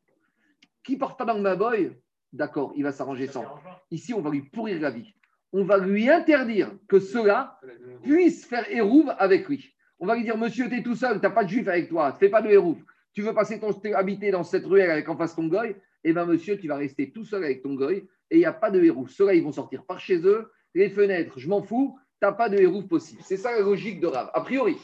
Qui 0.84 0.94
ne 0.94 1.00
porte 1.00 1.20
pas 1.20 1.26
dans 1.26 1.36
le 1.36 1.42
maboy 1.42 1.92
D'accord, 2.34 2.74
il 2.76 2.84
va 2.84 2.92
s'arranger 2.92 3.28
sans. 3.28 3.46
Ici, 3.92 4.14
on 4.14 4.22
va 4.22 4.30
lui 4.30 4.42
pourrir 4.42 4.82
la 4.82 4.90
vie. 4.90 5.14
On 5.54 5.64
va 5.64 5.78
lui 5.78 6.10
interdire 6.10 6.72
que 6.90 7.00
cela 7.00 7.60
puisse 8.04 8.46
faire 8.46 8.70
hérouve 8.70 9.14
avec 9.18 9.48
lui. 9.48 9.74
On 10.00 10.06
va 10.06 10.16
lui 10.16 10.24
dire, 10.24 10.38
monsieur, 10.38 10.68
tu 10.68 10.78
es 10.78 10.84
tout 10.84 10.96
seul, 10.96 11.20
tu 11.20 11.26
n'as 11.26 11.32
pas 11.32 11.46
de 11.46 11.50
juif 11.50 11.68
avec 11.68 11.88
toi, 11.88 12.12
ne 12.12 12.18
fais 12.18 12.28
pas 12.28 12.42
de 12.42 12.50
hérouve. 12.50 12.84
Tu 13.14 13.22
veux 13.22 13.34
passer 13.34 13.60
ton 13.60 13.72
habiter 13.94 14.32
dans 14.32 14.44
cette 14.44 14.66
ruelle 14.66 14.92
avec 14.92 15.08
en 15.08 15.16
face 15.16 15.36
ton 15.36 15.48
goy, 15.48 15.78
eh 16.04 16.12
bien, 16.12 16.26
monsieur, 16.26 16.58
tu 16.58 16.68
vas 16.68 16.76
rester 16.76 17.12
tout 17.12 17.24
seul 17.24 17.46
avec 17.46 17.64
ton 17.64 17.76
goy 17.76 18.06
et 18.30 18.36
il 18.36 18.40
n'y 18.40 18.46
a 18.46 18.52
pas 18.52 18.70
de 18.70 18.84
hérouve. 18.84 19.10
Ceux-là, 19.10 19.34
ils 19.34 19.44
vont 19.44 19.54
sortir 19.54 19.86
par 19.86 20.00
chez 20.02 20.18
eux, 20.26 20.52
les 20.74 20.90
fenêtres, 20.90 21.40
je 21.40 21.48
m'en 21.48 21.62
fous, 21.62 21.98
tu 22.22 22.28
n'as 22.28 22.34
pas 22.34 22.50
de 22.50 22.58
hérouve 22.58 22.88
possible. 22.88 23.22
C'est 23.24 23.38
ça 23.38 23.52
la 23.54 23.62
logique 23.62 24.02
de 24.02 24.08
Rav, 24.08 24.30
a 24.34 24.42
priori. 24.42 24.76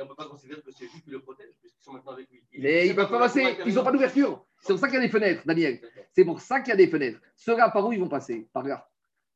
On 0.00 0.04
ne 0.04 0.08
peut 0.08 0.14
pas 0.16 0.26
considérer 0.28 0.60
que 0.62 0.70
c'est 0.70 0.86
juste 0.86 1.04
qui 1.04 1.10
le 1.10 1.20
protège, 1.20 1.50
puisqu'ils 1.60 1.84
sont 1.84 1.92
maintenant 1.92 2.12
avec 2.12 2.28
lui. 2.30 2.42
Mais 2.58 2.86
ils 2.86 2.90
ne 2.90 2.96
peuvent 2.96 3.10
pas 3.10 3.18
passer, 3.18 3.56
ils 3.66 3.74
n'ont 3.74 3.84
pas 3.84 3.92
d'ouverture. 3.92 4.44
C'est 4.60 4.72
pour 4.72 4.80
ça 4.80 4.88
qu'il 4.88 4.96
y 4.96 4.98
a 4.98 5.02
des 5.02 5.08
fenêtres, 5.10 5.42
Daniel. 5.46 5.80
C'est 6.12 6.24
pour 6.24 6.40
ça 6.40 6.60
qu'il 6.60 6.70
y 6.70 6.72
a 6.72 6.76
des 6.76 6.86
fenêtres. 6.88 7.20
Ceux-là, 7.36 7.70
par 7.70 7.86
où 7.86 7.92
ils 7.92 8.00
vont 8.00 8.08
passer? 8.08 8.48
Par 8.52 8.64
là. 8.64 8.86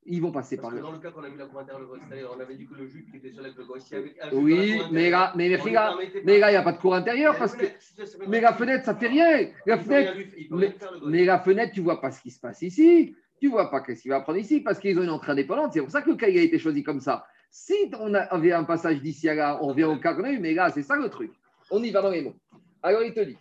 Ils 0.07 0.21
vont 0.21 0.33
passer 0.33 0.57
par 0.57 0.65
Parce 0.71 0.75
que 0.75 0.81
là. 0.81 0.87
dans 0.87 0.93
le 0.93 0.99
cas 0.99 1.11
qu'on 1.13 1.25
a 1.25 1.29
mis 1.31 1.39
la 1.39 1.47
cour 1.47 1.61
intérieure, 1.61 1.89
c'est-à-dire 2.07 2.31
on 2.37 2.39
avait 2.41 2.57
dit 2.57 2.67
que 2.67 2.75
le 2.75 2.87
juif 2.87 3.11
qui 3.11 3.17
était 3.17 3.31
le 3.31 3.65
goy, 3.65 3.81
si 3.81 3.95
avec 3.95 4.19
un 4.21 4.29
Oui, 4.33 4.77
la 4.79 4.89
mais 4.91 5.09
là, 5.09 5.33
mais, 5.35 5.49
mais, 5.49 5.57
lui 5.57 5.73
là, 5.73 5.97
mais 6.25 6.39
là, 6.39 6.51
il 6.51 6.53
n'y 6.53 6.59
a 6.59 6.63
pas 6.63 6.73
de 6.73 6.79
cour 6.79 6.95
intérieure 6.95 7.33
Mais 7.33 7.39
parce 7.39 7.57
la 7.57 7.67
que. 7.67 8.27
Mais 8.29 8.41
la 8.43 8.53
fenêtre, 8.53 8.85
ça 8.85 8.95
fait 8.95 9.07
rien. 9.07 9.49
La 9.65 9.79
fenêtre, 9.79 10.15
lui- 10.15 10.49
mais- 10.51 10.75
le 11.03 11.09
mais 11.11 11.25
la 11.25 11.39
fenêtre, 11.41 11.73
tu 11.73 11.81
vois 11.81 12.03
pas 12.03 12.11
ce 12.11 12.21
qui 12.21 12.31
se 12.31 12.39
passe 12.39 12.61
ici. 12.61 13.17
Tu 13.41 13.49
vois 13.49 13.71
pas 13.71 13.81
qu'est-ce 13.81 14.03
qu'il 14.03 14.11
va 14.11 14.21
prendre 14.21 14.39
ici 14.39 14.61
parce 14.61 14.79
qu'ils 14.79 14.99
ont 14.99 15.03
une 15.03 15.09
entrée 15.11 15.33
indépendante. 15.33 15.73
C'est 15.73 15.81
pour 15.81 15.91
ça 15.91 16.03
que 16.03 16.11
le 16.11 16.17
cas 16.17 16.27
a 16.27 16.29
été 16.29 16.59
choisi 16.59 16.83
comme 16.83 17.01
ça. 17.01 17.25
Si 17.57 17.89
on 18.01 18.13
avait 18.15 18.51
un 18.51 18.65
passage 18.65 19.01
d'ici 19.01 19.29
à 19.29 19.35
là, 19.37 19.61
on 19.63 19.69
revient 19.69 19.85
au 19.85 19.97
cas 19.97 20.13
mais 20.15 20.55
là, 20.55 20.71
c'est 20.71 20.83
ça 20.83 20.97
le 20.97 21.09
truc. 21.09 21.31
On 21.71 21.81
y 21.85 21.93
va 21.93 22.03
dans 22.03 22.11
les 22.11 22.21
mots. 22.21 22.35
Alors, 22.83 23.05
il 23.05 23.15
te 23.15 23.21
dit, 23.21 23.39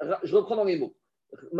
ra- 0.00 0.18
je 0.24 0.34
reprends 0.34 0.56
dans 0.56 0.64
les 0.64 0.76
mots. 0.76 0.92
On 1.52 1.54
ne 1.54 1.58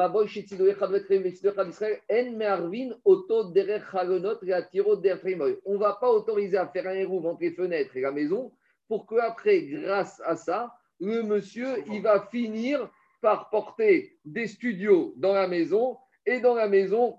va 5.78 5.92
pas 6.00 6.10
autoriser 6.10 6.56
à 6.56 6.66
faire 6.66 6.88
un 6.88 6.94
hérouve 6.94 7.26
entre 7.26 7.42
les 7.42 7.52
fenêtres 7.52 7.96
et 7.96 8.00
la 8.00 8.10
maison 8.10 8.50
pour 8.88 9.06
qu'après, 9.06 9.62
grâce 9.62 10.20
à 10.26 10.34
ça, 10.34 10.74
le 10.98 11.22
monsieur, 11.22 11.68
il 11.86 12.02
va 12.02 12.26
finir 12.32 12.90
par 13.20 13.48
porter 13.48 14.18
des 14.24 14.48
studios 14.48 15.14
dans 15.18 15.34
la 15.34 15.46
maison 15.46 15.96
et 16.26 16.40
dans 16.40 16.56
la 16.56 16.66
maison, 16.66 17.14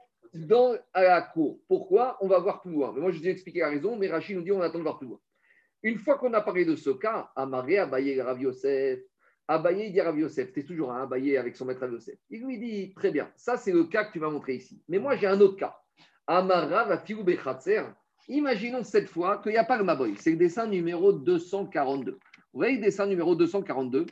dans 0.46 0.76
à 0.94 1.04
la 1.04 1.22
cour. 1.22 1.60
Pourquoi 1.68 2.18
On 2.22 2.28
va 2.28 2.40
voir 2.40 2.62
plus 2.62 2.72
loin. 2.72 2.92
Mais 2.94 3.02
moi, 3.02 3.12
je 3.12 3.20
vous 3.20 3.28
ai 3.28 3.32
expliqué 3.32 3.60
la 3.60 3.70
raison, 3.70 3.96
mais 3.96 4.08
Rachid 4.08 4.36
nous 4.36 4.44
dit 4.44 4.52
on 4.52 4.62
attend 4.62 4.78
de 4.78 4.84
voir 4.84 4.98
plus 4.98 5.08
loin. 5.08 5.20
Une 5.84 5.98
fois 5.98 6.18
qu'on 6.18 6.34
a 6.34 6.42
parlé 6.42 6.66
de 6.66 6.76
ce 6.76 6.90
cas, 6.90 7.32
Amaré, 7.36 7.78
Abaye, 7.78 8.20
Rav 8.22 8.42
Yosef, 8.42 9.00
Abaye, 9.48 9.88
il 9.88 9.94
dit 9.94 10.02
Rav 10.02 10.18
Yosef, 10.18 10.50
c'est 10.54 10.64
toujours 10.64 10.92
un 10.92 11.04
Abaye 11.04 11.38
avec 11.38 11.56
son 11.56 11.66
maître 11.66 11.82
Rav 11.82 11.92
Yosef. 11.92 12.18
Il 12.30 12.46
lui 12.46 12.58
dit, 12.58 12.94
très 12.96 13.12
bien, 13.12 13.32
ça 13.36 13.58
c'est 13.58 13.72
le 13.72 13.86
cas 13.86 14.06
que 14.06 14.14
tu 14.14 14.20
m'as 14.20 14.30
montré 14.30 14.56
ici. 14.56 14.82
Mais 14.90 15.00
moi 15.00 15.16
j'ai 15.16 15.28
un 15.28 15.40
autre 15.40 15.56
cas. 15.56 15.78
Amara 16.26 16.86
va 16.86 16.98
Bechatzer. 16.98 17.84
Imaginons 18.28 18.84
cette 18.84 19.08
fois 19.08 19.38
qu'il 19.38 19.54
n'y 19.54 19.58
a 19.58 19.64
pas 19.64 19.78
le 19.78 19.86
Maboy. 19.86 20.16
C'est 20.20 20.32
le 20.32 20.38
dessin 20.38 20.68
numéro 20.68 21.14
242. 21.14 22.12
Vous 22.12 22.20
voyez 22.54 22.76
le 22.76 22.82
dessin 22.82 23.06
numéro 23.06 23.36
242 23.36 24.08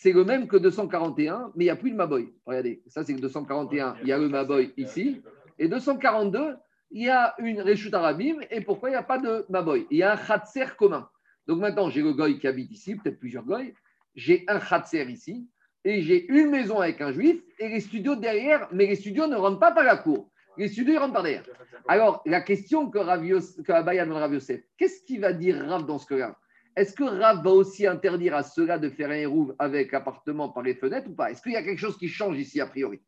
c'est 0.00 0.12
le 0.12 0.24
même 0.24 0.46
que 0.46 0.56
241, 0.56 1.50
mais 1.56 1.64
il 1.64 1.66
n'y 1.66 1.70
a 1.70 1.76
plus 1.76 1.90
de 1.90 1.96
Maboy. 1.96 2.32
Regardez, 2.46 2.82
ça 2.86 3.02
c'est 3.02 3.14
le 3.14 3.18
241, 3.18 3.96
il 4.02 4.08
y 4.08 4.12
a 4.12 4.18
le 4.18 4.28
Maboy 4.28 4.72
ici. 4.76 5.20
Et 5.58 5.68
242, 5.68 6.56
il 6.90 7.04
y 7.04 7.08
a 7.08 7.34
une 7.38 7.60
Reshut 7.60 7.92
Arabim. 7.94 8.40
Et 8.50 8.60
pourquoi 8.60 8.90
il 8.90 8.92
n'y 8.92 8.98
a 8.98 9.02
pas 9.02 9.18
de 9.18 9.44
Maboy 9.48 9.86
Il 9.90 9.98
y 9.98 10.02
a 10.02 10.12
un 10.12 10.16
Khatser 10.16 10.66
commun. 10.76 11.08
Donc 11.46 11.60
maintenant, 11.60 11.90
j'ai 11.90 12.02
le 12.02 12.12
Goy 12.12 12.38
qui 12.38 12.46
habite 12.46 12.70
ici, 12.70 12.96
peut-être 12.96 13.18
plusieurs 13.18 13.44
Goy. 13.44 13.74
J'ai 14.14 14.44
un 14.48 14.58
Khatser 14.58 15.04
ici. 15.10 15.48
Et 15.84 16.02
j'ai 16.02 16.26
une 16.28 16.50
maison 16.50 16.80
avec 16.80 17.00
un 17.00 17.12
juif 17.12 17.40
et 17.58 17.68
les 17.68 17.80
studios 17.80 18.16
derrière, 18.16 18.68
mais 18.72 18.86
les 18.86 18.96
studios 18.96 19.26
ne 19.26 19.36
rentrent 19.36 19.60
pas 19.60 19.72
par 19.72 19.84
la 19.84 19.96
cour. 19.96 20.30
Les 20.56 20.68
studios, 20.68 20.94
ils 20.94 20.98
rentrent 20.98 21.14
par 21.14 21.22
derrière. 21.22 21.44
Alors, 21.86 22.20
la 22.26 22.40
question 22.40 22.90
que, 22.90 22.98
Ravios, 22.98 23.62
que 23.64 23.72
Abaya 23.72 24.04
demande 24.04 24.38
qu'est-ce 24.76 25.02
qu'il 25.04 25.20
va 25.20 25.32
dire 25.32 25.64
Rav 25.64 25.86
dans 25.86 25.98
ce 25.98 26.06
cas-là? 26.06 26.36
Est-ce 26.76 26.94
que 26.94 27.04
Rav 27.04 27.42
va 27.42 27.50
aussi 27.50 27.86
interdire 27.86 28.34
à 28.34 28.42
ceux-là 28.42 28.78
de 28.78 28.90
faire 28.90 29.10
un 29.10 29.14
hérouve 29.14 29.54
avec 29.58 29.94
appartement 29.94 30.48
par 30.48 30.62
les 30.62 30.74
fenêtres 30.74 31.08
ou 31.08 31.14
pas? 31.14 31.30
Est-ce 31.30 31.42
qu'il 31.42 31.52
y 31.52 31.56
a 31.56 31.62
quelque 31.62 31.78
chose 31.78 31.96
qui 31.96 32.08
change 32.08 32.38
ici 32.38 32.60
a 32.60 32.66
priori? 32.66 33.00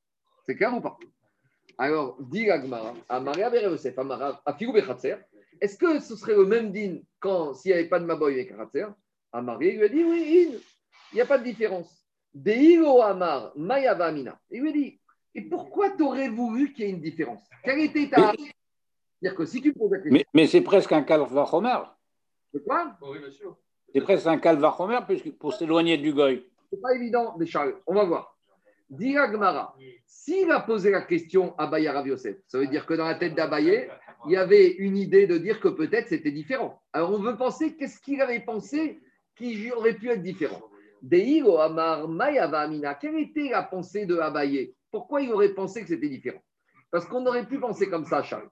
C'est 0.47 0.57
clair 0.57 0.75
ou 0.75 0.81
pas? 0.81 0.97
Alors, 1.81 2.19
dit 2.21 2.51
Agmara, 2.51 2.93
Amaria 3.09 3.49
Yosef, 3.63 3.99
Amara, 3.99 4.43
Afigou 4.45 4.75
Bechatzer, 4.75 5.17
est-ce 5.63 5.79
que 5.79 5.99
ce 5.99 6.15
serait 6.15 6.35
le 6.35 6.45
même 6.45 6.71
din 6.73 6.99
quand 7.19 7.55
s'il 7.55 7.73
n'y 7.73 7.79
avait 7.79 7.89
pas 7.89 7.99
de 7.99 8.05
Maboy 8.05 8.35
avec 8.35 8.55
Khatser 8.55 8.85
Amari 9.33 9.73
lui 9.73 9.85
a 9.85 9.89
dit 9.89 10.05
oui, 10.05 10.51
il 11.11 11.15
n'y 11.15 11.23
a 11.23 11.25
pas 11.25 11.39
de 11.39 11.45
différence. 11.45 12.05
Deilo 12.35 13.01
Amar, 13.01 13.53
Mayava 13.57 14.09
Amina. 14.09 14.39
Il 14.51 14.61
lui 14.61 14.69
a 14.69 14.73
dit 14.73 15.01
et 15.35 15.41
pourquoi 15.41 15.89
tu 15.93 16.03
aurais 16.03 16.29
voulu 16.29 16.75
qu'il 16.75 16.85
y 16.85 16.89
ait 16.89 16.91
une 16.91 17.01
différence? 17.01 17.41
Quelle 17.65 17.81
était 17.81 18.11
ta. 18.11 18.33
C'est-à-dire 18.33 19.35
que 19.39 19.47
si 19.47 19.63
tu 19.63 19.73
poses 19.73 19.93
la 19.93 19.99
question. 20.01 20.13
Mais, 20.13 20.27
mais 20.35 20.47
c'est 20.49 20.61
presque 20.61 20.93
un 20.93 21.03
calvachomer. 21.03 21.79
C'est 22.53 22.63
quoi? 22.63 22.95
Oui, 23.01 23.21
bien 23.21 23.31
sûr. 23.31 23.57
C'est 23.95 24.03
presque 24.03 24.27
un 24.27 24.39
calvachomer 24.39 24.99
puisque 25.07 25.33
pour 25.39 25.55
s'éloigner 25.55 25.97
du 25.97 26.13
goy. 26.13 26.47
C'est 26.71 26.81
pas 26.81 26.95
évident, 26.95 27.37
mais 27.39 27.47
Charles, 27.47 27.77
on 27.87 27.95
va 27.95 28.05
voir. 28.05 28.37
Dira 28.91 29.29
Gmara, 29.29 29.75
s'il 30.05 30.51
a 30.51 30.61
posé 30.61 30.91
la 30.91 31.03
question 31.03 31.55
à 31.57 31.67
Baye 31.69 31.89
Rav 31.89 32.07
Yosef, 32.09 32.37
ça 32.49 32.59
veut 32.59 32.67
dire 32.67 32.85
que 32.87 32.95
dans 32.95 33.07
la 33.07 33.15
tête 33.15 33.35
d'Abaye, 33.35 33.89
il 34.27 34.33
y 34.33 34.37
avait 34.37 34.67
une 34.73 34.97
idée 34.97 35.27
de 35.27 35.39
dire 35.39 35.61
que 35.61 35.69
peut-être 35.69 36.09
c'était 36.09 36.33
différent. 36.33 36.83
Alors 36.93 37.13
on 37.13 37.19
veut 37.19 37.37
penser 37.37 37.77
qu'est-ce 37.77 38.01
qu'il 38.01 38.21
avait 38.21 38.41
pensé 38.41 39.01
qui 39.37 39.71
aurait 39.73 39.95
pu 39.95 40.11
être 40.11 40.23
différent? 40.23 40.63
Deiro 41.03 41.59
Amar 41.59 42.09
Mayava 42.09 42.61
Amina, 42.61 42.95
quelle 42.95 43.19
était 43.21 43.49
la 43.51 43.63
pensée 43.63 44.07
de 44.07 44.19
Abaye? 44.19 44.75
Pourquoi 44.91 45.23
il 45.23 45.33
aurait 45.33 45.55
pensé 45.55 45.83
que 45.83 45.89
c'était 45.89 46.09
différent? 46.09 46.43
Parce 46.91 47.07
qu'on 47.07 47.25
aurait 47.25 47.47
pu 47.47 47.59
penser 47.61 47.89
comme 47.89 48.05
ça, 48.05 48.23
Charles. 48.25 48.51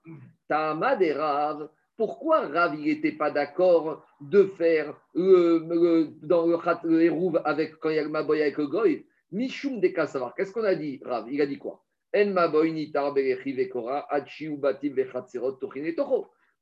Tamad 0.49 1.03
et 1.03 1.12
Rav, 1.12 1.68
pourquoi 1.97 2.47
Rav 2.47 2.78
n'était 2.78 3.12
pas 3.12 3.32
d'accord 3.32 4.07
de 4.20 4.45
faire 4.45 4.95
le, 5.14 5.59
le- 5.68 6.09
dans 6.22 6.47
le, 6.47 6.57
le 6.84 7.03
hérouve 7.03 7.43
avec 7.45 7.74
quand 7.80 7.91
il 7.91 7.97
y 7.97 7.99
a 7.99 8.05
le 8.05 8.09
Maboy 8.09 8.41
avec 8.41 8.57
le 8.57 8.68
Goy 8.68 9.05
Mishum 9.31 9.81
de 9.81 9.93
savoir. 10.07 10.35
Qu'est-ce 10.35 10.53
qu'on 10.53 10.64
a 10.64 10.74
dit, 10.74 11.01
Rav? 11.05 11.26
Il 11.31 11.41
a 11.41 11.47
dit 11.47 11.59
quoi? 11.59 11.85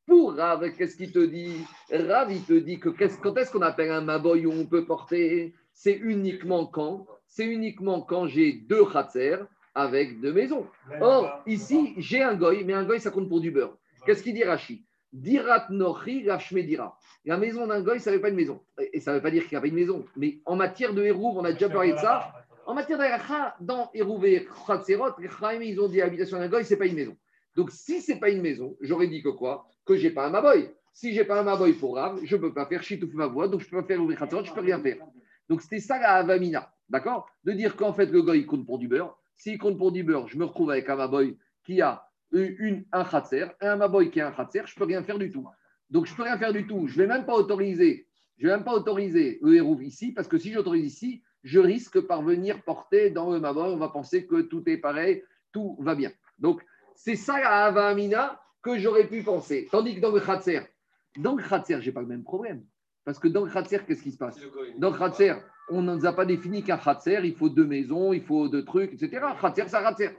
Pour 0.07 0.35
Rav, 0.35 0.73
qu'est-ce 0.77 0.97
qu'il 0.97 1.13
te 1.13 1.25
dit? 1.25 1.65
Rav, 1.91 2.33
il 2.33 2.43
te 2.43 2.53
dit 2.53 2.79
que 2.81 2.89
quand 2.89 3.37
est-ce 3.37 3.51
qu'on 3.51 3.63
appelle 3.63 3.91
un 3.91 4.01
Maboy 4.01 4.47
où 4.47 4.53
on 4.53 4.67
peut 4.67 4.85
porter? 4.85 5.55
C'est 5.73 5.95
uniquement 5.95 6.67
quand 6.67 7.07
C'est 7.29 7.47
uniquement 7.47 8.01
quand 8.01 8.27
j'ai 8.27 8.53
deux 8.53 8.85
Khatser 8.87 9.37
avec 9.75 10.21
deux 10.21 10.33
maisons. 10.33 10.67
Or, 11.01 11.43
ici, 11.47 11.95
j'ai 11.99 12.23
un 12.23 12.35
Goy, 12.35 12.65
mais 12.65 12.73
un 12.73 12.85
Goy, 12.85 12.99
ça 12.99 13.11
compte 13.11 13.29
pour 13.29 13.41
du 13.41 13.51
beurre. 13.51 13.77
Qu'est-ce 14.07 14.23
qu'il 14.23 14.35
dit 14.35 14.45
Rashi? 14.45 14.85
Dirat 15.13 15.67
nochi 15.71 16.27
dira. 16.65 16.99
La 17.25 17.39
maison 17.39 17.67
d'un 17.67 17.81
goy, 17.81 17.99
ça 17.99 18.11
ne 18.11 18.17
veut 18.17 18.23
pas 18.23 18.29
une 18.29 18.37
maison. 18.37 18.61
Et 18.93 19.01
ça 19.01 19.11
ne 19.11 19.17
veut 19.17 19.23
pas 19.23 19.31
dire 19.31 19.43
qu'il 19.43 19.53
n'y 19.53 19.57
a 19.57 19.61
pas 19.61 19.67
une 19.67 19.75
maison. 19.75 20.05
Mais 20.17 20.39
en 20.45 20.57
matière 20.57 20.95
de 20.95 21.03
hérouve, 21.03 21.39
on 21.39 21.45
a 21.45 21.53
déjà 21.53 21.69
parlé 21.69 21.93
de 21.93 21.99
ça. 21.99 22.33
En 22.67 22.75
matière 22.75 22.99
d'Alacha, 22.99 23.55
dans 23.61 23.91
Hérouve 23.95 24.27
et 24.27 24.45
Khatserot, 24.67 25.21
les 25.21 25.29
Chaim, 25.29 25.61
ils 25.63 25.81
ont 25.81 25.87
dit 25.87 26.03
habitation 26.03 26.37
d'un 26.37 26.49
goy, 26.49 26.65
ce 26.65 26.75
n'est 26.75 26.79
pas 26.79 26.87
une 26.87 26.97
maison. 26.97 27.17
Donc, 27.55 27.71
si 27.71 28.03
ce 28.03 28.11
n'est 28.11 28.19
pas 28.19 28.29
une 28.29 28.43
maison, 28.43 28.77
j'aurais 28.81 29.07
dit 29.07 29.23
que 29.23 29.29
quoi? 29.29 29.69
Que 29.85 29.97
je 29.97 30.03
n'ai 30.03 30.11
pas 30.13 30.27
un 30.27 30.31
maboy. 30.31 30.69
Si 30.93 31.15
je 31.15 31.21
n'ai 31.21 31.25
pas 31.25 31.39
un 31.39 31.45
maboy 31.45 31.75
pour 31.75 31.95
Rav, 31.95 32.19
je 32.25 32.35
ne 32.35 32.41
peux 32.41 32.53
pas 32.53 32.67
faire 32.67 32.83
chitouf 32.83 33.15
ma 33.15 33.29
voix, 33.29 33.47
donc 33.47 33.61
je 33.61 33.71
peux 33.71 33.81
pas 33.81 33.87
faire 33.87 34.03
ouvrir 34.03 34.19
Khatserot, 34.19 34.43
je 34.43 34.53
peux 34.53 34.63
rien 34.63 34.81
faire. 34.81 34.99
Donc, 35.49 35.63
c'était 35.63 35.79
ça 35.79 36.01
la 36.01 36.15
Avamina. 36.15 36.73
D'accord? 36.89 37.31
De 37.45 37.53
dire 37.53 37.77
qu'en 37.77 37.93
fait, 37.93 38.07
le 38.07 38.21
goy, 38.21 38.45
compte 38.47 38.67
pour 38.67 38.79
du 38.81 38.89
beurre. 38.89 39.17
S'il 39.37 39.59
compte 39.59 39.79
pour 39.79 39.93
du 39.93 40.03
beurre, 40.03 40.27
je 40.27 40.37
me 40.37 40.45
retrouve 40.45 40.73
avec 40.73 40.89
un 40.89 40.97
maboy 40.97 41.39
qui 41.65 41.81
a 41.81 42.09
une, 42.33 42.85
un 42.91 43.05
khatser, 43.05 43.47
un 43.61 43.77
maboy 43.77 44.11
qui 44.11 44.21
a 44.21 44.27
un 44.27 44.33
khatser, 44.33 44.63
je 44.67 44.75
peux 44.75 44.85
rien 44.85 45.05
faire 45.05 45.21
du 45.21 45.31
tout. 45.31 45.47
Donc, 45.89 46.07
je 46.07 46.13
ne 46.13 46.17
peux 46.17 46.25
rien 46.25 46.37
faire 46.37 46.53
du 46.53 46.67
tout. 46.67 46.89
Je 46.89 46.97
vais 46.97 47.07
même 47.07 47.27
pas 47.27 47.35
autoriser, 47.35 48.09
je 48.39 48.49
vais 48.49 48.55
même 48.55 48.65
pas 48.65 48.75
autoriser 48.75 49.39
le 49.41 49.83
ici, 49.85 50.11
parce 50.11 50.27
que 50.27 50.37
si 50.37 50.53
j'autorise 50.53 50.85
ici, 50.85 51.23
je 51.47 51.61
risque 51.61 52.01
par 52.01 52.23
venir 52.23 52.61
porter 52.65 53.11
dans 53.11 53.31
le 53.31 53.39
maboy, 53.39 53.69
on 53.69 53.77
va 53.77 53.89
penser 53.89 54.27
que 54.27 54.43
tout 54.43 54.69
est 54.69 54.79
pareil, 54.79 55.23
tout 55.53 55.77
va 55.79 55.95
bien. 55.95 56.11
Donc, 56.41 56.61
c'est 56.97 57.15
ça 57.15 57.39
la 57.39 57.67
Hava 57.67 57.87
Amina 57.87 58.43
que 58.63 58.77
j'aurais 58.79 59.07
pu 59.07 59.23
penser. 59.23 59.69
Tandis 59.71 59.95
que 59.95 60.01
dans 60.01 60.11
le 60.11 60.21
khatser, 60.21 60.63
dans 61.17 61.37
le 61.37 61.43
khatser, 61.45 61.81
je 61.81 61.87
n'ai 61.87 61.93
pas 61.93 62.01
le 62.01 62.09
même 62.09 62.25
problème. 62.25 62.65
Parce 63.05 63.21
que 63.21 63.29
dans 63.29 63.45
le 63.45 63.51
khatser, 63.53 63.79
qu'est-ce 63.87 64.03
qui 64.03 64.11
se 64.11 64.19
passe? 64.19 64.41
Dans 64.79 64.91
le 64.91 64.99
Khatser, 64.99 65.35
on 65.71 65.83
ne 65.83 65.95
nous 65.95 66.05
a 66.05 66.13
pas 66.13 66.25
défini 66.25 66.65
qu'un 66.65 66.79
Khatser, 66.79 67.21
il 67.23 67.37
faut 67.37 67.49
deux 67.49 67.65
maisons, 67.65 68.13
il 68.13 68.25
faut 68.25 68.49
deux 68.49 68.65
trucs, 68.65 68.95
etc. 68.95 69.25
Khatser, 69.41 69.63
un 69.73 69.83
Khatser. 69.83 70.11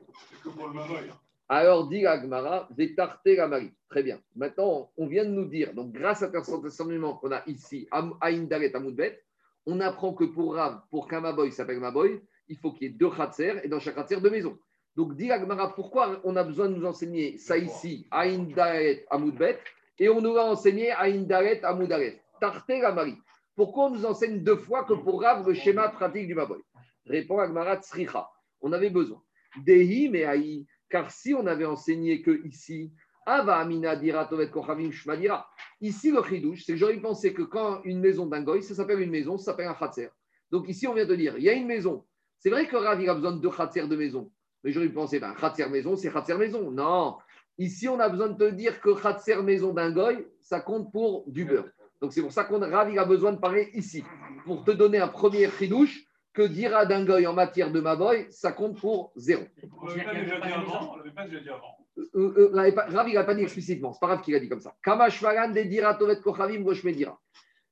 Alors, 1.49 1.89
dit 1.89 2.05
Agmara, 2.05 2.69
Vétarté 2.77 3.35
la 3.35 3.49
Marie. 3.49 3.73
Très 3.89 4.03
bien. 4.03 4.21
Maintenant, 4.37 4.89
on 4.95 5.07
vient 5.07 5.25
de 5.25 5.31
nous 5.31 5.45
dire, 5.45 5.73
donc 5.73 5.91
grâce 5.91 6.23
à 6.23 6.31
cet 6.31 6.37
enseignement 6.37 7.15
qu'on 7.15 7.33
a 7.33 7.43
ici, 7.47 7.85
à 7.91 8.27
Indaret 8.27 8.73
Amoudbet, 8.73 9.21
on 9.67 9.81
apprend 9.81 10.13
que 10.13 10.23
pour 10.23 10.55
Rav, 10.55 10.81
pour 10.89 11.07
qu'un 11.07 11.19
Maboy 11.19 11.51
s'appelle 11.51 11.79
Maboy, 11.79 12.21
il 12.47 12.57
faut 12.57 12.71
qu'il 12.71 12.83
y 12.83 12.85
ait 12.89 12.93
deux 12.93 13.11
Khatser 13.11 13.59
et 13.63 13.67
dans 13.67 13.79
chaque 13.79 13.95
Khatser, 13.95 14.21
deux 14.21 14.29
maisons. 14.29 14.57
Donc, 14.95 15.15
dit 15.15 15.29
Agmara, 15.29 15.75
pourquoi 15.75 16.21
on 16.23 16.35
a 16.37 16.43
besoin 16.43 16.69
de 16.69 16.75
nous 16.75 16.85
enseigner 16.85 17.37
ça 17.37 17.57
ici, 17.57 18.07
à 18.09 18.21
Indaret 18.21 19.05
Amoudbet, 19.11 19.59
et 19.99 20.09
on 20.09 20.21
nous 20.21 20.33
l'a 20.33 20.45
enseigné 20.45 20.91
à 20.91 21.03
Indaret 21.03 21.63
Amoudaret 21.63 22.21
Tarté 22.39 22.81
la 22.81 22.91
Marie. 22.91 23.17
Pourquoi 23.55 23.85
on 23.85 23.89
nous 23.91 24.05
enseigne 24.05 24.43
deux 24.43 24.55
fois 24.55 24.85
que 24.85 24.93
pour 24.93 25.21
Rav, 25.21 25.47
le 25.47 25.53
schéma 25.53 25.89
pratique 25.89 26.27
du 26.27 26.33
Maboy 26.33 26.59
Répond 27.05 27.39
Agmara 27.39 27.77
Tsricha. 27.77 28.29
On 28.61 28.71
avait 28.71 28.89
besoin. 28.89 29.21
Dehi 29.65 30.09
Mehaï. 30.09 30.65
Car 30.89 31.11
si 31.11 31.33
on 31.33 31.45
avait 31.47 31.65
enseigné 31.65 32.21
que 32.21 32.45
ici, 32.47 32.93
Ava 33.27 33.57
Amina 33.57 33.93
dira 33.97 34.25
Tovet 34.25 34.49
Kochavim 34.49 34.89
Shmadira. 34.89 35.45
Ici, 35.81 36.11
le 36.11 36.23
chidouche, 36.23 36.63
c'est 36.65 36.71
que 36.71 36.79
j'aurais 36.79 36.97
pensé 36.97 37.33
que 37.33 37.41
quand 37.41 37.81
une 37.83 37.99
maison 37.99 38.25
d'un 38.25 38.41
goy, 38.41 38.63
ça 38.63 38.73
s'appelle 38.73 39.01
une 39.01 39.11
maison, 39.11 39.37
ça 39.37 39.51
s'appelle 39.51 39.67
un 39.67 39.73
khatser. 39.73 40.07
Donc 40.49 40.69
ici, 40.69 40.87
on 40.87 40.93
vient 40.93 41.05
de 41.05 41.13
dire, 41.13 41.37
il 41.37 41.43
y 41.43 41.49
a 41.49 41.53
une 41.53 41.67
maison. 41.67 42.05
C'est 42.39 42.49
vrai 42.49 42.67
que 42.67 42.77
Rav, 42.77 42.97
a 42.97 43.13
besoin 43.13 43.33
de 43.33 43.41
deux 43.41 43.49
khatser 43.49 43.85
de 43.85 43.95
maison. 43.97 44.31
Mais 44.63 44.71
j'aurais 44.71 44.87
pensé, 44.87 45.19
ben, 45.19 45.33
khatser 45.33 45.67
maison, 45.67 45.97
c'est 45.97 46.09
khatser 46.09 46.35
maison. 46.35 46.71
Non. 46.71 47.17
Ici, 47.57 47.89
on 47.89 47.99
a 47.99 48.07
besoin 48.07 48.29
de 48.29 48.37
te 48.37 48.49
dire 48.55 48.79
que 48.79 48.91
khatser 48.91 49.41
maison 49.43 49.73
d'un 49.73 49.91
goy, 49.91 50.25
ça 50.41 50.61
compte 50.61 50.89
pour 50.93 51.29
du 51.29 51.43
beurre. 51.43 51.67
Donc 52.01 52.13
c'est 52.13 52.21
pour 52.21 52.31
ça 52.31 52.45
qu'on 52.45 52.59
Rav, 52.59 52.89
il 52.89 52.97
a 52.97 53.03
besoin 53.03 53.33
de 53.33 53.39
parler 53.39 53.69
ici. 53.73 54.05
Pour 54.45 54.63
te 54.63 54.71
donner 54.71 54.99
un 54.99 55.09
premier 55.09 55.49
chidouche, 55.49 56.05
que 56.31 56.43
dira 56.43 56.85
d'un 56.85 57.03
goy 57.03 57.27
en 57.27 57.33
matière 57.33 57.71
de 57.71 57.81
maboy, 57.81 58.27
ça 58.29 58.53
compte 58.53 58.79
pour 58.79 59.11
zéro. 59.15 59.43
On. 59.81 59.87
On 59.87 59.87
l'avait 59.87 61.11
pas 61.11 61.25
déjà 61.25 61.39
dit 61.39 61.49
avant. 61.49 61.86
Euh, 62.15 62.51
euh, 62.53 62.71
pas- 62.71 62.85
Rav, 62.85 63.09
il 63.09 63.15
n'a 63.15 63.23
pas 63.23 63.35
dit 63.35 63.41
explicitement. 63.41 63.93
C'est 63.93 63.99
pas 63.99 64.07
Rav 64.07 64.21
qui 64.21 64.31
l'a 64.31 64.39
dit 64.39 64.49
comme 64.49 64.59
ça. 64.59 64.75
De 64.85 65.63
dira 65.63 65.95
tovet 65.95 66.21
kochavim 66.21 66.61
goshme 66.61 66.91
dira. 66.91 67.19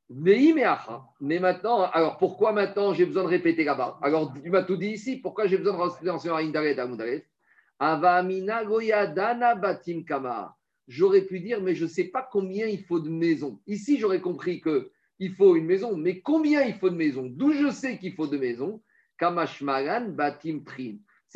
Vehi 0.09 0.53
meacha. 0.53 1.03
Mais 1.21 1.39
maintenant, 1.39 1.83
alors 1.83 2.17
pourquoi 2.17 2.51
maintenant 2.51 2.93
j'ai 2.93 3.05
besoin 3.05 3.23
de 3.23 3.29
répéter 3.29 3.63
là-bas? 3.63 3.99
Alors 4.01 4.33
tu 4.33 4.49
m'as 4.49 4.63
tout 4.63 4.77
dit 4.77 4.89
ici. 4.89 5.17
Pourquoi 5.17 5.47
j'ai 5.47 5.57
besoin 5.57 5.73
de 5.73 5.77
rentrer 5.77 6.05
dans 6.05 6.83
Amudaret 6.83 7.25
Avamina 7.79 8.63
goyadana 8.63 9.55
batim 9.55 10.03
kama. 10.03 10.55
J'aurais 10.87 11.21
pu 11.21 11.39
dire, 11.39 11.61
mais 11.61 11.75
je 11.75 11.83
ne 11.83 11.89
sais 11.89 12.05
pas 12.05 12.27
combien 12.31 12.67
il 12.67 12.83
faut 12.83 12.99
de 12.99 13.09
maisons. 13.09 13.59
Ici, 13.65 13.97
j'aurais 13.99 14.21
compris 14.21 14.61
que 14.61 14.91
il 15.17 15.33
faut 15.33 15.55
une 15.55 15.65
maison, 15.65 15.97
mais 15.97 16.21
combien 16.21 16.61
il 16.63 16.75
faut 16.75 16.89
de 16.89 16.95
maisons? 16.95 17.25
D'où 17.25 17.51
je 17.53 17.71
sais 17.71 17.97
qu'il 17.97 18.13
faut 18.13 18.27
de 18.27 18.37
maisons? 18.37 18.81
Batim. 19.19 20.61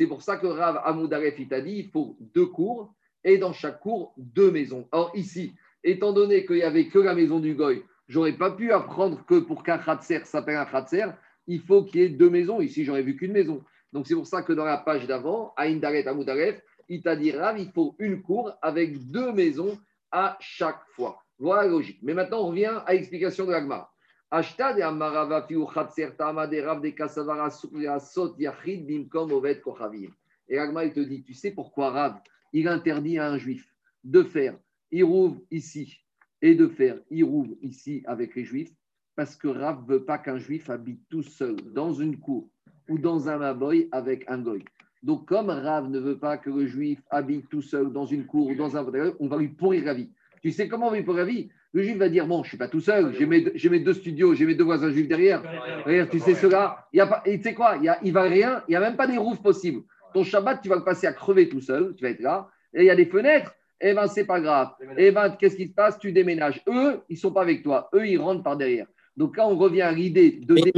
C'est 0.00 0.06
pour 0.06 0.22
ça 0.22 0.38
que 0.38 0.46
Rav 0.46 0.80
Amoudaref, 0.82 1.38
il 1.38 1.46
t'a 1.46 1.60
dit 1.60 1.72
il 1.72 1.90
faut 1.90 2.16
deux 2.18 2.46
cours 2.46 2.94
et 3.22 3.36
dans 3.36 3.52
chaque 3.52 3.80
cour, 3.80 4.14
deux 4.16 4.50
maisons. 4.50 4.88
Or, 4.92 5.12
ici, 5.14 5.52
étant 5.84 6.14
donné 6.14 6.46
qu'il 6.46 6.56
n'y 6.56 6.62
avait 6.62 6.88
que 6.88 6.98
la 6.98 7.14
maison 7.14 7.38
du 7.38 7.54
Goy, 7.54 7.84
j'aurais 8.08 8.32
pas 8.32 8.50
pu 8.50 8.72
apprendre 8.72 9.22
que 9.26 9.38
pour 9.40 9.62
qu'un 9.62 9.76
Khatser 9.76 10.20
s'appelle 10.24 10.56
un 10.56 10.64
Khatser, 10.64 11.04
il 11.46 11.60
faut 11.60 11.84
qu'il 11.84 12.00
y 12.00 12.04
ait 12.04 12.08
deux 12.08 12.30
maisons. 12.30 12.62
Ici, 12.62 12.82
j'aurais 12.82 13.02
vu 13.02 13.14
qu'une 13.14 13.32
maison. 13.32 13.62
Donc, 13.92 14.06
c'est 14.06 14.14
pour 14.14 14.26
ça 14.26 14.40
que 14.40 14.54
dans 14.54 14.64
la 14.64 14.78
page 14.78 15.06
d'avant, 15.06 15.52
à 15.58 15.64
Indaret 15.64 16.08
Amoudaref, 16.08 16.62
il 16.88 17.02
t'a 17.02 17.14
dit 17.14 17.32
Rav, 17.32 17.58
il 17.58 17.70
faut 17.70 17.94
une 17.98 18.22
cour 18.22 18.54
avec 18.62 19.10
deux 19.10 19.32
maisons 19.32 19.78
à 20.12 20.38
chaque 20.40 20.80
fois. 20.92 21.22
Voilà 21.38 21.64
la 21.64 21.68
logique. 21.68 21.98
Mais 22.00 22.14
maintenant, 22.14 22.44
on 22.44 22.46
revient 22.46 22.80
à 22.86 22.94
l'explication 22.94 23.44
de 23.44 23.52
l'Agmar. 23.52 23.94
Et 24.32 24.82
Amarava 24.82 25.44
fiu 25.46 25.64
de 25.64 26.90
Kasavara 26.90 27.50
Sot 27.50 28.34
Yachid 28.38 28.86
Bimkom 28.86 29.32
Ovet 29.32 29.60
Kochavim. 29.60 30.10
Et 30.48 30.54
l'Agmar, 30.54 30.84
il 30.84 30.92
te 30.92 31.00
dit 31.00 31.24
Tu 31.24 31.34
sais 31.34 31.50
pourquoi 31.50 31.90
Rav 31.90 32.20
il 32.52 32.68
interdit 32.68 33.18
à 33.18 33.28
un 33.28 33.38
juif 33.38 33.74
de 34.04 34.22
faire 34.22 34.56
Irouv 34.92 35.40
ici 35.50 35.98
et 36.42 36.54
de 36.54 36.68
faire 36.68 37.00
Irouv 37.10 37.56
ici 37.60 38.02
avec 38.06 38.36
les 38.36 38.44
juifs, 38.44 38.72
parce 39.16 39.34
que 39.34 39.48
Rav 39.48 39.82
ne 39.82 39.94
veut 39.94 40.04
pas 40.04 40.18
qu'un 40.18 40.38
juif 40.38 40.70
habite 40.70 41.02
tout 41.08 41.22
seul 41.22 41.56
dans 41.72 41.92
une 41.92 42.18
cour 42.18 42.48
ou 42.88 42.98
dans 42.98 43.28
un 43.28 43.38
maboy 43.38 43.88
avec 43.90 44.28
un 44.28 44.38
goy. 44.38 44.64
Donc, 45.02 45.26
comme 45.26 45.50
Rav 45.50 45.88
ne 45.88 45.98
veut 45.98 46.18
pas 46.18 46.38
que 46.38 46.50
le 46.50 46.66
juif 46.66 47.00
habite 47.10 47.48
tout 47.48 47.62
seul 47.62 47.92
dans 47.92 48.06
une 48.06 48.26
cour 48.26 48.48
ou 48.48 48.54
dans 48.54 48.76
un 48.76 48.86
on 49.18 49.28
va 49.28 49.38
lui 49.38 49.48
pourrir 49.48 49.84
la 49.84 49.94
vie. 49.94 50.12
Tu 50.42 50.52
sais 50.52 50.68
comment 50.68 50.86
on 50.86 50.90
va 50.90 50.96
lui 50.96 51.04
pourrir 51.04 51.26
la 51.26 51.32
vie? 51.32 51.50
Le 51.72 51.82
juif 51.82 51.96
va 51.96 52.08
dire 52.08 52.26
Bon, 52.26 52.38
je 52.42 52.46
ne 52.46 52.48
suis 52.48 52.56
pas 52.58 52.68
tout 52.68 52.80
seul, 52.80 53.14
j'ai 53.18 53.26
mes, 53.26 53.44
j'ai 53.54 53.68
mes 53.68 53.80
deux 53.80 53.94
studios, 53.94 54.34
j'ai 54.34 54.44
mes 54.46 54.54
deux 54.54 54.64
voisins 54.64 54.90
juifs 54.90 55.08
derrière. 55.08 55.42
Regarde, 55.86 56.10
tu 56.10 56.18
sais 56.18 56.34
cela, 56.34 56.86
il 56.92 56.98
y 56.98 57.00
a 57.00 57.06
pas, 57.06 57.22
et 57.24 57.38
tu 57.38 57.44
sais 57.44 57.54
quoi, 57.54 57.76
il 57.76 57.84
y 57.84 57.88
a, 57.88 57.98
il 58.02 58.12
va 58.12 58.22
rien, 58.22 58.62
il 58.68 58.72
n'y 58.72 58.76
a 58.76 58.80
même 58.80 58.96
pas 58.96 59.06
des 59.06 59.18
roufs 59.18 59.40
possibles. 59.42 59.82
Ton 60.12 60.24
Shabbat, 60.24 60.60
tu 60.62 60.68
vas 60.68 60.76
le 60.76 60.84
passer 60.84 61.06
à 61.06 61.12
crever 61.12 61.48
tout 61.48 61.60
seul, 61.60 61.94
tu 61.96 62.04
vas 62.04 62.10
être 62.10 62.20
là, 62.20 62.48
et 62.74 62.82
il 62.82 62.86
y 62.86 62.90
a 62.90 62.96
des 62.96 63.06
fenêtres, 63.06 63.54
eh 63.80 63.92
bien, 63.92 64.06
c'est 64.08 64.26
pas 64.26 64.40
grave. 64.40 64.70
Eh 64.96 65.10
bien, 65.10 65.30
qu'est-ce 65.30 65.56
qui 65.56 65.68
se 65.68 65.72
passe? 65.72 65.98
Tu 65.98 66.12
déménages. 66.12 66.60
Eux, 66.68 67.00
ils 67.08 67.16
sont 67.16 67.32
pas 67.32 67.40
avec 67.42 67.62
toi. 67.62 67.88
Eux, 67.94 68.06
ils 68.06 68.18
rentrent 68.18 68.42
par 68.42 68.56
derrière. 68.56 68.86
Donc 69.16 69.36
là, 69.36 69.48
on 69.48 69.56
revient 69.56 69.82
à 69.82 69.92
l'idée 69.92 70.32
de. 70.32 70.54
Mais 70.54 70.72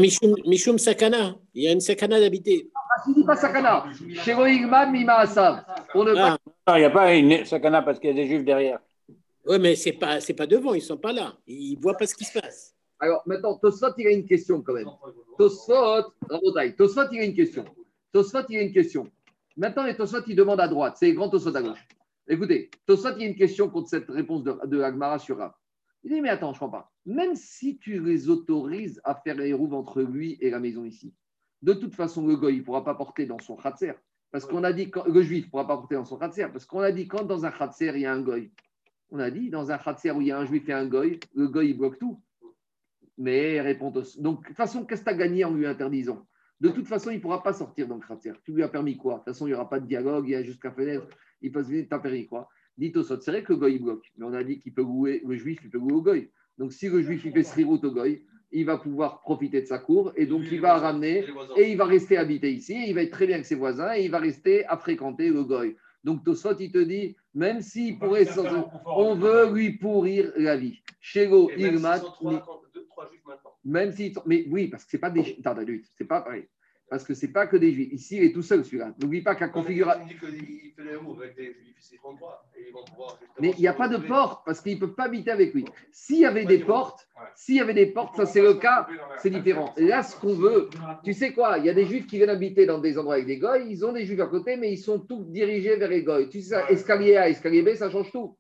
Mishum 0.46 0.78
Sakana, 0.78 1.34
il 1.54 1.64
y 1.64 1.68
a 1.68 1.72
une 1.72 1.80
Sakana 1.80 2.20
d'habiter. 2.20 2.70
Ah, 2.74 3.02
tu 3.04 3.14
dis 3.14 3.24
pas 3.24 3.36
Sakana. 3.36 3.84
Chez 4.22 4.34
Roigman, 4.34 4.90
Mima 4.90 5.14
Asav. 5.14 5.64
Pour 5.92 6.04
ne 6.04 6.14
pas. 6.14 6.38
Ah, 6.66 6.72
Non, 6.72 6.76
il 6.76 6.80
n'y 6.80 6.84
a 6.84 6.90
pas 6.90 7.14
une 7.14 7.44
sakana 7.44 7.82
parce 7.82 7.98
qu'il 7.98 8.10
y 8.10 8.12
a 8.12 8.16
des 8.16 8.26
juifs 8.26 8.44
derrière. 8.44 8.78
Oui, 9.46 9.58
mais 9.58 9.76
c'est 9.76 9.92
pas, 9.92 10.20
c'est 10.20 10.34
pas 10.34 10.46
devant, 10.46 10.74
ils 10.74 10.82
sont 10.82 10.96
pas 10.96 11.12
là. 11.12 11.36
Ils 11.46 11.76
voient 11.76 11.96
pas 11.96 12.06
ce 12.06 12.14
qui 12.14 12.24
se 12.24 12.38
passe. 12.38 12.74
Alors 13.00 13.22
maintenant, 13.26 13.58
Tosfot, 13.58 13.92
il 13.98 14.06
a 14.06 14.10
une 14.10 14.24
question 14.24 14.62
quand 14.62 14.74
même. 14.74 14.88
Tosfot, 15.36 16.12
Tosfot, 16.76 17.10
il 17.10 17.20
a 17.20 17.24
une 17.24 17.34
question. 17.34 17.64
Tosfot, 18.12 18.44
il 18.48 18.58
a 18.58 18.62
une 18.62 18.72
question. 18.72 19.10
Maintenant, 19.56 19.84
les 19.84 19.96
Tosfot, 19.96 20.22
il 20.28 20.36
demande 20.36 20.60
à 20.60 20.68
droite. 20.68 20.96
C'est 20.98 21.06
les 21.06 21.14
grands 21.14 21.28
Tosfot 21.28 21.56
à 21.56 21.62
gauche. 21.62 21.84
Écoutez, 22.28 22.70
Tosfot, 22.86 23.16
il 23.16 23.22
y 23.22 23.24
a 23.24 23.28
une 23.28 23.36
question 23.36 23.68
contre 23.68 23.88
cette 23.88 24.08
réponse 24.08 24.44
de, 24.44 24.56
de 24.66 24.80
Agmara 24.80 25.18
sur 25.18 25.38
Rav. 25.38 25.52
Il 26.04 26.12
dit, 26.12 26.20
mais 26.20 26.28
attends, 26.28 26.52
je 26.52 26.58
ne 26.58 26.60
comprends 26.60 26.78
pas. 26.78 26.92
Même 27.06 27.34
si 27.34 27.78
tu 27.78 28.00
les 28.00 28.28
autorises 28.28 29.00
à 29.04 29.14
faire 29.14 29.36
les 29.36 29.52
roues 29.52 29.72
entre 29.74 30.02
lui 30.02 30.38
et 30.40 30.50
la 30.50 30.60
maison 30.60 30.84
ici, 30.84 31.14
de 31.62 31.72
toute 31.72 31.94
façon, 31.94 32.26
le 32.26 32.36
goy, 32.36 32.54
il 32.54 32.58
ne 32.58 32.64
pourra 32.64 32.84
pas 32.84 32.94
porter 32.94 33.26
dans 33.26 33.38
son 33.38 33.56
khatser. 33.56 33.92
Parce 34.30 34.46
qu'on 34.46 34.64
a 34.64 34.72
dit, 34.72 34.90
quand, 34.90 35.06
le 35.06 35.22
juif 35.22 35.46
ne 35.46 35.50
pourra 35.50 35.66
pas 35.66 35.76
porter 35.76 35.94
dans 35.96 36.04
son 36.04 36.16
khatser. 36.16 36.46
Parce 36.52 36.64
qu'on 36.64 36.80
a 36.80 36.90
dit, 36.90 37.06
quand 37.06 37.24
dans 37.24 37.44
un 37.44 37.50
khatser, 37.50 37.92
il 37.94 38.00
y 38.00 38.06
a 38.06 38.12
un 38.12 38.20
goy, 38.20 38.50
on 39.12 39.18
a 39.20 39.30
dit, 39.30 39.50
dans 39.50 39.70
un 39.70 39.78
khatser 39.78 40.10
où 40.10 40.20
il 40.20 40.26
y 40.28 40.32
a 40.32 40.38
un 40.38 40.44
juif 40.46 40.68
et 40.68 40.72
un 40.72 40.86
goy, 40.86 41.20
le 41.34 41.46
goy, 41.46 41.68
il 41.70 41.78
bloque 41.78 41.98
tout. 41.98 42.18
Mais 43.18 43.60
répond 43.60 43.90
Tos- 43.92 44.20
Donc, 44.20 44.42
de 44.42 44.46
toute 44.48 44.56
façon, 44.56 44.84
qu'est-ce 44.84 45.02
que 45.02 45.08
tu 45.10 45.14
as 45.14 45.18
gagné 45.18 45.44
en 45.44 45.52
lui 45.54 45.66
interdisant? 45.66 46.26
De 46.60 46.70
toute 46.70 46.86
façon, 46.86 47.10
il 47.10 47.16
ne 47.16 47.20
pourra 47.20 47.42
pas 47.42 47.52
sortir 47.52 47.86
dans 47.88 47.96
le 47.96 48.02
khatser. 48.06 48.32
Tu 48.44 48.52
lui 48.52 48.62
as 48.62 48.68
permis 48.68 48.96
quoi? 48.96 49.14
De 49.14 49.18
toute 49.18 49.26
façon, 49.26 49.46
il 49.46 49.50
n'y 49.50 49.54
aura 49.54 49.68
pas 49.68 49.80
de 49.80 49.86
dialogue, 49.86 50.26
il 50.28 50.32
y 50.32 50.34
a 50.34 50.42
juste 50.42 50.62
qu'à 50.62 50.72
fenêtre. 50.72 51.06
Il 51.42 51.52
peut 51.52 51.62
se 51.62 51.68
dire, 51.68 51.86
t'as 51.88 51.98
permis 51.98 52.26
quoi? 52.26 52.48
Dit 52.78 52.90
Tosot, 52.92 53.20
c'est 53.20 53.30
vrai 53.32 53.42
que 53.42 53.52
le 53.52 53.58
goy 53.58 53.74
il 53.74 53.82
bloque, 53.82 54.10
mais 54.16 54.24
on 54.24 54.32
a 54.32 54.42
dit 54.42 54.58
qu'il 54.58 54.72
peut 54.72 54.82
louer, 54.82 55.22
le 55.26 55.36
juif, 55.36 55.60
il 55.62 55.70
peut 55.70 55.78
louer 55.78 55.92
au 55.92 56.02
goy. 56.02 56.30
Donc, 56.56 56.72
si 56.72 56.88
le 56.88 57.02
juif, 57.02 57.22
il 57.24 57.32
fait 57.32 57.42
srirout 57.42 57.84
au 57.84 57.90
goy, 57.90 58.24
il 58.50 58.64
va 58.64 58.78
pouvoir 58.78 59.20
profiter 59.20 59.60
de 59.60 59.66
sa 59.66 59.78
cour 59.78 60.12
et 60.16 60.26
donc 60.26 60.42
il 60.52 60.60
va 60.60 60.74
ramener 60.78 61.22
et 61.56 61.70
il 61.70 61.76
va 61.76 61.84
rester 61.86 62.16
habiter 62.18 62.52
ici, 62.52 62.72
et 62.74 62.88
il 62.88 62.94
va 62.94 63.02
être 63.02 63.10
très 63.10 63.26
bien 63.26 63.36
avec 63.36 63.46
ses 63.46 63.54
voisins 63.56 63.94
et 63.94 64.04
il 64.04 64.10
va 64.10 64.18
rester 64.18 64.64
à 64.66 64.76
fréquenter 64.76 65.28
le 65.30 65.42
goy. 65.44 65.76
Donc 66.04 66.24
Tosot, 66.24 66.58
il 66.58 66.72
te 66.72 66.78
dit, 66.78 67.16
même 67.34 67.60
s'il 67.60 67.98
pourrait, 67.98 68.26
on 68.86 69.14
veut 69.14 69.52
lui 69.52 69.78
pourrir 69.78 70.32
la 70.36 70.56
vie. 70.56 70.82
Shego 71.00 71.50
Irmat, 71.56 72.00
même 73.64 73.92
si, 73.92 74.14
mais 74.26 74.44
oui, 74.48 74.68
parce 74.68 74.84
que 74.84 74.90
c'est 74.90 74.98
pas 74.98 75.10
des, 75.10 75.36
c'est 75.96 76.04
pas 76.04 76.20
pareil, 76.20 76.48
parce 76.92 77.04
que 77.04 77.14
c'est 77.14 77.32
pas 77.32 77.46
que 77.46 77.56
des 77.56 77.72
juifs. 77.72 77.90
Ici, 77.90 78.18
il 78.18 78.24
est 78.24 78.32
tout 78.34 78.42
seul 78.42 78.66
celui-là. 78.66 78.92
N'oublie 79.00 79.22
pas 79.22 79.34
qu'à 79.34 79.48
configuration. 79.48 80.04
Tu 80.06 80.26
me 80.26 80.30
dis 80.30 80.46
qu'il 80.46 80.72
fait 80.72 80.84
les 80.84 80.96
roues 80.96 81.16
avec 81.18 81.34
des 81.34 81.46
juifs, 81.46 81.74
c'est 81.80 81.96
33. 81.96 82.50
Et 82.54 82.66
ils 82.68 82.72
vont 82.74 82.84
pouvoir 82.84 83.16
justement 83.18 83.34
Mais 83.40 83.54
il 83.56 83.60
n'y 83.62 83.66
a 83.66 83.72
pas 83.72 83.88
de 83.88 83.96
porte 83.96 84.44
parce 84.44 84.60
qu'ils 84.60 84.74
ne 84.74 84.80
peuvent 84.80 84.94
pas 84.94 85.04
habiter 85.04 85.30
avec 85.30 85.54
lui. 85.54 85.64
S'il 85.90 86.18
y 86.18 86.26
avait 86.26 86.44
des 86.44 86.58
portes, 86.58 87.08
s'il 87.34 87.54
y 87.54 87.60
avait 87.60 87.72
des 87.72 87.86
portes, 87.86 88.14
ça 88.16 88.26
c'est 88.26 88.42
le 88.42 88.52
cas, 88.52 88.86
c'est 89.16 89.30
différent. 89.30 89.72
Là, 89.78 90.02
ce 90.02 90.14
qu'on 90.20 90.34
veut, 90.34 90.68
tu 91.02 91.14
sais 91.14 91.32
quoi, 91.32 91.56
il 91.56 91.64
y 91.64 91.70
a 91.70 91.72
des 91.72 91.86
juifs 91.86 92.06
qui 92.06 92.18
viennent 92.18 92.28
habiter 92.28 92.66
dans 92.66 92.78
des 92.78 92.98
endroits 92.98 93.14
avec 93.14 93.26
des 93.26 93.38
goy, 93.38 93.64
ils 93.70 93.86
ont 93.86 93.92
des 93.94 94.04
juifs 94.04 94.20
à 94.20 94.26
côté, 94.26 94.58
mais 94.58 94.70
ils 94.70 94.76
sont 94.76 94.98
tous 94.98 95.24
dirigés 95.30 95.76
vers 95.76 95.88
les 95.88 96.02
goy. 96.02 96.28
Tu 96.28 96.42
sais, 96.42 96.50
ça, 96.50 96.68
escalier 96.68 97.16
A, 97.16 97.30
escalier 97.30 97.62
B, 97.62 97.74
ça 97.74 97.88
change 97.88 98.12
tout. 98.12 98.36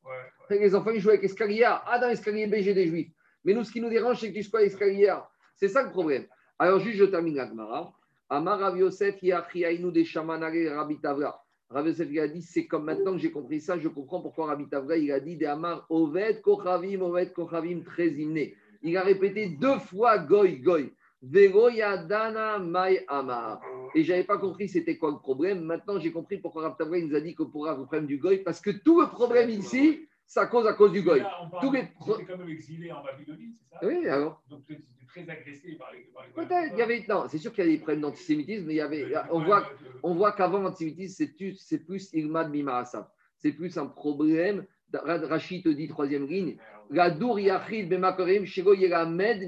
Les 0.50 0.74
enfants, 0.74 0.90
ils 0.90 1.00
jouent 1.00 1.08
avec 1.08 1.24
escalier 1.24 1.64
A. 1.64 1.82
Ah, 1.86 1.98
dans 1.98 2.10
escalier 2.10 2.46
B, 2.46 2.56
j'ai 2.56 2.74
des 2.74 2.86
juifs. 2.86 3.12
Mais 3.46 3.54
nous, 3.54 3.64
ce 3.64 3.72
qui 3.72 3.80
nous 3.80 3.88
dérange, 3.88 4.20
c'est 4.20 4.28
que 4.28 4.34
tu 4.34 4.42
sois 4.42 4.62
escalier 4.62 5.08
A. 5.08 5.26
C'est 5.56 5.68
ça 5.68 5.82
le 5.82 5.88
problème. 5.88 6.26
Alors, 6.58 6.80
juste, 6.80 6.98
je 6.98 7.04
termine 7.04 7.34
la 7.34 7.48
Gemara. 7.48 7.94
Amar 8.28 8.58
Rav 8.58 8.78
Yosef, 8.78 9.20
des 9.22 10.04
Shamanare 10.04 10.74
Rabbi 10.74 10.98
Tavra. 11.00 11.44
Rav 11.70 11.86
Yosef, 11.86 12.08
il 12.10 12.20
a 12.20 12.28
dit, 12.28 12.42
c'est 12.42 12.66
comme 12.66 12.84
maintenant 12.84 13.12
que 13.12 13.18
j'ai 13.18 13.30
compris 13.30 13.60
ça, 13.60 13.78
je 13.78 13.88
comprends 13.88 14.20
pourquoi 14.20 14.46
Rabbi 14.46 14.68
Tavra, 14.68 14.96
il 14.96 15.12
a 15.12 15.20
dit, 15.20 15.36
des 15.36 15.46
Amar 15.46 15.86
Oved 15.90 16.40
Kochavim, 16.42 17.00
Oved 17.00 17.32
Kochavim, 17.32 17.82
très 17.82 18.08
hymné. 18.08 18.54
Il 18.82 18.96
a 18.96 19.02
répété 19.02 19.48
deux 19.48 19.78
fois 19.78 20.18
Goy, 20.18 20.58
Goy. 20.58 20.92
Veroya 21.22 21.98
Dana 21.98 22.58
Mai 22.58 23.04
Amar. 23.06 23.60
Et 23.94 24.02
je 24.02 24.10
n'avais 24.10 24.24
pas 24.24 24.38
compris 24.38 24.68
c'était 24.68 24.96
quoi 24.96 25.12
le 25.12 25.18
problème. 25.18 25.62
Maintenant, 25.62 26.00
j'ai 26.00 26.10
compris 26.10 26.38
pourquoi 26.38 26.62
Rav 26.62 26.76
Tavra, 26.76 26.98
nous 26.98 27.14
a 27.14 27.20
dit 27.20 27.34
que 27.34 27.44
pour 27.44 27.66
le 27.66 27.74
problème 27.74 28.06
du 28.06 28.18
Goy, 28.18 28.38
parce 28.38 28.60
que 28.60 28.70
tout 28.70 29.00
le 29.00 29.06
problème 29.06 29.50
ici, 29.50 30.08
ça 30.32 30.46
cause 30.46 30.66
à 30.66 30.72
cause 30.72 30.92
du 30.92 31.02
Goy. 31.02 31.22
Tous 31.60 31.70
les- 31.72 31.88
J'étais 32.06 32.24
quand 32.24 32.38
même 32.38 32.48
exilé 32.48 32.90
en 32.90 33.02
Babylonie, 33.02 33.54
c'est 33.58 33.74
ça? 33.74 33.86
Oui, 33.86 34.08
alors. 34.08 34.42
Donc 34.48 34.64
tu 34.66 34.78
très 35.06 35.28
agressé 35.28 35.74
par 35.74 35.92
les. 35.92 35.98
Les 35.98 36.32
Peut-être, 36.32 36.72
il 36.72 36.78
y 36.78 36.82
avait. 36.82 37.04
Non, 37.06 37.24
c'est 37.28 37.36
sûr 37.36 37.52
qu'il 37.52 37.66
y 37.66 37.68
a 37.68 37.70
des 37.70 37.76
problèmes 37.76 38.00
d'antisémitisme, 38.00 38.66
mais 38.66 38.72
il 38.72 38.76
y 38.76 38.80
avait. 38.80 39.12
On 39.30 39.44
voit, 39.44 39.68
on 40.02 40.14
voit 40.14 40.32
qu'avant 40.32 40.60
l'antisémitisme, 40.60 41.26
c'est 41.58 41.78
plus, 41.84 42.10
Ilmad 42.14 42.50
Mimaasab. 42.50 43.06
C'est 43.36 43.52
plus 43.52 43.76
un 43.76 43.86
problème. 43.86 44.64
Rachid 44.94 45.64
te 45.64 45.68
dit, 45.68 45.88
troisième 45.88 46.26
ligne, 46.26 46.56
la 46.90 47.10
dour 47.10 47.38
yachid 47.38 47.88
bemakorim 47.90 48.46
shego 48.46 48.72
yelamed. 48.74 49.42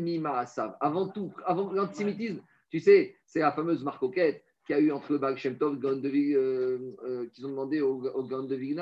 Avant 0.81 1.09
tout, 1.09 1.33
avant 1.47 1.73
l'antisémitisme, 1.73 2.43
tu 2.69 2.81
sais, 2.81 3.17
c'est 3.25 3.41
la 3.41 3.53
fameuse 3.53 3.83
marcoquette 3.83 4.44
qu'il 4.65 4.77
y 4.77 4.79
a 4.79 4.83
eu 4.83 4.93
entre 4.93 5.13
le 5.13 5.19
Baal 5.19 5.37
Shem 5.37 5.59
Tov, 5.59 5.79
euh, 5.85 6.79
euh, 7.05 7.27
qu'ils 7.33 7.47
ont 7.47 7.51
demandé 7.51 7.81
au, 7.81 8.03
au 8.03 8.23
de 8.23 8.81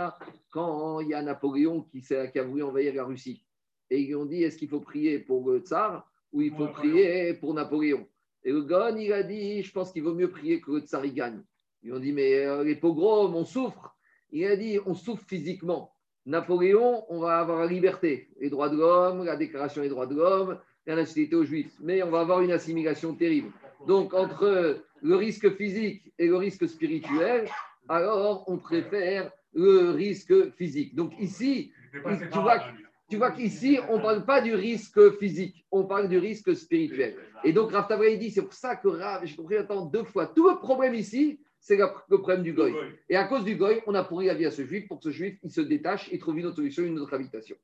quand 0.50 1.00
il 1.00 1.08
y 1.08 1.14
a 1.14 1.22
Napoléon 1.22 1.82
qui, 1.82 2.02
qui 2.02 2.38
a 2.38 2.44
voulu 2.44 2.62
envahir 2.62 2.94
la 2.94 3.04
Russie. 3.04 3.44
Et 3.90 4.00
ils 4.00 4.06
lui 4.06 4.14
ont 4.14 4.24
dit, 4.24 4.42
est-ce 4.42 4.56
qu'il 4.56 4.68
faut 4.68 4.80
prier 4.80 5.18
pour 5.18 5.50
le 5.50 5.58
tsar 5.58 6.08
ou 6.32 6.40
il 6.40 6.52
faut 6.54 6.68
prier 6.68 7.34
pour 7.34 7.52
Napoléon? 7.52 8.06
Et 8.44 8.52
le 8.52 8.62
Gaon, 8.62 8.96
il 8.96 9.12
a 9.12 9.22
dit, 9.22 9.62
je 9.62 9.72
pense 9.72 9.92
qu'il 9.92 10.02
vaut 10.02 10.14
mieux 10.14 10.30
prier 10.30 10.60
que 10.60 10.72
le 10.72 10.80
tsar 10.80 11.04
il 11.04 11.14
gagne. 11.14 11.42
Ils 11.82 11.92
ont 11.92 11.98
dit, 11.98 12.12
mais 12.12 12.44
euh, 12.44 12.64
les 12.64 12.76
pogroms, 12.76 13.34
on 13.34 13.44
souffre. 13.44 13.96
Il 14.30 14.46
a 14.46 14.56
dit, 14.56 14.78
on 14.86 14.94
souffre 14.94 15.24
physiquement. 15.26 15.92
Napoléon, 16.24 17.04
on 17.08 17.18
va 17.18 17.40
avoir 17.40 17.60
la 17.60 17.66
liberté, 17.66 18.28
les 18.40 18.48
droits 18.48 18.68
de 18.68 18.76
l'homme, 18.76 19.24
la 19.24 19.36
déclaration 19.36 19.82
des 19.82 19.88
droits 19.88 20.06
de 20.06 20.14
l'homme, 20.14 20.58
la 20.86 20.94
nationalité 20.96 21.34
aux 21.36 21.44
juifs. 21.44 21.74
Mais 21.80 22.02
on 22.02 22.10
va 22.10 22.20
avoir 22.20 22.40
une 22.40 22.52
assimilation 22.52 23.14
terrible. 23.14 23.50
Donc, 23.86 24.14
entre 24.14 24.84
le 25.02 25.16
risque 25.16 25.54
physique 25.56 26.12
et 26.18 26.26
le 26.28 26.36
risque 26.36 26.68
spirituel, 26.68 27.48
alors 27.88 28.44
on 28.46 28.56
préfère 28.58 29.30
le 29.52 29.90
risque 29.90 30.52
physique. 30.52 30.94
Donc, 30.94 31.12
ici, 31.18 31.72
tu 31.92 32.38
vois, 32.38 32.62
tu 33.08 33.16
vois 33.16 33.32
qu'ici, 33.32 33.78
on 33.90 33.98
ne 33.98 34.02
parle 34.02 34.24
pas 34.24 34.40
du 34.40 34.54
risque 34.54 35.18
physique, 35.18 35.66
on 35.70 35.84
parle 35.84 36.08
du 36.08 36.18
risque 36.18 36.54
spirituel. 36.56 37.16
Et 37.44 37.52
donc, 37.52 37.72
Rav 37.72 37.88
Tavra, 37.88 38.06
il 38.08 38.18
dit, 38.18 38.30
c'est 38.30 38.42
pour 38.42 38.54
ça 38.54 38.76
que 38.76 38.88
Rav, 38.88 39.26
j'ai 39.26 39.36
compris 39.36 39.56
maintenant 39.56 39.86
deux 39.86 40.04
fois, 40.04 40.26
tout 40.28 40.48
le 40.48 40.56
problème 40.56 40.94
ici, 40.94 41.40
c'est 41.58 41.76
le 41.76 42.18
problème 42.18 42.42
du 42.42 42.52
goy. 42.52 42.74
Et 43.08 43.16
à 43.16 43.24
cause 43.24 43.44
du 43.44 43.56
goy, 43.56 43.82
on 43.86 43.94
a 43.94 44.02
pourri 44.04 44.26
la 44.26 44.34
vie 44.34 44.46
à 44.46 44.50
ce 44.50 44.64
juif 44.64 44.88
pour 44.88 44.98
que 44.98 45.04
ce 45.04 45.10
juif, 45.10 45.38
il 45.42 45.50
se 45.50 45.60
détache 45.60 46.08
et 46.12 46.18
trouve 46.18 46.38
une 46.38 46.46
autre 46.46 46.56
solution, 46.56 46.84
une 46.84 46.98
autre 46.98 47.14
habitation. 47.14 47.56